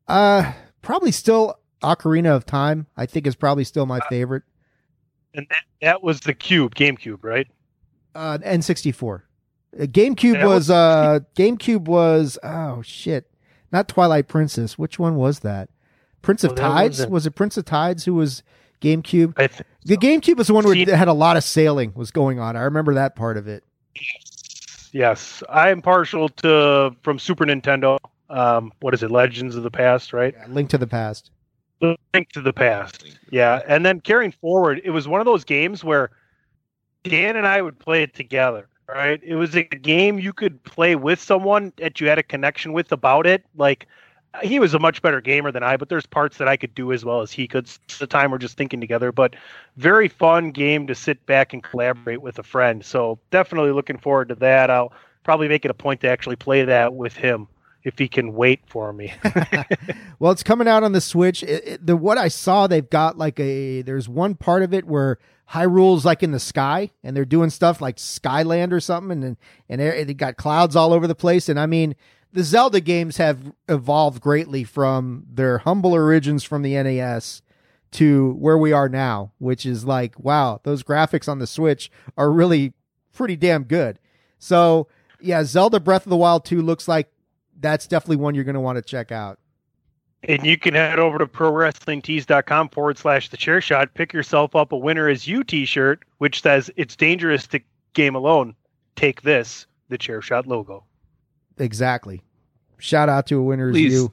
Uh, 0.08 0.52
probably 0.82 1.12
still 1.12 1.58
Ocarina 1.82 2.34
of 2.34 2.46
Time. 2.46 2.86
I 2.96 3.06
think 3.06 3.26
is 3.26 3.36
probably 3.36 3.64
still 3.64 3.86
my 3.86 3.98
uh, 3.98 4.08
favorite. 4.08 4.42
And 5.34 5.46
that, 5.50 5.62
that 5.82 6.02
was 6.02 6.20
the 6.20 6.34
Cube, 6.34 6.74
GameCube, 6.74 7.22
right? 7.22 7.46
Uh, 8.14 8.38
N64. 8.38 9.22
Uh, 9.78 9.82
GameCube 9.82 10.42
was, 10.42 10.68
was 10.68 10.70
uh 10.70 11.20
GameCube 11.34 11.84
was 11.84 12.38
oh 12.42 12.80
shit, 12.82 13.30
not 13.70 13.88
Twilight 13.88 14.26
Princess. 14.26 14.78
Which 14.78 14.98
one 14.98 15.16
was 15.16 15.40
that? 15.40 15.68
Prince 16.26 16.42
of 16.42 16.58
well, 16.58 16.72
Tides 16.72 17.06
was 17.06 17.24
it 17.24 17.36
Prince 17.36 17.56
of 17.56 17.64
Tides 17.64 18.04
who 18.04 18.14
was 18.14 18.42
GameCube? 18.80 19.36
Th- 19.36 19.62
the 19.84 19.96
GameCube 19.96 20.36
was 20.36 20.48
the 20.48 20.54
one 20.54 20.64
where 20.64 20.74
it 20.74 20.88
had 20.88 21.06
a 21.06 21.12
lot 21.12 21.36
of 21.36 21.44
sailing 21.44 21.92
was 21.94 22.10
going 22.10 22.40
on. 22.40 22.56
I 22.56 22.62
remember 22.62 22.94
that 22.94 23.14
part 23.14 23.36
of 23.36 23.46
it. 23.46 23.62
Yes, 24.90 25.44
I 25.48 25.70
am 25.70 25.80
partial 25.80 26.28
to 26.28 26.96
from 27.02 27.20
Super 27.20 27.46
Nintendo. 27.46 27.98
Um, 28.28 28.72
what 28.80 28.92
is 28.92 29.04
it? 29.04 29.12
Legends 29.12 29.54
of 29.54 29.62
the 29.62 29.70
Past, 29.70 30.12
right? 30.12 30.34
Yeah, 30.36 30.46
Link 30.48 30.68
to 30.70 30.78
the 30.78 30.88
Past. 30.88 31.30
Link 31.80 32.32
to 32.32 32.40
the 32.40 32.52
Past. 32.52 33.04
Yeah, 33.30 33.62
and 33.68 33.86
then 33.86 34.00
carrying 34.00 34.32
forward, 34.32 34.80
it 34.82 34.90
was 34.90 35.06
one 35.06 35.20
of 35.20 35.26
those 35.26 35.44
games 35.44 35.84
where 35.84 36.10
Dan 37.04 37.36
and 37.36 37.46
I 37.46 37.62
would 37.62 37.78
play 37.78 38.02
it 38.02 38.14
together. 38.14 38.68
Right? 38.88 39.20
It 39.22 39.36
was 39.36 39.54
a 39.54 39.62
game 39.62 40.18
you 40.18 40.32
could 40.32 40.62
play 40.64 40.96
with 40.96 41.20
someone 41.20 41.72
that 41.76 42.00
you 42.00 42.08
had 42.08 42.18
a 42.18 42.22
connection 42.24 42.72
with 42.72 42.90
about 42.90 43.26
it. 43.26 43.44
Like 43.56 43.86
he 44.42 44.58
was 44.58 44.74
a 44.74 44.78
much 44.78 45.02
better 45.02 45.20
gamer 45.20 45.52
than 45.52 45.62
I, 45.62 45.76
but 45.76 45.88
there's 45.88 46.06
parts 46.06 46.38
that 46.38 46.48
I 46.48 46.56
could 46.56 46.74
do 46.74 46.92
as 46.92 47.04
well 47.04 47.20
as 47.20 47.32
he 47.32 47.46
could. 47.46 47.66
At 47.66 47.98
the 47.98 48.06
time 48.06 48.30
we're 48.30 48.38
just 48.38 48.56
thinking 48.56 48.80
together, 48.80 49.12
but 49.12 49.34
very 49.76 50.08
fun 50.08 50.50
game 50.50 50.86
to 50.86 50.94
sit 50.94 51.24
back 51.26 51.52
and 51.52 51.62
collaborate 51.62 52.22
with 52.22 52.38
a 52.38 52.42
friend. 52.42 52.84
So 52.84 53.18
definitely 53.30 53.72
looking 53.72 53.98
forward 53.98 54.28
to 54.28 54.34
that. 54.36 54.70
I'll 54.70 54.92
probably 55.24 55.48
make 55.48 55.64
it 55.64 55.70
a 55.70 55.74
point 55.74 56.00
to 56.02 56.08
actually 56.08 56.36
play 56.36 56.64
that 56.64 56.94
with 56.94 57.14
him 57.14 57.48
if 57.84 57.98
he 57.98 58.08
can 58.08 58.34
wait 58.34 58.60
for 58.66 58.92
me. 58.92 59.14
well, 60.18 60.32
it's 60.32 60.42
coming 60.42 60.68
out 60.68 60.82
on 60.82 60.92
the 60.92 61.00
Switch. 61.00 61.42
It, 61.42 61.68
it, 61.68 61.86
the 61.86 61.96
what 61.96 62.18
I 62.18 62.28
saw, 62.28 62.66
they've 62.66 62.88
got 62.88 63.16
like 63.16 63.38
a 63.38 63.82
there's 63.82 64.08
one 64.08 64.34
part 64.34 64.62
of 64.62 64.74
it 64.74 64.84
where 64.86 65.18
Hyrule's 65.50 66.04
like 66.04 66.24
in 66.24 66.32
the 66.32 66.40
sky, 66.40 66.90
and 67.04 67.16
they're 67.16 67.24
doing 67.24 67.50
stuff 67.50 67.80
like 67.80 67.98
Skyland 67.98 68.72
or 68.72 68.80
something, 68.80 69.22
and 69.22 69.36
and 69.68 69.80
they 69.80 70.14
got 70.14 70.36
clouds 70.36 70.74
all 70.74 70.92
over 70.92 71.06
the 71.06 71.14
place. 71.14 71.48
And 71.48 71.60
I 71.60 71.66
mean, 71.66 71.94
the 72.36 72.44
Zelda 72.44 72.80
games 72.80 73.16
have 73.16 73.50
evolved 73.66 74.20
greatly 74.20 74.62
from 74.62 75.24
their 75.26 75.56
humble 75.56 75.94
origins 75.94 76.44
from 76.44 76.60
the 76.60 76.74
NES 76.74 77.40
to 77.92 78.34
where 78.34 78.58
we 78.58 78.72
are 78.74 78.90
now, 78.90 79.32
which 79.38 79.64
is 79.64 79.86
like, 79.86 80.20
wow, 80.20 80.60
those 80.62 80.82
graphics 80.82 81.30
on 81.30 81.38
the 81.38 81.46
Switch 81.46 81.90
are 82.18 82.30
really 82.30 82.74
pretty 83.14 83.36
damn 83.36 83.64
good. 83.64 83.98
So, 84.38 84.86
yeah, 85.18 85.44
Zelda 85.44 85.80
Breath 85.80 86.04
of 86.04 86.10
the 86.10 86.16
Wild 86.18 86.44
2 86.44 86.60
looks 86.60 86.86
like 86.86 87.10
that's 87.58 87.86
definitely 87.86 88.16
one 88.16 88.34
you're 88.34 88.44
going 88.44 88.52
to 88.52 88.60
want 88.60 88.76
to 88.76 88.82
check 88.82 89.10
out. 89.10 89.38
And 90.24 90.44
you 90.44 90.58
can 90.58 90.74
head 90.74 90.98
over 90.98 91.16
to 91.16 91.26
prowrestlingtees.com 91.26 92.68
forward 92.68 92.98
slash 92.98 93.30
the 93.30 93.38
chair 93.38 93.62
shot, 93.62 93.94
pick 93.94 94.12
yourself 94.12 94.54
up 94.54 94.72
a 94.72 94.76
winner 94.76 95.08
as 95.08 95.26
you 95.26 95.42
t 95.42 95.64
shirt, 95.64 96.04
which 96.18 96.42
says 96.42 96.70
it's 96.76 96.96
dangerous 96.96 97.46
to 97.46 97.60
game 97.94 98.14
alone. 98.14 98.54
Take 98.94 99.22
this, 99.22 99.66
the 99.88 99.96
chair 99.96 100.20
shot 100.20 100.46
logo. 100.46 100.84
Exactly. 101.58 102.22
Shout 102.78 103.08
out 103.08 103.26
to 103.28 103.38
a 103.38 103.42
winner 103.42 103.70
as 103.70 103.76
you. 103.76 104.12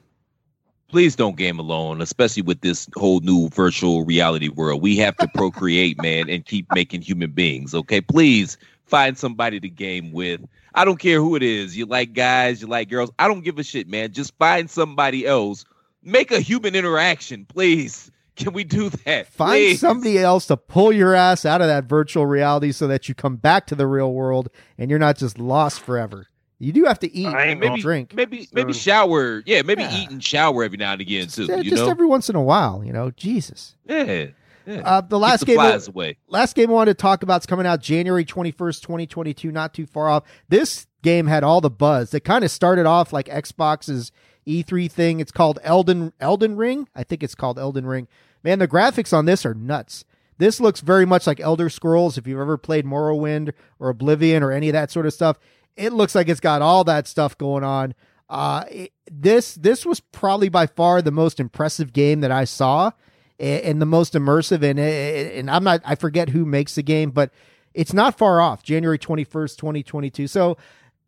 Please 0.88 1.16
don't 1.16 1.36
game 1.36 1.58
alone, 1.58 2.00
especially 2.00 2.42
with 2.42 2.60
this 2.60 2.88
whole 2.94 3.20
new 3.20 3.48
virtual 3.48 4.04
reality 4.04 4.48
world. 4.48 4.80
We 4.80 4.96
have 4.98 5.16
to 5.16 5.28
procreate, 5.34 5.96
man, 6.02 6.30
and 6.30 6.44
keep 6.44 6.66
making 6.72 7.02
human 7.02 7.32
beings. 7.32 7.74
Okay, 7.74 8.00
please 8.00 8.56
find 8.86 9.18
somebody 9.18 9.58
to 9.60 9.68
game 9.68 10.12
with. 10.12 10.40
I 10.74 10.84
don't 10.84 10.98
care 10.98 11.20
who 11.20 11.36
it 11.36 11.42
is. 11.42 11.76
You 11.76 11.86
like 11.86 12.12
guys, 12.12 12.60
you 12.60 12.68
like 12.68 12.90
girls. 12.90 13.10
I 13.18 13.28
don't 13.28 13.42
give 13.42 13.58
a 13.58 13.64
shit, 13.64 13.88
man. 13.88 14.12
Just 14.12 14.36
find 14.38 14.70
somebody 14.70 15.26
else. 15.26 15.64
Make 16.02 16.30
a 16.30 16.40
human 16.40 16.74
interaction, 16.74 17.44
please. 17.46 18.10
Can 18.36 18.52
we 18.52 18.64
do 18.64 18.90
that? 18.90 19.28
Find 19.28 19.52
please? 19.52 19.80
somebody 19.80 20.18
else 20.18 20.46
to 20.46 20.56
pull 20.56 20.92
your 20.92 21.14
ass 21.14 21.44
out 21.44 21.60
of 21.60 21.68
that 21.68 21.84
virtual 21.84 22.26
reality 22.26 22.72
so 22.72 22.88
that 22.88 23.08
you 23.08 23.14
come 23.14 23.36
back 23.36 23.66
to 23.68 23.76
the 23.76 23.86
real 23.86 24.12
world 24.12 24.48
and 24.76 24.90
you're 24.90 24.98
not 24.98 25.16
just 25.16 25.38
lost 25.38 25.80
forever. 25.80 26.26
You 26.64 26.72
do 26.72 26.84
have 26.84 26.98
to 27.00 27.12
eat 27.14 27.26
and 27.26 27.60
maybe, 27.60 27.80
drink. 27.80 28.14
Maybe 28.14 28.48
maybe 28.52 28.72
shower. 28.72 29.42
Yeah, 29.44 29.62
maybe 29.62 29.82
yeah. 29.82 29.96
eat 30.02 30.10
and 30.10 30.24
shower 30.24 30.64
every 30.64 30.78
now 30.78 30.92
and 30.92 31.00
again 31.00 31.28
too. 31.28 31.46
Just 31.62 31.82
every 31.82 32.06
once 32.06 32.30
in 32.30 32.36
a 32.36 32.42
while, 32.42 32.82
you 32.84 32.92
know. 32.92 33.10
Jesus. 33.10 33.76
Yeah. 33.84 34.26
Yeah. 34.66 34.80
Uh, 34.82 35.00
the 35.02 35.18
last 35.18 35.40
the 35.40 35.46
game, 35.46 35.60
I, 35.60 35.78
last 36.26 36.56
game 36.56 36.70
I 36.70 36.72
wanted 36.72 36.96
to 36.96 37.02
talk 37.02 37.22
about 37.22 37.42
is 37.42 37.46
coming 37.46 37.66
out 37.66 37.82
January 37.82 38.24
twenty 38.24 38.50
first, 38.50 38.82
twenty 38.82 39.06
twenty 39.06 39.34
two. 39.34 39.52
Not 39.52 39.74
too 39.74 39.84
far 39.84 40.08
off. 40.08 40.24
This 40.48 40.86
game 41.02 41.26
had 41.26 41.44
all 41.44 41.60
the 41.60 41.68
buzz. 41.68 42.14
It 42.14 42.24
kind 42.24 42.44
of 42.44 42.50
started 42.50 42.86
off 42.86 43.12
like 43.12 43.26
Xbox's 43.26 44.10
E3 44.46 44.90
thing. 44.90 45.20
It's 45.20 45.32
called 45.32 45.58
Elden 45.62 46.14
Elden 46.18 46.56
Ring. 46.56 46.88
I 46.94 47.04
think 47.04 47.22
it's 47.22 47.34
called 47.34 47.58
Elden 47.58 47.86
Ring. 47.86 48.08
Man, 48.42 48.58
the 48.58 48.68
graphics 48.68 49.12
on 49.12 49.26
this 49.26 49.44
are 49.44 49.54
nuts. 49.54 50.04
This 50.38 50.60
looks 50.60 50.80
very 50.80 51.06
much 51.06 51.26
like 51.26 51.40
Elder 51.40 51.68
Scrolls. 51.68 52.18
If 52.18 52.26
you've 52.26 52.40
ever 52.40 52.56
played 52.56 52.84
Morrowind 52.84 53.52
or 53.78 53.88
Oblivion 53.90 54.42
or 54.42 54.50
any 54.50 54.68
of 54.68 54.72
that 54.72 54.90
sort 54.90 55.06
of 55.06 55.14
stuff, 55.14 55.38
it 55.76 55.92
looks 55.92 56.14
like 56.14 56.28
it's 56.28 56.40
got 56.40 56.62
all 56.62 56.84
that 56.84 57.06
stuff 57.06 57.36
going 57.36 57.64
on. 57.64 57.94
Uh, 58.28 58.64
it, 58.70 58.92
this 59.10 59.54
this 59.54 59.84
was 59.84 60.00
probably 60.00 60.48
by 60.48 60.66
far 60.66 61.02
the 61.02 61.10
most 61.10 61.40
impressive 61.40 61.92
game 61.92 62.20
that 62.20 62.30
I 62.30 62.44
saw, 62.44 62.90
and, 63.38 63.62
and 63.62 63.82
the 63.82 63.86
most 63.86 64.14
immersive. 64.14 64.62
And 64.62 64.78
and 64.78 65.50
I'm 65.50 65.64
not 65.64 65.82
I 65.84 65.94
forget 65.94 66.30
who 66.30 66.44
makes 66.44 66.74
the 66.74 66.82
game, 66.82 67.10
but 67.10 67.30
it's 67.74 67.92
not 67.92 68.16
far 68.16 68.40
off. 68.40 68.62
January 68.62 68.98
twenty 68.98 69.24
first, 69.24 69.58
twenty 69.58 69.82
twenty 69.82 70.10
two. 70.10 70.26
So 70.26 70.56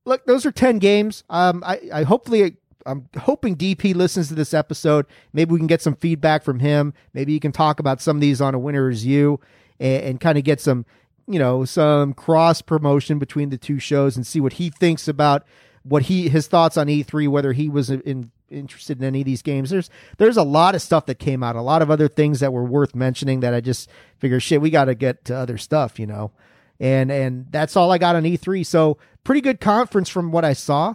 look, 0.04 0.26
those 0.26 0.44
are 0.44 0.52
ten 0.52 0.78
games. 0.78 1.24
Um, 1.30 1.62
I 1.64 1.80
I 1.92 2.02
hopefully. 2.04 2.56
I'm 2.88 3.08
hoping 3.18 3.56
DP 3.56 3.96
listens 3.96 4.28
to 4.28 4.36
this 4.36 4.54
episode. 4.54 5.06
Maybe 5.32 5.50
we 5.50 5.58
can 5.58 5.66
get 5.66 5.82
some 5.82 5.96
feedback 5.96 6.44
from 6.44 6.60
him. 6.60 6.94
Maybe 7.14 7.32
you 7.32 7.40
can 7.40 7.50
talk 7.50 7.80
about 7.80 8.00
some 8.00 8.16
of 8.16 8.20
these 8.20 8.40
on 8.40 8.54
a 8.54 8.60
winner's 8.60 9.04
you 9.04 9.40
and, 9.80 10.04
and 10.04 10.20
kind 10.20 10.38
of 10.38 10.44
get 10.44 10.60
some 10.60 10.86
you 11.28 11.38
know 11.38 11.64
some 11.64 12.12
cross 12.14 12.62
promotion 12.62 13.18
between 13.18 13.50
the 13.50 13.58
two 13.58 13.78
shows 13.78 14.16
and 14.16 14.26
see 14.26 14.40
what 14.40 14.54
he 14.54 14.70
thinks 14.70 15.08
about 15.08 15.44
what 15.82 16.04
he 16.04 16.28
his 16.28 16.46
thoughts 16.46 16.76
on 16.76 16.86
E3 16.86 17.28
whether 17.28 17.52
he 17.52 17.68
was 17.68 17.90
in, 17.90 18.30
interested 18.50 18.98
in 18.98 19.04
any 19.04 19.20
of 19.20 19.26
these 19.26 19.42
games. 19.42 19.70
There's 19.70 19.90
there's 20.18 20.36
a 20.36 20.42
lot 20.42 20.74
of 20.74 20.82
stuff 20.82 21.06
that 21.06 21.18
came 21.18 21.42
out 21.42 21.56
a 21.56 21.62
lot 21.62 21.82
of 21.82 21.90
other 21.90 22.08
things 22.08 22.40
that 22.40 22.52
were 22.52 22.64
worth 22.64 22.94
mentioning 22.94 23.40
that 23.40 23.54
I 23.54 23.60
just 23.60 23.90
figure 24.18 24.40
shit 24.40 24.60
we 24.60 24.70
got 24.70 24.86
to 24.86 24.94
get 24.94 25.24
to 25.26 25.36
other 25.36 25.58
stuff 25.58 25.98
you 25.98 26.06
know? 26.06 26.32
And 26.78 27.10
and 27.10 27.46
that's 27.50 27.76
all 27.76 27.90
I 27.90 27.98
got 27.98 28.16
on 28.16 28.24
E3 28.24 28.64
so 28.64 28.98
pretty 29.24 29.40
good 29.40 29.60
conference 29.60 30.08
from 30.08 30.30
what 30.30 30.44
I 30.44 30.52
saw 30.52 30.94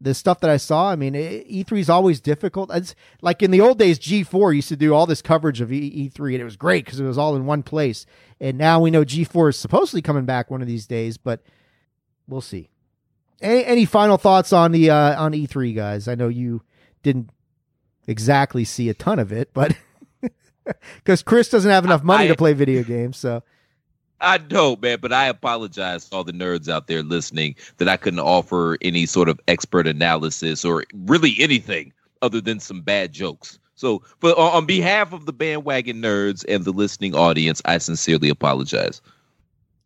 the 0.00 0.14
stuff 0.14 0.40
that 0.40 0.50
I 0.50 0.58
saw, 0.58 0.90
I 0.90 0.96
mean, 0.96 1.14
E3 1.14 1.78
is 1.78 1.88
always 1.88 2.20
difficult. 2.20 2.70
It's 2.74 2.94
like 3.22 3.42
in 3.42 3.50
the 3.50 3.60
old 3.60 3.78
days, 3.78 3.98
G4 3.98 4.54
used 4.54 4.68
to 4.68 4.76
do 4.76 4.94
all 4.94 5.06
this 5.06 5.22
coverage 5.22 5.60
of 5.60 5.70
E3, 5.70 6.18
and 6.18 6.40
it 6.40 6.44
was 6.44 6.56
great 6.56 6.84
because 6.84 7.00
it 7.00 7.04
was 7.04 7.16
all 7.16 7.34
in 7.34 7.46
one 7.46 7.62
place. 7.62 8.04
And 8.38 8.58
now 8.58 8.80
we 8.80 8.90
know 8.90 9.04
G4 9.04 9.50
is 9.50 9.56
supposedly 9.56 10.02
coming 10.02 10.26
back 10.26 10.50
one 10.50 10.60
of 10.60 10.68
these 10.68 10.86
days, 10.86 11.16
but 11.16 11.42
we'll 12.28 12.42
see. 12.42 12.68
Any, 13.40 13.64
any 13.64 13.84
final 13.84 14.18
thoughts 14.18 14.52
on 14.52 14.72
the 14.72 14.90
uh, 14.90 15.22
on 15.22 15.32
E3, 15.32 15.74
guys? 15.74 16.08
I 16.08 16.14
know 16.14 16.28
you 16.28 16.62
didn't 17.02 17.30
exactly 18.06 18.64
see 18.64 18.88
a 18.88 18.94
ton 18.94 19.18
of 19.18 19.32
it, 19.32 19.50
but 19.54 19.76
because 20.96 21.22
Chris 21.22 21.48
doesn't 21.48 21.70
have 21.70 21.84
enough 21.84 22.02
money 22.02 22.24
I, 22.24 22.28
to 22.28 22.36
play 22.36 22.52
video 22.52 22.82
games, 22.82 23.16
so 23.16 23.42
I 24.20 24.38
know, 24.50 24.76
man, 24.76 24.98
but 25.00 25.12
I 25.12 25.26
apologize 25.26 26.08
to 26.08 26.16
all 26.16 26.24
the 26.24 26.32
nerds 26.32 26.68
out 26.68 26.86
there 26.86 27.02
listening 27.02 27.54
that 27.76 27.88
I 27.88 27.96
couldn't 27.96 28.20
offer 28.20 28.78
any 28.80 29.06
sort 29.06 29.28
of 29.28 29.40
expert 29.48 29.86
analysis 29.86 30.64
or 30.64 30.84
really 30.94 31.36
anything 31.38 31.92
other 32.22 32.40
than 32.40 32.60
some 32.60 32.80
bad 32.80 33.12
jokes. 33.12 33.58
So, 33.74 34.02
for 34.20 34.38
on 34.38 34.64
behalf 34.64 35.12
of 35.12 35.26
the 35.26 35.34
bandwagon 35.34 36.00
nerds 36.00 36.44
and 36.48 36.64
the 36.64 36.72
listening 36.72 37.14
audience, 37.14 37.60
I 37.66 37.76
sincerely 37.76 38.30
apologize. 38.30 39.02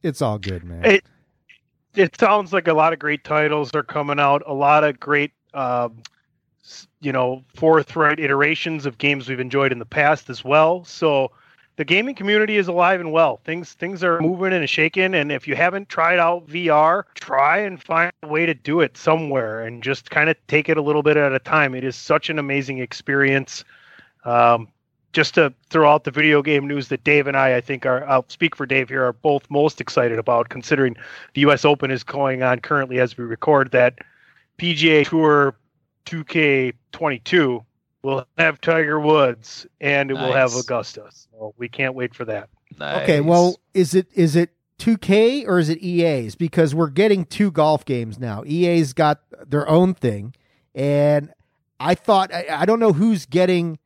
It's 0.02 0.22
all 0.22 0.38
good, 0.38 0.62
man. 0.62 0.84
It 0.84 1.04
it 1.96 2.18
sounds 2.18 2.52
like 2.52 2.68
a 2.68 2.72
lot 2.72 2.92
of 2.92 3.00
great 3.00 3.24
titles 3.24 3.72
are 3.74 3.82
coming 3.82 4.20
out. 4.20 4.44
A 4.46 4.54
lot 4.54 4.84
of 4.84 5.00
great 5.00 5.32
um, 5.54 6.02
you 7.00 7.12
know, 7.12 7.42
forthright 7.54 8.20
iterations 8.20 8.86
of 8.86 8.98
games 8.98 9.28
we've 9.28 9.40
enjoyed 9.40 9.72
in 9.72 9.78
the 9.78 9.86
past 9.86 10.30
as 10.30 10.44
well. 10.44 10.84
So 10.84 11.32
the 11.80 11.84
gaming 11.86 12.14
community 12.14 12.58
is 12.58 12.68
alive 12.68 13.00
and 13.00 13.10
well. 13.10 13.40
Things 13.46 13.72
things 13.72 14.04
are 14.04 14.20
moving 14.20 14.52
and 14.52 14.68
shaking. 14.68 15.14
And 15.14 15.32
if 15.32 15.48
you 15.48 15.56
haven't 15.56 15.88
tried 15.88 16.18
out 16.18 16.46
VR, 16.46 17.04
try 17.14 17.56
and 17.56 17.82
find 17.82 18.12
a 18.22 18.28
way 18.28 18.44
to 18.44 18.52
do 18.52 18.80
it 18.80 18.98
somewhere 18.98 19.62
and 19.62 19.82
just 19.82 20.10
kind 20.10 20.28
of 20.28 20.36
take 20.46 20.68
it 20.68 20.76
a 20.76 20.82
little 20.82 21.02
bit 21.02 21.16
at 21.16 21.32
a 21.32 21.38
time. 21.38 21.74
It 21.74 21.82
is 21.82 21.96
such 21.96 22.28
an 22.28 22.38
amazing 22.38 22.80
experience. 22.80 23.64
Um, 24.26 24.68
just 25.14 25.32
to 25.36 25.54
throw 25.70 25.90
out 25.90 26.04
the 26.04 26.10
video 26.10 26.42
game 26.42 26.68
news 26.68 26.88
that 26.88 27.02
Dave 27.02 27.26
and 27.26 27.34
I, 27.34 27.56
I 27.56 27.62
think, 27.62 27.86
are 27.86 28.06
I'll 28.06 28.26
speak 28.28 28.54
for 28.54 28.66
Dave 28.66 28.90
here, 28.90 29.06
are 29.06 29.14
both 29.14 29.48
most 29.48 29.80
excited 29.80 30.18
about, 30.18 30.50
considering 30.50 30.98
the 31.32 31.40
U.S. 31.40 31.64
Open 31.64 31.90
is 31.90 32.04
going 32.04 32.42
on 32.42 32.60
currently 32.60 33.00
as 33.00 33.16
we 33.16 33.24
record. 33.24 33.70
That 33.70 34.00
PGA 34.58 35.08
Tour 35.08 35.54
2K22 36.04 37.64
will 38.02 38.26
have 38.38 38.60
Tiger 38.60 38.98
Woods 39.00 39.66
and 39.80 40.10
it 40.10 40.14
will 40.14 40.32
have 40.32 40.52
Nice. 40.52 40.62
Augusta. 40.64 41.08
So 41.10 41.54
we 41.58 41.68
can't 41.68 41.94
wait 41.94 42.14
for 42.14 42.24
that. 42.26 42.48
Okay, 42.80 43.20
well, 43.20 43.56
is 43.74 43.94
it 43.94 44.06
is 44.14 44.36
it 44.36 44.50
2K 44.78 45.46
or 45.46 45.58
is 45.58 45.68
it 45.68 45.78
EA's? 45.82 46.34
Because 46.36 46.74
we're 46.74 46.88
getting 46.88 47.24
two 47.24 47.50
golf 47.50 47.84
games 47.84 48.18
now. 48.18 48.42
EA's 48.46 48.92
got 48.92 49.20
their 49.48 49.68
own 49.68 49.92
thing, 49.94 50.34
and 50.74 51.32
I 51.78 51.94
thought 51.94 52.32
I, 52.32 52.46
I 52.50 52.64
don't 52.66 52.78
know 52.80 52.92
who's 52.92 53.26
getting. 53.26 53.78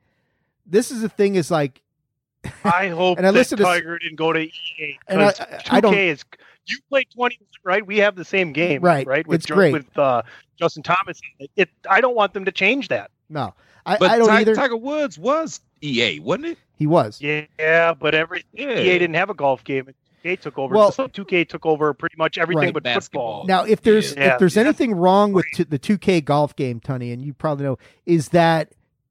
This 0.67 0.91
is 0.91 1.01
the 1.01 1.09
thing 1.09 1.35
is 1.35 1.51
like, 1.51 1.83
I 2.65 2.89
hope 2.89 3.19
And 3.19 3.27
I 3.27 3.31
that 3.33 3.39
listened 3.39 3.59
to 3.59 3.65
s- 3.67 3.79
Tiger 3.79 3.99
didn't 3.99 4.17
go 4.17 4.33
to 4.33 4.41
EA. 4.41 4.99
And 5.09 5.23
I- 5.23 5.33
'cause 5.33 5.41
I- 5.41 5.77
I 5.77 5.81
don't- 5.81 5.95
2K 5.95 6.09
is 6.09 6.25
you 6.67 6.79
play 6.89 7.05
20, 7.15 7.39
right? 7.65 7.87
We 7.87 7.99
have 7.99 8.17
the 8.17 8.25
same 8.25 8.53
game, 8.53 8.81
Right, 8.81 9.07
Right, 9.07 9.27
with 9.27 9.41
it's 9.41 9.47
great. 9.47 9.73
with 9.75 9.99
uh, 9.99 10.23
Justin 10.59 10.83
Thomas. 10.83 11.21
It, 11.39 11.51
it, 11.57 11.69
I 11.91 12.01
don't 12.01 12.15
want 12.17 12.33
them 12.33 12.45
to 12.47 12.53
change 12.53 12.89
that. 12.89 13.11
no, 13.29 13.53
I, 13.87 13.97
but 13.99 14.11
I 14.11 14.19
don't 14.19 14.29
Ti- 14.29 14.35
either. 14.35 14.55
Tiger 14.55 14.77
Woods 14.77 15.19
was 15.19 15.61
EA, 15.83 16.19
wasn't 16.21 16.47
it? 16.47 16.59
he 16.77 16.87
was. 16.89 17.21
Yeah, 17.21 17.95
but 17.95 18.15
every 18.15 18.45
Yeah. 18.53 18.71
EA 18.79 18.99
didn't 18.99 19.15
have 19.15 19.31
a 19.31 19.35
golf 19.35 19.63
game. 19.65 19.89
2K 20.25 20.41
took 20.41 20.59
over. 20.59 20.75
Well- 20.75 20.91
so 20.91 21.07
2K 21.07 21.45
took 21.49 21.65
over 21.67 21.93
pretty 21.95 22.17
much 22.19 22.37
everything 22.39 22.65
Right. 22.65 22.75
but 22.75 22.83
Basketball. 22.83 23.43
football. 23.43 23.65
Now, 23.65 23.71
if 23.71 23.83
there's 23.83 24.15
Yeah. 24.17 24.33
if 24.35 24.39
there's 24.39 24.57
Yeah. 24.57 24.63
anything 24.65 24.95
wrong 24.95 25.33
with 25.33 25.45
t- 25.55 25.63
the 25.65 25.79
2K 25.79 26.21
golf 26.21 26.57
game, 26.57 26.81
Tony, 26.81 27.13
and 27.13 27.23
you 27.23 27.33
probably 27.35 27.65
know, 27.67 27.79
is 28.07 28.31
that 28.31 28.71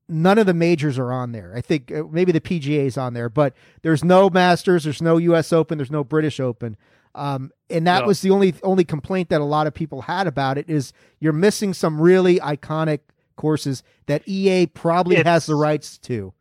none 0.10 0.38
of 0.38 0.46
the 0.46 0.54
majors 0.54 1.00
are 1.00 1.12
on 1.14 1.32
there. 1.32 1.54
I 1.56 1.62
think 1.62 1.92
uh, 1.92 2.04
maybe 2.12 2.32
the 2.34 2.42
PGA 2.42 2.86
is 2.88 2.98
on 2.98 3.14
there, 3.14 3.30
but 3.30 3.54
there's 3.84 4.04
no 4.04 4.30
Masters, 4.30 4.84
there's 4.84 5.02
no 5.02 5.18
U.S. 5.18 5.54
Open, 5.54 5.78
there's 5.78 5.92
no 5.92 6.04
British 6.04 6.40
Open. 6.40 6.76
Um, 7.16 7.52
and 7.70 7.86
that 7.88 8.02
No. 8.02 8.08
was 8.08 8.22
the 8.22 8.32
only 8.32 8.56
only 8.64 8.84
complaint 8.84 9.30
that 9.30 9.40
a 9.40 9.46
lot 9.46 9.68
of 9.68 9.74
people 9.74 10.02
had 10.02 10.26
about 10.28 10.58
it 10.58 10.68
is 10.70 10.92
you're 11.20 11.32
missing 11.32 11.74
some 11.74 12.02
really 12.02 12.40
iconic 12.40 13.00
courses 13.36 13.84
that 14.06 14.22
EA 14.28 14.68
probably 14.68 15.16
It's- 15.18 15.32
has 15.32 15.46
the 15.46 15.56
rights 15.56 15.98
to. 16.00 16.34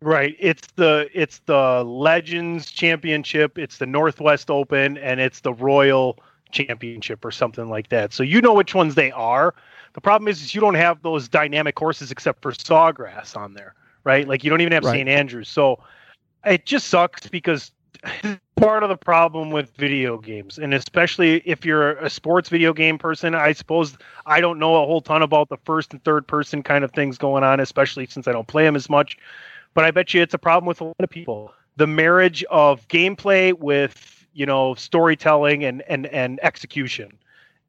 Right. 0.00 0.36
It's 0.38 0.68
the 0.76 1.08
it's 1.12 1.40
the 1.46 1.82
Legends 1.84 2.70
Championship, 2.70 3.58
it's 3.58 3.78
the 3.78 3.86
Northwest 3.86 4.48
Open, 4.48 4.96
and 4.98 5.18
it's 5.20 5.40
the 5.40 5.52
Royal 5.52 6.18
Championship 6.52 7.24
or 7.24 7.32
something 7.32 7.68
like 7.68 7.88
that. 7.88 8.12
So 8.12 8.22
you 8.22 8.40
know 8.40 8.54
which 8.54 8.74
ones 8.74 8.94
they 8.94 9.10
are. 9.10 9.54
The 9.94 10.00
problem 10.00 10.28
is, 10.28 10.40
is 10.40 10.54
you 10.54 10.60
don't 10.60 10.76
have 10.76 11.02
those 11.02 11.28
dynamic 11.28 11.74
courses 11.74 12.12
except 12.12 12.42
for 12.42 12.52
Sawgrass 12.52 13.36
on 13.36 13.54
there, 13.54 13.74
right? 14.04 14.28
Like 14.28 14.44
you 14.44 14.50
don't 14.50 14.60
even 14.60 14.72
have 14.72 14.84
Right. 14.84 14.92
St. 14.98 15.08
Andrews. 15.08 15.48
So 15.48 15.82
it 16.46 16.64
just 16.64 16.86
sucks 16.88 17.26
because 17.28 17.72
part 18.56 18.82
of 18.82 18.88
the 18.88 18.96
problem 18.96 19.50
with 19.50 19.70
video 19.76 20.18
games, 20.18 20.58
and 20.58 20.74
especially 20.74 21.42
if 21.44 21.64
you're 21.64 21.92
a 21.92 22.10
sports 22.10 22.48
video 22.48 22.72
game 22.72 22.98
person, 22.98 23.34
I 23.34 23.52
suppose 23.52 23.96
I 24.26 24.40
don't 24.40 24.58
know 24.58 24.82
a 24.82 24.86
whole 24.86 25.00
ton 25.00 25.22
about 25.22 25.48
the 25.48 25.58
first 25.64 25.92
and 25.92 26.02
third 26.04 26.26
person 26.26 26.62
kind 26.62 26.84
of 26.84 26.92
things 26.92 27.18
going 27.18 27.44
on, 27.44 27.60
especially 27.60 28.06
since 28.06 28.28
I 28.28 28.32
don't 28.32 28.46
play 28.46 28.64
them 28.64 28.76
as 28.76 28.88
much 28.88 29.18
but 29.78 29.84
I 29.84 29.92
bet 29.92 30.12
you 30.12 30.22
it's 30.22 30.34
a 30.34 30.38
problem 30.38 30.66
with 30.66 30.80
a 30.80 30.84
lot 30.84 30.96
of 30.98 31.08
people. 31.08 31.52
The 31.76 31.86
marriage 31.86 32.42
of 32.50 32.86
gameplay 32.88 33.52
with 33.56 34.26
you 34.32 34.44
know 34.44 34.74
storytelling 34.74 35.64
and 35.64 35.82
and 35.82 36.06
and 36.06 36.40
execution, 36.42 37.16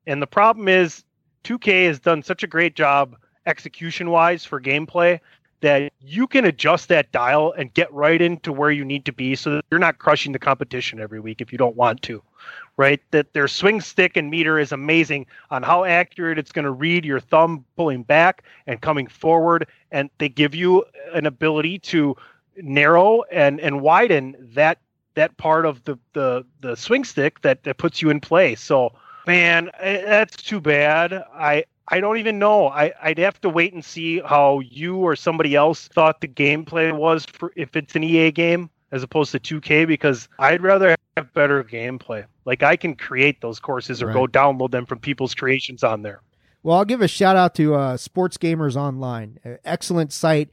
and 0.07 0.19
the 0.19 0.25
problem 0.25 0.67
is 0.67 1.03
2K 1.43 1.85
has 1.85 1.99
done 1.99 2.23
such 2.23 2.41
a 2.41 2.47
great 2.47 2.75
job 2.75 3.15
execution 3.45 4.09
wise 4.09 4.43
for 4.43 4.59
gameplay 4.59 5.19
that 5.61 5.91
you 5.99 6.27
can 6.27 6.45
adjust 6.45 6.87
that 6.89 7.11
dial 7.11 7.53
and 7.57 7.73
get 7.73 7.91
right 7.93 8.21
into 8.21 8.53
where 8.53 8.71
you 8.71 8.85
need 8.85 9.05
to 9.05 9.11
be 9.11 9.35
so 9.35 9.55
that 9.55 9.65
you're 9.69 9.79
not 9.79 9.99
crushing 9.99 10.31
the 10.31 10.39
competition 10.39 10.99
every 10.99 11.19
week 11.19 11.41
if 11.41 11.51
you 11.51 11.57
don't 11.57 11.75
want 11.75 12.01
to 12.03 12.21
right? 12.79 13.01
That 13.11 13.33
their 13.33 13.49
swing 13.49 13.81
stick 13.81 14.15
and 14.15 14.29
meter 14.29 14.57
is 14.57 14.71
amazing 14.71 15.25
on 15.51 15.63
how 15.63 15.83
accurate 15.83 16.39
it's 16.39 16.53
going 16.53 16.63
to 16.63 16.71
read 16.71 17.03
your 17.03 17.19
thumb 17.19 17.65
pulling 17.75 18.03
back 18.03 18.43
and 18.67 18.79
coming 18.79 19.05
forward 19.05 19.67
and 19.91 20.09
they 20.17 20.29
give 20.29 20.55
you 20.55 20.85
an 21.13 21.25
ability 21.25 21.79
to 21.79 22.15
narrow 22.55 23.23
and 23.31 23.59
and 23.59 23.81
widen 23.81 24.35
that 24.53 24.77
that 25.15 25.35
part 25.35 25.65
of 25.65 25.83
the 25.83 25.97
the 26.13 26.45
the 26.61 26.77
swing 26.77 27.03
stick 27.03 27.41
that 27.41 27.63
that 27.65 27.77
puts 27.77 28.01
you 28.01 28.09
in 28.09 28.21
play. 28.21 28.55
So 28.55 28.93
man 29.27 29.69
eh, 29.81 30.05
that's 30.05 30.37
too 30.37 30.61
bad. 30.61 31.11
I 31.33 31.65
i 31.89 31.99
don't 31.99 32.17
even 32.17 32.39
know 32.39 32.67
i 32.67 32.91
i'd 33.03 33.17
have 33.17 33.39
to 33.41 33.49
wait 33.49 33.73
and 33.73 33.83
see 33.83 34.19
how 34.21 34.59
you 34.59 34.95
or 34.97 35.15
somebody 35.15 35.55
else 35.55 35.87
thought 35.89 36.21
the 36.21 36.27
gameplay 36.27 36.95
was 36.95 37.25
for 37.25 37.51
if 37.55 37.75
it's 37.75 37.95
an 37.95 38.03
ea 38.03 38.31
game 38.31 38.69
as 38.91 39.03
opposed 39.03 39.31
to 39.31 39.39
2k 39.39 39.87
because 39.87 40.27
i'd 40.39 40.61
rather 40.61 40.95
have 41.17 41.33
better 41.33 41.63
gameplay 41.63 42.23
like 42.45 42.63
i 42.63 42.75
can 42.75 42.95
create 42.95 43.41
those 43.41 43.59
courses 43.59 44.01
or 44.01 44.07
Right. 44.07 44.13
go 44.13 44.25
download 44.27 44.71
them 44.71 44.85
from 44.85 44.99
people's 44.99 45.33
creations 45.35 45.83
on 45.83 46.01
there 46.01 46.21
Well, 46.63 46.77
I'll 46.77 46.85
give 46.85 47.01
a 47.01 47.07
shout 47.07 47.35
out 47.37 47.55
to 47.55 47.73
uh, 47.75 47.95
Sports 47.97 48.37
Gamers 48.37 48.75
Online, 48.75 49.39
An 49.45 49.59
excellent 49.63 50.11
site 50.11 50.49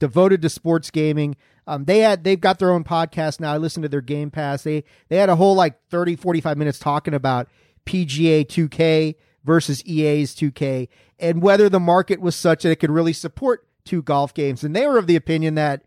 devoted 0.00 0.42
to 0.42 0.48
sports 0.48 0.90
gaming. 0.90 1.36
Um, 1.68 1.84
they 1.84 2.00
had 2.00 2.24
they've 2.24 2.40
got 2.40 2.58
their 2.58 2.70
own 2.72 2.82
podcast 2.84 3.38
now. 3.40 3.52
I 3.52 3.58
listened 3.58 3.84
to 3.84 3.88
their 3.88 4.00
Game 4.02 4.30
Pass. 4.32 4.64
They 4.64 4.82
they 5.08 5.16
had 5.16 5.28
a 5.28 5.36
whole 5.36 5.54
like 5.54 5.80
30 5.90 6.16
45 6.16 6.58
minutes 6.58 6.78
talking 6.80 7.14
about 7.14 7.48
PGA 7.86 8.44
2K 8.44 9.14
versus 9.44 9.84
EA's 9.84 10.34
2K 10.34 10.88
and 11.18 11.42
whether 11.42 11.68
the 11.68 11.80
market 11.80 12.20
was 12.20 12.34
such 12.34 12.62
that 12.62 12.70
it 12.70 12.76
could 12.76 12.90
really 12.90 13.12
support 13.12 13.66
two 13.84 14.02
golf 14.02 14.34
games. 14.34 14.64
And 14.64 14.74
they 14.74 14.86
were 14.86 14.98
of 14.98 15.06
the 15.06 15.16
opinion 15.16 15.54
that 15.54 15.82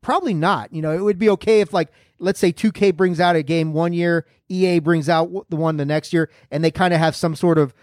probably 0.00 0.34
not. 0.34 0.72
You 0.72 0.82
know, 0.82 0.92
it 0.92 1.02
would 1.02 1.18
be 1.18 1.30
okay 1.30 1.60
if 1.60 1.72
like 1.72 1.90
let's 2.18 2.40
say 2.40 2.52
2K 2.52 2.96
brings 2.96 3.20
out 3.20 3.36
a 3.36 3.42
game 3.42 3.72
one 3.72 3.92
year, 3.92 4.26
EA 4.48 4.78
brings 4.78 5.08
out 5.08 5.46
the 5.50 5.56
one 5.56 5.76
the 5.76 5.84
next 5.84 6.12
year, 6.12 6.30
and 6.50 6.64
they 6.64 6.70
kind 6.70 6.94
of 6.94 7.00
have 7.00 7.16
some 7.16 7.34
sort 7.34 7.58
of 7.58 7.74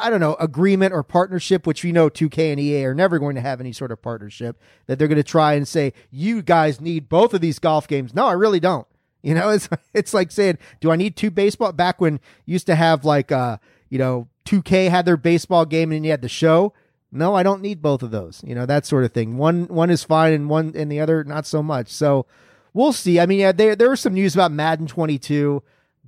I 0.00 0.10
don't 0.10 0.20
know, 0.20 0.34
agreement 0.34 0.92
or 0.92 1.02
partnership, 1.02 1.66
which 1.66 1.82
we 1.82 1.92
know 1.92 2.08
2K 2.08 2.52
and 2.52 2.60
EA 2.60 2.84
are 2.84 2.94
never 2.94 3.18
going 3.18 3.34
to 3.34 3.40
have 3.40 3.60
any 3.60 3.72
sort 3.72 3.90
of 3.90 4.00
partnership, 4.00 4.60
that 4.86 4.98
they're 4.98 5.08
going 5.08 5.16
to 5.16 5.24
try 5.24 5.54
and 5.54 5.66
say, 5.66 5.92
you 6.10 6.40
guys 6.40 6.80
need 6.80 7.08
both 7.08 7.34
of 7.34 7.40
these 7.40 7.58
golf 7.58 7.88
games. 7.88 8.14
No, 8.14 8.26
I 8.26 8.32
really 8.32 8.60
don't. 8.60 8.86
You 9.22 9.34
know, 9.34 9.48
it's 9.50 9.68
it's 9.94 10.14
like 10.14 10.30
saying, 10.30 10.58
do 10.80 10.90
I 10.90 10.96
need 10.96 11.16
two 11.16 11.30
baseball? 11.30 11.72
Back 11.72 12.00
when 12.00 12.20
used 12.44 12.66
to 12.66 12.76
have 12.76 13.04
like, 13.04 13.32
uh, 13.32 13.58
you 13.88 13.98
know, 13.98 14.28
2K 14.44 14.90
had 14.90 15.04
their 15.04 15.16
baseball 15.16 15.64
game 15.64 15.92
and 15.92 16.04
you 16.04 16.10
had 16.10 16.22
the 16.22 16.28
show. 16.28 16.72
No, 17.10 17.34
I 17.34 17.42
don't 17.42 17.62
need 17.62 17.80
both 17.80 18.02
of 18.02 18.10
those. 18.10 18.42
You 18.46 18.54
know, 18.54 18.66
that 18.66 18.84
sort 18.84 19.04
of 19.04 19.12
thing. 19.12 19.38
One 19.38 19.64
one 19.68 19.90
is 19.90 20.04
fine 20.04 20.32
and 20.34 20.48
one 20.50 20.72
and 20.74 20.92
the 20.92 21.00
other 21.00 21.24
not 21.24 21.46
so 21.46 21.62
much. 21.62 21.88
So 21.88 22.26
we'll 22.74 22.92
see. 22.92 23.18
I 23.18 23.26
mean, 23.26 23.40
yeah, 23.40 23.52
there 23.52 23.74
there 23.74 23.90
was 23.90 24.00
some 24.00 24.12
news 24.12 24.34
about 24.34 24.52
Madden 24.52 24.86
22, 24.86 25.62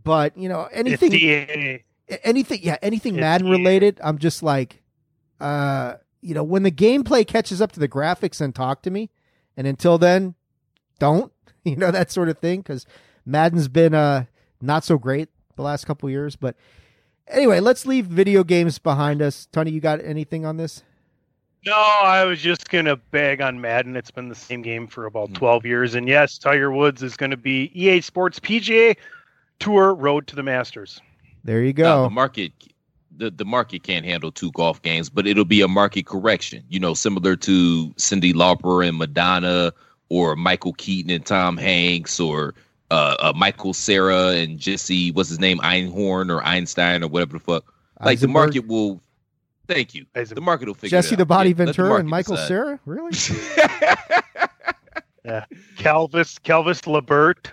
but 0.04 0.36
you 0.36 0.48
know, 0.48 0.68
anything 0.72 1.80
anything 2.24 2.60
yeah 2.62 2.76
anything 2.82 3.14
It's 3.14 3.20
madden 3.20 3.48
related 3.48 4.00
i'm 4.02 4.18
just 4.18 4.42
like 4.42 4.82
uh 5.40 5.94
you 6.20 6.34
know 6.34 6.42
when 6.42 6.62
the 6.62 6.70
gameplay 6.70 7.26
catches 7.26 7.60
up 7.60 7.72
to 7.72 7.80
the 7.80 7.88
graphics 7.88 8.40
and 8.40 8.54
talk 8.54 8.82
to 8.82 8.90
me 8.90 9.10
and 9.56 9.66
until 9.66 9.98
then 9.98 10.34
don't 10.98 11.32
you 11.64 11.76
know 11.76 11.90
that 11.90 12.10
sort 12.10 12.28
of 12.28 12.38
thing 12.38 12.60
because 12.60 12.86
madden's 13.24 13.68
been 13.68 13.94
uh 13.94 14.24
not 14.60 14.84
so 14.84 14.98
great 14.98 15.28
the 15.56 15.62
last 15.62 15.86
couple 15.86 16.08
years 16.10 16.36
but 16.36 16.56
anyway 17.30 17.60
let's 17.60 17.86
leave 17.86 18.06
video 18.06 18.44
games 18.44 18.78
behind 18.78 19.22
us 19.22 19.46
tony 19.52 19.70
you 19.70 19.80
got 19.80 20.02
anything 20.04 20.44
on 20.44 20.56
this 20.56 20.82
No, 21.66 21.74
I 21.74 22.24
was 22.24 22.40
just 22.40 22.70
gonna 22.70 22.96
bag 22.96 23.42
on 23.42 23.60
Madden. 23.60 23.94
It's 23.94 24.10
been 24.10 24.30
the 24.30 24.34
same 24.34 24.62
game 24.62 24.86
for 24.86 25.04
about 25.04 25.28
hmm. 25.28 25.34
twelve 25.34 25.66
years, 25.66 25.94
and 25.94 26.08
yes, 26.08 26.38
Tiger 26.38 26.72
Woods 26.72 27.02
is 27.02 27.18
going 27.18 27.32
to 27.32 27.36
be 27.36 27.70
EA 27.74 28.00
Sports 28.00 28.40
PGA 28.40 28.96
Tour 29.58 29.94
Road 29.94 30.26
to 30.28 30.36
the 30.36 30.42
Masters. 30.42 31.02
there 31.44 31.62
you 31.62 31.74
No, 31.74 31.82
go 31.82 32.02
the 32.04 32.10
market 32.10 32.52
the, 33.20 33.30
the 33.30 33.44
market 33.44 33.82
can't 33.82 34.04
handle 34.04 34.32
two 34.32 34.50
golf 34.52 34.80
games, 34.82 35.10
but 35.10 35.26
it'll 35.26 35.44
be 35.44 35.60
a 35.60 35.68
market 35.68 36.06
correction. 36.06 36.64
You 36.70 36.80
know, 36.80 36.94
similar 36.94 37.36
to 37.36 37.88
Cyndi 37.98 38.32
Lauper 38.32 38.86
and 38.86 38.96
Madonna, 38.96 39.72
or 40.08 40.34
Michael 40.36 40.72
Keaton 40.72 41.10
and 41.10 41.24
Tom 41.24 41.58
Hanks, 41.58 42.18
or 42.18 42.54
uh, 42.90 43.16
uh, 43.20 43.32
Michael 43.36 43.72
Cera 43.74 44.28
and 44.30 44.58
Jesse, 44.58 45.12
what's 45.12 45.28
his 45.28 45.38
name, 45.40 45.58
Einhorn 45.60 46.30
or 46.30 46.42
Einstein 46.44 47.02
or 47.02 47.08
whatever 47.08 47.34
the 47.34 47.38
fuck. 47.40 47.72
Like 48.02 48.18
the 48.20 48.28
market 48.28 48.66
will. 48.66 49.00
Thank 49.68 49.94
you. 49.94 50.04
Eisen- 50.16 50.34
The 50.34 50.40
market 50.40 50.66
will 50.66 50.74
figure 50.74 50.98
jesse 50.98 51.14
it 51.14 51.18
the 51.18 51.26
body 51.26 51.50
Yeah, 51.50 51.54
let 51.58 51.58
the 51.58 51.64
ventura 51.74 51.94
and 52.00 52.08
michael 52.08 52.34
decide. 52.34 52.48
sarah 52.48 52.80
really 52.86 53.12
yeah. 55.24 55.44
Calvis 55.78 56.38
Calvis 56.40 56.82
Lebert. 56.86 57.52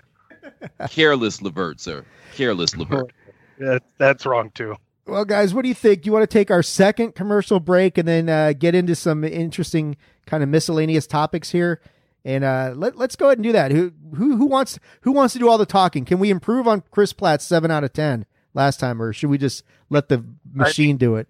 Careless 0.90 1.40
Levert, 1.42 1.80
sir. 1.80 2.04
Careless 2.34 2.76
Levert. 2.76 3.12
That, 3.60 3.82
that's 3.98 4.24
wrong 4.24 4.52
too. 4.54 4.76
well 5.04 5.14
Well, 5.16 5.24
guys, 5.24 5.52
what 5.52 5.62
do 5.62 5.68
you 5.68 5.74
think? 5.74 6.02
Do 6.02 6.06
you 6.06 6.12
want 6.12 6.22
to 6.22 6.32
take 6.32 6.48
our 6.48 6.62
second 6.62 7.16
commercial 7.16 7.58
break 7.58 7.98
and 7.98 8.06
then 8.06 8.28
uh, 8.28 8.52
get 8.52 8.76
into 8.76 8.94
some 8.94 9.24
interesting 9.24 9.96
kind 10.26 10.44
of 10.44 10.48
miscellaneous 10.48 11.08
topics 11.08 11.50
here? 11.50 11.80
And 12.28 12.44
uh, 12.44 12.74
let, 12.76 12.98
let's 12.98 13.16
go 13.16 13.28
ahead 13.28 13.38
and 13.38 13.42
do 13.42 13.52
that. 13.52 13.72
Who 13.72 13.90
who 14.14 14.36
who 14.36 14.44
wants 14.44 14.78
who 15.00 15.12
wants 15.12 15.32
to 15.32 15.38
do 15.38 15.48
all 15.48 15.56
the 15.56 15.64
talking? 15.64 16.04
Can 16.04 16.18
we 16.18 16.28
improve 16.28 16.68
on 16.68 16.82
Chris 16.90 17.14
Platt's 17.14 17.42
seven 17.42 17.70
out 17.70 17.84
of 17.84 17.94
ten 17.94 18.26
last 18.52 18.78
time, 18.78 19.00
or 19.00 19.14
should 19.14 19.30
we 19.30 19.38
just 19.38 19.64
let 19.88 20.10
the 20.10 20.22
machine 20.52 20.98
do 20.98 21.16
it? 21.16 21.26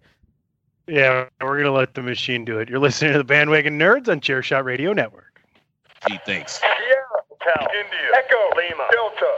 Yeah, 0.89 1.27
we're 1.41 1.57
gonna 1.57 1.71
let 1.71 1.95
the 1.95 2.03
machine 2.03 2.45
do 2.45 2.59
it. 2.59 2.69
You're 2.69 2.81
listening 2.81 3.13
to 3.13 3.19
the 3.19 3.23
Bandwagon 3.23 3.79
Nerds 3.79 4.09
on 4.09 4.19
Chairshot 4.21 4.65
Radio 4.65 4.93
Network. 4.93 5.41
Gee, 6.09 6.19
thanks. 6.27 6.59
Sierra, 6.59 7.07
Hotel, 7.29 7.69
India, 7.77 8.09
Echo, 8.17 8.57
Lima, 8.57 8.89
Delta, 8.91 9.38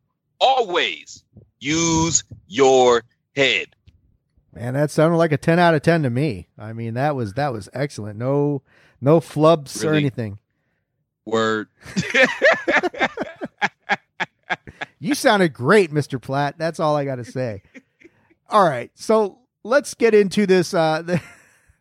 Always 0.41 1.23
use 1.59 2.23
your 2.47 3.03
head. 3.35 3.67
Man, 4.53 4.73
that 4.73 4.91
sounded 4.91 5.15
like 5.17 5.31
a 5.31 5.37
ten 5.37 5.59
out 5.59 5.75
of 5.75 5.81
ten 5.83 6.03
to 6.03 6.09
me. 6.09 6.49
I 6.57 6.73
mean, 6.73 6.95
that 6.95 7.15
was 7.15 7.33
that 7.33 7.53
was 7.53 7.69
excellent. 7.73 8.19
No 8.19 8.63
no 8.99 9.19
flubs 9.21 9.85
or 9.85 9.93
anything. 9.93 10.39
Word. 11.25 11.69
You 15.03 15.15
sounded 15.15 15.51
great, 15.51 15.91
Mr. 15.91 16.21
Platt. 16.21 16.59
That's 16.59 16.79
all 16.79 16.95
I 16.95 17.05
got 17.05 17.15
to 17.15 17.25
say. 17.25 17.63
All 18.49 18.63
right, 18.63 18.91
so 18.93 19.39
let's 19.63 19.95
get 19.95 20.13
into 20.13 20.45
this 20.45 20.75
uh, 20.75 21.17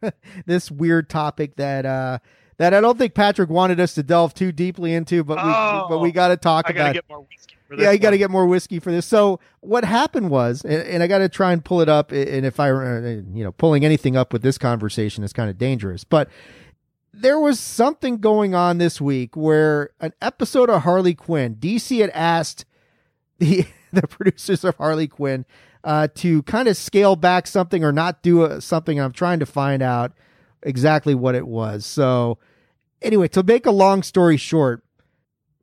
this 0.47 0.71
weird 0.71 1.11
topic 1.11 1.57
that 1.57 1.85
uh, 1.85 2.21
that 2.57 2.73
I 2.73 2.81
don't 2.81 2.97
think 2.97 3.13
Patrick 3.13 3.51
wanted 3.51 3.79
us 3.79 3.93
to 3.97 4.03
delve 4.03 4.33
too 4.33 4.53
deeply 4.53 4.95
into, 4.95 5.23
but 5.23 5.37
we 5.37 5.43
Oh, 5.45 5.87
but 5.91 5.99
we 5.99 6.13
got 6.13 6.29
to 6.29 6.39
talk 6.39 6.65
I 6.69 6.73
about. 6.73 6.95
get 6.95 7.05
more 7.11 7.21
whiskey. 7.21 7.57
Yeah, 7.77 7.91
you 7.91 7.99
got 7.99 8.11
to 8.11 8.19
get 8.19 8.31
more 8.31 8.47
whiskey 8.47 8.79
for 8.79 8.91
this. 8.91 9.07
So 9.07 9.41
what 9.61 9.85
happened 9.85 10.31
was, 10.31 10.65
and, 10.65 10.83
and 10.83 11.03
I 11.03 11.07
got 11.07 11.19
to 11.19 11.29
try 11.29 11.53
and 11.53 11.65
pull 11.65 11.81
it 11.81 11.89
up. 11.89 12.13
And 12.13 12.45
if 12.45 12.59
I, 12.59 12.71
uh, 12.71 13.01
you 13.33 13.45
know, 13.45 13.53
pulling 13.53 13.85
anything 13.85 14.17
up 14.17 14.33
with 14.33 14.43
this 14.43 14.59
conversation 14.59 15.23
is 15.25 15.33
kind 15.33 15.49
of 15.49 15.59
dangerous. 15.59 16.05
But 16.05 16.29
there 17.13 17.39
was 17.39 17.61
something 17.61 18.19
going 18.19 18.55
on 18.55 18.79
this 18.79 19.01
week 19.01 19.37
where 19.37 19.91
an 20.01 20.13
episode 20.21 20.71
of 20.71 20.83
Harley 20.83 21.15
Quinn, 21.15 21.57
DC 21.57 22.01
had 22.01 22.11
asked 22.11 22.65
the 23.39 23.67
the 23.93 24.07
producers 24.07 24.65
of 24.65 24.77
Harley 24.77 25.09
Quinn 25.09 25.45
uh, 25.85 26.09
to 26.15 26.43
kind 26.45 26.69
of 26.69 26.77
scale 26.77 27.17
back 27.17 27.47
something 27.47 27.85
or 27.85 27.93
not 27.93 28.23
do 28.23 28.45
a, 28.45 28.61
something. 28.61 29.01
I'm 29.01 29.13
trying 29.13 29.41
to 29.41 29.47
find 29.47 29.83
out 29.83 30.13
exactly 30.63 31.15
what 31.15 31.35
it 31.35 31.47
was. 31.47 31.87
So 31.87 32.39
anyway, 33.03 33.29
to 33.29 33.43
make 33.43 33.67
a 33.67 33.71
long 33.71 34.03
story 34.03 34.37
short, 34.37 34.85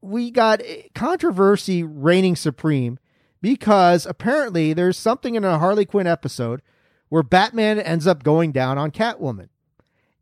we 0.07 0.31
got 0.31 0.61
controversy 0.95 1.83
reigning 1.83 2.35
supreme 2.35 2.99
because 3.41 4.05
apparently 4.05 4.73
there's 4.73 4.97
something 4.97 5.35
in 5.35 5.43
a 5.43 5.59
Harley 5.59 5.85
Quinn 5.85 6.07
episode 6.07 6.61
where 7.09 7.23
Batman 7.23 7.79
ends 7.79 8.07
up 8.07 8.23
going 8.23 8.51
down 8.51 8.77
on 8.77 8.91
Catwoman. 8.91 9.49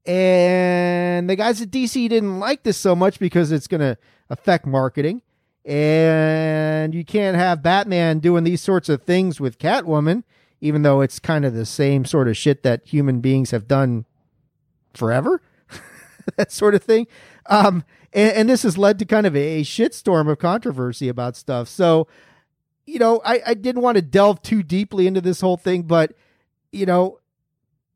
And 0.05 1.29
the 1.29 1.35
guys 1.35 1.61
at 1.61 1.71
DC 1.71 2.09
didn't 2.09 2.39
like 2.39 2.63
this 2.63 2.77
so 2.77 2.95
much 2.95 3.19
because 3.19 3.51
it's 3.51 3.67
going 3.67 3.81
to 3.81 3.97
affect 4.29 4.65
marketing. 4.65 5.21
And 5.63 6.93
you 6.93 7.03
can't 7.03 7.35
have 7.35 7.63
Batman 7.63 8.19
doing 8.19 8.43
these 8.43 8.61
sorts 8.61 8.87
of 8.87 9.01
things 9.01 9.39
with 9.39 9.57
Catwoman, 9.57 10.23
even 10.61 10.83
though 10.83 11.01
it's 11.01 11.17
kind 11.17 11.43
of 11.43 11.55
the 11.55 11.65
same 11.65 12.05
sort 12.05 12.27
of 12.27 12.37
shit 12.37 12.61
that 12.61 12.85
human 12.85 13.19
beings 13.19 13.49
have 13.49 13.67
done 13.67 14.05
forever. 14.93 15.41
that 16.37 16.51
sort 16.51 16.75
of 16.75 16.83
thing. 16.83 17.07
Um, 17.47 17.83
and, 18.13 18.33
and 18.33 18.49
this 18.49 18.63
has 18.63 18.77
led 18.77 18.99
to 18.99 19.05
kind 19.05 19.27
of 19.27 19.35
a, 19.35 19.59
a 19.59 19.63
shitstorm 19.63 20.29
of 20.29 20.39
controversy 20.39 21.09
about 21.09 21.35
stuff. 21.35 21.67
So, 21.67 22.07
you 22.85 22.99
know, 22.99 23.21
I, 23.25 23.41
I 23.47 23.53
didn't 23.53 23.81
want 23.81 23.95
to 23.95 24.01
delve 24.01 24.41
too 24.41 24.63
deeply 24.63 25.07
into 25.07 25.21
this 25.21 25.41
whole 25.41 25.57
thing, 25.57 25.83
but, 25.83 26.13
you 26.71 26.85
know, 26.85 27.19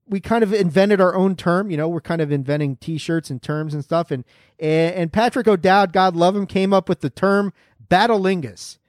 we 0.09 0.19
kind 0.19 0.43
of 0.43 0.53
invented 0.53 0.99
our 0.99 1.15
own 1.15 1.35
term. 1.35 1.69
You 1.69 1.77
know, 1.77 1.88
we're 1.88 2.01
kind 2.01 2.21
of 2.21 2.31
inventing 2.31 2.77
T-shirts 2.77 3.30
and 3.30 3.41
terms 3.41 3.73
and 3.73 3.84
stuff. 3.84 4.11
And 4.11 4.26
and, 4.59 4.95
and 4.95 5.13
Patrick 5.13 5.47
O'Dowd, 5.47 5.93
God 5.93 6.15
love 6.15 6.35
him, 6.35 6.47
came 6.47 6.73
up 6.73 6.89
with 6.89 7.01
the 7.01 7.09
term 7.09 7.53
battlelingus. 7.89 8.80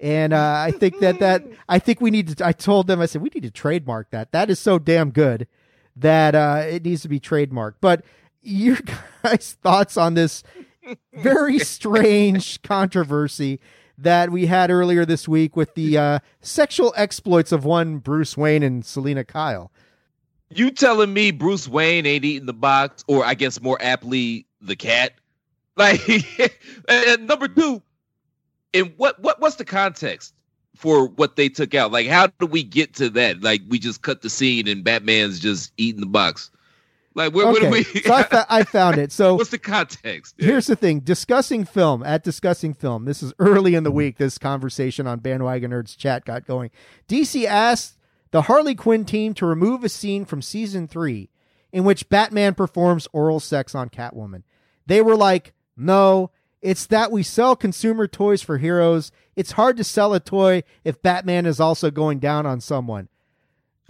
And 0.00 0.32
uh, 0.32 0.54
I 0.64 0.70
think 0.70 1.00
that 1.00 1.18
that 1.18 1.42
I 1.68 1.80
think 1.80 2.00
we 2.00 2.10
need 2.10 2.36
to. 2.36 2.46
I 2.46 2.52
told 2.52 2.86
them 2.86 3.00
I 3.00 3.06
said 3.06 3.20
we 3.20 3.30
need 3.34 3.42
to 3.42 3.50
trademark 3.50 4.10
that. 4.10 4.30
That 4.30 4.48
is 4.48 4.60
so 4.60 4.78
damn 4.78 5.10
good 5.10 5.48
that 5.96 6.36
uh, 6.36 6.62
it 6.64 6.84
needs 6.84 7.02
to 7.02 7.08
be 7.08 7.18
trademarked. 7.18 7.74
But 7.80 8.04
your 8.48 8.78
guys' 9.22 9.56
thoughts 9.62 9.96
on 9.96 10.14
this 10.14 10.42
very 11.12 11.58
strange 11.58 12.60
controversy 12.62 13.60
that 13.96 14.30
we 14.30 14.46
had 14.46 14.70
earlier 14.70 15.04
this 15.04 15.26
week 15.26 15.56
with 15.56 15.74
the 15.74 15.98
uh, 15.98 16.18
sexual 16.40 16.94
exploits 16.96 17.52
of 17.52 17.64
one 17.64 17.98
Bruce 17.98 18.36
Wayne 18.36 18.62
and 18.62 18.84
Selina 18.84 19.24
Kyle. 19.24 19.72
You 20.50 20.70
telling 20.70 21.12
me 21.12 21.30
Bruce 21.30 21.68
Wayne 21.68 22.06
ain't 22.06 22.24
eating 22.24 22.46
the 22.46 22.54
box, 22.54 23.04
or 23.06 23.24
I 23.24 23.34
guess 23.34 23.60
more 23.60 23.76
aptly, 23.80 24.46
the 24.60 24.76
cat? 24.76 25.12
Like, 25.78 26.00
and 26.88 27.28
number 27.28 27.46
two, 27.46 27.80
and 28.74 28.92
what 28.96 29.20
what 29.20 29.40
what's 29.40 29.54
the 29.54 29.64
context 29.64 30.34
for 30.74 31.06
what 31.06 31.36
they 31.36 31.48
took 31.48 31.72
out? 31.72 31.92
Like, 31.92 32.08
how 32.08 32.26
do 32.26 32.46
we 32.46 32.64
get 32.64 32.94
to 32.94 33.08
that? 33.10 33.42
Like, 33.42 33.62
we 33.68 33.78
just 33.78 34.02
cut 34.02 34.22
the 34.22 34.28
scene 34.28 34.66
and 34.66 34.82
Batman's 34.82 35.38
just 35.38 35.72
eating 35.76 36.00
the 36.00 36.06
box. 36.08 36.50
Like, 37.18 37.34
where, 37.34 37.48
Okay, 37.48 37.68
we? 37.68 37.82
so 37.82 38.14
I, 38.14 38.22
fa- 38.22 38.46
I 38.48 38.62
found 38.62 38.96
it. 38.96 39.10
So 39.10 39.34
what's 39.36 39.50
the 39.50 39.58
context? 39.58 40.36
Here's 40.38 40.68
the 40.68 40.76
thing 40.76 41.00
discussing 41.00 41.64
film 41.64 42.04
at 42.04 42.22
discussing 42.22 42.74
film. 42.74 43.06
This 43.06 43.24
is 43.24 43.34
early 43.40 43.74
in 43.74 43.82
the 43.82 43.90
mm-hmm. 43.90 43.96
week. 43.96 44.18
This 44.18 44.38
conversation 44.38 45.08
on 45.08 45.18
Bandwagon 45.18 45.72
Nerds 45.72 45.96
chat 45.96 46.24
got 46.24 46.46
going. 46.46 46.70
DC 47.08 47.44
asked 47.44 47.98
the 48.30 48.42
Harley 48.42 48.76
Quinn 48.76 49.04
team 49.04 49.34
to 49.34 49.46
remove 49.46 49.82
a 49.82 49.88
scene 49.88 50.24
from 50.24 50.40
season 50.40 50.86
three 50.86 51.28
in 51.72 51.82
which 51.82 52.08
Batman 52.08 52.54
performs 52.54 53.08
oral 53.12 53.40
sex 53.40 53.74
on 53.74 53.88
Catwoman. 53.88 54.44
They 54.86 55.02
were 55.02 55.16
like, 55.16 55.54
no, 55.76 56.30
it's 56.62 56.86
that 56.86 57.10
we 57.10 57.24
sell 57.24 57.56
consumer 57.56 58.06
toys 58.06 58.42
for 58.42 58.58
heroes. 58.58 59.10
It's 59.34 59.52
hard 59.52 59.76
to 59.78 59.84
sell 59.84 60.14
a 60.14 60.20
toy 60.20 60.62
if 60.84 61.02
Batman 61.02 61.46
is 61.46 61.58
also 61.58 61.90
going 61.90 62.20
down 62.20 62.46
on 62.46 62.60
someone. 62.60 63.08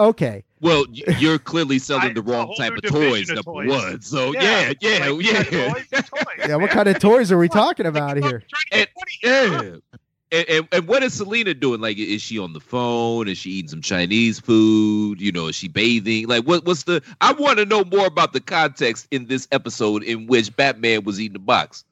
Okay. 0.00 0.44
Well, 0.60 0.84
you're 0.92 1.38
clearly 1.38 1.78
selling 1.78 2.10
I- 2.10 2.12
the 2.12 2.20
a 2.20 2.24
whole 2.24 2.46
whole 2.46 2.54
type 2.56 2.72
of 2.72 2.82
toys, 2.82 3.26
division 3.28 3.38
of 3.38 3.46
number 3.46 3.64
toys. 3.66 3.82
one. 3.82 4.00
So 4.00 4.32
yeah, 4.34 4.72
yeah, 4.80 5.08
like, 5.08 5.24
yeah. 5.24 5.42
toys 5.44 5.86
toys, 5.90 6.04
Yeah, 6.48 6.56
what 6.56 6.70
kind 6.70 6.88
of 6.88 6.98
toys 6.98 7.30
are 7.32 7.38
we 7.38 7.48
talking 7.48 7.86
about 7.86 8.16
here? 8.16 8.42
And, 8.72 8.88
yeah. 9.22 9.76
And, 10.30 10.48
and, 10.50 10.68
and 10.72 10.86
what 10.86 11.02
is 11.02 11.14
Selina 11.14 11.54
doing? 11.54 11.80
Like, 11.80 11.96
is 11.96 12.20
she 12.20 12.38
on 12.38 12.52
the 12.52 12.60
phone? 12.60 13.28
Is 13.28 13.38
she 13.38 13.48
eating 13.50 13.70
some 13.70 13.80
Chinese 13.80 14.38
food? 14.38 15.22
You 15.22 15.32
know, 15.32 15.46
is 15.46 15.56
she 15.56 15.68
bathing? 15.68 16.26
Like, 16.28 16.44
what 16.44 16.66
what's 16.66 16.82
the? 16.82 17.02
I 17.22 17.32
want 17.32 17.58
to 17.58 17.64
know 17.64 17.82
more 17.84 18.06
about 18.06 18.34
the 18.34 18.40
context 18.40 19.08
in 19.10 19.24
this 19.26 19.48
episode 19.52 20.02
in 20.02 20.26
which 20.26 20.54
Batman 20.54 21.04
was 21.04 21.18
eating 21.18 21.32
the 21.32 21.38
box. 21.38 21.84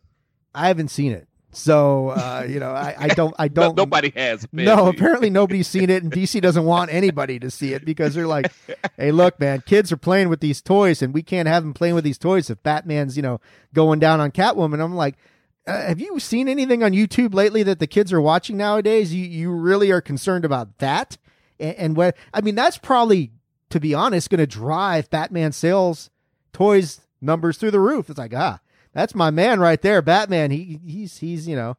I 0.55 0.68
haven't 0.68 0.88
seen 0.88 1.12
it. 1.12 1.26
So, 1.56 2.10
uh, 2.10 2.46
you 2.46 2.60
know, 2.60 2.72
I, 2.72 2.94
I 2.98 3.08
don't, 3.08 3.34
I 3.38 3.48
don't. 3.48 3.76
nobody 3.76 4.12
has. 4.14 4.46
No, 4.52 4.72
apparently. 4.72 4.90
apparently 4.90 5.30
nobody's 5.30 5.66
seen 5.66 5.88
it, 5.88 6.02
and 6.02 6.12
DC 6.12 6.42
doesn't 6.42 6.64
want 6.64 6.92
anybody 6.92 7.38
to 7.38 7.50
see 7.50 7.72
it 7.72 7.82
because 7.84 8.14
they're 8.14 8.26
like, 8.26 8.52
"Hey, 8.98 9.10
look, 9.10 9.40
man, 9.40 9.62
kids 9.64 9.90
are 9.90 9.96
playing 9.96 10.28
with 10.28 10.40
these 10.40 10.60
toys, 10.60 11.00
and 11.00 11.14
we 11.14 11.22
can't 11.22 11.48
have 11.48 11.62
them 11.62 11.72
playing 11.72 11.94
with 11.94 12.04
these 12.04 12.18
toys 12.18 12.50
if 12.50 12.62
Batman's, 12.62 13.16
you 13.16 13.22
know, 13.22 13.40
going 13.72 13.98
down 13.98 14.20
on 14.20 14.32
Catwoman." 14.32 14.84
I'm 14.84 14.94
like, 14.94 15.16
uh, 15.66 15.80
"Have 15.86 15.98
you 15.98 16.20
seen 16.20 16.46
anything 16.46 16.82
on 16.82 16.92
YouTube 16.92 17.32
lately 17.32 17.62
that 17.62 17.78
the 17.78 17.86
kids 17.86 18.12
are 18.12 18.20
watching 18.20 18.58
nowadays? 18.58 19.14
You 19.14 19.24
you 19.24 19.50
really 19.50 19.90
are 19.90 20.02
concerned 20.02 20.44
about 20.44 20.76
that?" 20.78 21.16
And, 21.58 21.76
and 21.76 21.96
what 21.96 22.16
I 22.34 22.42
mean, 22.42 22.54
that's 22.54 22.76
probably, 22.76 23.32
to 23.70 23.80
be 23.80 23.94
honest, 23.94 24.28
going 24.28 24.40
to 24.40 24.46
drive 24.46 25.08
Batman 25.08 25.52
sales 25.52 26.10
toys 26.52 27.00
numbers 27.22 27.56
through 27.56 27.70
the 27.70 27.80
roof. 27.80 28.10
It's 28.10 28.18
like, 28.18 28.34
ah, 28.36 28.60
that's 28.97 29.14
my 29.14 29.31
man 29.31 29.60
right 29.60 29.81
there, 29.81 30.02
Batman. 30.02 30.51
He 30.51 30.81
he's 30.86 31.18
he's 31.18 31.47
you 31.47 31.55
know, 31.55 31.77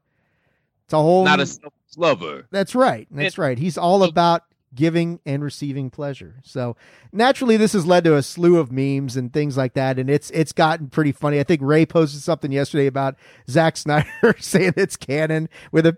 it's 0.86 0.94
a 0.94 0.98
whole 0.98 1.26
not 1.26 1.40
a 1.40 1.46
selfish 1.46 1.72
lover. 1.98 2.48
that's 2.52 2.76
right. 2.76 3.08
That's 3.12 3.38
right. 3.38 3.58
He's 3.58 3.78
all 3.78 4.04
about 4.04 4.44
giving 4.76 5.20
and 5.26 5.44
receiving 5.44 5.90
pleasure. 5.90 6.36
So 6.44 6.76
naturally, 7.12 7.58
this 7.58 7.74
has 7.74 7.86
led 7.86 8.04
to 8.04 8.16
a 8.16 8.24
slew 8.24 8.58
of 8.58 8.72
memes 8.72 9.18
and 9.18 9.34
things 9.34 9.58
like 9.58 9.74
that, 9.74 9.98
and 10.00 10.10
it's 10.10 10.30
it's 10.30 10.54
gotten 10.54 10.90
pretty 10.90 11.12
funny. 11.12 11.40
I 11.40 11.44
think 11.44 11.62
Rey 11.64 11.86
posted 11.86 12.22
something 12.22 12.52
yesterday 12.52 12.86
about 12.86 13.16
Zack 13.50 13.78
Snyder 13.78 14.08
saying 14.40 14.74
it's 14.78 14.96
canon 14.96 15.50
with 15.72 15.86
a 15.86 15.98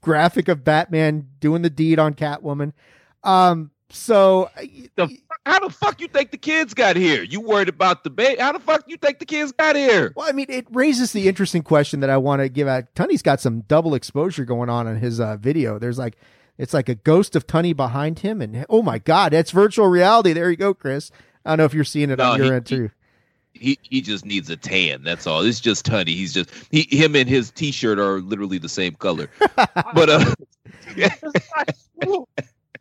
graphic 0.00 0.48
of 0.48 0.64
Batman 0.64 1.28
doing 1.40 1.62
the 1.62 1.70
deed 1.70 1.98
on 1.98 2.14
Catwoman. 2.14 2.72
Um, 3.22 3.70
so 3.90 4.50
The, 4.96 5.08
how 5.46 5.58
the 5.60 5.70
fuck 5.70 6.00
you 6.00 6.08
think 6.08 6.30
the 6.30 6.38
kids 6.38 6.74
got 6.74 6.96
here? 6.96 7.22
You 7.22 7.40
worried 7.40 7.68
about 7.68 8.04
the 8.04 8.10
baby? 8.10 8.40
How 8.40 8.52
the 8.52 8.60
fuck 8.60 8.84
you 8.86 8.96
think 8.96 9.18
the 9.18 9.24
kids 9.26 9.52
got 9.52 9.74
here? 9.76 10.12
Well, 10.14 10.28
I 10.28 10.32
mean, 10.32 10.46
it 10.48 10.66
raises 10.70 11.12
the 11.12 11.28
interesting 11.28 11.62
question 11.62 12.00
that 12.00 12.10
I 12.10 12.16
want 12.18 12.40
to 12.42 12.48
give 12.48 12.68
out. 12.68 12.94
Tunney's 12.94 13.22
got 13.22 13.40
some 13.40 13.62
double 13.62 13.94
exposure 13.94 14.44
going 14.44 14.68
on 14.68 14.86
in 14.86 14.96
his 14.98 15.18
uh, 15.20 15.36
video. 15.38 15.78
There's 15.78 15.98
like, 15.98 16.16
it's 16.58 16.74
like 16.74 16.88
a 16.90 16.94
ghost 16.94 17.36
of 17.36 17.46
Tunney 17.46 17.74
behind 17.74 18.18
him, 18.18 18.42
and 18.42 18.66
oh 18.68 18.82
my 18.82 18.98
god, 18.98 19.32
that's 19.32 19.50
virtual 19.50 19.86
reality. 19.88 20.32
There 20.34 20.50
you 20.50 20.56
go, 20.56 20.74
Chris. 20.74 21.10
I 21.44 21.50
don't 21.50 21.58
know 21.58 21.64
if 21.64 21.72
you're 21.74 21.84
seeing 21.84 22.10
it 22.10 22.18
No, 22.18 22.32
on 22.32 22.38
your 22.38 22.46
he- 22.48 22.52
end 22.52 22.66
too. 22.66 22.90
He 23.52 23.78
he 23.82 24.00
just 24.00 24.24
needs 24.24 24.48
a 24.48 24.56
tan. 24.56 25.02
That's 25.02 25.26
all. 25.26 25.40
It's 25.40 25.58
just 25.58 25.84
Tunney. 25.84 26.08
He's 26.08 26.32
just 26.32 26.50
he 26.70 26.86
him 26.88 27.16
and 27.16 27.28
his 27.28 27.50
t-shirt 27.50 27.98
are 27.98 28.20
literally 28.20 28.58
the 28.58 28.68
same 28.68 28.94
color. 28.94 29.28
but 29.94 30.08
uh, 30.08 30.34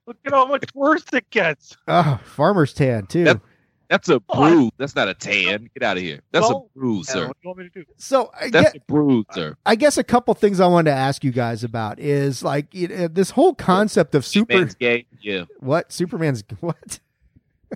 Look 0.10 0.18
at 0.26 0.34
how 0.34 0.48
much 0.48 0.64
worse 0.74 1.06
it 1.14 1.30
gets. 1.30 1.78
Oh, 1.88 2.20
farmer's 2.26 2.74
tan 2.74 3.06
too. 3.06 3.26
That- 3.26 3.42
that's 3.90 4.08
a 4.08 4.20
bruise. 4.20 4.70
That's 4.78 4.96
not 4.96 5.08
a 5.08 5.16
tan. 5.16 5.68
Get 5.74 5.82
out 5.82 5.98
of 5.98 6.04
here. 6.04 6.20
That's 6.32 6.48
Well, 6.48 6.70
a 6.76 6.80
bruise, 6.80 7.08
sir. 7.10 7.28
what 7.28 7.38
do 7.38 7.40
you 7.42 7.50
want 7.50 7.58
me 7.60 7.70
to 7.70 7.70
do? 7.72 7.86
so 7.98 8.32
I 8.40 8.52
That's 8.52 8.74
get, 8.74 8.82
a 8.84 8.86
bruise, 8.88 9.26
sir. 9.32 9.56
I 9.66 9.74
guess 9.76 9.98
a 9.98 10.04
couple 10.04 10.32
things 10.36 10.60
I 10.60 10.68
wanted 10.68 10.92
to 10.92 10.96
ask 10.96 11.24
you 11.24 11.32
guys 11.32 11.64
about 11.64 12.00
is 12.00 12.44
like 12.44 12.72
you 12.76 12.88
know, 12.88 13.08
this 13.08 13.32
whole 13.32 13.56
concept 13.56 14.14
of 14.14 14.26
super 14.28 14.66
gay. 14.66 15.08
Yeah. 15.22 15.46
what 15.60 15.92
Superman's 15.92 16.44
what? 16.60 17.00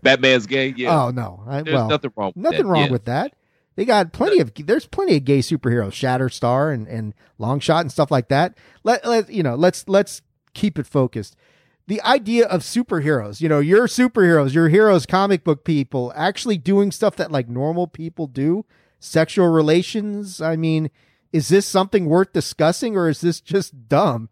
Batman's 0.04 0.46
gay. 0.46 0.74
Yeah. 0.78 1.04
Oh 1.06 1.10
no, 1.10 1.44
I, 1.48 1.62
There's 1.64 1.74
well 1.76 1.88
nothing 1.90 2.12
wrong. 2.16 2.34
With 2.36 2.44
nothing 2.44 2.60
that. 2.64 2.68
wrong 2.68 2.86
Yeah. 2.86 2.92
with 2.92 3.06
that. 3.06 3.34
They 3.76 3.86
got 3.86 4.14
plenty 4.14 4.40
of 4.40 4.52
there's 4.54 4.86
plenty 4.86 5.18
of 5.18 5.24
gay 5.26 5.40
superheroes, 5.40 5.94
Shatterstar 5.94 6.72
and 6.72 6.88
and 6.88 7.16
Longshot 7.40 7.82
and 7.82 7.92
stuff 7.92 8.12
like 8.12 8.28
that. 8.28 8.56
Let 8.84 9.04
let 9.04 9.32
you 9.32 9.42
know, 9.42 9.56
let's 9.56 9.88
let's 9.88 10.22
keep 10.54 10.78
it 10.78 10.86
focused. 10.86 11.36
The 11.88 12.02
idea 12.04 12.48
of 12.48 12.62
superheroes, 12.62 13.42
you 13.42 13.50
know, 13.50 13.60
your 13.60 13.88
superheroes, 13.88 14.54
your 14.54 14.70
heroes, 14.70 15.06
comic 15.06 15.44
book 15.44 15.66
people, 15.66 16.14
actually 16.16 16.58
doing 16.58 16.92
stuff 16.92 17.18
that 17.18 17.32
like 17.32 17.50
normal 17.50 17.88
people 17.88 18.28
do, 18.28 18.66
sexual 19.00 19.48
relations. 19.50 20.40
I 20.40 20.56
mean, 20.56 20.90
is 21.34 21.50
this 21.50 21.66
something 21.66 22.06
worth 22.06 22.32
discussing 22.32 22.96
or 22.96 23.10
is 23.10 23.20
this 23.20 23.42
just 23.42 23.90
dumb? 23.90 24.30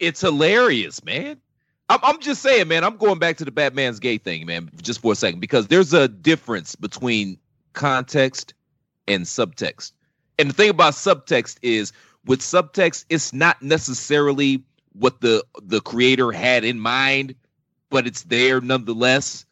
It's 0.00 0.20
hilarious, 0.22 1.04
man. 1.04 1.40
I'm, 1.88 2.00
I'm 2.02 2.20
just 2.20 2.42
saying, 2.42 2.66
man. 2.66 2.82
I'm 2.82 2.96
going 2.96 3.20
back 3.20 3.36
to 3.36 3.44
the 3.44 3.52
Batman's 3.52 4.00
gay 4.00 4.18
thing, 4.18 4.46
man, 4.46 4.70
just 4.82 5.02
for 5.02 5.12
a 5.12 5.16
second, 5.16 5.40
because 5.40 5.68
there's 5.68 5.94
a 5.94 6.08
difference 6.08 6.74
between 6.74 7.38
context 7.74 8.54
and 9.06 9.24
subtext. 9.24 9.92
And 10.38 10.50
the 10.50 10.54
thing 10.54 10.70
about 10.70 10.94
subtext 10.94 11.58
is, 11.62 11.92
with 12.24 12.40
subtext, 12.40 13.04
it's 13.08 13.32
not 13.32 13.62
necessarily 13.62 14.64
what 14.98 15.20
the 15.20 15.44
the 15.62 15.80
creator 15.80 16.32
had 16.32 16.64
in 16.64 16.78
mind, 16.78 17.34
but 17.90 18.06
it's 18.06 18.22
there 18.24 18.60
nonetheless. 18.60 19.44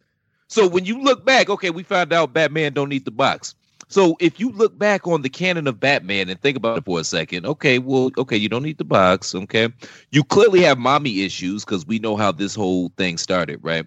So 0.49 0.67
when 0.69 0.85
you 0.85 1.01
look 1.01 1.25
back, 1.25 1.49
okay, 1.51 1.71
we 1.71 1.83
found 1.83 2.13
out 2.13 2.33
Batman 2.33 2.73
don't 2.73 2.89
need 2.89 3.05
the 3.05 3.11
box. 3.11 3.55
So 3.89 4.17
if 4.21 4.41
you 4.41 4.51
look 4.51 4.79
back 4.79 5.07
on 5.07 5.23
the 5.23 5.29
canon 5.29 5.67
of 5.67 5.79
Batman 5.79 6.29
and 6.29 6.41
think 6.41 6.57
about 6.57 6.79
it 6.79 6.85
for 6.85 7.01
a 7.01 7.05
second, 7.05 7.47
okay, 7.47 7.79
well, 7.79 8.11
okay, 8.17 8.37
you 8.37 8.49
don't 8.49 8.63
need 8.63 8.79
the 8.79 8.85
box, 8.85 9.35
okay. 9.35 9.69
You 10.11 10.25
clearly 10.25 10.61
have 10.63 10.79
mommy 10.79 11.23
issues 11.23 11.65
because 11.65 11.87
we 11.87 11.99
know 11.99 12.17
how 12.17 12.33
this 12.33 12.55
whole 12.55 12.91
thing 12.97 13.19
started, 13.19 13.61
right? 13.63 13.87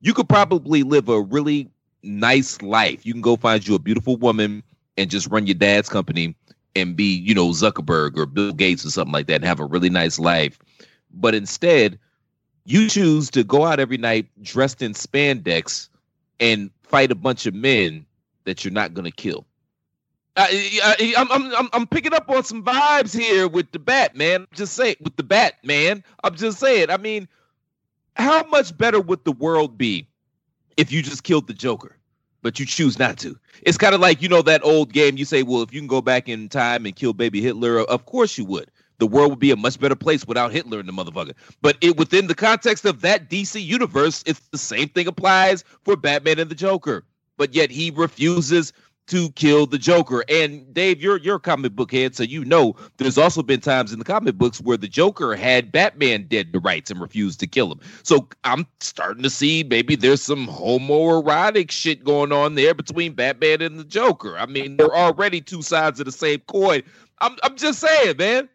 You 0.00 0.14
could 0.14 0.28
probably 0.28 0.82
live 0.82 1.08
a 1.08 1.20
really 1.20 1.68
nice 2.02 2.62
life. 2.62 3.04
You 3.04 3.12
can 3.12 3.22
go 3.22 3.36
find 3.36 3.66
you 3.66 3.74
a 3.74 3.78
beautiful 3.78 4.16
woman 4.16 4.62
and 4.96 5.10
just 5.10 5.28
run 5.28 5.46
your 5.46 5.54
dad's 5.54 5.88
company 5.88 6.34
and 6.74 6.96
be, 6.96 7.14
you 7.16 7.34
know, 7.34 7.48
Zuckerberg 7.48 8.16
or 8.16 8.26
Bill 8.26 8.52
Gates 8.52 8.84
or 8.86 8.90
something 8.90 9.12
like 9.12 9.26
that 9.26 9.36
and 9.36 9.44
have 9.44 9.60
a 9.60 9.66
really 9.66 9.90
nice 9.90 10.18
life. 10.18 10.58
But 11.14 11.34
instead, 11.34 11.98
you 12.64 12.88
choose 12.88 13.30
to 13.30 13.44
go 13.44 13.64
out 13.64 13.80
every 13.80 13.98
night 13.98 14.26
dressed 14.42 14.82
in 14.82 14.92
spandex 14.92 15.88
and 16.40 16.70
fight 16.82 17.10
a 17.10 17.14
bunch 17.14 17.46
of 17.46 17.54
men 17.54 18.06
that 18.44 18.64
you're 18.64 18.72
not 18.72 18.94
going 18.94 19.04
to 19.04 19.10
kill. 19.10 19.46
I, 20.36 20.80
I, 20.82 21.14
I'm, 21.18 21.30
I'm, 21.30 21.68
I'm, 21.72 21.86
picking 21.86 22.14
up 22.14 22.30
on 22.30 22.42
some 22.42 22.64
vibes 22.64 23.18
here 23.18 23.46
with 23.48 23.70
the 23.72 23.78
Batman. 23.78 24.42
I'm 24.42 24.46
just 24.54 24.72
saying, 24.74 24.96
with 25.00 25.16
the 25.16 25.22
Batman. 25.22 26.02
I'm 26.24 26.36
just 26.36 26.58
saying. 26.58 26.88
I 26.88 26.96
mean, 26.96 27.28
how 28.16 28.42
much 28.46 28.76
better 28.76 28.98
would 28.98 29.24
the 29.24 29.32
world 29.32 29.76
be 29.76 30.06
if 30.78 30.90
you 30.90 31.02
just 31.02 31.24
killed 31.24 31.48
the 31.48 31.52
Joker, 31.52 31.98
but 32.40 32.58
you 32.58 32.64
choose 32.64 32.98
not 32.98 33.18
to? 33.18 33.38
It's 33.60 33.76
kind 33.76 33.94
of 33.94 34.00
like 34.00 34.22
you 34.22 34.28
know 34.28 34.40
that 34.40 34.64
old 34.64 34.94
game. 34.94 35.18
You 35.18 35.26
say, 35.26 35.42
well, 35.42 35.60
if 35.60 35.72
you 35.72 35.80
can 35.80 35.86
go 35.86 36.00
back 36.00 36.30
in 36.30 36.48
time 36.48 36.86
and 36.86 36.96
kill 36.96 37.12
baby 37.12 37.42
Hitler, 37.42 37.80
of 37.80 38.06
course 38.06 38.38
you 38.38 38.46
would. 38.46 38.70
The 39.02 39.08
world 39.08 39.30
would 39.30 39.40
be 39.40 39.50
a 39.50 39.56
much 39.56 39.80
better 39.80 39.96
place 39.96 40.24
without 40.28 40.52
Hitler 40.52 40.78
in 40.78 40.86
the 40.86 40.92
motherfucker. 40.92 41.32
But 41.60 41.76
it 41.80 41.96
within 41.96 42.28
the 42.28 42.36
context 42.36 42.84
of 42.84 43.00
that 43.00 43.28
DC 43.28 43.60
universe, 43.60 44.22
it's 44.26 44.38
the 44.52 44.58
same 44.58 44.88
thing 44.90 45.08
applies 45.08 45.64
for 45.82 45.96
Batman 45.96 46.38
and 46.38 46.48
the 46.48 46.54
Joker. 46.54 47.04
But 47.36 47.52
yet 47.52 47.72
he 47.72 47.90
refuses 47.90 48.72
to 49.08 49.30
kill 49.30 49.66
the 49.66 49.76
Joker. 49.76 50.22
And 50.28 50.72
Dave, 50.72 51.02
you're 51.02 51.16
you're 51.16 51.34
a 51.34 51.40
comic 51.40 51.72
book 51.72 51.90
head, 51.90 52.14
so 52.14 52.22
you 52.22 52.44
know 52.44 52.76
there's 52.98 53.18
also 53.18 53.42
been 53.42 53.58
times 53.58 53.92
in 53.92 53.98
the 53.98 54.04
comic 54.04 54.36
books 54.36 54.60
where 54.60 54.76
the 54.76 54.86
Joker 54.86 55.34
had 55.34 55.72
Batman 55.72 56.26
dead 56.28 56.52
to 56.52 56.60
rights 56.60 56.88
and 56.88 57.00
refused 57.00 57.40
to 57.40 57.48
kill 57.48 57.72
him. 57.72 57.80
So 58.04 58.28
I'm 58.44 58.68
starting 58.78 59.24
to 59.24 59.30
see 59.30 59.64
maybe 59.64 59.96
there's 59.96 60.22
some 60.22 60.46
homoerotic 60.46 61.72
shit 61.72 62.04
going 62.04 62.30
on 62.30 62.54
there 62.54 62.72
between 62.72 63.14
Batman 63.14 63.62
and 63.62 63.80
the 63.80 63.84
Joker. 63.84 64.38
I 64.38 64.46
mean, 64.46 64.76
they're 64.76 64.94
already 64.94 65.40
two 65.40 65.62
sides 65.62 65.98
of 65.98 66.06
the 66.06 66.12
same 66.12 66.38
coin. 66.46 66.84
I'm 67.18 67.36
I'm 67.42 67.56
just 67.56 67.80
saying, 67.80 68.16
man. 68.16 68.48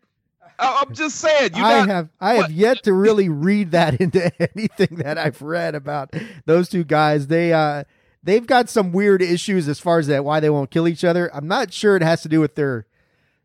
I'm 0.60 0.94
just 0.94 1.18
saying. 1.18 1.52
You 1.56 1.64
I 1.64 1.80
not, 1.80 1.90
have 1.90 2.10
I 2.20 2.34
have 2.36 2.52
yet 2.52 2.84
to 2.84 2.94
really 2.94 3.30
read 3.30 3.72
that 3.72 3.96
into 4.02 4.32
anything 4.56 4.98
that 4.98 5.18
I've 5.18 5.42
read 5.42 5.76
about 5.76 6.14
those 6.46 6.70
two 6.70 6.84
guys. 6.84 7.28
They 7.28 7.54
uh 7.54 7.84
they've 8.24 8.46
got 8.46 8.70
some 8.70 8.92
weird 8.92 9.22
issues 9.22 9.68
as 9.68 9.80
far 9.80 10.00
as 10.00 10.08
that 10.08 10.26
why 10.26 10.40
they 10.40 10.50
won't 10.50 10.72
kill 10.72 10.88
each 10.88 11.04
other. 11.04 11.30
I'm 11.36 11.48
not 11.48 11.72
sure 11.74 11.96
it 11.96 12.02
has 12.02 12.22
to 12.24 12.30
do 12.30 12.40
with 12.40 12.56
their 12.56 12.86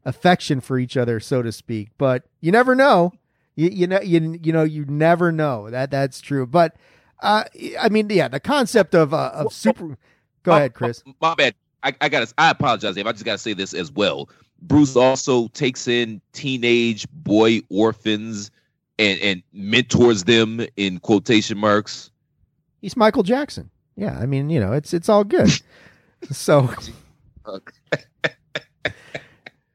affection 0.04 0.60
for 0.60 0.78
each 0.78 0.96
other, 0.96 1.20
so 1.20 1.42
to 1.42 1.52
speak. 1.52 1.90
But 1.98 2.24
you 2.40 2.50
never 2.52 2.74
know. 2.74 3.12
You 3.54 3.68
you 3.68 3.86
know 3.86 4.00
you 4.00 4.38
you 4.42 4.52
know 4.52 4.64
you 4.64 4.84
never 4.86 5.30
know 5.30 5.68
that 5.70 5.90
that's 5.90 6.20
true. 6.20 6.46
But 6.46 6.74
uh 7.20 7.44
I 7.80 7.88
mean 7.90 8.08
yeah, 8.10 8.28
the 8.28 8.40
concept 8.40 8.94
of 8.94 9.12
uh, 9.12 9.32
of 9.34 9.52
super. 9.52 9.98
Go 10.42 10.52
My- 10.52 10.58
ahead, 10.58 10.74
Chris. 10.74 11.02
My, 11.06 11.12
my 11.20 11.34
bad. 11.34 11.54
I, 11.82 11.94
I 12.00 12.08
gotta. 12.08 12.32
I 12.38 12.50
apologize, 12.50 12.94
Dave. 12.94 13.06
I 13.06 13.12
just 13.12 13.24
gotta 13.24 13.38
say 13.38 13.52
this 13.52 13.74
as 13.74 13.90
well. 13.90 14.28
Bruce 14.62 14.96
also 14.96 15.48
takes 15.48 15.88
in 15.88 16.20
teenage 16.32 17.06
boy 17.12 17.60
orphans 17.68 18.50
and 18.98 19.20
and 19.20 19.42
mentors 19.52 20.24
them 20.24 20.64
in 20.76 21.00
quotation 21.00 21.58
marks. 21.58 22.10
He's 22.80 22.96
Michael 22.96 23.22
Jackson. 23.22 23.70
Yeah, 23.96 24.18
I 24.18 24.26
mean 24.26 24.50
you 24.50 24.60
know 24.60 24.72
it's 24.72 24.94
it's 24.94 25.08
all 25.08 25.24
good. 25.24 25.50
so 26.30 26.72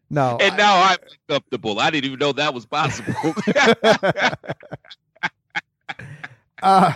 no, 0.09 0.37
And 0.39 0.57
now 0.57 0.83
I'm 0.83 0.97
uncomfortable. 1.27 1.79
I 1.79 1.89
didn't 1.89 2.05
even 2.05 2.19
know 2.19 2.31
that 2.31 2.53
was 2.53 2.65
possible. 2.65 3.13
uh, 6.63 6.93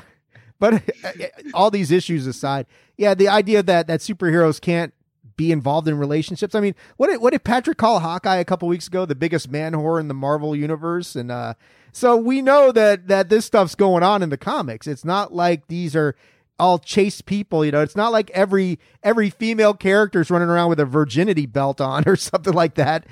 but 0.59 0.73
uh, 0.75 1.11
all 1.53 1.69
these 1.71 1.91
issues 1.91 2.25
aside, 2.27 2.67
yeah, 2.97 3.13
the 3.13 3.27
idea 3.27 3.61
that 3.63 3.88
that 3.88 3.99
superheroes 3.99 4.61
can't 4.61 4.93
be 5.41 5.51
involved 5.51 5.88
in 5.88 5.97
relationships. 5.97 6.53
I 6.53 6.59
mean, 6.59 6.76
what 6.97 7.07
did, 7.07 7.19
what 7.19 7.31
did 7.31 7.43
Patrick 7.43 7.80
call 7.80 7.99
Hawkeye 7.99 8.35
a 8.35 8.45
couple 8.45 8.68
weeks 8.68 8.85
ago? 8.85 9.07
The 9.07 9.15
biggest 9.15 9.49
man 9.49 9.73
whore 9.73 9.99
in 9.99 10.07
the 10.07 10.13
Marvel 10.13 10.55
universe, 10.55 11.15
and 11.15 11.31
uh, 11.31 11.55
so 11.91 12.15
we 12.15 12.43
know 12.43 12.72
that 12.72 13.07
that 13.07 13.30
this 13.30 13.45
stuff's 13.45 13.73
going 13.73 14.03
on 14.03 14.22
in 14.22 14.30
the 14.30 14.38
comics. 14.38 14.85
It's 14.85 15.03
not 15.03 15.34
like 15.34 15.68
these 15.68 15.95
are 15.95 16.15
all 16.59 16.77
chase 16.77 17.22
people. 17.22 17.65
You 17.65 17.72
know, 17.72 17.81
it's 17.81 17.95
not 17.95 18.11
like 18.11 18.30
every 18.31 18.77
every 19.01 19.31
female 19.31 19.73
character 19.73 20.22
is 20.22 20.30
running 20.30 20.47
around 20.47 20.69
with 20.69 20.80
a 20.80 20.85
virginity 20.85 21.47
belt 21.47 21.81
on 21.81 22.03
or 22.07 22.15
something 22.15 22.53
like 22.53 22.76
that. 22.76 23.07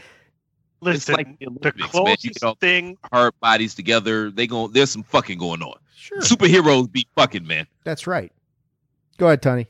Listen, 0.81 1.15
like 1.15 1.39
the 1.39 1.45
the 1.45 1.47
Olympics, 1.47 1.77
man. 1.79 1.83
You 1.83 1.89
closest 1.89 2.43
all- 2.43 2.55
thing 2.55 2.95
Hard 3.11 3.33
bodies 3.39 3.73
together. 3.73 4.29
They 4.29 4.45
go. 4.45 4.67
There's 4.67 4.91
some 4.91 5.03
fucking 5.03 5.39
going 5.39 5.63
on. 5.63 5.79
Sure, 5.95 6.19
Superheroes 6.21 6.91
be 6.91 7.07
fucking 7.15 7.47
man. 7.47 7.65
that's 7.83 8.05
right. 8.05 8.31
Go 9.17 9.25
ahead, 9.25 9.41
Tony. 9.41 9.65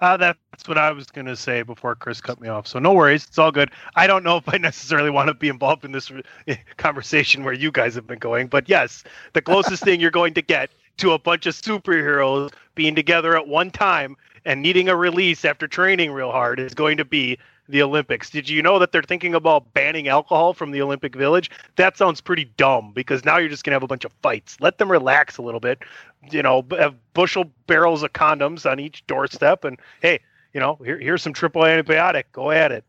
Uh, 0.00 0.16
that's 0.16 0.66
what 0.66 0.76
I 0.76 0.90
was 0.90 1.06
going 1.06 1.26
to 1.26 1.36
say 1.36 1.62
before 1.62 1.94
Chris 1.94 2.20
cut 2.20 2.40
me 2.40 2.48
off. 2.48 2.66
So 2.66 2.78
no 2.78 2.92
worries, 2.92 3.24
it's 3.24 3.38
all 3.38 3.52
good. 3.52 3.70
I 3.94 4.06
don't 4.06 4.24
know 4.24 4.36
if 4.36 4.44
I 4.48 4.58
necessarily 4.58 5.10
want 5.10 5.28
to 5.28 5.34
be 5.34 5.48
involved 5.48 5.84
in 5.84 5.92
this 5.92 6.10
eh, 6.46 6.56
conversation 6.76 7.44
where 7.44 7.54
you 7.54 7.70
guys 7.70 7.94
have 7.94 8.06
been 8.06 8.18
going, 8.18 8.48
but 8.48 8.68
yes, 8.68 9.04
the 9.32 9.42
closest 9.42 9.84
thing 9.84 10.00
you're 10.00 10.10
going 10.10 10.34
to 10.34 10.42
get 10.42 10.70
to 10.98 11.12
a 11.12 11.18
bunch 11.18 11.46
of 11.46 11.54
superheroes 11.54 12.52
being 12.74 12.94
together 12.94 13.36
at 13.36 13.48
one 13.48 13.70
time 13.70 14.16
and 14.44 14.62
needing 14.62 14.88
a 14.88 14.96
release 14.96 15.44
after 15.44 15.66
training 15.66 16.12
real 16.12 16.30
hard 16.30 16.60
is 16.60 16.74
going 16.74 16.96
to 16.96 17.04
be 17.04 17.38
the 17.68 17.82
Olympics. 17.82 18.30
Did 18.30 18.48
you 18.48 18.62
know 18.62 18.78
that 18.78 18.92
they're 18.92 19.02
thinking 19.02 19.34
about 19.34 19.72
banning 19.72 20.08
alcohol 20.08 20.54
from 20.54 20.70
the 20.70 20.82
Olympic 20.82 21.14
Village? 21.14 21.50
That 21.76 21.96
sounds 21.96 22.20
pretty 22.20 22.46
dumb 22.56 22.92
because 22.94 23.24
now 23.24 23.38
you're 23.38 23.48
just 23.48 23.64
going 23.64 23.72
to 23.72 23.76
have 23.76 23.82
a 23.82 23.88
bunch 23.88 24.04
of 24.04 24.12
fights. 24.22 24.56
Let 24.60 24.78
them 24.78 24.90
relax 24.90 25.38
a 25.38 25.42
little 25.42 25.60
bit. 25.60 25.82
You 26.30 26.42
know, 26.42 26.64
have 26.78 26.94
bushel 27.14 27.50
barrels 27.66 28.02
of 28.02 28.12
condoms 28.12 28.70
on 28.70 28.80
each 28.80 29.06
doorstep, 29.06 29.64
and 29.64 29.78
hey, 30.00 30.20
you 30.52 30.60
know, 30.60 30.78
here, 30.84 30.98
here's 30.98 31.22
some 31.22 31.32
triple 31.32 31.62
antibiotic. 31.62 32.24
Go 32.32 32.50
at 32.50 32.72
it. 32.72 32.84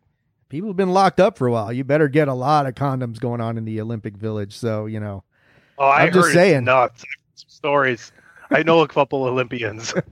People 0.49 0.69
have 0.69 0.77
been 0.77 0.91
locked 0.91 1.19
up 1.19 1.37
for 1.37 1.47
a 1.47 1.51
while. 1.51 1.73
You 1.73 1.83
better 1.83 2.07
get 2.07 2.27
a 2.27 2.33
lot 2.33 2.65
of 2.65 2.75
condoms 2.75 3.19
going 3.19 3.41
on 3.41 3.57
in 3.57 3.65
the 3.65 3.81
Olympic 3.81 4.15
Village. 4.15 4.55
So 4.55 4.85
you 4.85 4.99
know. 4.99 5.23
Oh, 5.77 5.87
I 5.87 6.03
I'm 6.03 6.13
just 6.13 6.31
saying. 6.31 6.63
Nuts. 6.63 7.03
Stories. 7.35 8.11
I 8.51 8.63
know 8.63 8.81
a 8.81 8.87
couple 8.87 9.23
Olympians. 9.23 9.93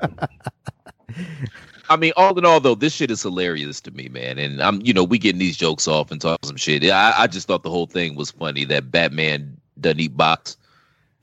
I 1.89 1.97
mean, 1.97 2.13
all 2.15 2.37
in 2.37 2.45
all, 2.45 2.59
though, 2.59 2.75
this 2.75 2.93
shit 2.93 3.11
is 3.11 3.21
hilarious 3.21 3.81
to 3.81 3.91
me, 3.91 4.09
man. 4.09 4.37
And 4.39 4.61
I'm, 4.61 4.81
you 4.81 4.93
know, 4.93 5.03
we 5.03 5.17
getting 5.17 5.39
these 5.39 5.57
jokes 5.57 5.87
off 5.87 6.11
and 6.11 6.21
talking 6.21 6.47
some 6.47 6.55
shit. 6.55 6.83
I, 6.85 7.13
I 7.17 7.27
just 7.27 7.47
thought 7.47 7.63
the 7.63 7.69
whole 7.69 7.87
thing 7.87 8.15
was 8.15 8.31
funny 8.31 8.65
that 8.65 8.91
Batman 8.91 9.57
doesn't 9.79 9.99
eat 9.99 10.17
box. 10.17 10.57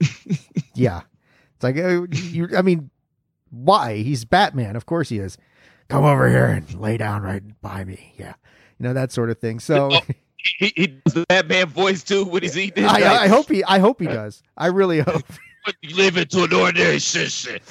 Yeah, 0.74 1.02
it's 1.56 1.62
like 1.62 1.76
uh, 1.76 2.06
you. 2.10 2.48
I 2.56 2.62
mean, 2.62 2.88
why? 3.50 3.96
He's 3.96 4.24
Batman. 4.24 4.76
Of 4.76 4.86
course 4.86 5.10
he 5.10 5.18
is. 5.18 5.36
Come 5.88 6.04
over 6.04 6.26
here 6.26 6.46
and 6.46 6.80
lay 6.80 6.96
down 6.96 7.22
right 7.22 7.42
by 7.60 7.84
me. 7.84 8.14
Yeah, 8.16 8.34
you 8.78 8.84
know 8.84 8.94
that 8.94 9.12
sort 9.12 9.28
of 9.28 9.38
thing. 9.40 9.60
So 9.60 9.90
He, 10.58 10.72
he 10.76 10.86
does 10.86 11.14
the 11.14 11.24
Batman 11.28 11.66
voice 11.66 12.02
too 12.02 12.24
when 12.24 12.42
he's 12.42 12.56
eating. 12.56 12.84
I, 12.84 13.24
I 13.24 13.28
hope 13.28 13.48
he. 13.48 13.62
I 13.64 13.78
hope 13.78 14.00
he 14.00 14.06
does. 14.06 14.42
I 14.56 14.66
really 14.66 15.00
hope. 15.06 15.24
You 15.82 15.96
live 15.96 16.16
into 16.16 16.44
an 16.44 16.52
ordinary 16.52 16.98
shit. 16.98 17.62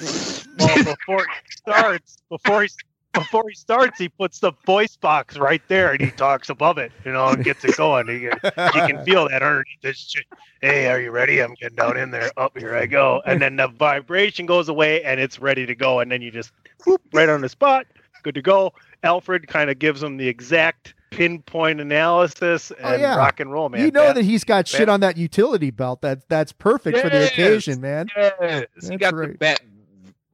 well, 0.58 0.84
before 0.84 1.24
he 1.24 1.50
starts, 1.50 2.18
before 2.28 2.62
he 2.62 2.68
before 3.12 3.44
he 3.48 3.54
starts, 3.54 3.98
he 3.98 4.08
puts 4.08 4.38
the 4.38 4.52
voice 4.64 4.96
box 4.96 5.36
right 5.36 5.62
there 5.68 5.92
and 5.92 6.00
he 6.00 6.10
talks 6.12 6.48
above 6.48 6.78
it, 6.78 6.92
you 7.04 7.12
know, 7.12 7.28
and 7.28 7.42
gets 7.44 7.64
it 7.64 7.76
going. 7.76 8.06
You, 8.06 8.30
you 8.44 8.50
can 8.86 9.04
feel 9.04 9.28
that 9.28 9.42
underneath 9.42 9.80
this. 9.82 10.14
Hey, 10.60 10.86
are 10.88 11.00
you 11.00 11.10
ready? 11.10 11.42
I'm 11.42 11.54
getting 11.54 11.76
down 11.76 11.96
in 11.96 12.10
there. 12.10 12.30
Up 12.36 12.56
here 12.56 12.76
I 12.76 12.86
go, 12.86 13.22
and 13.26 13.42
then 13.42 13.56
the 13.56 13.68
vibration 13.68 14.46
goes 14.46 14.68
away 14.68 15.02
and 15.02 15.18
it's 15.18 15.40
ready 15.40 15.66
to 15.66 15.74
go, 15.74 16.00
and 16.00 16.10
then 16.10 16.22
you 16.22 16.30
just 16.30 16.52
whoop, 16.86 17.02
right 17.12 17.28
on 17.28 17.40
the 17.40 17.48
spot, 17.48 17.86
good 18.22 18.34
to 18.34 18.42
go. 18.42 18.72
Alfred 19.02 19.48
kind 19.48 19.70
of 19.70 19.78
gives 19.78 20.02
him 20.02 20.16
the 20.16 20.28
exact 20.28 20.94
pinpoint 21.10 21.80
analysis 21.80 22.70
oh, 22.72 22.76
and 22.78 22.86
Oh, 23.02 23.04
yeah. 23.06 23.16
rock 23.16 23.40
and 23.40 23.50
roll, 23.52 23.68
man. 23.68 23.80
you 23.80 23.90
know 23.90 24.06
Bat- 24.08 24.14
that 24.16 24.24
he's 24.24 24.44
got 24.44 24.68
shit 24.68 24.80
Bat- 24.82 24.88
on 24.90 25.00
that 25.00 25.16
utility 25.16 25.70
belt. 25.70 26.02
That 26.02 26.28
that's 26.28 26.52
perfect 26.52 26.98
for 26.98 27.08
the 27.08 27.26
occasion, 27.26 27.80
man. 27.80 28.06
Yes, 28.16 28.32
he 28.40 28.88
That's 28.88 28.96
got 28.98 29.16
the 29.16 29.36
bat. 29.38 29.60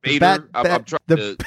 Vader. 0.04 0.20
bat- 0.20 0.40
I'm, 0.54 0.66
I'm 0.66 0.84
trying 0.84 1.00
the- 1.06 1.16
to. 1.36 1.36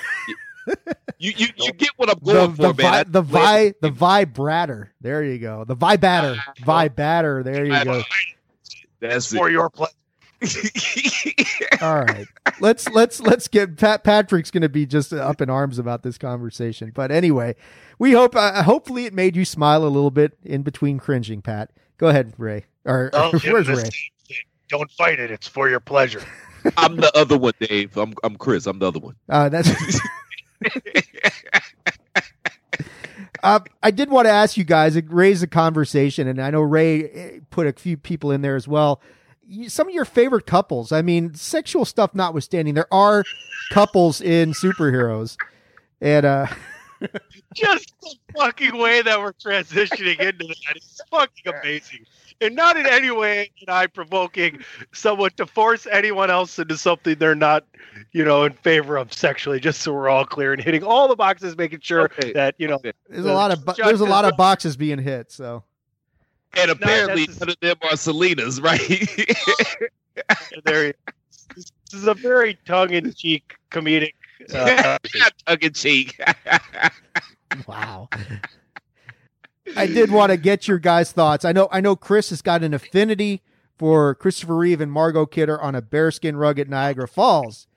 You, 1.22 1.34
you 1.36 1.48
you 1.58 1.72
get 1.74 1.90
what 1.98 2.10
I'm 2.10 2.20
going 2.20 2.52
the 2.52 2.56
for, 2.56 2.62
man. 2.62 2.74
vi- 2.76 3.00
I- 3.00 3.04
the 3.04 3.22
vi 3.22 3.74
the 3.82 3.90
vibrator. 3.90 4.94
There 5.02 5.24
you 5.24 5.38
go. 5.40 5.66
The 5.66 5.76
vibatter. 5.76 6.38
Vibatter. 6.62 7.44
There 7.44 7.66
you 7.66 7.84
go. 7.84 8.04
That's 9.02 9.34
for 9.34 9.50
it. 9.50 9.52
your 9.54 9.70
pleasure. 9.70 9.92
All 11.82 12.02
right. 12.02 12.28
Let's 12.60 12.88
let's 12.90 13.20
let's 13.20 13.48
get 13.48 13.78
Pat 13.78 14.04
Patrick's 14.04 14.52
going 14.52 14.62
to 14.62 14.70
be 14.70 14.86
just 14.86 15.12
up 15.14 15.42
in 15.42 15.50
arms 15.50 15.80
about 15.80 16.04
this 16.04 16.18
conversation. 16.18 16.92
But 16.94 17.12
anyway, 17.12 17.56
we 17.98 18.14
hope 18.14 18.36
uh, 18.36 18.64
hopefully 18.64 19.06
it 19.06 19.14
made 19.14 19.36
you 19.36 19.46
smile 19.46 19.84
a 19.84 19.90
little 19.90 20.12
bit 20.12 20.38
in 20.44 20.62
between 20.62 20.98
cringing, 20.98 21.42
Pat. 21.42 21.72
Go 21.98 22.08
ahead, 22.08 22.34
Rey. 22.38 22.66
Or 22.86 23.10
Oh, 23.14 23.38
Jim, 23.38 23.54
where's 23.54 23.68
Rey? 23.68 23.90
Don't 24.70 24.90
fight 24.92 25.20
it. 25.20 25.32
It's 25.32 25.48
for 25.48 25.70
your 25.70 25.80
pleasure. 25.80 26.22
I'm 26.78 26.96
the 26.96 27.12
other 27.18 27.38
one, 27.38 27.54
Dave. 27.60 27.98
I'm 27.98 28.14
I'm 28.24 28.36
Chris. 28.38 28.66
I'm 28.66 28.80
the 28.80 28.88
other 28.88 29.00
one. 29.00 29.16
Uh, 29.28 29.50
that's. 29.50 29.70
Uh, 33.42 33.60
I 33.82 33.92
did 33.92 34.10
want 34.10 34.26
to 34.26 34.32
ask 34.32 34.58
you 34.58 34.66
guys, 34.66 34.96
it 34.96 35.06
raised 35.10 35.42
a 35.44 35.48
conversation, 35.48 36.28
and 36.28 36.42
I 36.42 36.50
know 36.50 36.62
Rey 36.62 37.10
eh, 37.10 37.40
put 37.50 37.68
a 37.68 37.74
few 37.74 37.96
people 37.96 38.32
in 38.32 38.42
there 38.42 38.58
as 38.58 38.68
well. 38.68 39.02
You- 39.50 39.70
Some 39.70 39.88
of 39.88 39.94
your 39.96 40.06
favorite 40.06 40.46
couples. 40.46 40.92
I 40.92 41.02
mean, 41.02 41.34
sexual 41.34 41.84
stuff 41.86 42.14
notwithstanding, 42.14 42.76
there 42.76 42.92
are 42.94 43.24
couples 43.72 44.22
in 44.22 44.52
superheroes, 44.54 45.38
and 46.00 46.26
uh, 46.26 46.48
Just 47.56 47.94
the 48.02 48.16
fucking 48.38 48.78
way 48.78 49.02
that 49.02 49.20
we're 49.20 49.34
transitioning 49.34 50.20
into 50.20 50.46
that 50.46 50.76
is 50.78 51.02
fucking 51.10 51.54
amazing. 51.62 52.06
And 52.42 52.56
not 52.56 52.78
in 52.78 52.86
any 52.86 53.10
way 53.12 53.52
am 53.68 53.74
I 53.74 53.88
provoking 53.88 54.60
someone 54.94 55.32
to 55.38 55.46
force 55.46 55.88
anyone 55.92 56.30
else 56.30 56.60
into 56.60 56.78
something 56.78 57.16
they're 57.18 57.36
not, 57.36 57.66
you 58.12 58.24
know, 58.24 58.44
in 58.44 58.54
favor 58.54 58.98
of 58.98 59.12
sexually, 59.14 59.60
just 59.60 59.82
so 59.82 59.94
we're 59.94 60.10
all 60.10 60.26
clear 60.26 60.54
and 60.54 60.62
hitting 60.64 60.84
all 60.84 61.08
the 61.08 61.16
boxes, 61.16 61.58
making 61.58 61.80
sure 61.82 62.02
Okay. 62.04 62.32
that, 62.34 62.56
you 62.58 62.68
know, 62.68 62.76
Okay. 62.76 62.92
there's 63.10 63.26
a 63.26 63.34
lot 63.34 63.52
of 63.52 63.66
bu- 63.66 63.74
there's 63.84 64.00
a 64.02 64.06
lot 64.06 64.26
of 64.26 64.34
boxes 64.38 64.78
being 64.78 65.00
hit. 65.00 65.32
So 65.32 65.64
And 66.58 66.72
apparently 66.72 67.26
that's- 67.26 67.40
none 67.40 67.50
of 67.50 67.60
them 67.62 67.78
are 67.84 67.98
Selina's, 67.98 68.60
right? 68.62 68.80
there 70.66 70.94
this 71.56 71.72
is 71.94 72.08
a 72.08 72.14
very 72.14 72.58
tongue 72.66 72.92
in 72.92 73.14
cheek 73.14 73.56
comedic 73.72 74.14
uh, 74.54 74.98
Tongue 75.46 75.58
in 75.62 75.74
cheek. 75.74 76.20
wow. 77.68 78.08
I 79.76 79.86
did 79.86 80.12
want 80.12 80.32
to 80.32 80.38
get 80.38 80.68
your 80.68 80.80
guys' 80.80 81.12
thoughts. 81.12 81.46
I 81.46 81.52
know 81.52 81.68
I 81.72 81.82
know 81.82 81.96
Chris 81.96 82.30
has 82.30 82.42
got 82.42 82.64
an 82.64 82.74
affinity 82.74 83.42
for 83.78 84.16
Christopher 84.16 84.56
Reeve 84.56 84.82
and 84.82 84.92
Margot 84.92 85.26
Kidder 85.26 85.62
on 85.62 85.76
a 85.76 85.82
bearskin 85.82 86.38
rug 86.38 86.58
at 86.60 86.70
Niagara 86.70 87.08
Falls. 87.08 87.68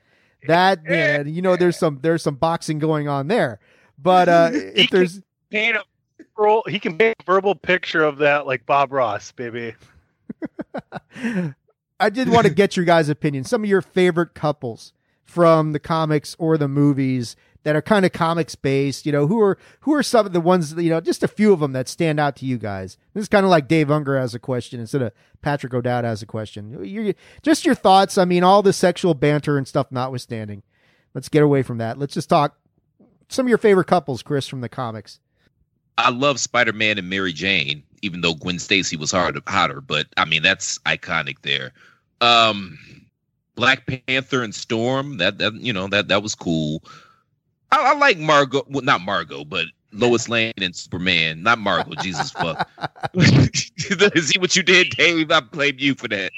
That 0.46 0.84
man, 0.84 1.32
you 1.32 1.42
know, 1.42 1.56
there's 1.56 1.78
some 1.78 1.98
there's 2.02 2.22
some 2.22 2.36
boxing 2.36 2.78
going 2.78 3.08
on 3.08 3.28
there. 3.28 3.58
But 3.98 4.28
uh 4.28 4.50
if 4.52 4.90
there's 4.90 5.20
paint 5.50 5.76
a 5.76 5.84
verbal, 6.36 6.64
he 6.68 6.78
can 6.78 6.98
paint 6.98 7.16
a 7.20 7.24
verbal 7.24 7.54
picture 7.54 8.02
of 8.02 8.18
that 8.18 8.46
like 8.46 8.66
Bob 8.66 8.92
Ross, 8.92 9.32
baby. 9.32 9.74
I 12.00 12.10
did 12.10 12.28
want 12.28 12.46
to 12.46 12.52
get 12.54 12.76
your 12.76 12.84
guys' 12.84 13.08
opinion. 13.08 13.44
Some 13.44 13.64
of 13.64 13.70
your 13.70 13.82
favorite 13.82 14.34
couples 14.34 14.92
from 15.24 15.72
the 15.72 15.78
comics 15.78 16.34
or 16.38 16.58
the 16.58 16.68
movies 16.68 17.36
that 17.64 17.76
are 17.76 17.82
kind 17.82 18.04
of 18.04 18.12
comics 18.12 18.54
based. 18.54 19.06
You 19.06 19.12
know, 19.12 19.26
who 19.26 19.40
are 19.40 19.58
who 19.80 19.94
are 19.94 20.02
some 20.02 20.26
of 20.26 20.32
the 20.32 20.40
ones? 20.40 20.74
You 20.74 20.90
know, 20.90 21.00
just 21.00 21.22
a 21.22 21.28
few 21.28 21.52
of 21.52 21.60
them 21.60 21.72
that 21.72 21.88
stand 21.88 22.18
out 22.18 22.36
to 22.36 22.46
you 22.46 22.58
guys. 22.58 22.98
This 23.14 23.22
is 23.22 23.28
kind 23.28 23.44
of 23.44 23.50
like 23.50 23.68
Dave 23.68 23.88
Ungar 23.88 24.20
has 24.20 24.34
a 24.34 24.38
question 24.38 24.80
instead 24.80 25.02
of 25.02 25.12
Patrick 25.42 25.74
O'Dowd 25.74 26.04
has 26.04 26.22
a 26.22 26.26
question. 26.26 26.84
You 26.84 27.14
just 27.42 27.64
your 27.64 27.74
thoughts. 27.74 28.18
I 28.18 28.24
mean, 28.24 28.42
all 28.42 28.62
the 28.62 28.72
sexual 28.72 29.14
banter 29.14 29.56
and 29.56 29.66
stuff 29.66 29.90
notwithstanding. 29.90 30.62
Let's 31.14 31.28
get 31.28 31.42
away 31.42 31.62
from 31.62 31.78
that. 31.78 31.98
Let's 31.98 32.14
just 32.14 32.28
talk 32.28 32.56
some 33.28 33.46
of 33.46 33.48
your 33.48 33.58
favorite 33.58 33.86
couples, 33.86 34.22
Chris, 34.22 34.46
from 34.46 34.60
the 34.60 34.68
comics. 34.68 35.20
I 35.98 36.10
love 36.10 36.40
Spider 36.40 36.72
Man 36.72 36.98
and 36.98 37.08
Mary 37.08 37.32
Jane, 37.32 37.82
even 38.02 38.20
though 38.20 38.34
Gwen 38.34 38.58
Stacy 38.58 38.96
was 38.96 39.10
hard, 39.10 39.40
hotter. 39.46 39.80
But 39.80 40.06
I 40.16 40.24
mean, 40.24 40.42
that's 40.42 40.78
iconic 40.80 41.36
there. 41.42 41.72
Um, 42.20 42.78
Black 43.54 43.86
Panther 43.86 44.42
and 44.42 44.54
Storm. 44.54 45.18
That 45.18 45.38
that 45.38 45.54
you 45.54 45.72
know 45.72 45.88
that 45.88 46.08
that 46.08 46.22
was 46.22 46.34
cool. 46.34 46.82
I, 47.70 47.92
I 47.92 47.94
like 47.98 48.18
Margot. 48.18 48.64
Well, 48.68 48.82
not 48.82 49.00
Margot, 49.02 49.44
but 49.44 49.66
Lois 49.92 50.28
Lane 50.28 50.54
and 50.58 50.74
Superman. 50.74 51.42
Not 51.42 51.58
Margot. 51.58 51.94
Jesus 51.96 52.30
fuck. 52.32 52.68
See 53.18 54.38
what 54.38 54.56
you 54.56 54.62
did, 54.62 54.90
Dave? 54.90 55.30
I 55.30 55.40
blame 55.40 55.76
you 55.78 55.94
for 55.94 56.08
that. 56.08 56.32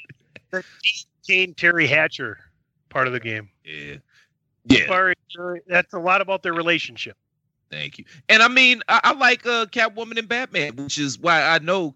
Jane 1.25 1.55
Teri 1.55 1.89
Hatcher 1.89 2.39
part 2.91 3.07
of 3.07 3.13
the 3.13 3.21
game. 3.21 3.49
Yeah. 3.65 3.97
Yeah. 4.67 4.87
Sorry, 4.87 5.15
sorry, 5.31 5.61
that's 5.67 5.93
a 5.93 5.99
lot 5.99 6.21
about 6.21 6.43
their 6.43 6.55
relationship. 6.55 7.17
Thank 7.75 7.99
you. 7.99 8.05
And 8.29 8.43
I 8.43 8.49
mean, 8.49 8.83
I, 8.89 9.01
I 9.05 9.13
like 9.15 9.45
uh, 9.47 9.67
Catwoman 9.67 10.19
and 10.19 10.29
Batman, 10.29 10.77
which 10.77 10.97
is 10.97 11.19
why 11.19 11.43
I 11.43 11.59
know 11.59 11.95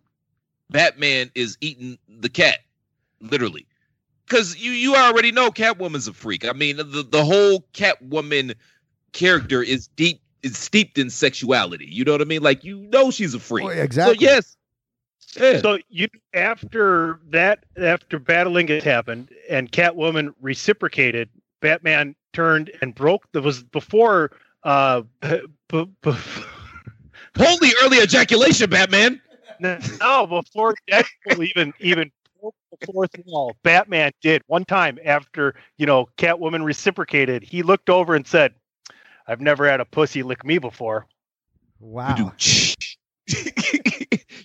Batman 0.70 1.30
is 1.34 1.56
eating 1.60 1.98
the 2.08 2.28
cat, 2.28 2.58
literally. 3.20 3.66
Because 4.26 4.58
you 4.58 4.72
you 4.72 4.94
already 4.94 5.32
know 5.32 5.50
Catwoman's 5.50 6.08
a 6.08 6.12
freak. 6.12 6.46
I 6.46 6.52
mean, 6.52 6.76
the 6.76 7.06
the 7.08 7.24
whole 7.24 7.64
Catwoman 7.72 8.54
character 9.12 9.62
is 9.62 9.86
deep 9.86 10.20
is 10.42 10.58
steeped 10.58 10.98
in 10.98 11.10
sexuality. 11.10 11.86
You 11.90 12.04
know 12.04 12.12
what 12.12 12.20
I 12.20 12.24
mean? 12.24 12.42
Like 12.42 12.64
you 12.64 12.80
know 12.92 13.10
she's 13.10 13.34
a 13.34 13.40
freak. 13.40 13.66
Oh, 13.66 13.70
exactly. 13.70 14.16
So 14.16 14.20
yes. 14.20 14.56
Yeah. 15.36 15.60
So 15.60 15.78
you 15.88 16.08
after 16.34 17.20
that 17.30 17.64
after 17.76 18.18
battling 18.18 18.68
it 18.68 18.82
happened 18.82 19.30
and 19.48 19.70
Catwoman 19.70 20.34
reciprocated, 20.40 21.28
Batman 21.60 22.16
turned 22.32 22.70
and 22.82 22.94
broke 22.94 23.30
that 23.32 23.42
was 23.42 23.62
before 23.62 24.32
uh 24.64 25.02
b- 25.68 25.84
b- 26.02 26.12
b- 26.12 26.42
Holy 27.36 27.70
early 27.82 27.98
ejaculation, 27.98 28.70
Batman. 28.70 29.20
no 29.60 30.26
before 30.26 30.74
Deadpool 30.90 31.46
even 31.46 31.72
even 31.80 32.10
broke 32.40 32.54
the 32.70 32.86
fourth 32.86 33.10
wall. 33.26 33.56
Batman 33.62 34.12
did 34.22 34.42
one 34.46 34.64
time 34.64 34.98
after 35.04 35.54
you 35.76 35.86
know 35.86 36.08
Catwoman 36.16 36.64
reciprocated. 36.64 37.42
He 37.42 37.62
looked 37.62 37.90
over 37.90 38.14
and 38.14 38.26
said, 38.26 38.54
"I've 39.26 39.40
never 39.40 39.68
had 39.68 39.80
a 39.80 39.84
pussy 39.84 40.22
lick 40.22 40.44
me 40.44 40.58
before." 40.58 41.06
Wow. 41.80 42.32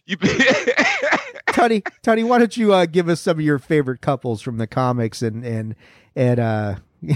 you 0.06 0.18
Tony, 1.54 1.84
Tony, 2.02 2.24
why 2.24 2.40
don't 2.40 2.58
you 2.58 2.74
uh, 2.74 2.86
give 2.86 3.10
us 3.10 3.22
some 3.22 3.38
of 3.38 3.46
your 3.46 3.60
favorite 3.60 4.02
couples 4.02 4.42
from 4.42 4.58
the 4.58 4.68
comics 4.68 5.22
and 5.22 5.44
and 5.46 5.76
and 6.16 6.40
uh 6.40 6.76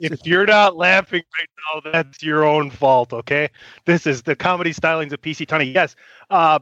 if 0.00 0.26
you're 0.26 0.46
not 0.46 0.76
laughing 0.76 1.22
right 1.38 1.82
now, 1.84 1.92
that's 1.92 2.22
your 2.22 2.44
own 2.44 2.70
fault. 2.70 3.12
Okay, 3.12 3.48
this 3.84 4.06
is 4.06 4.22
the 4.22 4.36
comedy 4.36 4.72
stylings 4.72 5.12
of 5.12 5.20
PC 5.20 5.46
Tunney. 5.46 5.72
Yes, 5.74 5.96
uh, 6.30 6.58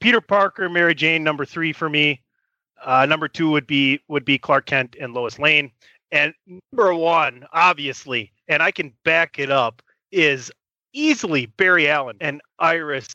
Peter 0.00 0.20
Parker, 0.20 0.68
Mary 0.68 0.94
Jane, 0.94 1.24
number 1.24 1.44
three 1.44 1.72
for 1.72 1.88
me. 1.88 2.22
Uh, 2.84 3.06
number 3.06 3.28
two 3.28 3.50
would 3.50 3.66
be 3.66 4.00
would 4.08 4.24
be 4.24 4.38
Clark 4.38 4.66
Kent 4.66 4.96
and 5.00 5.14
Lois 5.14 5.38
Lane, 5.38 5.70
and 6.12 6.34
number 6.46 6.94
one, 6.94 7.46
obviously, 7.52 8.32
and 8.48 8.62
I 8.62 8.70
can 8.70 8.92
back 9.04 9.38
it 9.38 9.50
up, 9.50 9.82
is 10.12 10.50
easily 10.92 11.46
Barry 11.46 11.88
Allen 11.88 12.16
and 12.20 12.40
Iris 12.58 13.08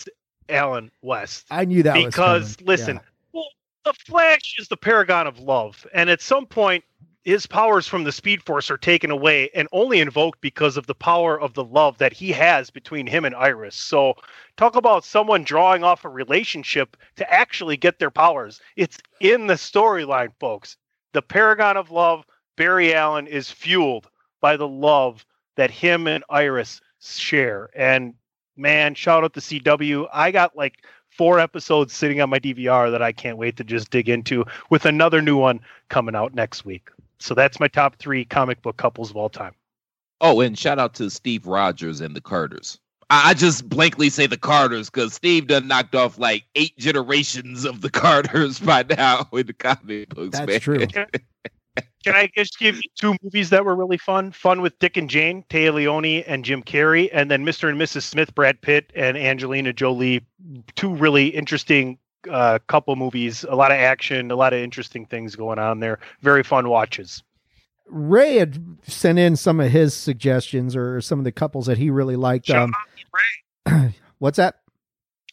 Allen 0.49 0.91
West. 1.01 1.45
I 1.51 1.65
knew 1.65 1.83
that 1.83 1.93
because 1.93 2.59
listen, 2.61 2.95
Yeah. 2.97 3.01
well, 3.33 3.47
the 3.85 3.93
Flash 3.93 4.55
is 4.59 4.67
the 4.67 4.77
paragon 4.77 5.27
of 5.27 5.39
love, 5.39 5.85
and 5.93 6.09
at 6.09 6.21
some 6.21 6.45
point, 6.45 6.83
his 7.23 7.45
powers 7.45 7.87
from 7.87 8.03
the 8.03 8.11
Speed 8.11 8.41
Force 8.41 8.71
are 8.71 8.77
taken 8.77 9.11
away 9.11 9.49
and 9.53 9.67
only 9.71 9.99
invoked 9.99 10.41
because 10.41 10.75
of 10.75 10.87
the 10.87 10.95
power 10.95 11.39
of 11.39 11.53
the 11.53 11.63
love 11.63 11.97
that 11.99 12.13
he 12.13 12.31
has 12.31 12.71
between 12.71 13.05
him 13.05 13.25
and 13.25 13.35
Iris. 13.35 13.75
So, 13.75 14.15
talk 14.57 14.75
about 14.75 15.05
someone 15.05 15.43
drawing 15.43 15.83
off 15.83 16.03
a 16.03 16.09
relationship 16.09 16.97
to 17.17 17.31
actually 17.31 17.77
get 17.77 17.99
their 17.99 18.09
powers. 18.09 18.59
It's 18.75 18.97
in 19.19 19.47
the 19.47 19.53
storyline, 19.53 20.31
folks. 20.39 20.77
The 21.13 21.21
paragon 21.21 21.77
of 21.77 21.91
love, 21.91 22.25
Barry 22.57 22.93
Allen, 22.93 23.27
is 23.27 23.51
fueled 23.51 24.09
by 24.39 24.57
the 24.57 24.67
love 24.67 25.25
that 25.57 25.69
him 25.69 26.07
and 26.07 26.23
Iris 26.29 26.81
share. 26.99 27.69
And 27.75 28.15
man, 28.57 28.95
shout 28.95 29.23
out 29.23 29.33
to 29.35 29.39
CW. 29.41 30.07
I 30.11 30.31
got 30.31 30.55
like 30.55 30.85
four 31.09 31.39
episodes 31.39 31.93
sitting 31.93 32.19
on 32.21 32.29
my 32.29 32.39
DVR 32.39 32.89
that 32.89 33.01
I 33.01 33.11
can't 33.11 33.37
wait 33.37 33.57
to 33.57 33.63
just 33.63 33.91
dig 33.91 34.09
into 34.09 34.45
with 34.71 34.85
another 34.85 35.21
new 35.21 35.37
one 35.37 35.59
coming 35.89 36.15
out 36.15 36.33
next 36.33 36.65
week. 36.65 36.89
So 37.21 37.33
that's 37.33 37.59
my 37.59 37.67
top 37.67 37.97
three 37.97 38.25
comic 38.25 38.61
book 38.61 38.77
couples 38.77 39.09
of 39.09 39.17
all 39.17 39.29
time. 39.29 39.53
Oh, 40.21 40.41
and 40.41 40.57
shout 40.57 40.79
out 40.79 40.93
to 40.95 41.09
Steve 41.09 41.47
Rogers 41.47 42.01
and 42.01 42.15
the 42.15 42.21
Carters. 42.21 42.79
I, 43.09 43.29
I 43.29 43.33
just 43.33 43.67
blankly 43.69 44.09
say 44.09 44.27
the 44.27 44.37
Carters 44.37 44.89
because 44.89 45.13
Steve 45.13 45.47
done 45.47 45.67
knocked 45.67 45.95
off 45.95 46.17
like 46.17 46.43
eight 46.55 46.77
generations 46.77 47.65
of 47.65 47.81
the 47.81 47.89
Carters 47.91 48.59
by 48.59 48.83
now 48.83 49.27
in 49.33 49.47
the 49.47 49.53
comic 49.53 50.09
books. 50.09 50.37
That's 50.37 50.47
man. 50.47 50.59
true. 50.59 50.87
Can 52.03 52.15
I 52.15 52.29
just 52.35 52.57
give 52.57 52.77
you 52.77 52.89
two 52.95 53.15
movies 53.21 53.51
that 53.51 53.63
were 53.63 53.75
really 53.75 53.97
fun? 53.97 54.31
Fun 54.31 54.61
with 54.61 54.77
Dick 54.79 54.97
and 54.97 55.09
Jane, 55.09 55.43
Téa 55.49 55.71
Leoni 55.71 56.23
and 56.25 56.43
Jim 56.43 56.63
Carrey, 56.63 57.09
and 57.13 57.29
then 57.29 57.45
Mr. 57.45 57.69
and 57.69 57.79
Mrs. 57.79 58.01
Smith, 58.01 58.33
Brad 58.33 58.59
Pitt 58.61 58.91
and 58.95 59.15
Angelina 59.15 59.71
Jolie. 59.71 60.25
Two 60.75 60.95
really 60.95 61.27
interesting 61.27 61.99
uh, 62.29 62.59
couple 62.67 62.95
movies. 62.95 63.43
A 63.47 63.55
lot 63.55 63.71
of 63.71 63.77
action, 63.77 64.31
a 64.31 64.35
lot 64.35 64.53
of 64.53 64.59
interesting 64.59 65.05
things 65.05 65.35
going 65.35 65.59
on 65.59 65.79
there. 65.79 65.99
Very 66.21 66.43
fun 66.43 66.69
watches. 66.69 67.23
Rey 67.87 68.37
had 68.37 68.77
sent 68.83 69.19
in 69.19 69.35
some 69.35 69.59
of 69.59 69.71
his 69.71 69.93
suggestions 69.93 70.75
or 70.75 71.01
some 71.01 71.19
of 71.19 71.25
the 71.25 71.31
couples 71.31 71.65
that 71.65 71.77
he 71.77 71.89
really 71.89 72.15
liked. 72.15 72.45
Shout 72.47 72.63
Um, 72.63 72.73
out 72.73 72.87
to 72.97 73.73
Rey. 73.83 73.93
what's 74.19 74.37
that? 74.37 74.55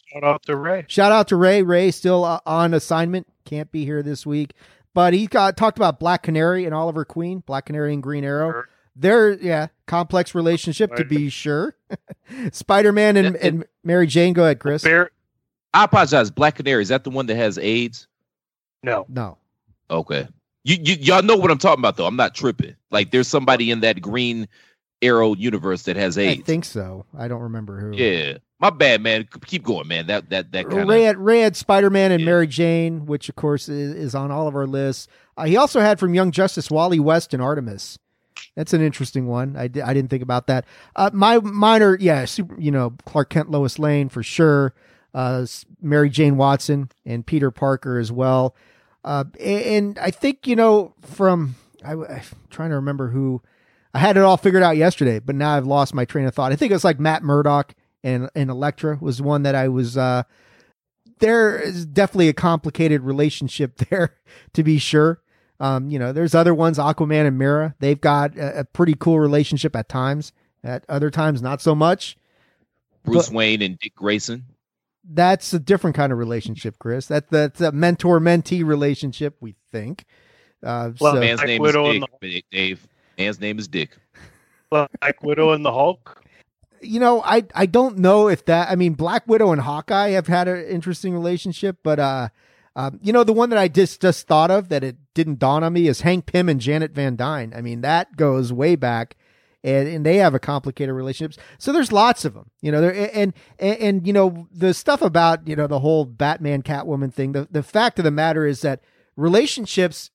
Shout 0.06 0.24
out 0.24 0.42
to 0.46 0.56
Rey. 0.56 0.84
Shout 0.88 1.12
out 1.12 1.28
to 1.28 1.36
Rey. 1.36 1.62
Rey 1.62 1.90
still 1.90 2.24
uh, 2.24 2.40
on 2.46 2.74
assignment. 2.74 3.26
Can't 3.44 3.70
be 3.70 3.84
here 3.84 4.02
this 4.02 4.26
week, 4.26 4.54
but 4.94 5.14
he 5.14 5.26
got 5.26 5.56
talked 5.56 5.78
about 5.78 6.00
Black 6.00 6.22
Canary 6.22 6.64
and 6.64 6.74
Oliver 6.74 7.04
Queen, 7.04 7.40
Black 7.46 7.66
Canary 7.66 7.92
and 7.94 8.02
Green 8.02 8.24
Arrow. 8.24 8.50
Sure. 8.52 8.68
They're 8.96 9.32
yeah, 9.34 9.68
complex 9.86 10.34
relationship 10.34 10.92
to 10.96 11.04
be 11.04 11.28
sure. 11.28 11.76
Spider 12.52 12.90
Man 12.92 13.16
and, 13.16 13.36
it- 13.36 13.42
and 13.42 13.64
Mary 13.84 14.06
Jane. 14.08 14.32
Go 14.34 14.42
ahead, 14.42 14.58
Chris. 14.58 14.82
Bear, 14.82 15.10
I 15.74 15.84
apologize. 15.84 16.30
Black 16.30 16.56
Canary 16.56 16.82
is 16.82 16.88
that 16.88 17.04
the 17.04 17.10
one 17.10 17.26
that 17.26 17.36
has 17.36 17.58
AIDS? 17.58 18.06
no. 18.82 19.06
No, 19.08 19.38
Okay. 19.90 20.28
You, 20.64 20.76
you 20.82 20.96
y'all 21.00 21.22
know 21.22 21.36
what 21.36 21.50
I'm 21.50 21.58
talking 21.58 21.80
about 21.80 21.96
though. 21.96 22.06
I'm 22.06 22.16
not 22.16 22.34
tripping. 22.34 22.74
Like 22.90 23.10
there's 23.10 23.28
somebody 23.28 23.70
in 23.70 23.80
that 23.80 24.00
Green 24.02 24.46
Arrow 25.00 25.34
universe 25.34 25.84
that 25.84 25.96
has 25.96 26.18
AIDS. 26.18 26.40
I 26.40 26.44
think 26.44 26.64
so. 26.64 27.06
I 27.16 27.26
don't 27.28 27.40
remember 27.42 27.80
who. 27.80 27.96
Yeah. 27.96 28.38
My 28.60 28.70
bad, 28.70 29.00
man. 29.00 29.26
Keep 29.46 29.62
going, 29.62 29.86
man. 29.88 30.08
That 30.08 30.28
that 30.30 30.52
that 30.52 30.68
kind 30.68 30.88
Rey 30.88 31.02
of 31.02 31.06
had, 31.06 31.18
Rey 31.18 31.40
had 31.40 31.56
Spider 31.56 31.88
Man 31.90 32.10
and 32.12 32.20
Yeah. 32.20 32.26
Mary 32.26 32.46
Jane, 32.48 33.06
which 33.06 33.28
of 33.28 33.36
course 33.36 33.68
is, 33.68 33.94
is 33.94 34.14
on 34.14 34.30
all 34.30 34.46
of 34.48 34.54
our 34.56 34.66
lists. 34.66 35.06
Uh, 35.36 35.44
he 35.44 35.56
also 35.56 35.80
had 35.80 35.98
from 36.00 36.12
Young 36.14 36.32
Justice 36.32 36.70
Wally 36.70 36.98
West 37.00 37.32
and 37.32 37.42
Artemis. 37.42 37.98
That's 38.56 38.72
an 38.72 38.82
interesting 38.82 39.26
one. 39.28 39.56
I, 39.56 39.68
di- 39.68 39.80
I 39.82 39.94
didn't 39.94 40.10
think 40.10 40.22
about 40.24 40.48
that. 40.48 40.64
Uh, 40.96 41.10
my 41.12 41.38
minor, 41.38 41.96
yeah, 42.00 42.24
super, 42.24 42.60
you 42.60 42.72
know, 42.72 42.94
Clark 43.06 43.30
Kent, 43.30 43.50
Lois 43.50 43.78
Lane 43.78 44.08
for 44.08 44.22
sure. 44.24 44.74
Uh, 45.14 45.46
Mary 45.80 46.10
Jane 46.10 46.36
Watson 46.36 46.90
and 47.04 47.24
Peter 47.26 47.50
Parker 47.50 47.98
as 47.98 48.12
well. 48.12 48.54
Uh, 49.04 49.24
and 49.40 49.98
I 49.98 50.10
think 50.10 50.46
you 50.46 50.56
know 50.56 50.94
from 51.02 51.54
I, 51.84 51.92
am 51.92 52.20
trying 52.50 52.70
to 52.70 52.76
remember 52.76 53.08
who 53.08 53.42
I 53.94 53.98
had 53.98 54.16
it 54.16 54.22
all 54.22 54.36
figured 54.36 54.62
out 54.62 54.76
yesterday, 54.76 55.18
but 55.18 55.34
now 55.34 55.56
I've 55.56 55.66
lost 55.66 55.94
my 55.94 56.04
train 56.04 56.26
of 56.26 56.34
thought. 56.34 56.52
I 56.52 56.56
think 56.56 56.70
it 56.70 56.74
was 56.74 56.84
like 56.84 57.00
Matt 57.00 57.22
Murdock 57.22 57.74
and 58.02 58.28
and 58.34 58.50
Elektra 58.50 58.98
was 59.00 59.22
one 59.22 59.42
that 59.42 59.54
I 59.54 59.68
was. 59.68 59.96
uh 59.96 60.24
There 61.20 61.58
is 61.58 61.86
definitely 61.86 62.28
a 62.28 62.34
complicated 62.34 63.02
relationship 63.02 63.76
there, 63.90 64.16
to 64.54 64.62
be 64.62 64.78
sure. 64.78 65.20
Um, 65.60 65.90
you 65.90 65.98
know, 65.98 66.12
there's 66.12 66.34
other 66.36 66.54
ones, 66.54 66.78
Aquaman 66.78 67.26
and 67.26 67.36
Mera. 67.36 67.74
They've 67.80 68.00
got 68.00 68.36
a, 68.36 68.60
a 68.60 68.64
pretty 68.64 68.94
cool 68.94 69.18
relationship 69.18 69.74
at 69.74 69.88
times. 69.88 70.32
At 70.62 70.84
other 70.88 71.10
times, 71.10 71.40
not 71.40 71.60
so 71.60 71.74
much. 71.74 72.16
Bruce 73.04 73.28
but- 73.28 73.34
Wayne 73.34 73.62
and 73.62 73.78
Dick 73.78 73.94
Grayson. 73.94 74.44
That's 75.10 75.52
a 75.54 75.58
different 75.58 75.96
kind 75.96 76.12
of 76.12 76.18
relationship, 76.18 76.78
Chris. 76.78 77.06
That 77.06 77.30
that's 77.30 77.60
a 77.60 77.72
mentor 77.72 78.20
mentee 78.20 78.64
relationship. 78.64 79.36
We 79.40 79.54
think. 79.72 80.04
Uh, 80.62 80.90
Well, 81.00 81.14
so, 81.14 81.20
Man's 81.20 81.38
Black 81.40 81.48
name 81.48 81.62
Widow 81.62 81.90
is 81.90 81.96
and 81.96 82.06
Dick. 82.20 82.44
Dave. 82.50 82.86
Man's 83.16 83.40
name 83.40 83.58
is 83.58 83.68
Dick. 83.68 83.96
Black 84.70 85.22
Widow 85.22 85.52
and 85.52 85.64
the 85.64 85.72
Hulk. 85.72 86.22
you 86.82 87.00
know, 87.00 87.22
I 87.22 87.44
I 87.54 87.66
don't 87.66 87.98
know 87.98 88.28
if 88.28 88.44
that. 88.46 88.70
I 88.70 88.76
mean, 88.76 88.92
Black 88.94 89.26
Widow 89.26 89.50
and 89.52 89.60
Hawkeye 89.60 90.10
have 90.10 90.26
had 90.26 90.46
an 90.46 90.64
interesting 90.66 91.14
relationship, 91.14 91.78
but 91.82 91.98
uh, 91.98 92.28
um, 92.76 93.00
you 93.02 93.12
know, 93.12 93.24
the 93.24 93.32
one 93.32 93.50
that 93.50 93.58
I 93.58 93.68
just 93.68 94.00
just 94.00 94.26
thought 94.26 94.50
of 94.50 94.68
that 94.68 94.84
it 94.84 94.96
didn't 95.14 95.38
dawn 95.38 95.64
on 95.64 95.72
me 95.72 95.88
is 95.88 96.02
Hank 96.02 96.26
Pym 96.26 96.48
and 96.48 96.60
Janet 96.60 96.92
Van 96.92 97.16
Dyne. 97.16 97.52
I 97.56 97.60
mean, 97.62 97.80
that 97.80 98.16
goes 98.16 98.52
way 98.52 98.76
back. 98.76 99.16
And, 99.64 99.88
and 99.88 100.06
they 100.06 100.18
have 100.18 100.34
a 100.34 100.38
complicated 100.38 100.94
relationships. 100.94 101.36
So 101.58 101.72
there's 101.72 101.90
lots 101.90 102.24
of 102.24 102.34
them, 102.34 102.50
you 102.62 102.70
know, 102.70 102.80
there, 102.80 103.10
and, 103.12 103.34
and, 103.58 103.76
and, 103.78 104.06
you 104.06 104.12
know, 104.12 104.46
the 104.52 104.72
stuff 104.72 105.02
about, 105.02 105.48
you 105.48 105.56
know, 105.56 105.66
the 105.66 105.80
whole 105.80 106.04
Batman 106.04 106.62
Catwoman 106.62 107.12
thing, 107.12 107.32
the, 107.32 107.48
the 107.50 107.64
fact 107.64 107.98
of 107.98 108.04
the 108.04 108.12
matter 108.12 108.46
is 108.46 108.60
that 108.60 108.82
relationships 109.16 110.10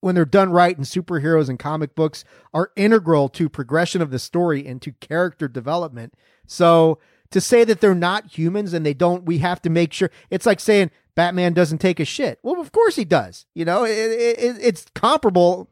when 0.00 0.16
they're 0.16 0.24
done 0.24 0.50
right 0.50 0.76
in 0.76 0.82
superheroes 0.82 1.48
and 1.48 1.58
comic 1.58 1.94
books 1.94 2.24
are 2.52 2.72
integral 2.74 3.28
to 3.28 3.48
progression 3.48 4.02
of 4.02 4.10
the 4.10 4.18
story 4.18 4.66
and 4.66 4.82
to 4.82 4.92
character 4.92 5.46
development. 5.46 6.12
So 6.46 6.98
to 7.30 7.40
say 7.40 7.62
that 7.64 7.80
they're 7.80 7.94
not 7.94 8.36
humans 8.36 8.74
and 8.74 8.84
they 8.84 8.92
don't, 8.92 9.24
we 9.24 9.38
have 9.38 9.62
to 9.62 9.70
make 9.70 9.92
sure 9.92 10.10
it's 10.30 10.46
like 10.46 10.60
saying 10.60 10.90
Batman 11.14 11.52
doesn't 11.52 11.78
take 11.78 12.00
a 12.00 12.04
shit. 12.04 12.40
Well, 12.42 12.60
of 12.60 12.72
course 12.72 12.96
he 12.96 13.04
does. 13.04 13.46
You 13.54 13.64
know, 13.64 13.84
it, 13.84 13.92
it, 13.92 14.56
it's 14.60 14.84
comparable, 14.94 15.70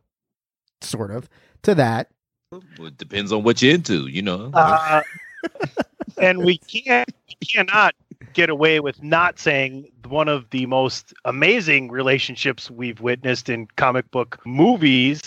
sort 0.80 1.10
of, 1.10 1.28
to 1.64 1.74
that. 1.74 2.08
Well, 2.52 2.88
it 2.88 2.98
depends 2.98 3.32
on 3.32 3.42
what 3.42 3.62
you're 3.62 3.74
into, 3.74 4.06
you 4.06 4.22
know. 4.22 4.50
Uh, 4.52 5.02
and 6.18 6.44
we 6.44 6.58
can't, 6.58 7.08
we 7.28 7.46
cannot 7.46 7.94
get 8.34 8.50
away 8.50 8.80
with 8.80 9.02
not 9.02 9.38
saying 9.38 9.90
one 10.08 10.28
of 10.28 10.48
the 10.50 10.66
most 10.66 11.14
amazing 11.24 11.90
relationships 11.90 12.70
we've 12.70 13.00
witnessed 13.00 13.48
in 13.48 13.66
comic 13.76 14.10
book 14.10 14.38
movies 14.44 15.22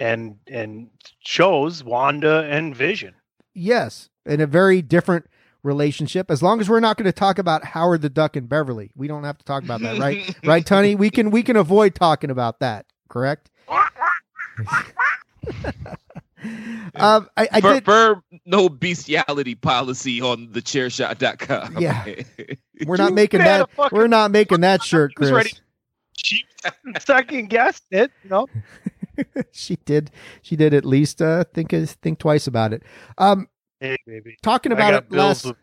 and 0.00 0.36
and 0.46 0.88
shows, 1.20 1.84
Wanda 1.84 2.46
and 2.48 2.74
Vision. 2.74 3.14
Yes, 3.54 4.08
in 4.24 4.40
a 4.40 4.46
very 4.46 4.82
different 4.82 5.26
relationship. 5.62 6.30
As 6.30 6.42
long 6.42 6.60
as 6.60 6.68
we're 6.68 6.80
not 6.80 6.96
going 6.96 7.06
to 7.06 7.12
talk 7.12 7.38
about 7.38 7.64
Howard 7.64 8.02
the 8.02 8.08
Duck 8.08 8.36
and 8.36 8.48
Beverly, 8.48 8.90
we 8.94 9.08
don't 9.08 9.24
have 9.24 9.38
to 9.38 9.44
talk 9.44 9.64
about 9.64 9.80
that, 9.82 9.98
right? 9.98 10.34
right, 10.44 10.64
Tony? 10.64 10.94
We 10.94 11.10
can 11.10 11.30
we 11.30 11.42
can 11.42 11.56
avoid 11.56 11.94
talking 11.94 12.30
about 12.30 12.60
that. 12.60 12.86
Correct? 13.08 13.50
um, 16.94 17.28
I, 17.36 17.48
I 17.52 17.60
Fir- 17.60 17.74
did. 17.74 17.84
firm 17.84 18.22
no 18.46 18.68
bestiality 18.68 19.54
policy 19.54 20.20
on 20.20 20.50
the 20.52 20.62
thechairshot.com. 20.62 21.78
Yeah. 21.78 22.04
We're 22.86 22.96
not 22.96 23.12
making 23.12 23.40
that. 23.40 23.70
fucking- 23.72 23.96
We're 23.96 24.06
not 24.08 24.30
making 24.30 24.60
that 24.60 24.82
shirt, 24.82 25.14
Chris. 25.14 25.30
ready. 25.30 25.50
She 26.16 26.44
second 27.00 27.48
guessed 27.50 27.84
it, 27.90 28.10
you 28.24 28.30
know. 28.30 28.46
she 29.52 29.76
did. 29.84 30.10
She 30.42 30.56
did 30.56 30.74
at 30.74 30.84
least 30.84 31.20
uh, 31.22 31.44
think 31.54 31.70
think 32.02 32.18
twice 32.18 32.46
about 32.46 32.72
it. 32.72 32.82
Um, 33.18 33.48
Hey, 33.80 33.96
baby. 34.06 34.36
talking 34.42 34.72
about 34.72 34.94
it 34.94 35.08
bills 35.08 35.44
last. 35.44 35.54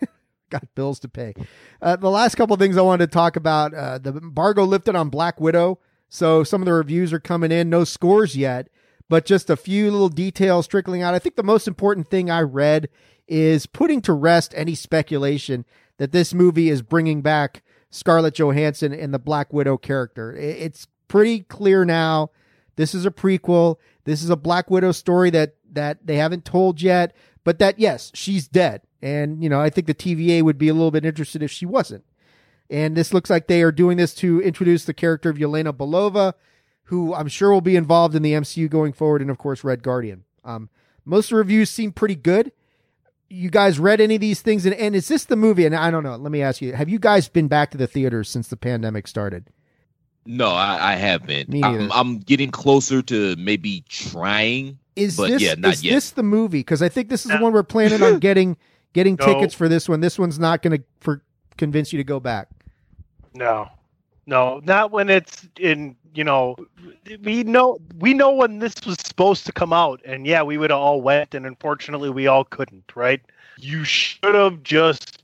to- 0.00 0.08
got 0.50 0.62
bills 0.76 1.00
to 1.00 1.08
pay. 1.08 1.34
Uh, 1.82 1.96
the 1.96 2.08
last 2.10 2.36
couple 2.36 2.54
of 2.54 2.60
things 2.60 2.76
I 2.76 2.82
wanted 2.82 3.06
to 3.06 3.12
talk 3.12 3.34
about 3.34 3.74
uh, 3.74 3.98
the 3.98 4.10
embargo 4.16 4.62
lifted 4.64 4.94
on 4.94 5.08
Black 5.08 5.40
Widow. 5.40 5.80
So 6.08 6.44
some 6.44 6.62
of 6.62 6.66
the 6.66 6.72
reviews 6.72 7.12
are 7.12 7.18
coming 7.18 7.50
in, 7.50 7.68
no 7.68 7.82
scores 7.82 8.36
yet, 8.36 8.68
but 9.08 9.24
just 9.26 9.50
a 9.50 9.56
few 9.56 9.90
little 9.90 10.08
details 10.08 10.66
trickling 10.66 11.02
out. 11.02 11.14
I 11.14 11.18
think 11.18 11.36
the 11.36 11.42
most 11.42 11.68
important 11.68 12.10
thing 12.10 12.30
I 12.30 12.40
read 12.42 12.88
is 13.28 13.66
putting 13.66 14.00
to 14.02 14.12
rest 14.12 14.52
any 14.56 14.74
speculation 14.74 15.64
that 15.98 16.12
this 16.12 16.34
movie 16.34 16.68
is 16.68 16.82
bringing 16.82 17.22
back 17.22 17.62
Scarlett 17.90 18.34
Johansson 18.34 18.92
and 18.92 19.12
the 19.14 19.18
Black 19.18 19.52
Widow 19.52 19.76
character. 19.78 20.34
It's 20.34 20.86
pretty 21.08 21.40
clear 21.40 21.84
now 21.84 22.30
This 22.76 22.94
is 22.94 23.06
a 23.06 23.10
prequel. 23.10 23.76
This 24.04 24.22
is 24.22 24.30
a 24.30 24.36
Black 24.36 24.70
Widow 24.70 24.92
story 24.92 25.30
that 25.30 25.56
that 25.72 26.06
they 26.06 26.16
haven't 26.16 26.44
told 26.44 26.80
yet, 26.80 27.14
but 27.42 27.58
that 27.58 27.78
yes, 27.78 28.12
she's 28.14 28.46
dead. 28.46 28.82
And 29.02 29.42
you 29.42 29.48
know, 29.48 29.60
I 29.60 29.70
think 29.70 29.86
the 29.86 29.94
TVA 29.94 30.42
would 30.42 30.58
be 30.58 30.68
a 30.68 30.74
little 30.74 30.90
bit 30.90 31.04
interested 31.04 31.42
if 31.42 31.50
she 31.50 31.66
wasn't. 31.66 32.04
And 32.68 32.96
this 32.96 33.14
looks 33.14 33.30
like 33.30 33.46
they 33.46 33.62
are 33.62 33.72
doing 33.72 33.96
this 33.96 34.14
to 34.16 34.40
introduce 34.40 34.84
the 34.84 34.94
character 34.94 35.30
of 35.30 35.36
Yelena 35.36 35.72
Belova, 35.72 36.34
who 36.86 37.14
I'm 37.14 37.28
sure 37.28 37.52
will 37.52 37.60
be 37.60 37.76
involved 37.76 38.14
in 38.14 38.22
the 38.22 38.32
MCU 38.32 38.68
going 38.70 38.92
forward, 38.92 39.20
and 39.22 39.30
of 39.30 39.38
course, 39.38 39.62
Red 39.64 39.82
Guardian. 39.82 40.24
Um, 40.44 40.68
most 41.04 41.26
of 41.26 41.30
the 41.30 41.36
reviews 41.36 41.70
seem 41.70 41.92
pretty 41.92 42.14
good. 42.16 42.52
You 43.28 43.50
guys 43.50 43.78
read 43.80 44.00
any 44.00 44.14
of 44.16 44.20
these 44.20 44.40
things? 44.40 44.64
And, 44.66 44.74
and 44.76 44.94
is 44.94 45.08
this 45.08 45.24
the 45.24 45.34
movie? 45.36 45.66
And 45.66 45.74
I 45.74 45.90
don't 45.90 46.04
know. 46.04 46.14
Let 46.16 46.30
me 46.32 46.42
ask 46.42 46.62
you: 46.62 46.72
Have 46.74 46.88
you 46.88 46.98
guys 46.98 47.28
been 47.28 47.48
back 47.48 47.70
to 47.72 47.78
the 47.78 47.86
theaters 47.88 48.28
since 48.28 48.48
the 48.48 48.56
pandemic 48.56 49.08
started? 49.08 49.50
No, 50.24 50.48
I, 50.50 50.92
I 50.92 50.96
haven't. 50.96 51.48
Me 51.48 51.62
I'm. 51.62 51.90
I'm 51.92 52.18
getting 52.18 52.50
closer 52.50 53.02
to 53.02 53.34
maybe 53.36 53.84
trying. 53.88 54.78
Is 54.94 55.16
But 55.16 55.28
this 55.28 55.42
yeah, 55.42 55.54
not 55.58 55.74
is 55.74 55.84
yet. 55.84 55.92
this 55.94 56.10
the 56.12 56.22
movie? 56.22 56.60
Because 56.60 56.82
I 56.82 56.88
think 56.88 57.08
this 57.08 57.26
is 57.26 57.32
the 57.32 57.38
one 57.38 57.52
we're 57.52 57.62
planning 57.64 58.02
on 58.02 58.18
getting 58.20 58.56
getting 58.92 59.16
No. 59.18 59.26
tickets 59.26 59.54
for. 59.54 59.68
This 59.68 59.88
one. 59.88 60.00
This 60.00 60.18
one's 60.18 60.38
not 60.38 60.62
going 60.62 60.78
to 60.78 60.84
for 61.00 61.22
convince 61.58 61.92
you 61.92 61.96
to 61.98 62.04
go 62.04 62.18
back. 62.20 62.48
No, 63.34 63.68
no, 64.26 64.60
not 64.64 64.90
when 64.90 65.08
it's 65.08 65.48
in. 65.58 65.96
You 66.14 66.24
know, 66.24 66.56
we 67.22 67.44
know 67.44 67.78
we 67.98 68.14
know 68.14 68.32
when 68.32 68.58
this 68.58 68.74
was 68.86 68.96
supposed 69.04 69.46
to 69.46 69.52
come 69.52 69.72
out, 69.72 70.00
and 70.04 70.26
yeah, 70.26 70.42
we 70.42 70.56
would 70.58 70.70
have 70.70 70.78
all 70.80 71.00
went, 71.02 71.34
and 71.34 71.46
unfortunately, 71.46 72.10
we 72.10 72.26
all 72.26 72.44
couldn't. 72.44 72.92
Right? 72.96 73.20
You 73.58 73.84
should 73.84 74.34
have 74.34 74.62
just 74.62 75.22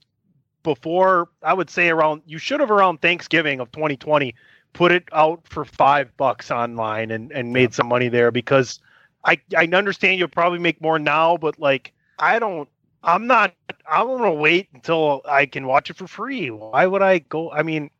before. 0.62 1.28
I 1.42 1.54
would 1.54 1.70
say 1.70 1.88
around. 1.88 2.22
You 2.26 2.38
should 2.38 2.60
have 2.60 2.70
around 2.70 3.00
Thanksgiving 3.00 3.60
of 3.60 3.72
2020 3.72 4.34
put 4.72 4.92
it 4.92 5.04
out 5.12 5.40
for 5.48 5.64
five 5.64 6.14
bucks 6.16 6.50
online 6.50 7.10
and 7.10 7.32
and 7.32 7.52
made 7.52 7.74
some 7.74 7.88
money 7.88 8.08
there 8.08 8.30
because 8.30 8.80
I 9.24 9.40
I 9.56 9.66
understand 9.72 10.18
you'll 10.18 10.28
probably 10.28 10.58
make 10.58 10.80
more 10.80 10.98
now, 10.98 11.36
but 11.36 11.58
like 11.58 11.92
I 12.18 12.38
don't. 12.38 12.68
I'm 13.04 13.26
not. 13.26 13.54
I'm 13.90 14.06
gonna 14.06 14.32
wait 14.32 14.68
until 14.74 15.22
I 15.28 15.46
can 15.46 15.66
watch 15.66 15.90
it 15.90 15.96
for 15.96 16.06
free. 16.06 16.50
Why 16.50 16.86
would 16.86 17.02
I 17.02 17.18
go? 17.18 17.50
I 17.50 17.62
mean, 17.62 17.90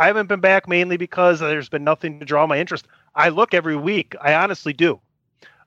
I 0.00 0.06
haven't 0.06 0.28
been 0.28 0.40
back 0.40 0.66
mainly 0.66 0.96
because 0.96 1.40
there's 1.40 1.68
been 1.68 1.84
nothing 1.84 2.20
to 2.20 2.24
draw 2.24 2.46
my 2.46 2.58
interest. 2.58 2.88
I 3.14 3.28
look 3.28 3.52
every 3.52 3.76
week. 3.76 4.14
I 4.18 4.32
honestly 4.32 4.72
do. 4.72 4.98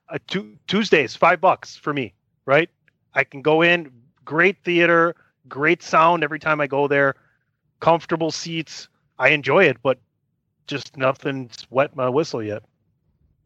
Uh, 0.09 0.17
tu- 0.27 0.57
Tuesdays, 0.65 1.15
five 1.15 1.39
bucks 1.39 1.77
for 1.77 1.93
me, 1.93 2.15
right? 2.47 2.67
I 3.13 3.25
can 3.25 3.43
go 3.43 3.61
in, 3.61 3.91
great 4.25 4.57
theater, 4.63 5.15
great 5.47 5.83
sound 5.83 6.23
every 6.23 6.39
time 6.39 6.59
I 6.59 6.65
go 6.65 6.87
there, 6.87 7.13
comfortable 7.79 8.31
seats. 8.31 8.87
I 9.19 9.29
enjoy 9.29 9.65
it, 9.65 9.77
but 9.83 9.99
just 10.65 10.97
nothing's 10.97 11.67
wet 11.69 11.95
my 11.95 12.09
whistle 12.09 12.41
yet. 12.41 12.63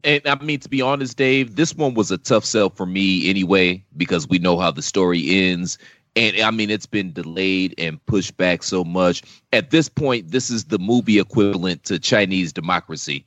And 0.04 0.26
I 0.26 0.36
mean, 0.36 0.60
to 0.60 0.70
be 0.70 0.80
honest, 0.80 1.18
Dave, 1.18 1.56
this 1.56 1.74
one 1.74 1.92
was 1.92 2.10
a 2.10 2.16
tough 2.16 2.46
sell 2.46 2.70
for 2.70 2.86
me 2.86 3.28
anyway, 3.28 3.84
because 3.94 4.26
we 4.26 4.38
know 4.38 4.58
how 4.58 4.70
the 4.70 4.80
story 4.80 5.28
ends. 5.28 5.76
And 6.18 6.40
I 6.40 6.50
mean, 6.50 6.68
it's 6.68 6.84
been 6.86 7.12
delayed 7.12 7.76
and 7.78 8.04
pushed 8.06 8.36
back 8.36 8.64
so 8.64 8.82
much. 8.82 9.22
At 9.52 9.70
this 9.70 9.88
point, 9.88 10.32
this 10.32 10.50
is 10.50 10.64
the 10.64 10.78
movie 10.80 11.20
equivalent 11.20 11.84
to 11.84 12.00
Chinese 12.00 12.52
democracy. 12.52 13.24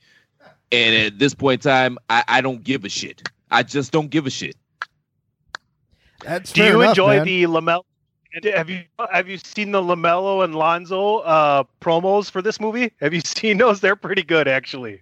And 0.70 0.94
at 0.94 1.18
this 1.18 1.32
point 1.32 1.64
in 1.64 1.70
time, 1.70 1.98
I, 2.10 2.22
I 2.28 2.40
don't 2.42 2.62
give 2.62 2.84
a 2.84 2.90
shit. 2.90 3.26
I 3.50 3.62
just 3.62 3.92
don't 3.92 4.10
give 4.10 4.26
a 4.26 4.30
shit. 4.30 4.56
That's 6.22 6.52
Do 6.52 6.62
you 6.64 6.82
enough, 6.82 6.90
enjoy 6.90 7.16
man. 7.16 7.24
the 7.24 7.42
Lamelo? 7.44 7.82
Have 8.54 8.68
you 8.68 8.82
have 9.10 9.26
you 9.26 9.38
seen 9.38 9.72
the 9.72 9.80
Lamelo 9.80 10.44
and 10.44 10.54
Lonzo 10.54 11.18
uh, 11.18 11.64
promos 11.80 12.30
for 12.30 12.42
this 12.42 12.60
movie? 12.60 12.92
Have 13.00 13.14
you 13.14 13.20
seen 13.24 13.56
those? 13.56 13.80
They're 13.80 13.96
pretty 13.96 14.22
good, 14.22 14.48
actually. 14.48 15.00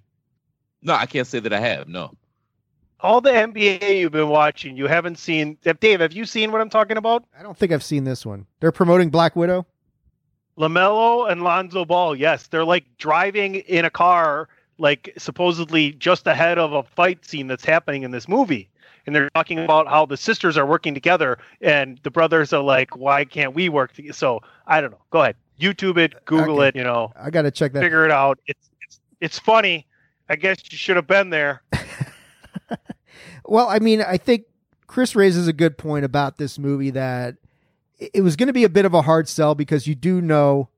No, 0.81 0.95
I 0.95 1.07
can't 1.07 1.27
say 1.27 1.41
that 1.41 1.53
I 1.53 1.61
have. 1.61 1.89
No. 1.89 2.13
All 3.03 3.21
the 3.21 3.31
NBA 3.31 3.99
you've 3.99 4.13
been 4.13 4.29
watching, 4.29 4.77
you 4.77 4.87
haven't 4.87 5.19
seen. 5.19 5.57
Dave, 5.81 6.01
have 6.01 6.13
you 6.13 6.25
seen 6.25 6.53
what 6.53 6.61
I'm 6.61 6.69
talking 6.69 6.97
about? 6.97 7.25
I 7.39 7.43
don't 7.43 7.57
think 7.57 7.73
I've 7.73 7.83
seen 7.83 8.05
this 8.05 8.27
one. 8.27 8.47
They're 8.61 8.73
promoting 8.73 9.11
Black 9.11 9.37
Widow. 9.37 9.67
Lamelo 10.59 11.31
and 11.31 11.43
Lonzo 11.43 11.85
Ball. 11.85 12.15
Yes, 12.15 12.49
they're 12.49 12.65
like 12.65 12.85
driving 12.99 13.57
in 13.57 13.87
a 13.87 13.91
car, 13.91 14.49
like 14.77 15.13
supposedly 15.17 15.93
just 15.93 16.27
ahead 16.27 16.59
of 16.59 16.73
a 16.75 16.83
fight 16.83 17.25
scene 17.25 17.47
that's 17.47 17.65
happening 17.65 18.03
in 18.03 18.11
this 18.11 18.29
movie. 18.29 18.69
And 19.07 19.17
they're 19.17 19.31
talking 19.31 19.59
about 19.59 19.89
how 19.89 20.05
the 20.05 20.19
sisters 20.19 20.59
are 20.59 20.67
working 20.67 20.93
together, 20.93 21.39
and 21.63 21.99
the 22.03 22.11
brothers 22.11 22.53
are 22.53 22.63
like, 22.63 22.95
"Why 22.97 23.25
can't 23.25 23.55
we 23.55 23.71
work?" 23.71 23.95
Together? 23.95 24.13
So 24.13 24.41
I 24.67 24.83
don't 24.83 24.91
know. 24.91 25.01
Go 25.09 25.23
ahead, 25.23 25.37
YouTube 25.59 25.97
it, 25.97 26.23
Google 26.27 26.61
it. 26.61 26.77
You 26.77 26.85
know, 26.85 27.11
I 27.17 27.31
got 27.31 27.43
to 27.43 27.51
check 27.51 27.73
that. 27.73 27.81
figure 27.81 28.05
it 28.05 28.11
out. 28.11 28.39
It's 28.47 28.71
it's, 28.83 29.01
it's 29.21 29.39
funny. 29.39 29.87
I 30.29 30.37
guess 30.37 30.59
you 30.71 30.77
should 30.77 30.97
have 30.97 31.07
been 31.07 31.31
there. 31.31 31.63
Well, 33.45 33.69
I 33.69 33.79
mean, 33.79 34.03
I 34.03 34.17
think 34.17 34.45
Chris 34.87 35.15
raises 35.15 35.49
a 35.49 35.53
good 35.53 35.79
point 35.79 36.05
about 36.05 36.37
this 36.39 36.59
movie 36.59 36.91
that 36.91 37.37
it 37.99 38.23
was 38.23 38.37
going 38.37 38.47
to 38.49 38.53
be 38.53 38.65
a 38.65 38.69
bit 38.69 38.85
of 38.85 38.95
a 38.95 39.03
hard 39.03 39.29
sell 39.29 39.55
because 39.55 39.87
you 39.87 39.95
do 39.95 40.21
know, 40.21 40.69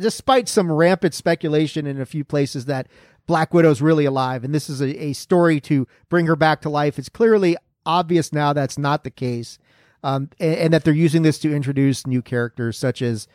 despite 0.00 0.48
some 0.48 0.70
rampant 0.70 1.14
speculation 1.14 1.86
in 1.86 2.00
a 2.00 2.06
few 2.06 2.24
places 2.24 2.66
that 2.66 2.86
Black 3.26 3.52
Widow's 3.52 3.82
really 3.82 4.04
alive 4.04 4.44
and 4.44 4.54
this 4.54 4.70
is 4.70 4.80
a, 4.80 5.04
a 5.06 5.12
story 5.12 5.60
to 5.60 5.86
bring 6.08 6.26
her 6.26 6.36
back 6.36 6.60
to 6.62 6.70
life. 6.70 6.98
It's 6.98 7.08
clearly 7.08 7.56
obvious 7.84 8.32
now 8.32 8.52
that's 8.52 8.78
not 8.78 9.04
the 9.04 9.10
case, 9.10 9.58
um, 10.02 10.30
and, 10.38 10.54
and 10.54 10.72
that 10.72 10.84
they're 10.84 10.94
using 10.94 11.22
this 11.22 11.38
to 11.40 11.54
introduce 11.54 12.06
new 12.06 12.22
characters 12.22 12.78
such 12.78 13.02
as, 13.02 13.26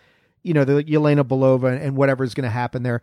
you 0.44 0.54
know, 0.54 0.64
the 0.64 0.84
Yelena 0.84 1.24
Belova 1.24 1.80
and 1.80 1.96
whatever's 1.98 2.34
going 2.34 2.46
to 2.46 2.50
happen 2.50 2.84
there. 2.84 3.02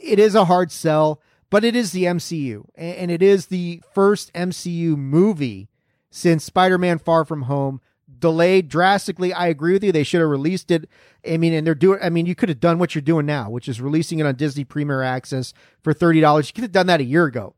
It 0.00 0.18
is 0.18 0.34
a 0.34 0.44
hard 0.44 0.70
sell, 0.70 1.20
but 1.50 1.64
it 1.64 1.74
is 1.74 1.92
the 1.92 2.04
MCU, 2.04 2.64
and, 2.74 3.10
it 3.10 3.22
is 3.22 3.46
the 3.46 3.82
first 3.94 4.32
MCU 4.32 4.96
movie 4.96 5.68
since 6.10 6.44
Spider-Man: 6.44 6.98
Far 6.98 7.24
From 7.24 7.42
Home 7.42 7.80
delayed 8.18 8.68
drastically. 8.68 9.32
I 9.32 9.46
agree 9.48 9.72
with 9.72 9.84
you. 9.84 9.92
They 9.92 10.02
should 10.02 10.20
have 10.20 10.30
released 10.30 10.70
it. 10.70 10.88
I 11.28 11.36
mean, 11.36 11.52
and 11.52 11.66
they're 11.66 11.74
doing. 11.74 12.00
I 12.02 12.10
mean, 12.10 12.26
you 12.26 12.34
could 12.34 12.48
have 12.48 12.60
done 12.60 12.78
what 12.78 12.94
you're 12.94 13.02
doing 13.02 13.26
now, 13.26 13.50
which 13.50 13.68
is 13.68 13.80
releasing 13.80 14.18
it 14.18 14.26
on 14.26 14.34
Disney 14.34 14.64
Premier 14.64 15.02
Access 15.02 15.52
for 15.82 15.92
thirty 15.92 16.20
dollars. 16.20 16.48
You 16.48 16.54
could 16.54 16.64
have 16.64 16.72
done 16.72 16.86
that 16.88 17.00
a 17.00 17.04
year 17.04 17.24
ago, 17.24 17.54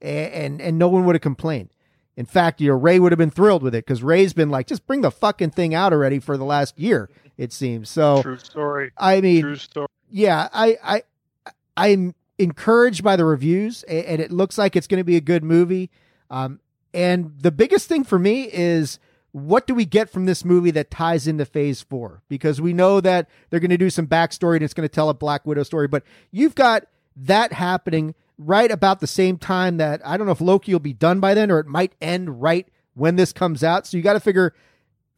and 0.00 0.32
and, 0.32 0.60
and 0.60 0.78
no 0.78 0.88
one 0.88 1.04
would 1.04 1.14
have 1.14 1.22
complained. 1.22 1.70
In 2.16 2.26
fact, 2.26 2.60
you 2.60 2.68
know, 2.68 2.76
Rey 2.76 2.98
would 2.98 3.10
have 3.10 3.18
been 3.18 3.30
thrilled 3.30 3.62
with 3.62 3.74
it 3.74 3.86
because 3.86 4.02
Rey's 4.02 4.34
been 4.34 4.50
like, 4.50 4.66
just 4.66 4.86
bring 4.86 5.00
the 5.00 5.10
fucking 5.10 5.50
thing 5.50 5.74
out 5.74 5.94
already 5.94 6.18
for 6.18 6.36
the 6.36 6.44
last 6.44 6.78
year. 6.78 7.08
It 7.38 7.54
seems 7.54 7.88
so. 7.88 8.20
True 8.22 8.36
story. 8.36 8.92
I 8.98 9.22
mean, 9.22 9.40
True 9.40 9.56
story. 9.56 9.86
yeah, 10.10 10.48
I, 10.52 10.76
I, 10.84 11.02
I'm 11.74 12.14
encouraged 12.42 13.02
by 13.02 13.16
the 13.16 13.24
reviews, 13.24 13.82
and 13.84 14.20
it 14.20 14.30
looks 14.30 14.58
like 14.58 14.76
it's 14.76 14.86
going 14.86 15.00
to 15.00 15.04
be 15.04 15.16
a 15.16 15.20
good 15.20 15.44
movie. 15.44 15.90
Um, 16.30 16.60
and 16.94 17.32
the 17.38 17.50
biggest 17.50 17.88
thing 17.88 18.04
for 18.04 18.18
me 18.18 18.50
is 18.52 18.98
what 19.32 19.66
do 19.66 19.74
we 19.74 19.86
get 19.86 20.10
from 20.10 20.26
this 20.26 20.44
movie 20.44 20.70
that 20.72 20.90
ties 20.90 21.26
into 21.26 21.44
Phase 21.44 21.80
Four? 21.80 22.22
Because 22.28 22.60
we 22.60 22.72
know 22.72 23.00
that 23.00 23.28
they're 23.48 23.60
going 23.60 23.70
to 23.70 23.78
do 23.78 23.90
some 23.90 24.06
backstory 24.06 24.56
and 24.56 24.62
it's 24.62 24.74
going 24.74 24.88
to 24.88 24.94
tell 24.94 25.08
a 25.08 25.14
Black 25.14 25.46
Widow 25.46 25.62
story, 25.62 25.88
but 25.88 26.02
you've 26.30 26.54
got 26.54 26.84
that 27.16 27.52
happening 27.52 28.14
right 28.38 28.70
about 28.70 29.00
the 29.00 29.06
same 29.06 29.38
time 29.38 29.78
that 29.78 30.00
I 30.04 30.16
don't 30.16 30.26
know 30.26 30.32
if 30.32 30.40
Loki 30.40 30.72
will 30.72 30.80
be 30.80 30.92
done 30.92 31.20
by 31.20 31.34
then 31.34 31.50
or 31.50 31.60
it 31.60 31.66
might 31.66 31.94
end 32.00 32.42
right 32.42 32.68
when 32.94 33.16
this 33.16 33.32
comes 33.32 33.64
out. 33.64 33.86
So 33.86 33.96
you 33.96 34.02
got 34.02 34.14
to 34.14 34.20
figure 34.20 34.54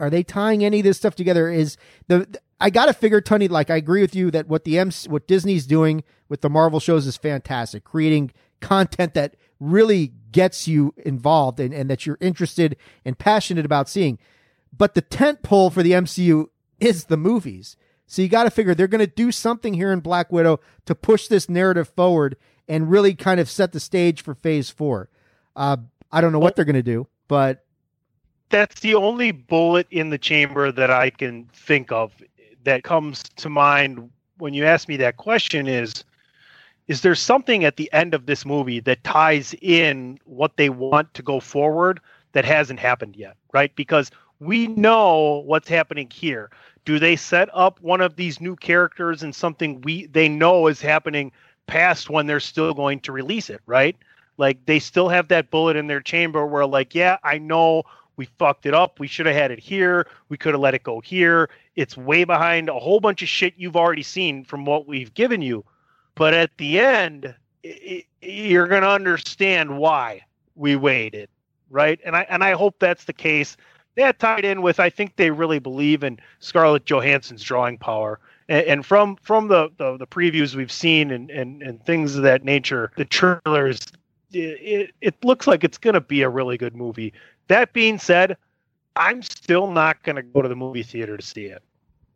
are 0.01 0.11
they 0.11 0.23
tying 0.23 0.65
any 0.65 0.81
of 0.81 0.85
this 0.85 0.97
stuff 0.97 1.15
together? 1.15 1.51
Is 1.51 1.77
the 2.09 2.39
I 2.61 2.71
got 2.71 2.87
to 2.87 2.93
figure, 2.93 3.21
Tunney. 3.21 3.49
Like 3.51 3.71
I 3.71 3.77
agree 3.77 4.01
with 4.01 4.15
you 4.15 4.31
that 4.31 4.49
what 4.49 4.65
the 4.65 4.79
MC, 4.79 5.09
what 5.09 5.27
Disney's 5.27 5.67
doing 5.67 6.05
with 6.29 6.41
the 6.41 6.51
Marvel 6.51 6.81
shows 6.81 7.07
is 7.07 7.17
fantastic, 7.17 7.85
creating 7.85 8.33
content 8.61 9.15
that 9.15 9.37
really 9.61 10.13
gets 10.31 10.67
you 10.67 10.95
involved 10.99 11.61
and, 11.61 11.73
and 11.75 11.89
that 11.91 12.07
you're 12.07 12.19
interested 12.21 12.77
and 13.05 13.19
passionate 13.19 13.65
about 13.65 13.89
seeing. 13.89 14.19
But 14.77 14.95
the 14.95 15.01
tent 15.01 15.43
pole 15.43 15.71
for 15.71 15.83
the 15.83 15.93
MCU 15.93 16.47
is 16.81 17.05
the 17.05 17.17
movies. 17.17 17.77
So 18.07 18.23
you 18.23 18.29
got 18.29 18.45
to 18.45 18.51
figure 18.51 18.75
they're 18.75 18.87
going 18.87 18.99
to 19.01 19.07
do 19.07 19.33
something 19.33 19.75
here 19.75 19.93
in 19.93 20.01
Black 20.01 20.31
Widow 20.33 20.61
to 20.87 20.95
push 20.95 21.29
this 21.29 21.49
narrative 21.49 21.89
forward 21.89 22.37
and 22.69 22.91
really 22.91 23.15
kind 23.15 23.41
of 23.41 23.51
set 23.51 23.73
the 23.73 23.81
stage 23.81 24.23
for 24.23 24.35
Phase 24.35 24.71
Four. 24.71 25.09
Uh, 25.57 25.79
I 26.11 26.21
don't 26.21 26.33
know 26.33 26.39
what 26.39 26.57
they're 26.57 26.65
going 26.65 26.75
to 26.75 26.83
do, 26.83 27.07
but 27.29 27.65
that's 28.55 28.83
the 28.83 28.95
only 28.95 29.33
bullet 29.33 29.85
in 29.91 30.11
the 30.11 30.19
chamber 30.19 30.71
that 30.71 30.89
I 30.89 31.11
can 31.11 31.49
think 31.53 31.91
of 31.91 32.13
that 32.63 32.85
comes 32.85 33.25
to 33.25 33.49
mind 33.49 34.09
when 34.39 34.55
you 34.55 34.65
ask 34.65 34.87
me 34.87 34.97
that 34.99 35.17
question 35.17 35.67
is 35.67 36.05
is 36.87 37.01
there 37.01 37.17
something 37.17 37.65
at 37.65 37.77
the 37.77 37.93
end 37.93 38.15
of 38.15 38.27
this 38.27 38.47
movie 38.47 38.79
that 38.79 39.03
ties 39.03 39.57
in 39.61 40.21
what 40.25 40.57
they 40.57 40.69
want 40.69 41.13
to 41.15 41.23
go 41.23 41.41
forward 41.41 41.99
that 42.31 42.45
hasn't 42.45 42.79
happened 42.79 43.17
yet 43.17 43.37
right? 43.53 43.75
Because 43.75 44.13
we 44.39 44.69
know 44.69 45.43
what's 45.47 45.69
happening 45.69 46.09
here. 46.09 46.49
Do 46.85 47.01
they 47.01 47.17
set 47.17 47.49
up 47.55 47.81
one 47.81 48.01
of 48.01 48.15
these 48.15 48.41
new 48.41 48.55
characters 48.55 49.25
and 49.25 49.35
something 49.35 49.81
we 49.81 50.07
they 50.07 50.29
know 50.29 50.69
is 50.69 50.81
happening 50.81 51.33
past 51.67 52.09
when 52.09 52.29
they're 52.29 52.39
still 52.39 52.73
going 52.73 53.01
to 53.01 53.11
release 53.11 53.51
it 53.51 53.63
right? 53.67 53.97
Like 54.37 54.65
they 54.67 54.79
still 54.79 55.09
have 55.09 55.27
that 55.29 55.51
bullet 55.51 55.75
in 55.75 55.89
their 55.89 56.01
chamber 56.01 56.47
where 56.47 56.67
like 56.67 56.95
yeah 56.95 57.19
i 57.25 57.37
know 57.37 57.83
we 58.17 58.27
fucked 58.39 58.67
it 58.67 58.75
up 58.75 58.99
we 59.01 59.07
should 59.07 59.27
have 59.27 59.35
had 59.35 59.51
it 59.51 59.59
here 59.59 60.07
we 60.29 60.37
could 60.37 60.55
have 60.55 60.61
let 60.61 60.75
it 60.75 60.83
go 60.83 61.01
here 61.01 61.49
it's 61.77 61.97
way 61.97 62.25
behind 62.25 62.69
a 62.69 62.79
whole 62.79 63.01
bunch 63.01 63.23
of 63.23 63.29
shit 63.29 63.55
you've 63.57 63.77
already 63.77 64.03
seen 64.03 64.45
from 64.45 64.65
what 64.65 64.87
we've 64.87 65.15
given 65.15 65.43
you 65.43 65.65
but 66.15 66.35
at 66.35 66.57
the 66.59 66.79
end 66.79 67.35
you're 68.21 68.67
going 68.67 68.83
to 68.83 68.91
understand 68.91 69.79
why 69.79 70.23
we 70.55 70.77
waited, 70.77 71.29
right? 71.71 72.01
And 72.05 72.17
I 72.17 72.27
and 72.29 72.45
I 72.45 72.53
hope 72.53 72.77
that's 72.79 73.05
the 73.05 73.13
case. 73.13 73.57
That 73.97 74.19
tied 74.19 74.45
in 74.45 74.63
with 74.63 74.81
I 74.81 74.91
think 74.91 75.17
they 75.17 75.31
really 75.31 75.59
believe 75.59 76.05
in 76.05 76.19
Scarlett 76.41 76.85
Johansson's 76.85 77.43
drawing 77.43 77.79
power. 77.79 78.21
And, 78.49 78.67
and 78.67 78.87
from 78.87 79.17
from 79.17 79.49
the, 79.49 79.71
the, 79.79 79.97
the 79.97 80.07
previews 80.07 80.55
we've 80.55 80.73
seen 80.73 81.11
and, 81.11 81.31
and 81.31 81.63
and 81.63 81.85
things 81.85 82.17
of 82.17 82.23
that 82.23 82.45
nature, 82.45 82.93
the 82.97 83.05
trailers, 83.05 83.81
it, 84.35 84.91
it 85.01 85.15
looks 85.25 85.47
like 85.47 85.65
it's 85.65 85.79
going 85.79 85.95
to 85.95 86.01
be 86.01 86.23
a 86.23 86.29
really 86.29 86.57
good 86.57 86.75
movie. 86.75 87.13
That 87.49 87.73
being 87.73 87.99
said, 87.99 88.37
I'm 88.97 89.23
still 89.23 89.71
not 89.71 90.03
going 90.03 90.17
to 90.17 90.23
go 90.23 90.43
to 90.43 90.49
the 90.49 90.57
movie 90.57 90.83
theater 90.83 91.17
to 91.17 91.25
see 91.25 91.47
it 91.47 91.63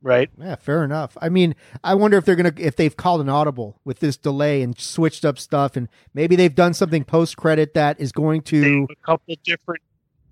right? 0.02 0.30
Yeah, 0.38 0.56
fair 0.56 0.84
enough. 0.84 1.16
I 1.20 1.28
mean, 1.28 1.54
I 1.84 1.94
wonder 1.94 2.16
if 2.16 2.24
they're 2.24 2.36
gonna 2.36 2.52
if 2.56 2.76
they've 2.76 2.96
called 2.96 3.20
an 3.20 3.28
audible 3.28 3.80
with 3.84 4.00
this 4.00 4.16
delay 4.16 4.62
and 4.62 4.78
switched 4.78 5.24
up 5.24 5.38
stuff, 5.38 5.76
and 5.76 5.88
maybe 6.14 6.36
they've 6.36 6.54
done 6.54 6.74
something 6.74 7.04
post 7.04 7.36
credit 7.36 7.74
that 7.74 8.00
is 8.00 8.12
going 8.12 8.42
to 8.42 8.86
a 8.90 8.96
couple 9.06 9.34
different. 9.44 9.82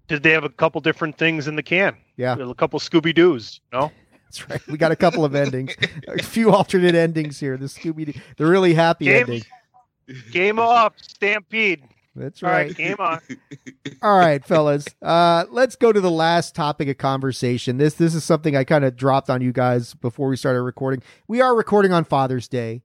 Did 0.09 0.23
they 0.23 0.31
have 0.31 0.45
a 0.45 0.49
couple 0.49 0.81
different 0.81 1.19
things 1.19 1.49
in 1.49 1.57
the 1.57 1.63
can? 1.63 1.97
Yeah, 2.17 2.37
a 2.39 2.55
couple 2.55 2.79
Scooby 2.79 3.15
Doo's. 3.15 3.61
No, 3.73 3.91
that's 4.25 4.49
right. 4.49 4.67
We 4.69 4.79
got 4.79 4.93
a 4.93 4.97
couple 4.97 5.25
of 5.25 5.35
endings, 5.35 5.75
a 6.09 6.23
few 6.23 6.53
alternate 6.53 6.95
endings 6.95 7.41
here. 7.41 7.57
The 7.57 7.67
Scooby 7.67 8.13
Doo, 8.13 8.21
the 8.37 8.47
really 8.47 8.75
happy 8.75 9.07
game, 9.07 9.23
ending. 9.23 9.43
Game 10.31 10.59
off, 10.59 10.95
Stampede. 10.99 11.83
That's 12.17 12.43
right. 12.43 12.51
All 12.51 12.57
right, 12.57 12.75
game 12.75 12.97
on. 12.99 13.21
All 14.03 14.19
right, 14.19 14.43
fellas. 14.45 14.87
Uh, 15.03 15.45
let's 15.51 15.77
go 15.77 15.93
to 15.93 16.01
the 16.01 16.11
last 16.11 16.55
topic 16.55 16.89
of 16.89 16.97
conversation. 16.97 17.77
This 17.77 17.95
this 17.95 18.15
is 18.15 18.25
something 18.25 18.57
I 18.57 18.65
kind 18.65 18.85
of 18.85 18.97
dropped 18.97 19.29
on 19.29 19.43
you 19.43 19.53
guys 19.53 19.93
before 19.95 20.29
we 20.29 20.37
started 20.37 20.63
recording. 20.63 21.03
We 21.29 21.43
are 21.43 21.55
recording 21.55 21.93
on 21.93 22.05
Father's 22.05 22.49
Day. 22.49 22.83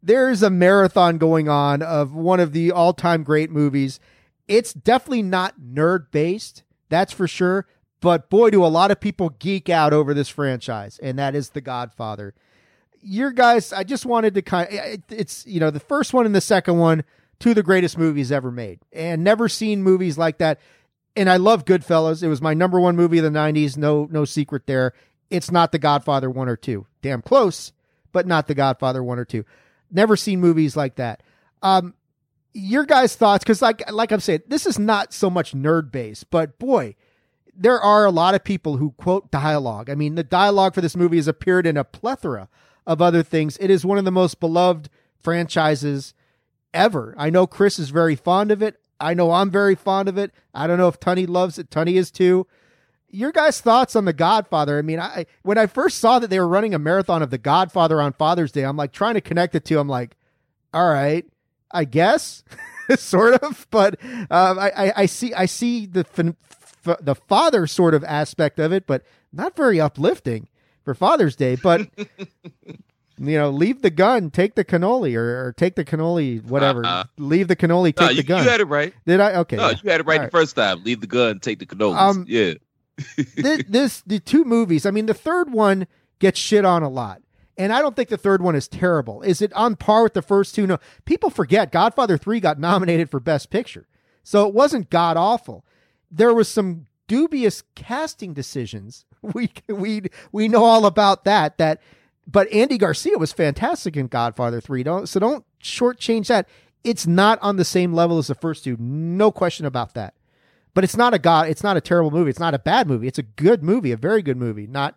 There's 0.00 0.44
a 0.44 0.50
marathon 0.50 1.18
going 1.18 1.48
on 1.48 1.82
of 1.82 2.14
one 2.14 2.38
of 2.38 2.52
the 2.52 2.70
all-time 2.70 3.24
great 3.24 3.50
movies. 3.50 3.98
It's 4.46 4.72
definitely 4.72 5.22
not 5.22 5.60
nerd 5.60 6.12
based, 6.12 6.62
that's 6.88 7.12
for 7.12 7.26
sure. 7.26 7.66
But 8.00 8.30
boy, 8.30 8.50
do 8.50 8.64
a 8.64 8.68
lot 8.68 8.92
of 8.92 9.00
people 9.00 9.30
geek 9.30 9.68
out 9.68 9.92
over 9.92 10.14
this 10.14 10.28
franchise, 10.28 11.00
and 11.02 11.18
that 11.18 11.34
is 11.34 11.50
The 11.50 11.60
Godfather. 11.60 12.32
Your 13.00 13.30
guys, 13.30 13.72
I 13.72 13.84
just 13.84 14.04
wanted 14.04 14.34
to 14.34 14.42
kind 14.42 14.68
of, 14.68 15.02
it's, 15.10 15.46
you 15.46 15.60
know, 15.60 15.70
the 15.70 15.80
first 15.80 16.12
one 16.12 16.26
and 16.26 16.34
the 16.34 16.40
second 16.40 16.78
one 16.78 17.04
two 17.40 17.50
of 17.50 17.56
the 17.56 17.62
greatest 17.62 17.96
movies 17.96 18.32
ever 18.32 18.50
made, 18.50 18.80
and 18.92 19.22
never 19.22 19.48
seen 19.48 19.82
movies 19.82 20.18
like 20.18 20.38
that. 20.38 20.60
And 21.16 21.28
I 21.28 21.36
love 21.36 21.64
Goodfellas. 21.64 22.22
It 22.22 22.28
was 22.28 22.42
my 22.42 22.54
number 22.54 22.80
one 22.80 22.96
movie 22.96 23.18
of 23.18 23.24
the 23.24 23.30
'90s. 23.30 23.76
No, 23.76 24.08
no 24.10 24.24
secret 24.24 24.66
there. 24.66 24.92
It's 25.30 25.50
not 25.50 25.72
The 25.72 25.78
Godfather 25.78 26.30
one 26.30 26.48
or 26.48 26.56
two. 26.56 26.86
Damn 27.02 27.22
close, 27.22 27.72
but 28.12 28.26
not 28.26 28.46
The 28.46 28.54
Godfather 28.54 29.02
one 29.02 29.18
or 29.18 29.24
two. 29.24 29.44
Never 29.90 30.16
seen 30.16 30.40
movies 30.40 30.76
like 30.76 30.96
that. 30.96 31.22
Um, 31.62 31.94
your 32.54 32.84
guys' 32.84 33.14
thoughts, 33.14 33.44
because 33.44 33.62
like 33.62 33.90
like 33.90 34.12
I'm 34.12 34.20
saying, 34.20 34.42
this 34.46 34.66
is 34.66 34.78
not 34.78 35.12
so 35.12 35.28
much 35.30 35.54
nerd 35.54 35.90
based, 35.90 36.30
but 36.30 36.58
boy, 36.58 36.94
there 37.54 37.80
are 37.80 38.04
a 38.04 38.10
lot 38.10 38.34
of 38.34 38.44
people 38.44 38.76
who 38.76 38.92
quote 38.92 39.30
dialogue. 39.30 39.90
I 39.90 39.94
mean, 39.94 40.14
the 40.14 40.24
dialogue 40.24 40.74
for 40.74 40.80
this 40.80 40.96
movie 40.96 41.16
has 41.16 41.28
appeared 41.28 41.66
in 41.66 41.76
a 41.76 41.84
plethora 41.84 42.48
of 42.88 43.02
other 43.02 43.22
things. 43.22 43.58
It 43.60 43.70
is 43.70 43.84
one 43.84 43.98
of 43.98 44.06
the 44.06 44.10
most 44.10 44.40
beloved 44.40 44.88
franchises 45.18 46.14
ever. 46.72 47.14
I 47.18 47.28
know 47.28 47.46
Chris 47.46 47.78
is 47.78 47.90
very 47.90 48.16
fond 48.16 48.50
of 48.50 48.62
it. 48.62 48.80
I 48.98 49.14
know 49.14 49.30
I'm 49.30 49.50
very 49.50 49.74
fond 49.74 50.08
of 50.08 50.16
it. 50.16 50.32
I 50.54 50.66
don't 50.66 50.78
know 50.78 50.88
if 50.88 50.98
Tunney 50.98 51.28
loves 51.28 51.58
it. 51.58 51.70
Tunney 51.70 51.94
is 51.94 52.10
too. 52.10 52.46
Your 53.10 53.30
guys' 53.30 53.60
thoughts 53.60 53.94
on 53.94 54.06
The 54.06 54.12
Godfather? 54.12 54.78
I 54.78 54.82
mean, 54.82 54.98
I 54.98 55.26
when 55.42 55.58
I 55.58 55.66
first 55.66 55.98
saw 55.98 56.18
that 56.18 56.30
they 56.30 56.40
were 56.40 56.48
running 56.48 56.74
a 56.74 56.78
marathon 56.78 57.22
of 57.22 57.30
The 57.30 57.38
Godfather 57.38 58.00
on 58.00 58.14
Father's 58.14 58.52
Day, 58.52 58.64
I'm 58.64 58.76
like 58.76 58.92
trying 58.92 59.14
to 59.14 59.20
connect 59.20 59.54
it 59.54 59.64
to. 59.66 59.78
I'm 59.78 59.88
like, 59.88 60.16
all 60.74 60.90
right, 60.90 61.24
I 61.70 61.84
guess, 61.84 62.42
sort 62.96 63.34
of. 63.42 63.66
But 63.70 64.02
um, 64.30 64.58
I, 64.58 64.72
I, 64.76 64.92
I 64.96 65.06
see 65.06 65.32
I 65.32 65.46
see 65.46 65.86
the 65.86 66.06
f- 66.10 66.98
the 67.00 67.14
father 67.14 67.66
sort 67.66 67.94
of 67.94 68.02
aspect 68.04 68.58
of 68.58 68.72
it, 68.72 68.86
but 68.86 69.04
not 69.32 69.56
very 69.56 69.80
uplifting 69.80 70.48
for 70.88 70.94
Father's 70.94 71.36
Day. 71.36 71.54
But 71.54 71.86
you 73.18 73.38
know, 73.38 73.50
leave 73.50 73.82
the 73.82 73.90
gun, 73.90 74.30
take 74.30 74.54
the 74.54 74.64
cannoli, 74.64 75.14
or, 75.16 75.48
or 75.48 75.52
take 75.52 75.74
the 75.74 75.84
cannoli, 75.84 76.42
whatever. 76.42 76.84
Uh-uh. 76.84 77.04
Leave 77.18 77.48
the 77.48 77.56
cannoli, 77.56 77.94
take 77.94 78.08
no, 78.08 78.14
the 78.14 78.22
gun. 78.22 78.42
You 78.42 78.50
had 78.50 78.60
it 78.62 78.68
right. 78.68 78.94
Did 79.06 79.20
I? 79.20 79.34
Okay. 79.34 79.56
No, 79.56 79.68
yeah. 79.68 79.76
you 79.82 79.90
had 79.90 80.00
it 80.00 80.06
right 80.06 80.20
All 80.20 80.26
the 80.26 80.30
first 80.30 80.56
time. 80.56 80.82
Leave 80.84 81.02
the 81.02 81.06
gun, 81.06 81.40
take 81.40 81.58
the 81.58 81.66
cannoli. 81.66 81.96
Um, 81.96 82.24
yeah. 82.26 82.54
this, 83.36 83.64
this, 83.68 84.00
the 84.06 84.18
two 84.18 84.44
movies. 84.44 84.86
I 84.86 84.90
mean, 84.90 85.04
the 85.04 85.14
third 85.14 85.52
one 85.52 85.86
gets 86.20 86.40
shit 86.40 86.64
on 86.64 86.82
a 86.82 86.88
lot. 86.88 87.20
And 87.58 87.70
I 87.70 87.82
don't 87.82 87.94
think 87.94 88.08
the 88.08 88.16
third 88.16 88.40
one 88.40 88.54
is 88.54 88.66
terrible. 88.66 89.20
Is 89.20 89.42
it 89.42 89.52
on 89.52 89.76
par 89.76 90.04
with 90.04 90.14
the 90.14 90.22
first 90.22 90.54
two? 90.54 90.66
No. 90.66 90.78
People 91.04 91.28
forget 91.28 91.72
Godfather 91.72 92.16
3 92.16 92.40
got 92.40 92.58
nominated 92.58 93.10
for 93.10 93.20
Best 93.20 93.50
Picture. 93.50 93.88
So 94.22 94.46
it 94.46 94.54
wasn't 94.54 94.90
god 94.90 95.16
awful. 95.16 95.66
There 96.10 96.32
was 96.32 96.48
some 96.48 96.86
dubious 97.08 97.64
casting 97.74 98.32
decisions. 98.32 99.04
We 99.34 99.50
we 99.66 100.02
we 100.32 100.48
know 100.48 100.64
all 100.64 100.86
about 100.86 101.24
that 101.24 101.58
that 101.58 101.80
but 102.26 102.50
Andy 102.52 102.78
Garcia 102.78 103.18
was 103.18 103.32
fantastic 103.32 103.96
in 103.96 104.06
Godfather 104.06 104.60
3. 104.60 104.82
Don't 104.82 105.08
so 105.08 105.18
don't 105.18 105.44
shortchange 105.62 106.28
that. 106.28 106.48
It's 106.84 107.06
not 107.06 107.38
on 107.42 107.56
the 107.56 107.64
same 107.64 107.92
level 107.92 108.18
as 108.18 108.28
the 108.28 108.34
first 108.34 108.64
two. 108.64 108.76
No 108.78 109.32
question 109.32 109.66
about 109.66 109.94
that. 109.94 110.14
But 110.74 110.84
it's 110.84 110.96
not 110.96 111.14
a 111.14 111.18
god 111.18 111.48
it's 111.48 111.64
not 111.64 111.76
a 111.76 111.80
terrible 111.80 112.10
movie. 112.10 112.30
It's 112.30 112.38
not 112.38 112.54
a 112.54 112.58
bad 112.58 112.86
movie. 112.86 113.08
It's 113.08 113.18
a 113.18 113.24
good 113.24 113.62
movie, 113.62 113.92
a 113.92 113.96
very 113.96 114.22
good 114.22 114.36
movie, 114.36 114.66
not 114.66 114.96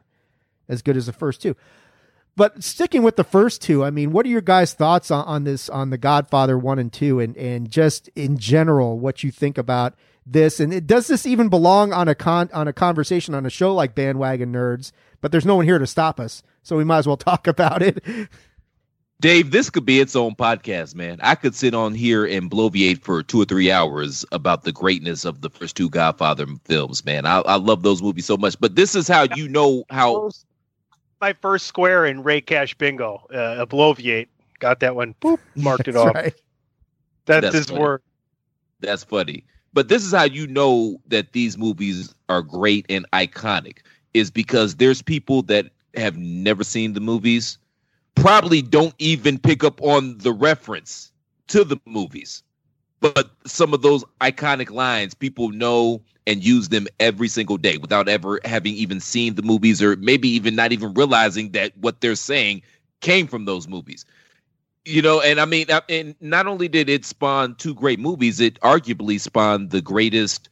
as 0.70 0.82
good 0.82 0.98
as 0.98 1.08
the 1.08 1.14
first 1.14 1.42
two. 1.42 1.56
But 2.36 2.64
sticking 2.64 3.04
with 3.04 3.18
the 3.18 3.24
first 3.24 3.62
two, 3.62 3.84
I 3.84 3.90
mean, 3.90 4.12
what 4.12 4.26
are 4.26 4.30
your 4.30 4.42
guys' 4.42 4.74
thoughts 4.74 5.12
on, 5.12 5.26
on 5.26 5.44
this 5.44 5.70
on 5.70 5.90
the 5.90 5.98
Godfather 5.98 6.58
one 6.58 6.80
and 6.80 6.92
two 6.92 7.20
and, 7.20 7.36
and 7.36 7.70
just 7.70 8.10
in 8.16 8.38
general 8.38 9.00
what 9.00 9.24
you 9.24 9.32
think 9.32 9.58
about 9.58 9.96
this? 10.26 10.60
And 10.60 10.74
it, 10.74 10.88
does 10.88 11.08
this 11.08 11.26
even 11.26 11.50
belong 11.50 11.94
on 11.94 12.08
a 12.08 12.16
con 12.16 12.50
on 12.54 12.68
a 12.68 12.74
conversation 12.74 13.34
on 13.34 13.46
a 13.46 13.50
show 13.50 13.74
like 13.74 13.96
Bandwagon 13.96 14.52
Nerds? 14.54 14.92
But 15.22 15.32
there's 15.32 15.46
no 15.46 15.56
one 15.56 15.66
here 15.66 15.80
to 15.80 15.88
stop 15.88 16.20
us 16.20 16.44
so 16.64 16.78
we 16.78 16.84
might 16.84 17.00
as 17.00 17.08
well 17.08 17.18
talk 17.18 17.48
about 17.48 17.82
it. 17.82 18.04
Dave, 19.20 19.52
this 19.52 19.70
could 19.70 19.86
be 19.86 20.00
its 20.00 20.16
own 20.16 20.34
podcast, 20.34 20.96
man. 20.96 21.20
I 21.22 21.36
could 21.36 21.54
sit 21.54 21.76
on 21.76 21.94
here 21.94 22.26
and 22.26 22.50
bloviate 22.50 23.04
for 23.04 23.22
two 23.22 23.40
or 23.40 23.46
three 23.46 23.72
hours 23.72 24.26
about 24.32 24.64
the 24.64 24.72
greatness 24.72 25.26
of 25.26 25.42
the 25.42 25.50
first 25.52 25.76
two 25.78 25.92
Godfather 25.92 26.48
films, 26.66 27.06
man. 27.06 27.28
I, 27.28 27.40
I 27.42 27.56
love 27.58 27.84
those 27.84 28.02
movies 28.02 28.26
so 28.26 28.36
much. 28.36 28.60
But 28.60 28.76
this 28.76 28.96
is 28.96 29.08
how 29.08 29.28
you 29.36 29.48
know 29.48 29.84
how. 29.92 30.32
My 31.20 31.34
first 31.34 31.68
square 31.68 32.08
in 32.08 32.24
Rey 32.24 32.42
Cash 32.42 32.74
Bingo, 32.80 33.28
uh, 33.32 33.58
a 33.60 33.68
bloviate. 33.68 34.28
Got 34.58 34.80
that 34.80 34.96
one. 34.96 35.14
Boop, 35.22 35.38
marked 35.56 35.88
it 35.88 35.96
off. 35.96 36.16
Right. 36.16 36.34
That's, 37.26 37.44
That's 37.44 37.56
his 37.56 37.68
funny. 37.68 37.80
word. 37.80 38.02
That's 38.80 39.04
funny. 39.04 39.46
But 39.74 39.88
this 39.88 40.04
is 40.04 40.12
how 40.12 40.24
you 40.24 40.48
know 40.48 41.00
that 41.08 41.32
these 41.32 41.58
movies 41.58 42.14
are 42.30 42.42
great 42.42 42.86
and 42.90 43.10
iconic 43.12 43.80
is 44.14 44.30
because 44.30 44.76
there's 44.76 45.02
people 45.02 45.42
that 45.44 45.68
have 45.96 46.18
never 46.18 46.64
seen 46.64 46.94
the 46.94 47.00
movies 47.00 47.58
probably 48.16 48.62
don't 48.62 48.94
even 49.00 49.38
pick 49.38 49.64
up 49.64 49.82
on 49.82 50.18
the 50.20 50.34
reference 50.34 51.12
to 51.48 51.64
the 51.64 51.78
movies. 51.86 52.44
But 53.00 53.32
some 53.46 53.74
of 53.74 53.82
those 53.82 54.04
iconic 54.20 54.70
lines, 54.70 55.14
people 55.14 55.50
know 55.50 56.02
and 56.28 56.44
use 56.44 56.70
them 56.70 56.88
every 57.00 57.28
single 57.28 57.58
day 57.58 57.78
without 57.78 58.08
ever 58.08 58.40
having 58.46 58.76
even 58.76 59.00
seen 59.00 59.36
the 59.36 59.42
movies 59.42 59.82
or 59.82 59.96
maybe 59.96 60.30
even 60.30 60.56
not 60.56 60.72
even 60.72 60.94
realizing 60.94 61.52
that 61.52 61.76
what 61.78 62.02
they're 62.02 62.16
saying 62.16 62.62
came 63.00 63.26
from 63.26 63.46
those 63.46 63.68
movies. 63.68 64.06
You 64.86 65.02
know, 65.02 65.22
and 65.22 65.40
I 65.40 65.46
mean, 65.46 65.68
and 65.90 66.16
not 66.22 66.48
only 66.48 66.68
did 66.68 66.90
it 66.90 67.06
spawn 67.06 67.56
two 67.56 67.76
great 67.76 68.00
movies, 68.00 68.40
it 68.40 68.60
arguably 68.62 69.20
spawned 69.20 69.70
the 69.70 69.82
greatest 69.82 70.50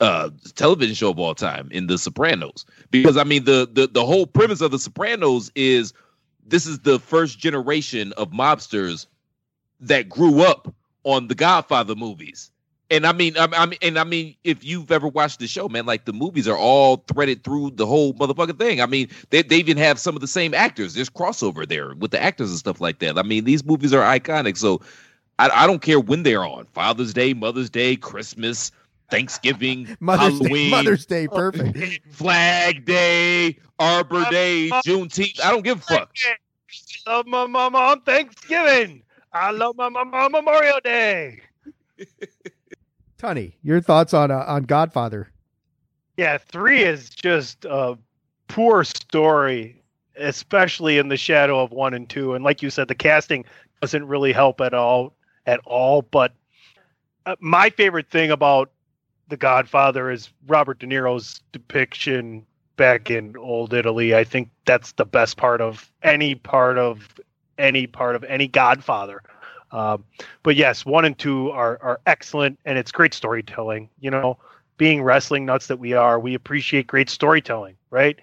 uh, 0.00 0.30
television 0.56 0.94
show 0.94 1.10
of 1.10 1.18
all 1.20 1.34
time 1.34 1.68
in 1.70 1.86
The 1.86 1.96
Sopranos. 1.96 2.64
Because 2.90 3.16
I 3.16 3.24
mean, 3.24 3.44
the 3.44 3.68
the 3.72 3.86
the 3.86 4.04
whole 4.04 4.26
premise 4.26 4.60
of 4.60 4.72
The 4.72 4.78
Sopranos 4.78 5.52
is 5.54 5.92
this 6.44 6.66
is 6.66 6.80
the 6.80 6.98
first 6.98 7.38
generation 7.38 8.12
of 8.14 8.30
mobsters 8.30 9.06
that 9.78 10.08
grew 10.08 10.42
up 10.42 10.74
on 11.04 11.28
the 11.28 11.34
Godfather 11.34 11.94
movies. 11.94 12.50
And 12.90 13.06
I 13.06 13.12
mean, 13.12 13.36
I, 13.38 13.46
I 13.52 13.66
mean, 13.66 13.78
and 13.82 13.98
I 13.98 14.04
mean, 14.04 14.34
if 14.42 14.64
you've 14.64 14.90
ever 14.90 15.06
watched 15.06 15.38
the 15.38 15.46
show, 15.46 15.68
man, 15.68 15.86
like 15.86 16.06
the 16.06 16.12
movies 16.12 16.48
are 16.48 16.58
all 16.58 17.04
threaded 17.06 17.44
through 17.44 17.70
the 17.76 17.86
whole 17.86 18.12
motherfucking 18.14 18.58
thing. 18.58 18.80
I 18.80 18.86
mean, 18.86 19.08
they, 19.30 19.42
they 19.42 19.58
even 19.58 19.76
have 19.76 19.98
some 19.98 20.16
of 20.16 20.20
the 20.20 20.26
same 20.26 20.54
actors. 20.54 20.94
There's 20.94 21.08
crossover 21.08 21.68
there 21.68 21.94
with 21.94 22.10
the 22.10 22.20
actors 22.20 22.50
and 22.50 22.58
stuff 22.58 22.80
like 22.80 22.98
that. 22.98 23.16
I 23.16 23.22
mean, 23.22 23.44
these 23.44 23.64
movies 23.64 23.94
are 23.94 24.02
iconic. 24.02 24.56
So 24.56 24.80
I, 25.38 25.48
I 25.50 25.66
don't 25.68 25.82
care 25.82 26.00
when 26.00 26.24
they're 26.24 26.44
on 26.44 26.66
Father's 26.66 27.14
Day, 27.14 27.32
Mother's 27.32 27.70
Day, 27.70 27.94
Christmas, 27.94 28.72
Thanksgiving, 29.08 29.96
Mother's 30.00 30.38
Halloween, 30.38 30.70
Day, 30.70 30.70
Mother's 30.70 31.06
Day, 31.06 31.28
perfect. 31.28 32.00
Flag 32.10 32.84
Day, 32.84 33.56
Arbor 33.78 34.26
Day, 34.30 34.68
Juneteenth. 34.84 35.40
I 35.44 35.50
don't 35.50 35.62
give 35.62 35.78
a 35.78 35.82
fuck. 35.82 36.12
I 37.06 37.10
love 37.10 37.26
my 37.26 37.46
mama 37.46 37.78
on 37.78 38.00
Thanksgiving. 38.02 39.04
I 39.32 39.52
love 39.52 39.76
my 39.76 39.88
mama 39.88 40.16
on 40.16 40.32
Memorial 40.32 40.80
Day. 40.82 41.40
Tunney, 43.20 43.52
your 43.62 43.80
thoughts 43.80 44.14
on 44.14 44.30
uh, 44.30 44.44
on 44.46 44.64
Godfather? 44.64 45.30
Yeah, 46.16 46.38
three 46.38 46.82
is 46.82 47.10
just 47.10 47.64
a 47.64 47.98
poor 48.48 48.84
story, 48.84 49.82
especially 50.16 50.98
in 50.98 51.08
the 51.08 51.16
shadow 51.16 51.60
of 51.60 51.70
one 51.70 51.94
and 51.94 52.08
two. 52.08 52.34
And 52.34 52.44
like 52.44 52.62
you 52.62 52.70
said, 52.70 52.88
the 52.88 52.94
casting 52.94 53.44
doesn't 53.80 54.06
really 54.06 54.32
help 54.32 54.60
at 54.60 54.74
all. 54.74 55.14
at 55.46 55.60
all. 55.64 56.02
But 56.02 56.32
uh, 57.26 57.36
my 57.40 57.70
favorite 57.70 58.10
thing 58.10 58.30
about 58.30 58.70
The 59.28 59.36
Godfather 59.36 60.10
is 60.10 60.30
Robert 60.46 60.78
De 60.78 60.86
Niro's 60.86 61.40
depiction 61.52 62.44
back 62.76 63.10
in 63.10 63.36
old 63.36 63.74
Italy. 63.74 64.14
I 64.14 64.24
think 64.24 64.50
that's 64.64 64.92
the 64.92 65.04
best 65.04 65.36
part 65.36 65.60
of 65.60 65.90
any 66.02 66.34
part 66.34 66.78
of 66.78 67.20
any 67.58 67.86
part 67.86 68.16
of 68.16 68.24
any 68.24 68.48
Godfather. 68.48 69.22
Um, 69.72 70.04
but 70.42 70.56
yes, 70.56 70.84
one 70.84 71.04
and 71.04 71.18
two 71.18 71.50
are 71.50 71.78
are 71.82 72.00
excellent, 72.06 72.58
and 72.64 72.76
it's 72.78 72.92
great 72.92 73.14
storytelling. 73.14 73.88
You 74.00 74.10
know, 74.10 74.38
being 74.76 75.02
wrestling 75.02 75.46
nuts 75.46 75.66
that 75.68 75.78
we 75.78 75.92
are, 75.92 76.18
we 76.18 76.34
appreciate 76.34 76.86
great 76.86 77.10
storytelling, 77.10 77.76
right? 77.90 78.18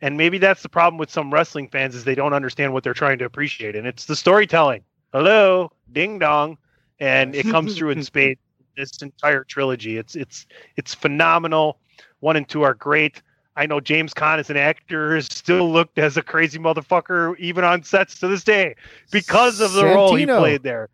And 0.00 0.16
maybe 0.16 0.38
that's 0.38 0.62
the 0.62 0.68
problem 0.68 0.98
with 0.98 1.10
some 1.10 1.32
wrestling 1.32 1.68
fans 1.68 1.94
is 1.94 2.04
they 2.04 2.14
don't 2.14 2.32
understand 2.32 2.72
what 2.72 2.82
they're 2.84 2.94
trying 2.94 3.18
to 3.18 3.24
appreciate, 3.24 3.76
and 3.76 3.86
it's 3.86 4.06
the 4.06 4.16
storytelling. 4.16 4.82
Hello, 5.12 5.70
ding 5.92 6.18
dong, 6.18 6.58
and 7.00 7.34
it 7.34 7.46
comes 7.46 7.76
through 7.76 7.90
in 7.90 8.02
spades. 8.04 8.40
This 8.74 9.02
entire 9.02 9.44
trilogy, 9.44 9.98
it's 9.98 10.16
it's 10.16 10.46
it's 10.76 10.94
phenomenal. 10.94 11.78
One 12.20 12.36
and 12.36 12.48
two 12.48 12.62
are 12.62 12.72
great. 12.72 13.20
I 13.56 13.66
know 13.66 13.80
James 13.80 14.14
Caan 14.14 14.38
as 14.38 14.48
an 14.50 14.56
actor 14.56 15.14
is 15.16 15.26
still 15.26 15.70
looked 15.70 15.98
as 15.98 16.16
a 16.16 16.22
crazy 16.22 16.58
motherfucker 16.58 17.36
even 17.38 17.64
on 17.64 17.82
sets 17.82 18.18
to 18.20 18.28
this 18.28 18.44
day 18.44 18.74
because 19.10 19.60
of 19.60 19.72
the 19.72 19.84
role 19.84 20.14
he 20.14 20.24
played 20.26 20.62
there. 20.62 20.88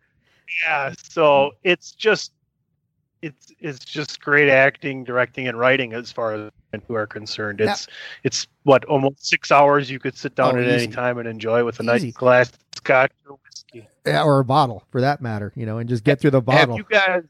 Yeah, 0.65 0.93
so 1.03 1.53
it's 1.63 1.93
just 1.93 2.33
it's 3.23 3.53
it's 3.61 3.85
just 3.85 4.21
great 4.21 4.49
acting, 4.49 5.05
directing, 5.05 5.47
and 5.49 5.59
writing 5.59 5.93
as 5.93 6.11
far 6.11 6.35
as 6.35 6.51
who 6.87 6.95
are 6.95 7.07
concerned. 7.07 7.61
Now- 7.61 7.73
It's 7.73 7.87
it's 8.25 8.47
what 8.65 8.85
almost 8.87 9.27
six 9.27 9.51
hours 9.53 9.91
you 9.91 9.99
could 9.99 10.17
sit 10.17 10.35
down 10.35 10.57
Oh, 10.57 10.61
at 10.61 10.69
any 10.69 10.89
time 10.89 11.19
and 11.19 11.29
enjoy 11.29 11.65
with 11.65 11.79
a 11.81 11.83
Easy. 11.83 12.07
nice 12.07 12.15
glass 12.15 12.49
of 12.51 12.59
scotch 12.75 13.13
or 13.29 13.39
whiskey. 13.45 13.89
Yeah, 14.07 14.23
or 14.23 14.39
a 14.41 14.45
bottle 14.45 14.85
for 14.91 15.01
that 15.01 15.21
matter, 15.21 15.53
you 15.55 15.67
know, 15.67 15.79
and 15.79 15.89
just 15.89 16.03
get 16.05 16.21
through 16.21 16.31
the 16.33 16.41
bottle. 16.43 16.77
Have 16.77 16.79
you 16.79 16.85
guys 16.89 17.23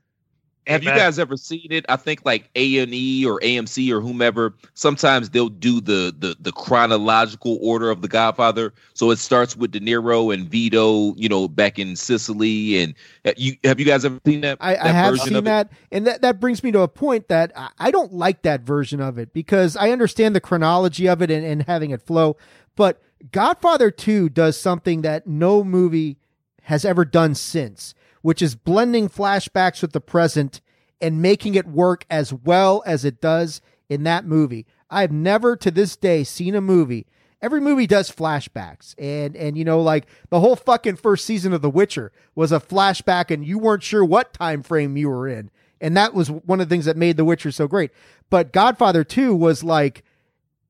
have 0.68 0.84
you 0.84 0.90
guys 0.90 1.18
ever 1.18 1.36
seen 1.36 1.68
it? 1.70 1.84
I 1.88 1.96
think 1.96 2.24
like 2.24 2.50
A 2.54 2.78
and 2.78 2.92
E 2.92 3.24
or 3.24 3.40
AMC 3.40 3.90
or 3.90 4.00
whomever. 4.00 4.54
Sometimes 4.74 5.30
they'll 5.30 5.48
do 5.48 5.80
the 5.80 6.14
the 6.16 6.36
the 6.38 6.52
chronological 6.52 7.58
order 7.60 7.90
of 7.90 8.02
The 8.02 8.08
Godfather. 8.08 8.74
So 8.94 9.10
it 9.10 9.18
starts 9.18 9.56
with 9.56 9.72
De 9.72 9.80
Niro 9.80 10.32
and 10.32 10.48
Vito, 10.48 11.14
you 11.16 11.28
know, 11.28 11.48
back 11.48 11.78
in 11.78 11.96
Sicily. 11.96 12.82
And 12.82 12.94
uh, 13.24 13.32
you 13.36 13.56
have 13.64 13.80
you 13.80 13.86
guys 13.86 14.04
ever 14.04 14.20
seen 14.26 14.42
that? 14.42 14.58
I, 14.60 14.72
I 14.72 14.74
that 14.74 14.94
have 14.94 15.20
seen 15.20 15.36
of 15.36 15.44
it? 15.44 15.44
that, 15.46 15.72
and 15.90 16.06
that 16.06 16.22
that 16.22 16.40
brings 16.40 16.62
me 16.62 16.70
to 16.72 16.80
a 16.80 16.88
point 16.88 17.28
that 17.28 17.52
I, 17.56 17.70
I 17.78 17.90
don't 17.90 18.12
like 18.12 18.42
that 18.42 18.60
version 18.60 19.00
of 19.00 19.18
it 19.18 19.32
because 19.32 19.76
I 19.76 19.90
understand 19.90 20.36
the 20.36 20.40
chronology 20.40 21.08
of 21.08 21.22
it 21.22 21.30
and, 21.30 21.44
and 21.44 21.62
having 21.62 21.90
it 21.90 22.02
flow, 22.02 22.36
but 22.76 23.02
Godfather 23.32 23.90
Two 23.90 24.28
does 24.28 24.58
something 24.58 25.02
that 25.02 25.26
no 25.26 25.64
movie 25.64 26.18
has 26.62 26.84
ever 26.84 27.04
done 27.04 27.34
since, 27.34 27.94
which 28.22 28.42
is 28.42 28.54
blending 28.54 29.08
flashbacks 29.08 29.82
with 29.82 29.92
the 29.92 30.00
present 30.00 30.60
and 31.00 31.22
making 31.22 31.54
it 31.54 31.66
work 31.66 32.04
as 32.10 32.32
well 32.32 32.82
as 32.86 33.04
it 33.04 33.20
does 33.20 33.60
in 33.88 34.02
that 34.04 34.24
movie. 34.24 34.66
I've 34.90 35.12
never 35.12 35.56
to 35.56 35.70
this 35.70 35.96
day 35.96 36.24
seen 36.24 36.54
a 36.54 36.60
movie. 36.60 37.06
Every 37.40 37.60
movie 37.60 37.86
does 37.86 38.10
flashbacks, 38.10 38.94
and 38.98 39.36
and 39.36 39.56
you 39.56 39.64
know 39.64 39.80
like 39.80 40.06
the 40.28 40.40
whole 40.40 40.56
fucking 40.56 40.96
first 40.96 41.24
season 41.24 41.52
of 41.52 41.62
The 41.62 41.70
Witcher 41.70 42.10
was 42.34 42.50
a 42.50 42.58
flashback, 42.58 43.30
and 43.30 43.46
you 43.46 43.58
weren't 43.58 43.84
sure 43.84 44.04
what 44.04 44.32
time 44.32 44.62
frame 44.62 44.96
you 44.96 45.08
were 45.08 45.28
in, 45.28 45.50
and 45.80 45.96
that 45.96 46.14
was 46.14 46.30
one 46.30 46.60
of 46.60 46.68
the 46.68 46.74
things 46.74 46.86
that 46.86 46.96
made 46.96 47.16
The 47.16 47.24
Witcher 47.24 47.52
so 47.52 47.68
great. 47.68 47.92
But 48.28 48.52
Godfather 48.52 49.04
Two 49.04 49.36
was 49.36 49.62
like 49.62 50.02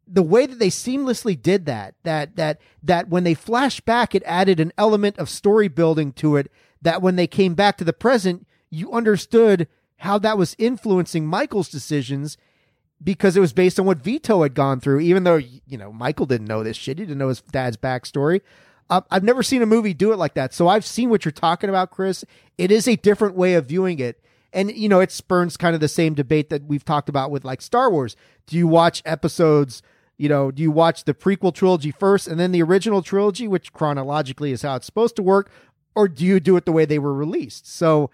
the 0.07 0.23
way 0.23 0.45
that 0.45 0.59
they 0.59 0.69
seamlessly 0.69 1.41
did 1.41 1.67
that 1.67 1.95
that 2.03 2.37
that 2.37 2.61
that 2.83 3.09
when 3.09 3.25
they 3.25 3.35
flashed 3.35 3.85
back 3.85 4.15
it 4.15 4.23
added 4.25 4.59
an 4.59 4.73
element 4.79 5.19
of 5.19 5.29
story 5.29 5.69
building 5.69 6.13
to 6.13 6.37
it 6.37 6.51
that 6.83 7.03
when 7.03 7.17
they 7.17 7.27
came 7.27 7.55
back 7.55 7.77
to 7.79 7.85
the 7.85 7.93
present 7.93 8.47
you 8.71 8.93
understood 8.93 9.67
how 9.99 10.19
that 10.19 10.39
was 10.39 10.55
influencing 10.59 11.27
Michael's 11.27 11.69
decisions 11.69 12.37
because 13.03 13.37
it 13.37 13.41
was 13.41 13.53
based 13.53 13.79
on 13.79 13.87
what 13.87 13.99
Vito 13.99 14.43
had 14.43 14.55
gone 14.55 14.81
through 14.81 15.01
even 15.01 15.25
though 15.25 15.37
you 15.37 15.79
know 15.79 15.93
Michael 15.93 16.27
didn't 16.27 16.47
know 16.47 16.63
this 16.63 16.77
shit. 16.77 16.99
He 16.99 17.05
didn't 17.05 17.19
know 17.19 17.29
his 17.29 17.41
dad's 17.41 17.77
backstory. 17.77 18.41
Uh, 18.91 19.03
I've 19.11 19.25
never 19.25 19.43
seen 19.43 19.61
a 19.61 19.67
movie 19.67 19.93
do 19.93 20.13
it 20.13 20.17
like 20.17 20.35
that. 20.35 20.55
So 20.55 20.67
I've 20.67 20.85
seen 20.85 21.11
what 21.11 21.25
you're 21.25 21.33
talking 21.33 21.69
about 21.69 21.91
Chris. 21.91 22.25
It 22.57 22.71
is 22.71 22.89
a 22.89 22.97
different 22.97 23.35
way 23.35 23.55
of 23.55 23.67
viewing 23.67 23.99
it. 23.99 24.23
And 24.53 24.75
you 24.75 24.89
know 24.89 25.01
it 25.01 25.13
spurns 25.13 25.57
kind 25.57 25.75
of 25.75 25.81
the 25.81 25.89
same 25.89 26.15
debate 26.15 26.49
that 26.51 26.65
we've 26.65 26.85
talked 26.85 27.09
about 27.09 27.31
with 27.31 27.45
like 27.45 27.61
Star 27.61 27.91
Wars. 27.91 28.17
Do 28.47 28.57
you 28.57 28.67
watch 28.67 29.03
episodes 29.05 29.83
you 30.19 30.29
know, 30.29 30.51
do 30.51 30.63
you 30.63 30.73
watch 30.73 31.05
the 31.05 31.15
prequel 31.15 31.55
trilogy 31.55 31.93
first 31.93 32.27
and 32.27 32.39
then 32.41 32.51
the 32.51 32.63
original 32.63 33.03
trilogy, 33.03 33.47
which 33.47 33.73
chronologically 33.73 34.51
is 34.51 34.63
how 34.63 34.75
it's 34.75 34.87
supposed 34.87 35.15
to 35.17 35.23
work, 35.23 35.49
or 35.99 36.07
do 36.07 36.25
you 36.25 36.39
do 36.39 36.57
it 36.57 36.65
the 36.65 36.73
way 36.73 36.85
they 36.85 37.01
were 37.01 37.13
released? 37.13 37.67
So 37.67 38.11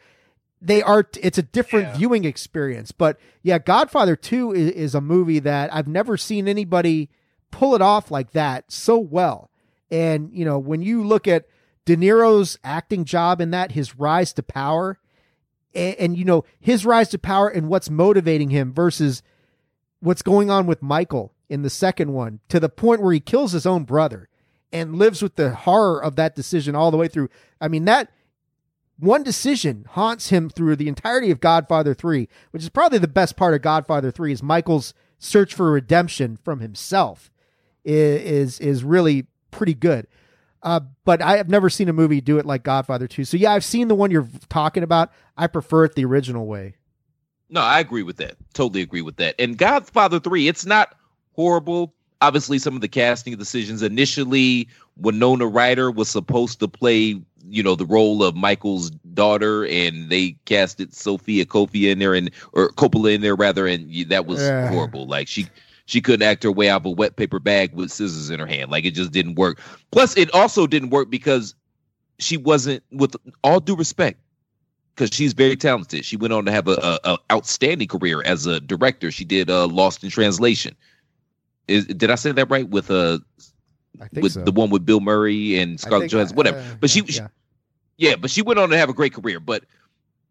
they 0.62 0.82
are, 0.82 1.06
it's 1.20 1.36
a 1.36 1.42
different 1.42 1.88
Yeah. 1.88 1.96
viewing 1.98 2.24
experience. 2.24 2.90
But 2.92 3.18
yeah, 3.42 3.58
Godfather 3.58 4.16
2 4.16 4.52
is, 4.52 4.70
is 4.70 4.94
a 4.94 5.00
movie 5.02 5.38
that 5.40 5.72
I've 5.74 5.86
never 5.86 6.16
seen 6.16 6.48
anybody 6.48 7.10
pull 7.50 7.74
it 7.74 7.82
off 7.82 8.10
like 8.10 8.30
that 8.32 8.72
so 8.72 8.98
well. 8.98 9.50
And, 9.90 10.30
you 10.32 10.46
know, 10.46 10.58
when 10.58 10.80
you 10.80 11.04
look 11.04 11.28
at 11.28 11.44
De 11.84 11.94
Niro's 11.96 12.58
acting 12.64 13.04
job 13.04 13.42
in 13.42 13.50
that, 13.50 13.72
his 13.72 13.96
rise 13.98 14.32
to 14.32 14.42
power, 14.42 14.98
and, 15.74 15.94
and 15.96 16.16
you 16.16 16.24
know, 16.24 16.44
his 16.58 16.86
rise 16.86 17.10
to 17.10 17.18
power 17.18 17.48
and 17.48 17.68
what's 17.68 17.90
motivating 17.90 18.48
him 18.48 18.72
versus 18.72 19.22
what's 20.00 20.22
going 20.22 20.50
on 20.50 20.66
with 20.66 20.82
Michael 20.82 21.34
in 21.50 21.60
the 21.60 21.68
second 21.70 22.12
one 22.14 22.40
to 22.48 22.58
the 22.58 22.70
point 22.70 23.02
where 23.02 23.12
he 23.12 23.20
kills 23.20 23.52
his 23.52 23.66
own 23.66 23.84
brother 23.84 24.30
and 24.74 24.96
lives 24.96 25.22
with 25.22 25.36
the 25.36 25.54
horror 25.54 26.02
of 26.02 26.16
that 26.16 26.34
decision 26.34 26.74
all 26.74 26.90
the 26.90 26.96
way 26.96 27.08
through. 27.08 27.30
I 27.60 27.68
mean, 27.68 27.84
that 27.86 28.10
one 28.98 29.22
decision 29.22 29.86
haunts 29.90 30.28
him 30.28 30.50
through 30.50 30.76
the 30.76 30.88
entirety 30.88 31.30
of 31.30 31.40
Godfather 31.40 31.94
3, 31.94 32.28
which 32.50 32.62
is 32.62 32.68
probably 32.68 32.98
the 32.98 33.08
best 33.08 33.36
part 33.36 33.54
of 33.54 33.62
Godfather 33.62 34.10
3 34.10 34.32
is 34.32 34.42
Michael's 34.42 34.92
search 35.18 35.54
for 35.54 35.70
redemption 35.70 36.36
from 36.36 36.60
himself 36.60 37.30
is 37.84 38.58
is 38.60 38.82
really 38.82 39.26
pretty 39.50 39.74
good. 39.74 40.06
Uh, 40.62 40.80
but 41.04 41.20
I 41.20 41.36
have 41.36 41.48
never 41.48 41.68
seen 41.68 41.88
a 41.88 41.92
movie 41.92 42.20
do 42.20 42.38
it 42.38 42.46
like 42.46 42.62
Godfather 42.62 43.06
2. 43.06 43.24
So 43.24 43.36
yeah, 43.36 43.52
I've 43.52 43.64
seen 43.64 43.88
the 43.88 43.94
one 43.94 44.10
you're 44.10 44.28
talking 44.48 44.82
about. 44.82 45.12
I 45.36 45.46
prefer 45.46 45.84
it 45.84 45.94
the 45.94 46.04
original 46.06 46.46
way. 46.46 46.76
No, 47.50 47.60
I 47.60 47.80
agree 47.80 48.02
with 48.02 48.16
that. 48.16 48.36
Totally 48.54 48.80
agree 48.80 49.02
with 49.02 49.16
that. 49.16 49.34
And 49.38 49.58
Godfather 49.58 50.18
3, 50.18 50.48
it's 50.48 50.64
not 50.64 50.94
horrible. 51.32 51.94
Obviously, 52.24 52.58
some 52.58 52.74
of 52.74 52.80
the 52.80 52.88
casting 52.88 53.36
decisions 53.36 53.82
initially, 53.82 54.66
Winona 54.96 55.46
Ryder 55.46 55.90
was 55.90 56.08
supposed 56.08 56.58
to 56.60 56.68
play, 56.68 57.20
you 57.48 57.62
know, 57.62 57.74
the 57.74 57.84
role 57.84 58.22
of 58.22 58.34
Michael's 58.34 58.88
daughter, 59.12 59.66
and 59.66 60.08
they 60.08 60.34
casted 60.46 60.94
Sofia 60.94 61.44
Coppola 61.44 61.92
in 61.92 61.98
there, 61.98 62.14
and 62.14 62.30
or 62.54 62.70
Coppola 62.70 63.14
in 63.14 63.20
there 63.20 63.34
rather, 63.34 63.66
and 63.66 63.92
that 64.08 64.24
was 64.24 64.40
Ugh. 64.40 64.72
horrible. 64.72 65.06
Like 65.06 65.28
she 65.28 65.46
she 65.84 66.00
couldn't 66.00 66.26
act 66.26 66.42
her 66.44 66.52
way 66.52 66.70
out 66.70 66.80
of 66.80 66.86
a 66.86 66.90
wet 66.90 67.16
paper 67.16 67.38
bag 67.38 67.74
with 67.74 67.90
scissors 67.90 68.30
in 68.30 68.40
her 68.40 68.46
hand. 68.46 68.70
Like 68.70 68.86
it 68.86 68.92
just 68.92 69.12
didn't 69.12 69.34
work. 69.34 69.60
Plus, 69.90 70.16
it 70.16 70.32
also 70.32 70.66
didn't 70.66 70.90
work 70.90 71.10
because 71.10 71.54
she 72.18 72.38
wasn't, 72.38 72.82
with 72.90 73.16
all 73.42 73.60
due 73.60 73.76
respect, 73.76 74.18
because 74.94 75.10
she's 75.12 75.34
very 75.34 75.56
talented. 75.56 76.04
She 76.04 76.16
went 76.16 76.32
on 76.32 76.46
to 76.46 76.52
have 76.52 76.68
a, 76.68 76.78
a, 76.82 76.98
a 77.12 77.18
outstanding 77.32 77.88
career 77.88 78.22
as 78.22 78.46
a 78.46 78.60
director. 78.60 79.10
She 79.10 79.24
did 79.24 79.50
uh, 79.50 79.66
Lost 79.66 80.02
in 80.04 80.10
Translation. 80.10 80.74
Is, 81.68 81.86
did 81.86 82.10
I 82.10 82.14
say 82.16 82.32
that 82.32 82.50
right? 82.50 82.68
With 82.68 82.90
uh, 82.90 83.18
I 84.00 84.08
think 84.08 84.22
with 84.22 84.32
so. 84.32 84.44
the 84.44 84.52
one 84.52 84.70
with 84.70 84.84
Bill 84.84 85.00
Murray 85.00 85.58
and 85.58 85.80
Scarlett 85.80 86.10
Johansson, 86.10 86.36
whatever. 86.36 86.58
uh, 86.58 86.64
but 86.80 86.90
she, 86.90 87.00
yeah, 87.00 87.06
she- 87.06 87.20
yeah. 87.96 88.16
but 88.16 88.30
she 88.30 88.42
went 88.42 88.58
on 88.58 88.70
to 88.70 88.76
have 88.76 88.88
a 88.88 88.94
great 88.94 89.14
career. 89.14 89.40
But 89.40 89.64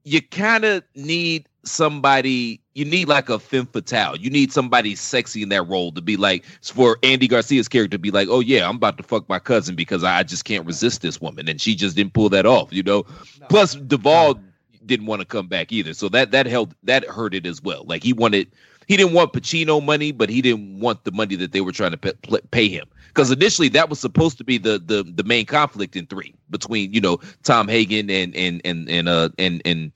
you 0.03 0.21
kind 0.21 0.65
of 0.65 0.83
need 0.95 1.47
somebody. 1.63 2.59
You 2.73 2.85
need 2.85 3.07
like 3.07 3.29
a 3.29 3.39
femme 3.39 3.67
fatale. 3.67 4.17
You 4.17 4.29
need 4.29 4.51
somebody 4.51 4.95
sexy 4.95 5.41
in 5.43 5.49
that 5.49 5.63
role 5.63 5.91
to 5.93 6.01
be 6.01 6.17
like 6.17 6.43
for 6.61 6.97
Andy 7.03 7.27
Garcia's 7.27 7.67
character 7.67 7.95
to 7.95 7.99
be 7.99 8.11
like, 8.11 8.27
oh 8.29 8.39
yeah, 8.41 8.67
I'm 8.67 8.75
about 8.75 8.97
to 8.97 9.03
fuck 9.03 9.27
my 9.29 9.39
cousin 9.39 9.75
because 9.75 10.03
I 10.03 10.23
just 10.23 10.45
can't 10.45 10.65
resist 10.65 11.01
this 11.01 11.21
woman, 11.21 11.47
and 11.47 11.61
she 11.61 11.75
just 11.75 11.95
didn't 11.95 12.13
pull 12.13 12.29
that 12.29 12.45
off. 12.45 12.73
You 12.73 12.83
know. 12.83 13.05
Plus, 13.49 13.75
Duvall 13.75 14.39
didn't 14.85 15.05
want 15.05 15.21
to 15.21 15.25
come 15.25 15.47
back 15.47 15.71
either, 15.71 15.93
so 15.93 16.09
that 16.09 16.31
that 16.31 16.45
held 16.45 16.75
that 16.83 17.05
hurt 17.05 17.33
it 17.33 17.45
as 17.45 17.61
well. 17.61 17.85
Like 17.85 18.03
he 18.03 18.13
wanted. 18.13 18.51
He 18.87 18.97
didn't 18.97 19.13
want 19.13 19.33
Pacino 19.33 19.83
money, 19.83 20.11
but 20.11 20.29
he 20.29 20.41
didn't 20.41 20.79
want 20.79 21.03
the 21.03 21.11
money 21.11 21.35
that 21.35 21.51
they 21.51 21.61
were 21.61 21.71
trying 21.71 21.91
to 21.91 21.97
pay, 21.97 22.13
pay 22.51 22.67
him. 22.67 22.87
Because 23.07 23.31
initially 23.31 23.69
that 23.69 23.89
was 23.89 23.99
supposed 23.99 24.37
to 24.39 24.43
be 24.43 24.57
the, 24.57 24.79
the 24.79 25.03
the 25.03 25.23
main 25.23 25.45
conflict 25.45 25.95
in 25.95 26.07
three 26.07 26.33
between 26.49 26.93
you 26.93 26.99
know 27.01 27.19
Tom 27.43 27.67
Hagen 27.67 28.09
and 28.09 28.35
and 28.35 28.61
and 28.65 28.89
and 28.89 29.07
uh 29.07 29.29
and 29.37 29.61
and 29.65 29.91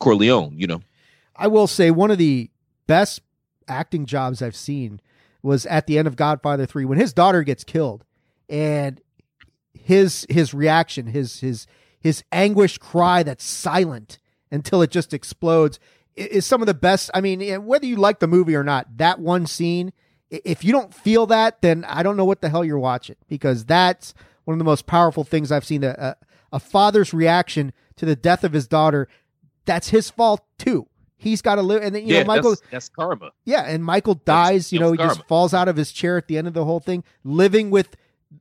Corleone. 0.00 0.52
You 0.58 0.66
know, 0.66 0.82
I 1.36 1.46
will 1.46 1.66
say 1.66 1.90
one 1.90 2.10
of 2.10 2.18
the 2.18 2.50
best 2.86 3.20
acting 3.68 4.06
jobs 4.06 4.42
I've 4.42 4.56
seen 4.56 5.00
was 5.42 5.64
at 5.66 5.86
the 5.86 5.98
end 5.98 6.08
of 6.08 6.16
Godfather 6.16 6.66
3 6.66 6.84
when 6.84 6.98
his 6.98 7.12
daughter 7.12 7.42
gets 7.42 7.62
killed 7.62 8.04
and 8.48 9.00
his 9.72 10.26
his 10.28 10.52
reaction 10.52 11.06
his 11.06 11.40
his 11.40 11.66
his 12.00 12.24
anguished 12.32 12.80
cry 12.80 13.22
that's 13.22 13.44
silent 13.44 14.18
until 14.50 14.82
it 14.82 14.90
just 14.90 15.12
explodes 15.12 15.78
is 16.16 16.46
some 16.46 16.62
of 16.62 16.66
the 16.66 16.74
best 16.74 17.10
I 17.14 17.20
mean 17.20 17.64
whether 17.64 17.86
you 17.86 17.96
like 17.96 18.20
the 18.20 18.26
movie 18.26 18.56
or 18.56 18.64
not 18.64 18.96
that 18.96 19.18
one 19.20 19.46
scene 19.46 19.92
if 20.30 20.64
you 20.64 20.72
don't 20.72 20.92
feel 20.92 21.26
that 21.26 21.62
then 21.62 21.84
I 21.84 22.02
don't 22.02 22.16
know 22.16 22.24
what 22.24 22.40
the 22.40 22.48
hell 22.48 22.64
you're 22.64 22.78
watching 22.78 23.16
because 23.28 23.64
that's 23.64 24.14
one 24.46 24.54
of 24.54 24.58
the 24.58 24.64
most 24.64 24.86
powerful 24.86 25.24
things 25.24 25.52
I've 25.52 25.64
seen 25.64 25.84
a, 25.84 25.90
a, 25.90 26.16
a 26.56 26.60
father's 26.60 27.12
reaction 27.12 27.72
to 27.96 28.06
the 28.06 28.16
death 28.16 28.44
of 28.44 28.52
his 28.52 28.66
daughter, 28.66 29.08
that's 29.66 29.88
his 29.90 30.08
fault 30.08 30.44
too. 30.58 30.86
He's 31.18 31.42
got 31.42 31.56
to 31.56 31.62
live, 31.62 31.82
and 31.82 31.94
then 31.94 32.06
you 32.06 32.14
yeah, 32.14 32.22
know 32.22 32.28
Michael. 32.28 32.50
that's, 32.50 32.62
that's 32.70 32.88
karma. 32.90 33.30
Yeah, 33.44 33.62
and 33.62 33.84
Michael 33.84 34.14
dies. 34.14 34.72
you 34.72 34.78
know, 34.78 34.92
he 34.92 34.98
karma. 34.98 35.14
just 35.14 35.26
falls 35.26 35.54
out 35.54 35.66
of 35.66 35.76
his 35.76 35.90
chair 35.90 36.16
at 36.16 36.28
the 36.28 36.38
end 36.38 36.46
of 36.46 36.54
the 36.54 36.64
whole 36.64 36.78
thing, 36.78 37.04
living 37.24 37.70
with 37.70 37.96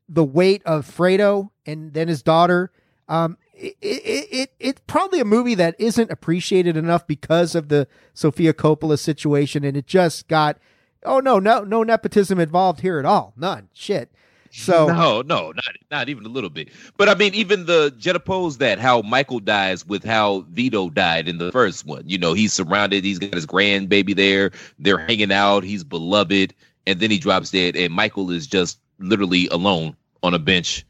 the 0.09 0.23
weight 0.23 0.61
of 0.65 0.85
Fredo 0.85 1.49
and 1.65 1.93
then 1.93 2.07
his 2.07 2.21
daughter. 2.21 2.71
Um, 3.07 3.37
it, 3.55 3.77
it, 3.81 4.27
it, 4.31 4.53
it's 4.59 4.81
probably 4.87 5.19
a 5.19 5.25
movie 5.25 5.55
that 5.55 5.75
isn't 5.79 6.11
appreciated 6.11 6.75
enough 6.75 7.07
because 7.07 7.55
of 7.55 7.69
the 7.69 7.87
Sofia 8.13 8.53
Coppola 8.53 8.99
situation, 8.99 9.63
and 9.63 9.77
it 9.77 9.87
just 9.87 10.27
got, 10.27 10.57
oh 11.03 11.19
no, 11.19 11.39
no, 11.39 11.63
no 11.63 11.83
nepotism 11.83 12.39
involved 12.39 12.81
here 12.81 12.99
at 12.99 13.05
all, 13.05 13.33
none, 13.37 13.69
shit. 13.73 14.11
So 14.51 14.87
no, 14.87 15.21
no, 15.21 15.51
not 15.51 15.75
not 15.91 16.07
even 16.07 16.25
a 16.25 16.29
little 16.29 16.49
bit. 16.49 16.69
But 16.95 17.09
I 17.09 17.15
mean, 17.15 17.33
even 17.33 17.65
the 17.65 17.93
juxtapose 17.99 18.57
that 18.59 18.79
how 18.79 19.01
Michael 19.01 19.41
dies 19.41 19.85
with 19.85 20.05
how 20.05 20.45
Vito 20.49 20.89
died 20.89 21.27
in 21.27 21.39
the 21.39 21.51
first 21.51 21.85
one. 21.85 22.03
You 22.05 22.17
know, 22.17 22.31
he's 22.33 22.53
surrounded. 22.53 23.03
He's 23.03 23.19
got 23.19 23.33
his 23.33 23.45
grandbaby 23.45 24.15
there. 24.15 24.51
They're 24.79 24.97
hanging 24.97 25.33
out. 25.33 25.65
He's 25.65 25.83
beloved, 25.83 26.53
and 26.87 26.99
then 26.99 27.11
he 27.11 27.17
drops 27.17 27.51
dead. 27.51 27.75
And 27.75 27.93
Michael 27.93 28.31
is 28.31 28.47
just 28.47 28.79
literally 28.99 29.49
alone 29.49 29.93
on 30.23 30.33
a 30.33 30.39
bench, 30.39 30.85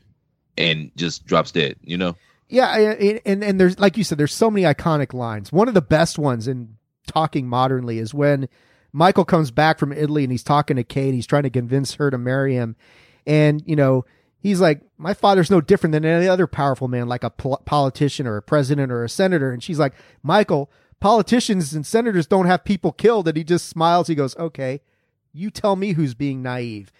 and 0.59 0.91
just 0.95 1.25
drops 1.25 1.51
dead. 1.51 1.75
You 1.81 1.97
know. 1.97 2.15
Yeah, 2.47 2.75
and, 2.77 3.21
and 3.25 3.43
and 3.43 3.59
there's 3.59 3.79
like 3.79 3.97
you 3.97 4.03
said, 4.03 4.17
there's 4.17 4.33
so 4.33 4.51
many 4.51 4.65
iconic 4.65 5.13
lines. 5.13 5.51
One 5.51 5.67
of 5.67 5.73
the 5.73 5.81
best 5.81 6.19
ones 6.19 6.47
in 6.47 6.77
talking 7.07 7.47
modernly 7.47 7.97
is 7.99 8.13
when 8.13 8.47
Michael 8.93 9.25
comes 9.25 9.51
back 9.51 9.79
from 9.79 9.91
Italy 9.91 10.23
and 10.23 10.31
he's 10.31 10.43
talking 10.43 10.75
to 10.77 10.83
Kate. 10.83 11.13
He's 11.13 11.25
trying 11.27 11.43
to 11.43 11.49
convince 11.49 11.95
her 11.95 12.11
to 12.11 12.17
marry 12.17 12.53
him, 12.53 12.75
and 13.25 13.63
you 13.65 13.75
know 13.75 14.05
he's 14.39 14.61
like, 14.61 14.81
"My 14.97 15.13
father's 15.15 15.49
no 15.49 15.59
different 15.59 15.91
than 15.93 16.05
any 16.05 16.27
other 16.27 16.45
powerful 16.47 16.87
man, 16.87 17.07
like 17.07 17.23
a 17.23 17.31
pol- 17.31 17.61
politician 17.65 18.27
or 18.27 18.37
a 18.37 18.41
president 18.43 18.91
or 18.91 19.03
a 19.03 19.09
senator." 19.09 19.51
And 19.51 19.63
she's 19.63 19.79
like, 19.79 19.93
"Michael, 20.21 20.71
politicians 20.99 21.73
and 21.73 21.85
senators 21.85 22.27
don't 22.27 22.45
have 22.45 22.63
people 22.63 22.91
killed." 22.91 23.27
And 23.27 23.35
he 23.37 23.43
just 23.43 23.67
smiles. 23.67 24.07
He 24.07 24.13
goes, 24.15 24.37
"Okay, 24.37 24.81
you 25.33 25.49
tell 25.49 25.75
me 25.75 25.93
who's 25.93 26.13
being 26.13 26.43
naive." 26.43 26.91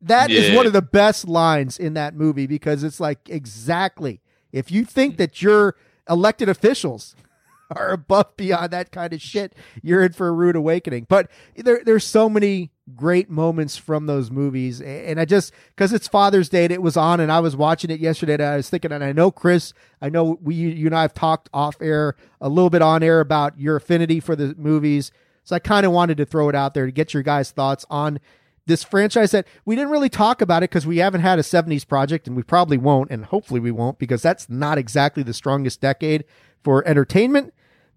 That 0.00 0.30
is 0.30 0.48
Yeah. 0.48 0.56
one 0.56 0.66
of 0.66 0.72
the 0.72 0.82
best 0.82 1.28
lines 1.28 1.78
in 1.78 1.92
that 1.94 2.14
movie 2.14 2.46
because 2.46 2.82
it's 2.84 3.00
like 3.00 3.28
exactly 3.28 4.20
if 4.54 4.70
you 4.70 4.84
think 4.84 5.14
mm-hmm. 5.14 5.18
that 5.18 5.42
your 5.42 5.76
elected 6.08 6.48
officials 6.48 7.16
are 7.70 7.90
above 7.90 8.36
beyond 8.36 8.70
that 8.70 8.92
kind 8.92 9.12
of 9.12 9.20
shit, 9.20 9.54
you're 9.82 10.04
in 10.04 10.12
for 10.12 10.28
a 10.28 10.32
rude 10.32 10.56
awakening. 10.56 11.06
But 11.08 11.30
there, 11.56 11.82
there's 11.84 12.04
so 12.04 12.28
many 12.28 12.70
great 12.94 13.28
moments 13.28 13.76
from 13.76 14.06
those 14.06 14.30
movies, 14.30 14.80
and 14.80 15.18
I 15.18 15.24
just 15.24 15.52
because 15.74 15.92
it's 15.92 16.06
Father's 16.06 16.48
Day 16.48 16.64
and 16.64 16.72
it 16.72 16.82
was 16.82 16.96
on, 16.96 17.18
and 17.18 17.32
I 17.32 17.40
was 17.40 17.56
watching 17.56 17.90
it 17.90 17.98
yesterday, 17.98 18.34
and 18.34 18.42
I 18.42 18.56
was 18.56 18.70
thinking, 18.70 18.92
and 18.92 19.02
I 19.02 19.12
know 19.12 19.30
Chris, 19.30 19.72
I 20.00 20.08
know 20.08 20.38
we, 20.40 20.54
you 20.54 20.86
and 20.86 20.94
I 20.94 21.02
have 21.02 21.14
talked 21.14 21.48
off 21.52 21.76
air 21.80 22.14
a 22.40 22.48
little 22.48 22.70
bit 22.70 22.82
on 22.82 23.02
air 23.02 23.20
about 23.20 23.58
your 23.58 23.76
affinity 23.76 24.20
for 24.20 24.36
the 24.36 24.54
movies, 24.56 25.10
so 25.42 25.56
I 25.56 25.58
kind 25.58 25.84
of 25.84 25.92
wanted 25.92 26.18
to 26.18 26.26
throw 26.26 26.48
it 26.48 26.54
out 26.54 26.74
there 26.74 26.86
to 26.86 26.92
get 26.92 27.14
your 27.14 27.22
guys' 27.22 27.50
thoughts 27.50 27.86
on 27.90 28.20
this 28.66 28.82
franchise 28.82 29.30
that 29.32 29.46
we 29.64 29.76
didn't 29.76 29.90
really 29.90 30.08
talk 30.08 30.40
about 30.40 30.62
it 30.62 30.70
because 30.70 30.86
we 30.86 30.98
haven't 30.98 31.20
had 31.20 31.38
a 31.38 31.42
70s 31.42 31.86
project 31.86 32.26
and 32.26 32.36
we 32.36 32.42
probably 32.42 32.78
won't 32.78 33.10
and 33.10 33.26
hopefully 33.26 33.60
we 33.60 33.70
won't 33.70 33.98
because 33.98 34.22
that's 34.22 34.48
not 34.48 34.78
exactly 34.78 35.22
the 35.22 35.34
strongest 35.34 35.80
decade 35.80 36.24
for 36.62 36.86
entertainment 36.86 37.52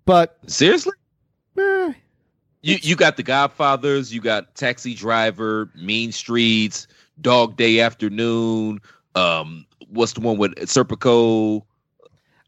but 0.05 0.37
Seriously. 0.47 0.93
eh, 1.57 1.93
You 2.61 2.77
you 2.81 2.95
got 2.95 3.17
the 3.17 3.23
Godfathers, 3.23 4.13
you 4.13 4.21
got 4.21 4.55
Taxi 4.55 4.93
Driver, 4.93 5.69
Mean 5.75 6.11
Streets, 6.11 6.87
Dog 7.21 7.55
Day 7.57 7.79
Afternoon. 7.79 8.79
Um, 9.15 9.65
what's 9.89 10.13
the 10.13 10.21
one 10.21 10.37
with 10.37 10.53
Serpico? 10.55 11.63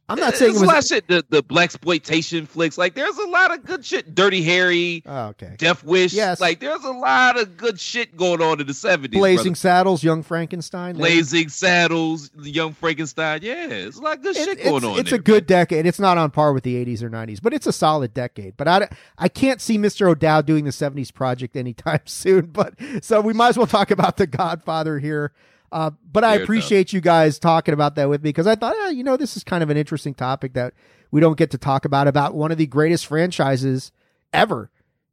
I'm 0.09 0.19
not 0.19 0.35
saying 0.35 0.51
it 0.51 0.53
There's 0.55 0.61
a 0.63 0.65
lot 0.65 0.73
of 0.73 0.77
was 0.77 0.87
shit. 0.87 1.07
The 1.07 1.25
the 1.29 1.43
black 1.43 1.65
exploitation 1.65 2.45
flicks. 2.45 2.77
Like 2.77 2.95
there's 2.95 3.17
a 3.17 3.27
lot 3.27 3.53
of 3.53 3.63
good 3.65 3.85
shit. 3.85 4.13
Dirty 4.15 4.41
Harry, 4.43 5.03
oh, 5.05 5.27
okay 5.27 5.55
Death 5.57 5.83
Wish. 5.83 6.13
Yes. 6.13 6.41
Like 6.41 6.59
there's 6.59 6.83
a 6.83 6.91
lot 6.91 7.39
of 7.39 7.55
good 7.57 7.79
shit 7.79 8.17
going 8.17 8.41
on 8.41 8.59
in 8.59 8.67
the 8.67 8.73
seventies. 8.73 9.17
blazing 9.19 9.55
saddles 9.55 10.03
young 10.03 10.23
frankenstein 10.23 10.95
there. 10.95 11.05
Blazing 11.07 11.49
Saddles, 11.49 12.31
Young 12.41 12.73
Frankenstein. 12.73 13.39
Yeah, 13.43 13.67
it's 13.69 13.97
a 13.97 14.01
lot 14.01 14.17
of 14.17 14.23
good 14.23 14.35
It- 14.35 14.43
shit 14.43 14.57
it's, 14.59 14.69
going 14.69 14.83
on. 14.83 14.99
it's 14.99 15.09
there, 15.11 15.19
a 15.19 15.21
good 15.21 15.45
decade. 15.45 15.85
It's 15.85 15.99
not 15.99 16.17
on 16.17 16.31
par 16.31 16.53
with 16.53 16.63
the 16.63 16.83
80s 16.85 17.01
or 17.03 17.09
90s, 17.09 17.41
but 17.41 17.53
it's 17.53 17.67
a 17.67 17.71
solid 17.71 18.13
decade. 18.13 18.57
But 18.57 18.67
I, 18.67 18.89
I 19.17 19.29
can't 19.29 19.61
see 19.61 19.77
Mr. 19.77 20.07
O'Dowd 20.09 20.45
doing 20.45 20.65
the 20.65 20.71
70s 20.71 21.13
project 21.13 21.55
anytime 21.55 22.01
soon. 22.05 22.47
But 22.47 22.73
so 23.01 23.21
we 23.21 23.33
might 23.33 23.49
as 23.49 23.57
well 23.57 23.67
talk 23.67 23.91
about 23.91 24.17
The 24.17 24.27
Godfather 24.27 24.99
here. 24.99 25.31
Uh, 25.71 25.91
but 26.11 26.23
I 26.23 26.35
appreciate 26.35 26.93
you 26.93 27.01
guys 27.01 27.39
talking 27.39 27.73
about 27.73 27.95
that 27.95 28.09
with 28.09 28.23
me 28.23 28.29
because 28.29 28.47
I 28.47 28.55
thought, 28.55 28.75
eh, 28.85 28.89
you 28.89 29.03
know, 29.03 29.17
this 29.17 29.37
is 29.37 29.43
kind 29.43 29.61
of 29.63 29.69
an 29.69 29.77
interesting 29.77 30.13
topic 30.13 30.53
that 30.53 30.73
we 31.11 31.21
don't 31.21 31.37
get 31.37 31.51
to 31.51 31.57
talk 31.57 31.85
about 31.85 32.07
about 32.07 32.33
one 32.33 32.51
of 32.51 32.57
the 32.57 32.67
greatest 32.67 33.05
franchises 33.05 33.91
ever, 34.33 34.71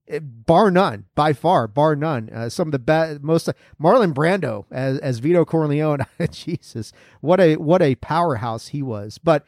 eh, 0.09 0.21
bar 0.23 0.71
none, 0.71 1.07
by 1.15 1.33
far, 1.33 1.67
bar 1.67 1.95
none. 1.95 2.31
Uh, 2.31 2.49
some 2.49 2.69
of 2.69 2.73
the 2.73 2.79
best, 2.79 3.23
most 3.23 3.49
Marlon 3.81 4.15
Brando 4.15 4.65
as 4.71 4.99
as 4.99 5.19
Vito 5.19 5.45
Corleone. 5.45 6.07
Jesus, 6.31 6.93
what 7.21 7.41
a 7.41 7.57
what 7.57 7.83
a 7.83 7.95
powerhouse 7.97 8.69
he 8.69 8.83
was. 8.83 9.19
But 9.19 9.45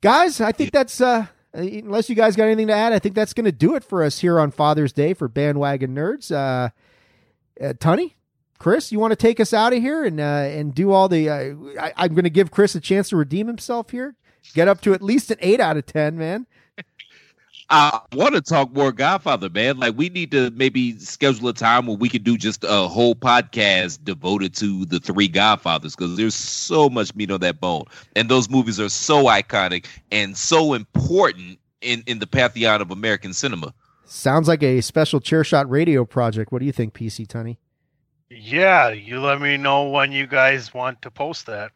guys, 0.00 0.40
I 0.40 0.52
think 0.52 0.72
that's 0.72 1.00
uh 1.00 1.26
unless 1.54 2.08
you 2.08 2.16
guys 2.16 2.36
got 2.36 2.44
anything 2.44 2.66
to 2.66 2.74
add, 2.74 2.92
I 2.92 2.98
think 2.98 3.14
that's 3.14 3.32
going 3.32 3.44
to 3.44 3.52
do 3.52 3.76
it 3.76 3.84
for 3.84 4.02
us 4.02 4.18
here 4.18 4.40
on 4.40 4.50
Father's 4.50 4.92
Day 4.92 5.14
for 5.14 5.28
Bandwagon 5.28 5.94
Nerds. 5.94 6.32
Uh, 6.32 6.70
uh 7.64 7.72
Tunney, 7.74 8.14
Chris, 8.64 8.90
you 8.90 8.98
want 8.98 9.10
to 9.10 9.16
take 9.16 9.40
us 9.40 9.52
out 9.52 9.74
of 9.74 9.82
here 9.82 10.06
and 10.06 10.18
uh, 10.18 10.22
and 10.22 10.74
do 10.74 10.90
all 10.90 11.06
the? 11.06 11.28
Uh, 11.28 11.54
I, 11.78 11.92
I'm 11.98 12.14
going 12.14 12.24
to 12.24 12.30
give 12.30 12.50
Chris 12.50 12.74
a 12.74 12.80
chance 12.80 13.10
to 13.10 13.16
redeem 13.18 13.46
himself 13.46 13.90
here. 13.90 14.14
Get 14.54 14.68
up 14.68 14.80
to 14.80 14.94
at 14.94 15.02
least 15.02 15.30
an 15.30 15.36
eight 15.40 15.60
out 15.60 15.76
of 15.76 15.84
ten, 15.84 16.16
man. 16.16 16.46
I 17.68 18.00
want 18.14 18.36
to 18.36 18.40
talk 18.40 18.72
more 18.72 18.90
Godfather, 18.90 19.50
man. 19.50 19.76
Like 19.76 19.98
we 19.98 20.08
need 20.08 20.30
to 20.30 20.50
maybe 20.52 20.98
schedule 20.98 21.48
a 21.48 21.52
time 21.52 21.84
where 21.84 21.98
we 21.98 22.08
could 22.08 22.24
do 22.24 22.38
just 22.38 22.64
a 22.64 22.88
whole 22.88 23.14
podcast 23.14 24.02
devoted 24.02 24.54
to 24.54 24.86
the 24.86 24.98
three 24.98 25.28
Godfathers 25.28 25.94
because 25.94 26.16
there's 26.16 26.34
so 26.34 26.88
much 26.88 27.14
meat 27.14 27.30
on 27.30 27.40
that 27.40 27.60
bone, 27.60 27.84
and 28.16 28.30
those 28.30 28.48
movies 28.48 28.80
are 28.80 28.88
so 28.88 29.24
iconic 29.24 29.84
and 30.10 30.38
so 30.38 30.72
important 30.72 31.58
in 31.82 32.02
in 32.06 32.18
the 32.18 32.26
pantheon 32.26 32.80
of 32.80 32.90
American 32.90 33.34
cinema. 33.34 33.74
Sounds 34.06 34.48
like 34.48 34.62
a 34.62 34.80
special 34.80 35.20
Chairshot 35.20 35.68
Radio 35.68 36.06
project. 36.06 36.50
What 36.50 36.60
do 36.60 36.64
you 36.64 36.72
think, 36.72 36.94
PC 36.94 37.26
Tunney? 37.26 37.58
Yeah, 38.36 38.88
you 38.90 39.20
let 39.20 39.40
me 39.40 39.56
know 39.56 39.88
when 39.88 40.10
you 40.12 40.26
guys 40.26 40.74
want 40.74 41.00
to 41.02 41.10
post 41.10 41.46
that. 41.46 41.70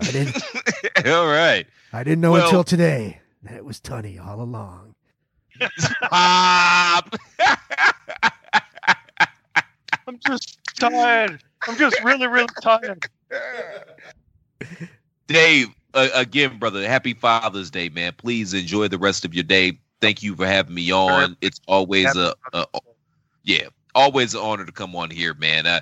I 0.00 0.10
didn't. 0.10 0.42
All 1.06 1.26
right. 1.26 1.66
I 1.92 2.04
didn't 2.04 2.20
know 2.20 2.32
Well- 2.32 2.44
until 2.44 2.64
today 2.64 3.20
that 3.42 3.54
it 3.54 3.64
was 3.64 3.80
Tunney 3.80 4.24
all 4.24 4.42
along. 4.42 4.94
Pop. 6.02 7.16
I'm 10.06 10.18
just 10.26 10.58
tired. 10.78 11.42
I'm 11.66 11.76
just 11.76 12.02
really, 12.02 12.26
really 12.26 12.48
tired. 12.62 13.06
Dave, 15.26 15.68
uh, 15.94 16.08
again, 16.14 16.58
brother, 16.58 16.86
happy 16.86 17.14
Father's 17.14 17.70
Day, 17.70 17.88
man. 17.88 18.12
Please 18.16 18.54
enjoy 18.54 18.88
the 18.88 18.98
rest 18.98 19.24
of 19.24 19.34
your 19.34 19.44
day. 19.44 19.78
Thank 20.00 20.22
you 20.22 20.34
for 20.34 20.46
having 20.46 20.74
me 20.74 20.90
on. 20.92 21.36
It's 21.40 21.60
always 21.68 22.14
a, 22.16 22.34
a 22.52 22.66
yeah, 23.44 23.68
always 24.00 24.34
an 24.34 24.40
honor 24.40 24.64
to 24.64 24.72
come 24.72 24.96
on 24.96 25.10
here, 25.10 25.34
man. 25.34 25.66
Uh, 25.66 25.80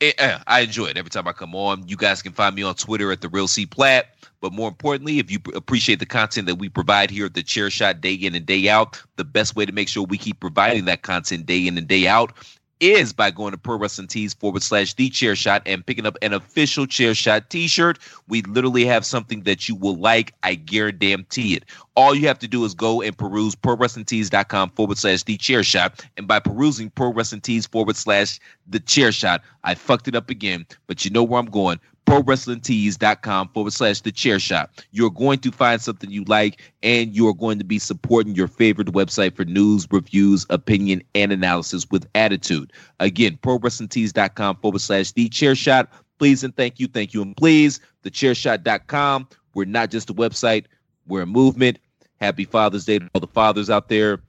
it, 0.00 0.20
uh, 0.20 0.38
I 0.46 0.60
enjoy 0.60 0.86
it 0.86 0.96
every 0.96 1.10
time 1.10 1.28
I 1.28 1.32
come 1.32 1.54
on. 1.54 1.88
You 1.88 1.96
guys 1.96 2.20
can 2.20 2.32
find 2.32 2.54
me 2.54 2.62
on 2.62 2.74
Twitter 2.74 3.12
at 3.12 3.20
the 3.20 3.28
Real 3.28 3.48
C 3.48 3.64
Plat. 3.64 4.14
But 4.40 4.52
more 4.52 4.68
importantly, 4.68 5.18
if 5.18 5.30
you 5.30 5.38
appreciate 5.54 6.00
the 6.00 6.06
content 6.06 6.46
that 6.48 6.56
we 6.56 6.68
provide 6.68 7.10
here 7.10 7.24
at 7.24 7.34
the 7.34 7.42
Chair 7.42 7.70
Shot 7.70 8.02
day 8.02 8.12
in 8.12 8.34
and 8.34 8.44
day 8.44 8.68
out, 8.68 9.02
the 9.16 9.24
best 9.24 9.56
way 9.56 9.64
to 9.64 9.72
make 9.72 9.88
sure 9.88 10.04
we 10.04 10.18
keep 10.18 10.40
providing 10.40 10.84
that 10.84 11.00
content 11.00 11.46
day 11.46 11.66
in 11.66 11.78
and 11.78 11.88
day 11.88 12.06
out 12.06 12.34
is 12.80 13.12
by 13.12 13.30
going 13.30 13.52
to 13.52 13.58
pro 13.58 13.76
wrestling 13.76 14.08
tees 14.08 14.34
forward 14.34 14.62
slash 14.62 14.94
the 14.94 15.08
chair 15.08 15.36
shot 15.36 15.62
and 15.66 15.84
picking 15.84 16.06
up 16.06 16.16
an 16.22 16.32
official 16.32 16.86
chair 16.86 17.14
shot 17.14 17.50
t-shirt. 17.50 17.98
We 18.28 18.42
literally 18.42 18.84
have 18.84 19.04
something 19.04 19.42
that 19.42 19.68
you 19.68 19.74
will 19.74 19.96
like. 19.96 20.34
I 20.42 20.54
guarantee 20.54 21.54
it. 21.54 21.64
All 21.96 22.14
you 22.14 22.26
have 22.26 22.38
to 22.40 22.48
do 22.48 22.64
is 22.64 22.74
go 22.74 23.00
and 23.02 23.16
peruse 23.16 23.54
pro 23.54 23.76
wrestling 23.76 24.04
tees.com 24.04 24.70
forward 24.70 24.98
slash 24.98 25.22
the 25.22 25.36
chair 25.36 25.62
shot. 25.62 26.04
And 26.16 26.26
by 26.26 26.40
perusing 26.40 26.90
pro 26.90 27.12
wrestling 27.12 27.42
forward 27.62 27.96
slash 27.96 28.40
the 28.66 28.80
chair 28.80 29.12
shot, 29.12 29.42
I 29.62 29.74
fucked 29.74 30.08
it 30.08 30.14
up 30.14 30.30
again, 30.30 30.66
but 30.86 31.04
you 31.04 31.10
know 31.10 31.22
where 31.22 31.40
I'm 31.40 31.46
going 31.46 31.80
pro 32.04 32.22
wrestling 32.22 32.60
tees.com 32.60 33.48
forward 33.48 33.72
slash 33.72 34.00
the 34.00 34.12
chair 34.12 34.38
shot. 34.38 34.84
You're 34.92 35.10
going 35.10 35.38
to 35.40 35.50
find 35.50 35.80
something 35.80 36.10
you 36.10 36.24
like, 36.24 36.60
and 36.82 37.14
you're 37.14 37.34
going 37.34 37.58
to 37.58 37.64
be 37.64 37.78
supporting 37.78 38.34
your 38.34 38.48
favorite 38.48 38.88
website 38.88 39.36
for 39.36 39.44
news, 39.44 39.86
reviews, 39.90 40.46
opinion, 40.50 41.02
and 41.14 41.32
analysis 41.32 41.86
with 41.90 42.06
attitude. 42.14 42.72
Again, 43.00 43.38
pro 43.42 43.58
wrestling 43.58 43.88
tees.com 43.88 44.56
forward 44.56 44.80
slash 44.80 45.12
the 45.12 45.28
chair 45.28 45.54
shot. 45.54 45.90
Please 46.18 46.44
and 46.44 46.54
thank 46.56 46.78
you, 46.78 46.86
thank 46.86 47.12
you, 47.14 47.22
and 47.22 47.36
please. 47.36 47.80
Thechairshot.com. 48.04 49.28
We're 49.54 49.64
not 49.64 49.90
just 49.90 50.10
a 50.10 50.14
website, 50.14 50.66
we're 51.06 51.22
a 51.22 51.26
movement. 51.26 51.78
Happy 52.20 52.44
Father's 52.44 52.84
Day 52.84 52.98
to 52.98 53.08
all 53.14 53.20
the 53.20 53.26
fathers 53.26 53.70
out 53.70 53.88
there. 53.88 54.20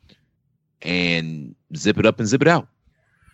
And 0.81 1.55
zip 1.75 1.97
it 1.97 2.05
up 2.05 2.19
and 2.19 2.27
zip 2.27 2.41
it 2.41 2.47
out. 2.47 2.67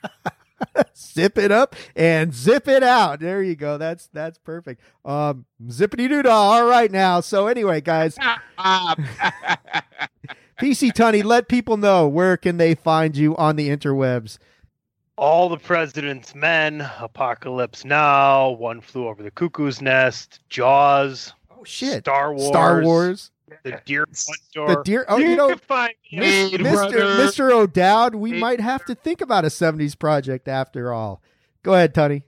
zip 0.95 1.37
it 1.37 1.51
up 1.51 1.75
and 1.95 2.33
zip 2.33 2.67
it 2.67 2.83
out. 2.83 3.19
There 3.19 3.41
you 3.41 3.55
go. 3.55 3.77
That's 3.77 4.07
that's 4.13 4.37
perfect. 4.37 4.81
Um, 5.05 5.45
zippity 5.65 6.07
doo 6.09 6.23
dah. 6.23 6.31
All 6.31 6.65
right 6.65 6.91
now. 6.91 7.19
So 7.19 7.47
anyway, 7.47 7.81
guys, 7.81 8.17
PC 10.59 10.91
Tunney, 10.91 11.23
let 11.23 11.47
people 11.47 11.77
know 11.77 12.07
where 12.07 12.37
can 12.37 12.57
they 12.57 12.75
find 12.75 13.15
you 13.15 13.35
on 13.37 13.55
the 13.55 13.69
interwebs. 13.69 14.37
All 15.17 15.49
the 15.49 15.57
President's 15.57 16.33
Men, 16.33 16.89
Apocalypse 16.99 17.85
Now, 17.85 18.49
One 18.51 18.81
Flew 18.81 19.07
Over 19.07 19.21
the 19.21 19.29
Cuckoo's 19.29 19.79
Nest, 19.81 20.39
Jaws, 20.49 21.33
Oh 21.51 21.63
shit, 21.63 22.03
Star 22.05 22.33
Wars, 22.33 22.47
Star 22.47 22.81
Wars, 22.81 23.31
The 23.63 23.81
Deer 23.85 24.05
Hunter. 24.55 24.75
the 24.75 24.83
deer. 24.83 25.05
Oh, 25.07 25.17
you 25.17 25.35
know, 25.35 25.49
can 25.49 25.57
find 25.59 25.93
me 26.11 26.19
Mis- 26.19 26.49
Blade 26.49 26.61
Mr. 26.61 27.25
Mr. 27.25 27.51
O'Dowd, 27.51 28.15
we 28.15 28.33
might 28.33 28.59
have 28.59 28.85
to 28.85 28.95
think 28.95 29.21
about 29.21 29.45
a 29.45 29.49
'70s 29.49 29.97
project 29.97 30.47
after 30.47 30.93
all. 30.93 31.21
Go 31.63 31.73
ahead, 31.73 31.93
Tunney. 31.93 32.23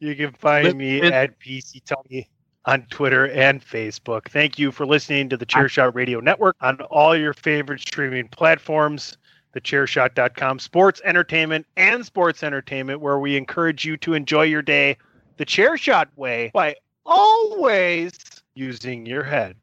You 0.00 0.14
can 0.16 0.32
find 0.32 0.76
me 0.76 1.00
at 1.02 1.38
PC 1.40 1.82
Tunney 1.84 2.26
on 2.66 2.86
Twitter 2.90 3.28
and 3.28 3.64
Facebook. 3.64 4.28
Thank 4.28 4.58
you 4.58 4.70
for 4.70 4.84
listening 4.86 5.28
to 5.30 5.36
the 5.36 5.46
Chairshot 5.46 5.94
Radio 5.94 6.20
Network 6.20 6.56
on 6.60 6.80
all 6.82 7.16
your 7.16 7.32
favorite 7.32 7.80
streaming 7.80 8.28
platforms, 8.28 9.16
the 9.52 9.60
thechairshot.com, 9.60 10.58
sports 10.58 11.00
entertainment 11.04 11.66
and 11.76 12.04
sports 12.04 12.42
entertainment, 12.42 13.00
where 13.00 13.18
we 13.18 13.36
encourage 13.36 13.84
you 13.84 13.96
to 13.98 14.14
enjoy 14.14 14.42
your 14.42 14.62
day 14.62 14.96
the 15.38 15.46
Chairshot 15.46 16.06
way 16.16 16.50
by 16.52 16.74
always 17.06 18.18
using 18.54 19.06
your 19.06 19.22
head. 19.22 19.56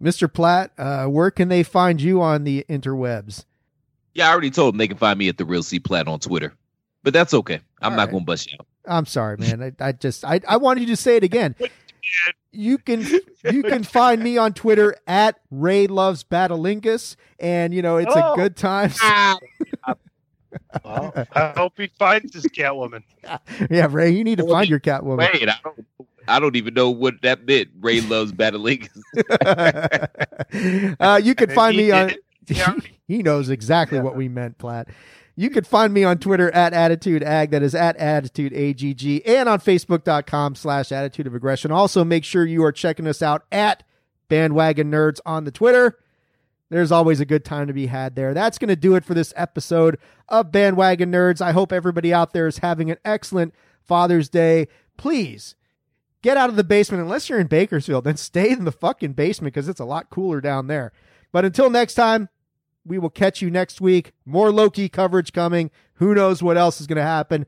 Mr. 0.00 0.32
Platt, 0.32 0.72
uh, 0.78 1.06
where 1.06 1.30
can 1.30 1.48
they 1.48 1.62
find 1.62 2.00
you 2.00 2.20
on 2.20 2.44
the 2.44 2.64
interwebs? 2.68 3.44
Yeah, 4.14 4.28
I 4.28 4.32
already 4.32 4.50
told 4.50 4.74
them 4.74 4.78
they 4.78 4.88
can 4.88 4.96
find 4.98 5.18
me 5.18 5.28
at 5.28 5.36
the 5.38 5.44
real 5.44 5.62
C 5.62 5.78
Plat 5.78 6.08
on 6.08 6.18
Twitter, 6.20 6.52
but 7.02 7.12
that's 7.12 7.34
okay. 7.34 7.60
I'm 7.82 7.92
All 7.92 7.96
not 7.96 8.04
right. 8.04 8.10
going 8.12 8.22
to 8.22 8.26
bust 8.26 8.50
you 8.52 8.58
out. 8.60 8.66
I'm 8.88 9.06
sorry, 9.06 9.36
man. 9.36 9.62
I, 9.80 9.84
I 9.88 9.92
just 9.92 10.24
I, 10.24 10.40
I 10.48 10.56
wanted 10.58 10.82
you 10.82 10.86
to 10.88 10.96
say 10.96 11.16
it 11.16 11.24
again. 11.24 11.54
You 12.52 12.78
can 12.78 13.04
you 13.50 13.62
can 13.64 13.82
find 13.82 14.22
me 14.22 14.38
on 14.38 14.52
Twitter 14.54 14.94
at 15.08 15.40
Rey 15.50 15.88
Loves 15.88 16.22
Batalingus, 16.24 17.16
and 17.40 17.74
you 17.74 17.82
know 17.82 17.96
it's 17.96 18.14
a 18.14 18.30
Oh. 18.30 18.36
good 18.36 18.56
time. 18.56 18.92
Well, 20.84 21.12
I 21.32 21.52
hope 21.56 21.74
he 21.76 21.88
finds 21.98 22.34
his 22.34 22.44
Catwoman. 22.46 23.02
yeah, 23.70 23.86
Rey, 23.90 24.10
you 24.10 24.24
need 24.24 24.38
to 24.38 24.44
Well, 24.44 24.54
find 24.54 24.68
your 24.68 24.80
Catwoman. 24.80 25.18
Wait, 25.18 25.48
I 25.48 25.56
don't, 25.62 25.86
I 26.28 26.40
don't 26.40 26.56
even 26.56 26.74
know 26.74 26.90
what 26.90 27.14
that 27.22 27.46
meant. 27.46 27.68
Rey 27.80 28.00
loves 28.00 28.32
battling. 28.32 28.88
uh, 31.00 31.20
you 31.22 31.34
can 31.34 31.50
find 31.50 31.74
he 31.74 31.82
me 31.84 31.90
on. 31.92 32.08
did 32.08 32.16
it. 32.48 32.56
Yeah. 32.56 32.74
he 33.08 33.22
knows 33.22 33.48
exactly 33.50 33.98
Yeah. 33.98 34.04
what 34.04 34.16
we 34.16 34.28
meant, 34.28 34.58
Platt. 34.58 34.88
You 35.38 35.50
can 35.50 35.64
find 35.64 35.92
me 35.92 36.02
on 36.02 36.18
Twitter 36.18 36.50
at 36.52 36.72
Attitude 36.72 37.22
Ag, 37.22 37.50
that 37.50 37.62
is 37.62 37.74
at 37.74 37.96
Attitude 37.96 38.54
AGG, 38.54 39.22
and 39.26 39.48
on 39.50 39.58
Facebook.com 39.60 40.54
slash 40.54 40.90
Attitude 40.92 41.26
of 41.26 41.34
Aggression. 41.34 41.70
Also, 41.70 42.04
make 42.04 42.24
sure 42.24 42.46
you 42.46 42.64
are 42.64 42.72
checking 42.72 43.06
us 43.06 43.20
out 43.20 43.44
at 43.52 43.82
Bandwagon 44.28 44.90
Nerds 44.90 45.20
on 45.26 45.44
the 45.44 45.50
Twitter. 45.50 45.98
There's 46.68 46.90
always 46.92 47.20
a 47.20 47.26
good 47.26 47.44
time 47.44 47.68
to 47.68 47.72
be 47.72 47.86
had 47.86 48.16
there. 48.16 48.34
That's 48.34 48.58
going 48.58 48.68
to 48.68 48.76
do 48.76 48.96
it 48.96 49.04
for 49.04 49.14
this 49.14 49.32
episode 49.36 49.98
of 50.28 50.50
Bandwagon 50.50 51.12
Nerds. 51.12 51.40
I 51.40 51.52
hope 51.52 51.72
everybody 51.72 52.12
out 52.12 52.32
there 52.32 52.46
is 52.46 52.58
having 52.58 52.90
an 52.90 52.98
excellent 53.04 53.54
Father's 53.82 54.28
Day. 54.28 54.66
Please 54.96 55.54
get 56.22 56.36
out 56.36 56.50
of 56.50 56.56
the 56.56 56.64
basement 56.64 57.02
unless 57.02 57.28
you're 57.28 57.38
in 57.38 57.46
Bakersfield. 57.46 58.04
Then 58.04 58.16
stay 58.16 58.50
in 58.50 58.64
the 58.64 58.72
fucking 58.72 59.12
basement 59.12 59.54
because 59.54 59.68
it's 59.68 59.80
a 59.80 59.84
lot 59.84 60.10
cooler 60.10 60.40
down 60.40 60.66
there. 60.66 60.92
But 61.30 61.44
until 61.44 61.70
next 61.70 61.94
time, 61.94 62.28
we 62.84 62.98
will 62.98 63.10
catch 63.10 63.40
you 63.40 63.50
next 63.50 63.80
week. 63.80 64.12
More 64.24 64.50
Loki 64.50 64.88
coverage 64.88 65.32
coming. 65.32 65.70
Who 65.94 66.14
knows 66.14 66.42
what 66.42 66.56
else 66.56 66.80
is 66.80 66.88
going 66.88 66.96
to 66.96 67.02
happen? 67.02 67.46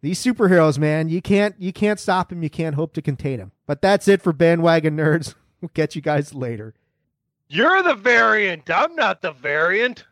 These 0.00 0.22
superheroes, 0.22 0.78
man, 0.78 1.08
you 1.08 1.20
can't 1.20 1.56
you 1.58 1.72
can't 1.72 1.98
stop 1.98 2.28
them. 2.28 2.42
You 2.42 2.50
can't 2.50 2.76
hope 2.76 2.92
to 2.94 3.02
contain 3.02 3.38
them. 3.38 3.52
But 3.66 3.82
that's 3.82 4.06
it 4.06 4.22
for 4.22 4.32
bandwagon 4.32 4.96
nerds. 4.96 5.34
We'll 5.60 5.70
catch 5.70 5.96
you 5.96 6.02
guys 6.02 6.32
later. 6.32 6.72
You're 7.48 7.82
the 7.82 7.94
variant. 7.94 8.70
I'm 8.70 8.94
not 8.94 9.22
the 9.22 9.32
variant. 9.32 10.04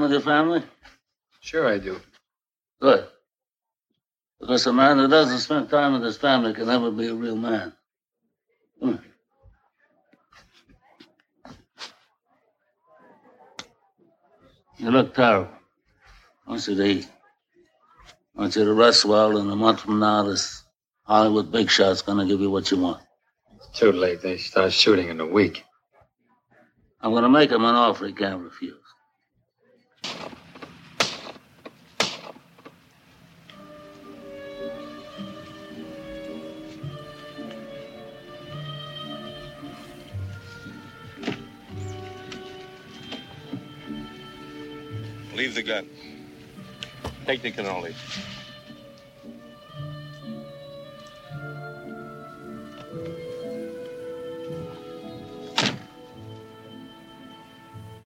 Time 0.00 0.08
with 0.08 0.12
your 0.12 0.20
family? 0.20 0.62
Sure, 1.40 1.68
I 1.68 1.78
do. 1.78 2.00
Good. 2.80 3.06
Because 4.40 4.66
a 4.66 4.72
man 4.72 4.98
who 4.98 5.08
doesn't 5.08 5.38
spend 5.38 5.68
time 5.68 5.92
with 5.92 6.02
his 6.02 6.16
family 6.16 6.54
can 6.54 6.66
never 6.66 6.90
be 6.90 7.08
a 7.08 7.14
real 7.14 7.36
man. 7.36 7.72
Hmm. 8.80 8.94
You 14.78 14.90
look 14.90 15.14
terrible. 15.14 15.50
I 16.46 16.50
want 16.50 16.66
you 16.66 16.74
to 16.74 16.84
eat. 16.84 17.08
I 18.34 18.40
want 18.40 18.56
you 18.56 18.64
to 18.64 18.72
rest 18.72 19.04
well, 19.04 19.36
and 19.36 19.50
a 19.50 19.56
month 19.56 19.80
from 19.80 19.98
now, 19.98 20.22
this 20.22 20.64
Hollywood 21.04 21.52
big 21.52 21.70
shot's 21.70 22.00
gonna 22.00 22.24
give 22.24 22.40
you 22.40 22.50
what 22.50 22.70
you 22.70 22.78
want. 22.78 23.02
It's 23.56 23.78
too 23.78 23.92
late. 23.92 24.22
They 24.22 24.38
start 24.38 24.72
shooting 24.72 25.10
in 25.10 25.20
a 25.20 25.26
week. 25.26 25.64
I'm 27.02 27.12
gonna 27.12 27.28
make 27.28 27.50
him 27.50 27.64
an 27.64 27.74
offer 27.74 28.06
he 28.06 28.14
can't 28.14 28.42
refuse. 28.42 28.79
Leave 45.34 45.54
the 45.54 45.62
gun. 45.62 45.88
Take 47.24 47.40
the 47.40 47.50
cannoli. 47.50 47.94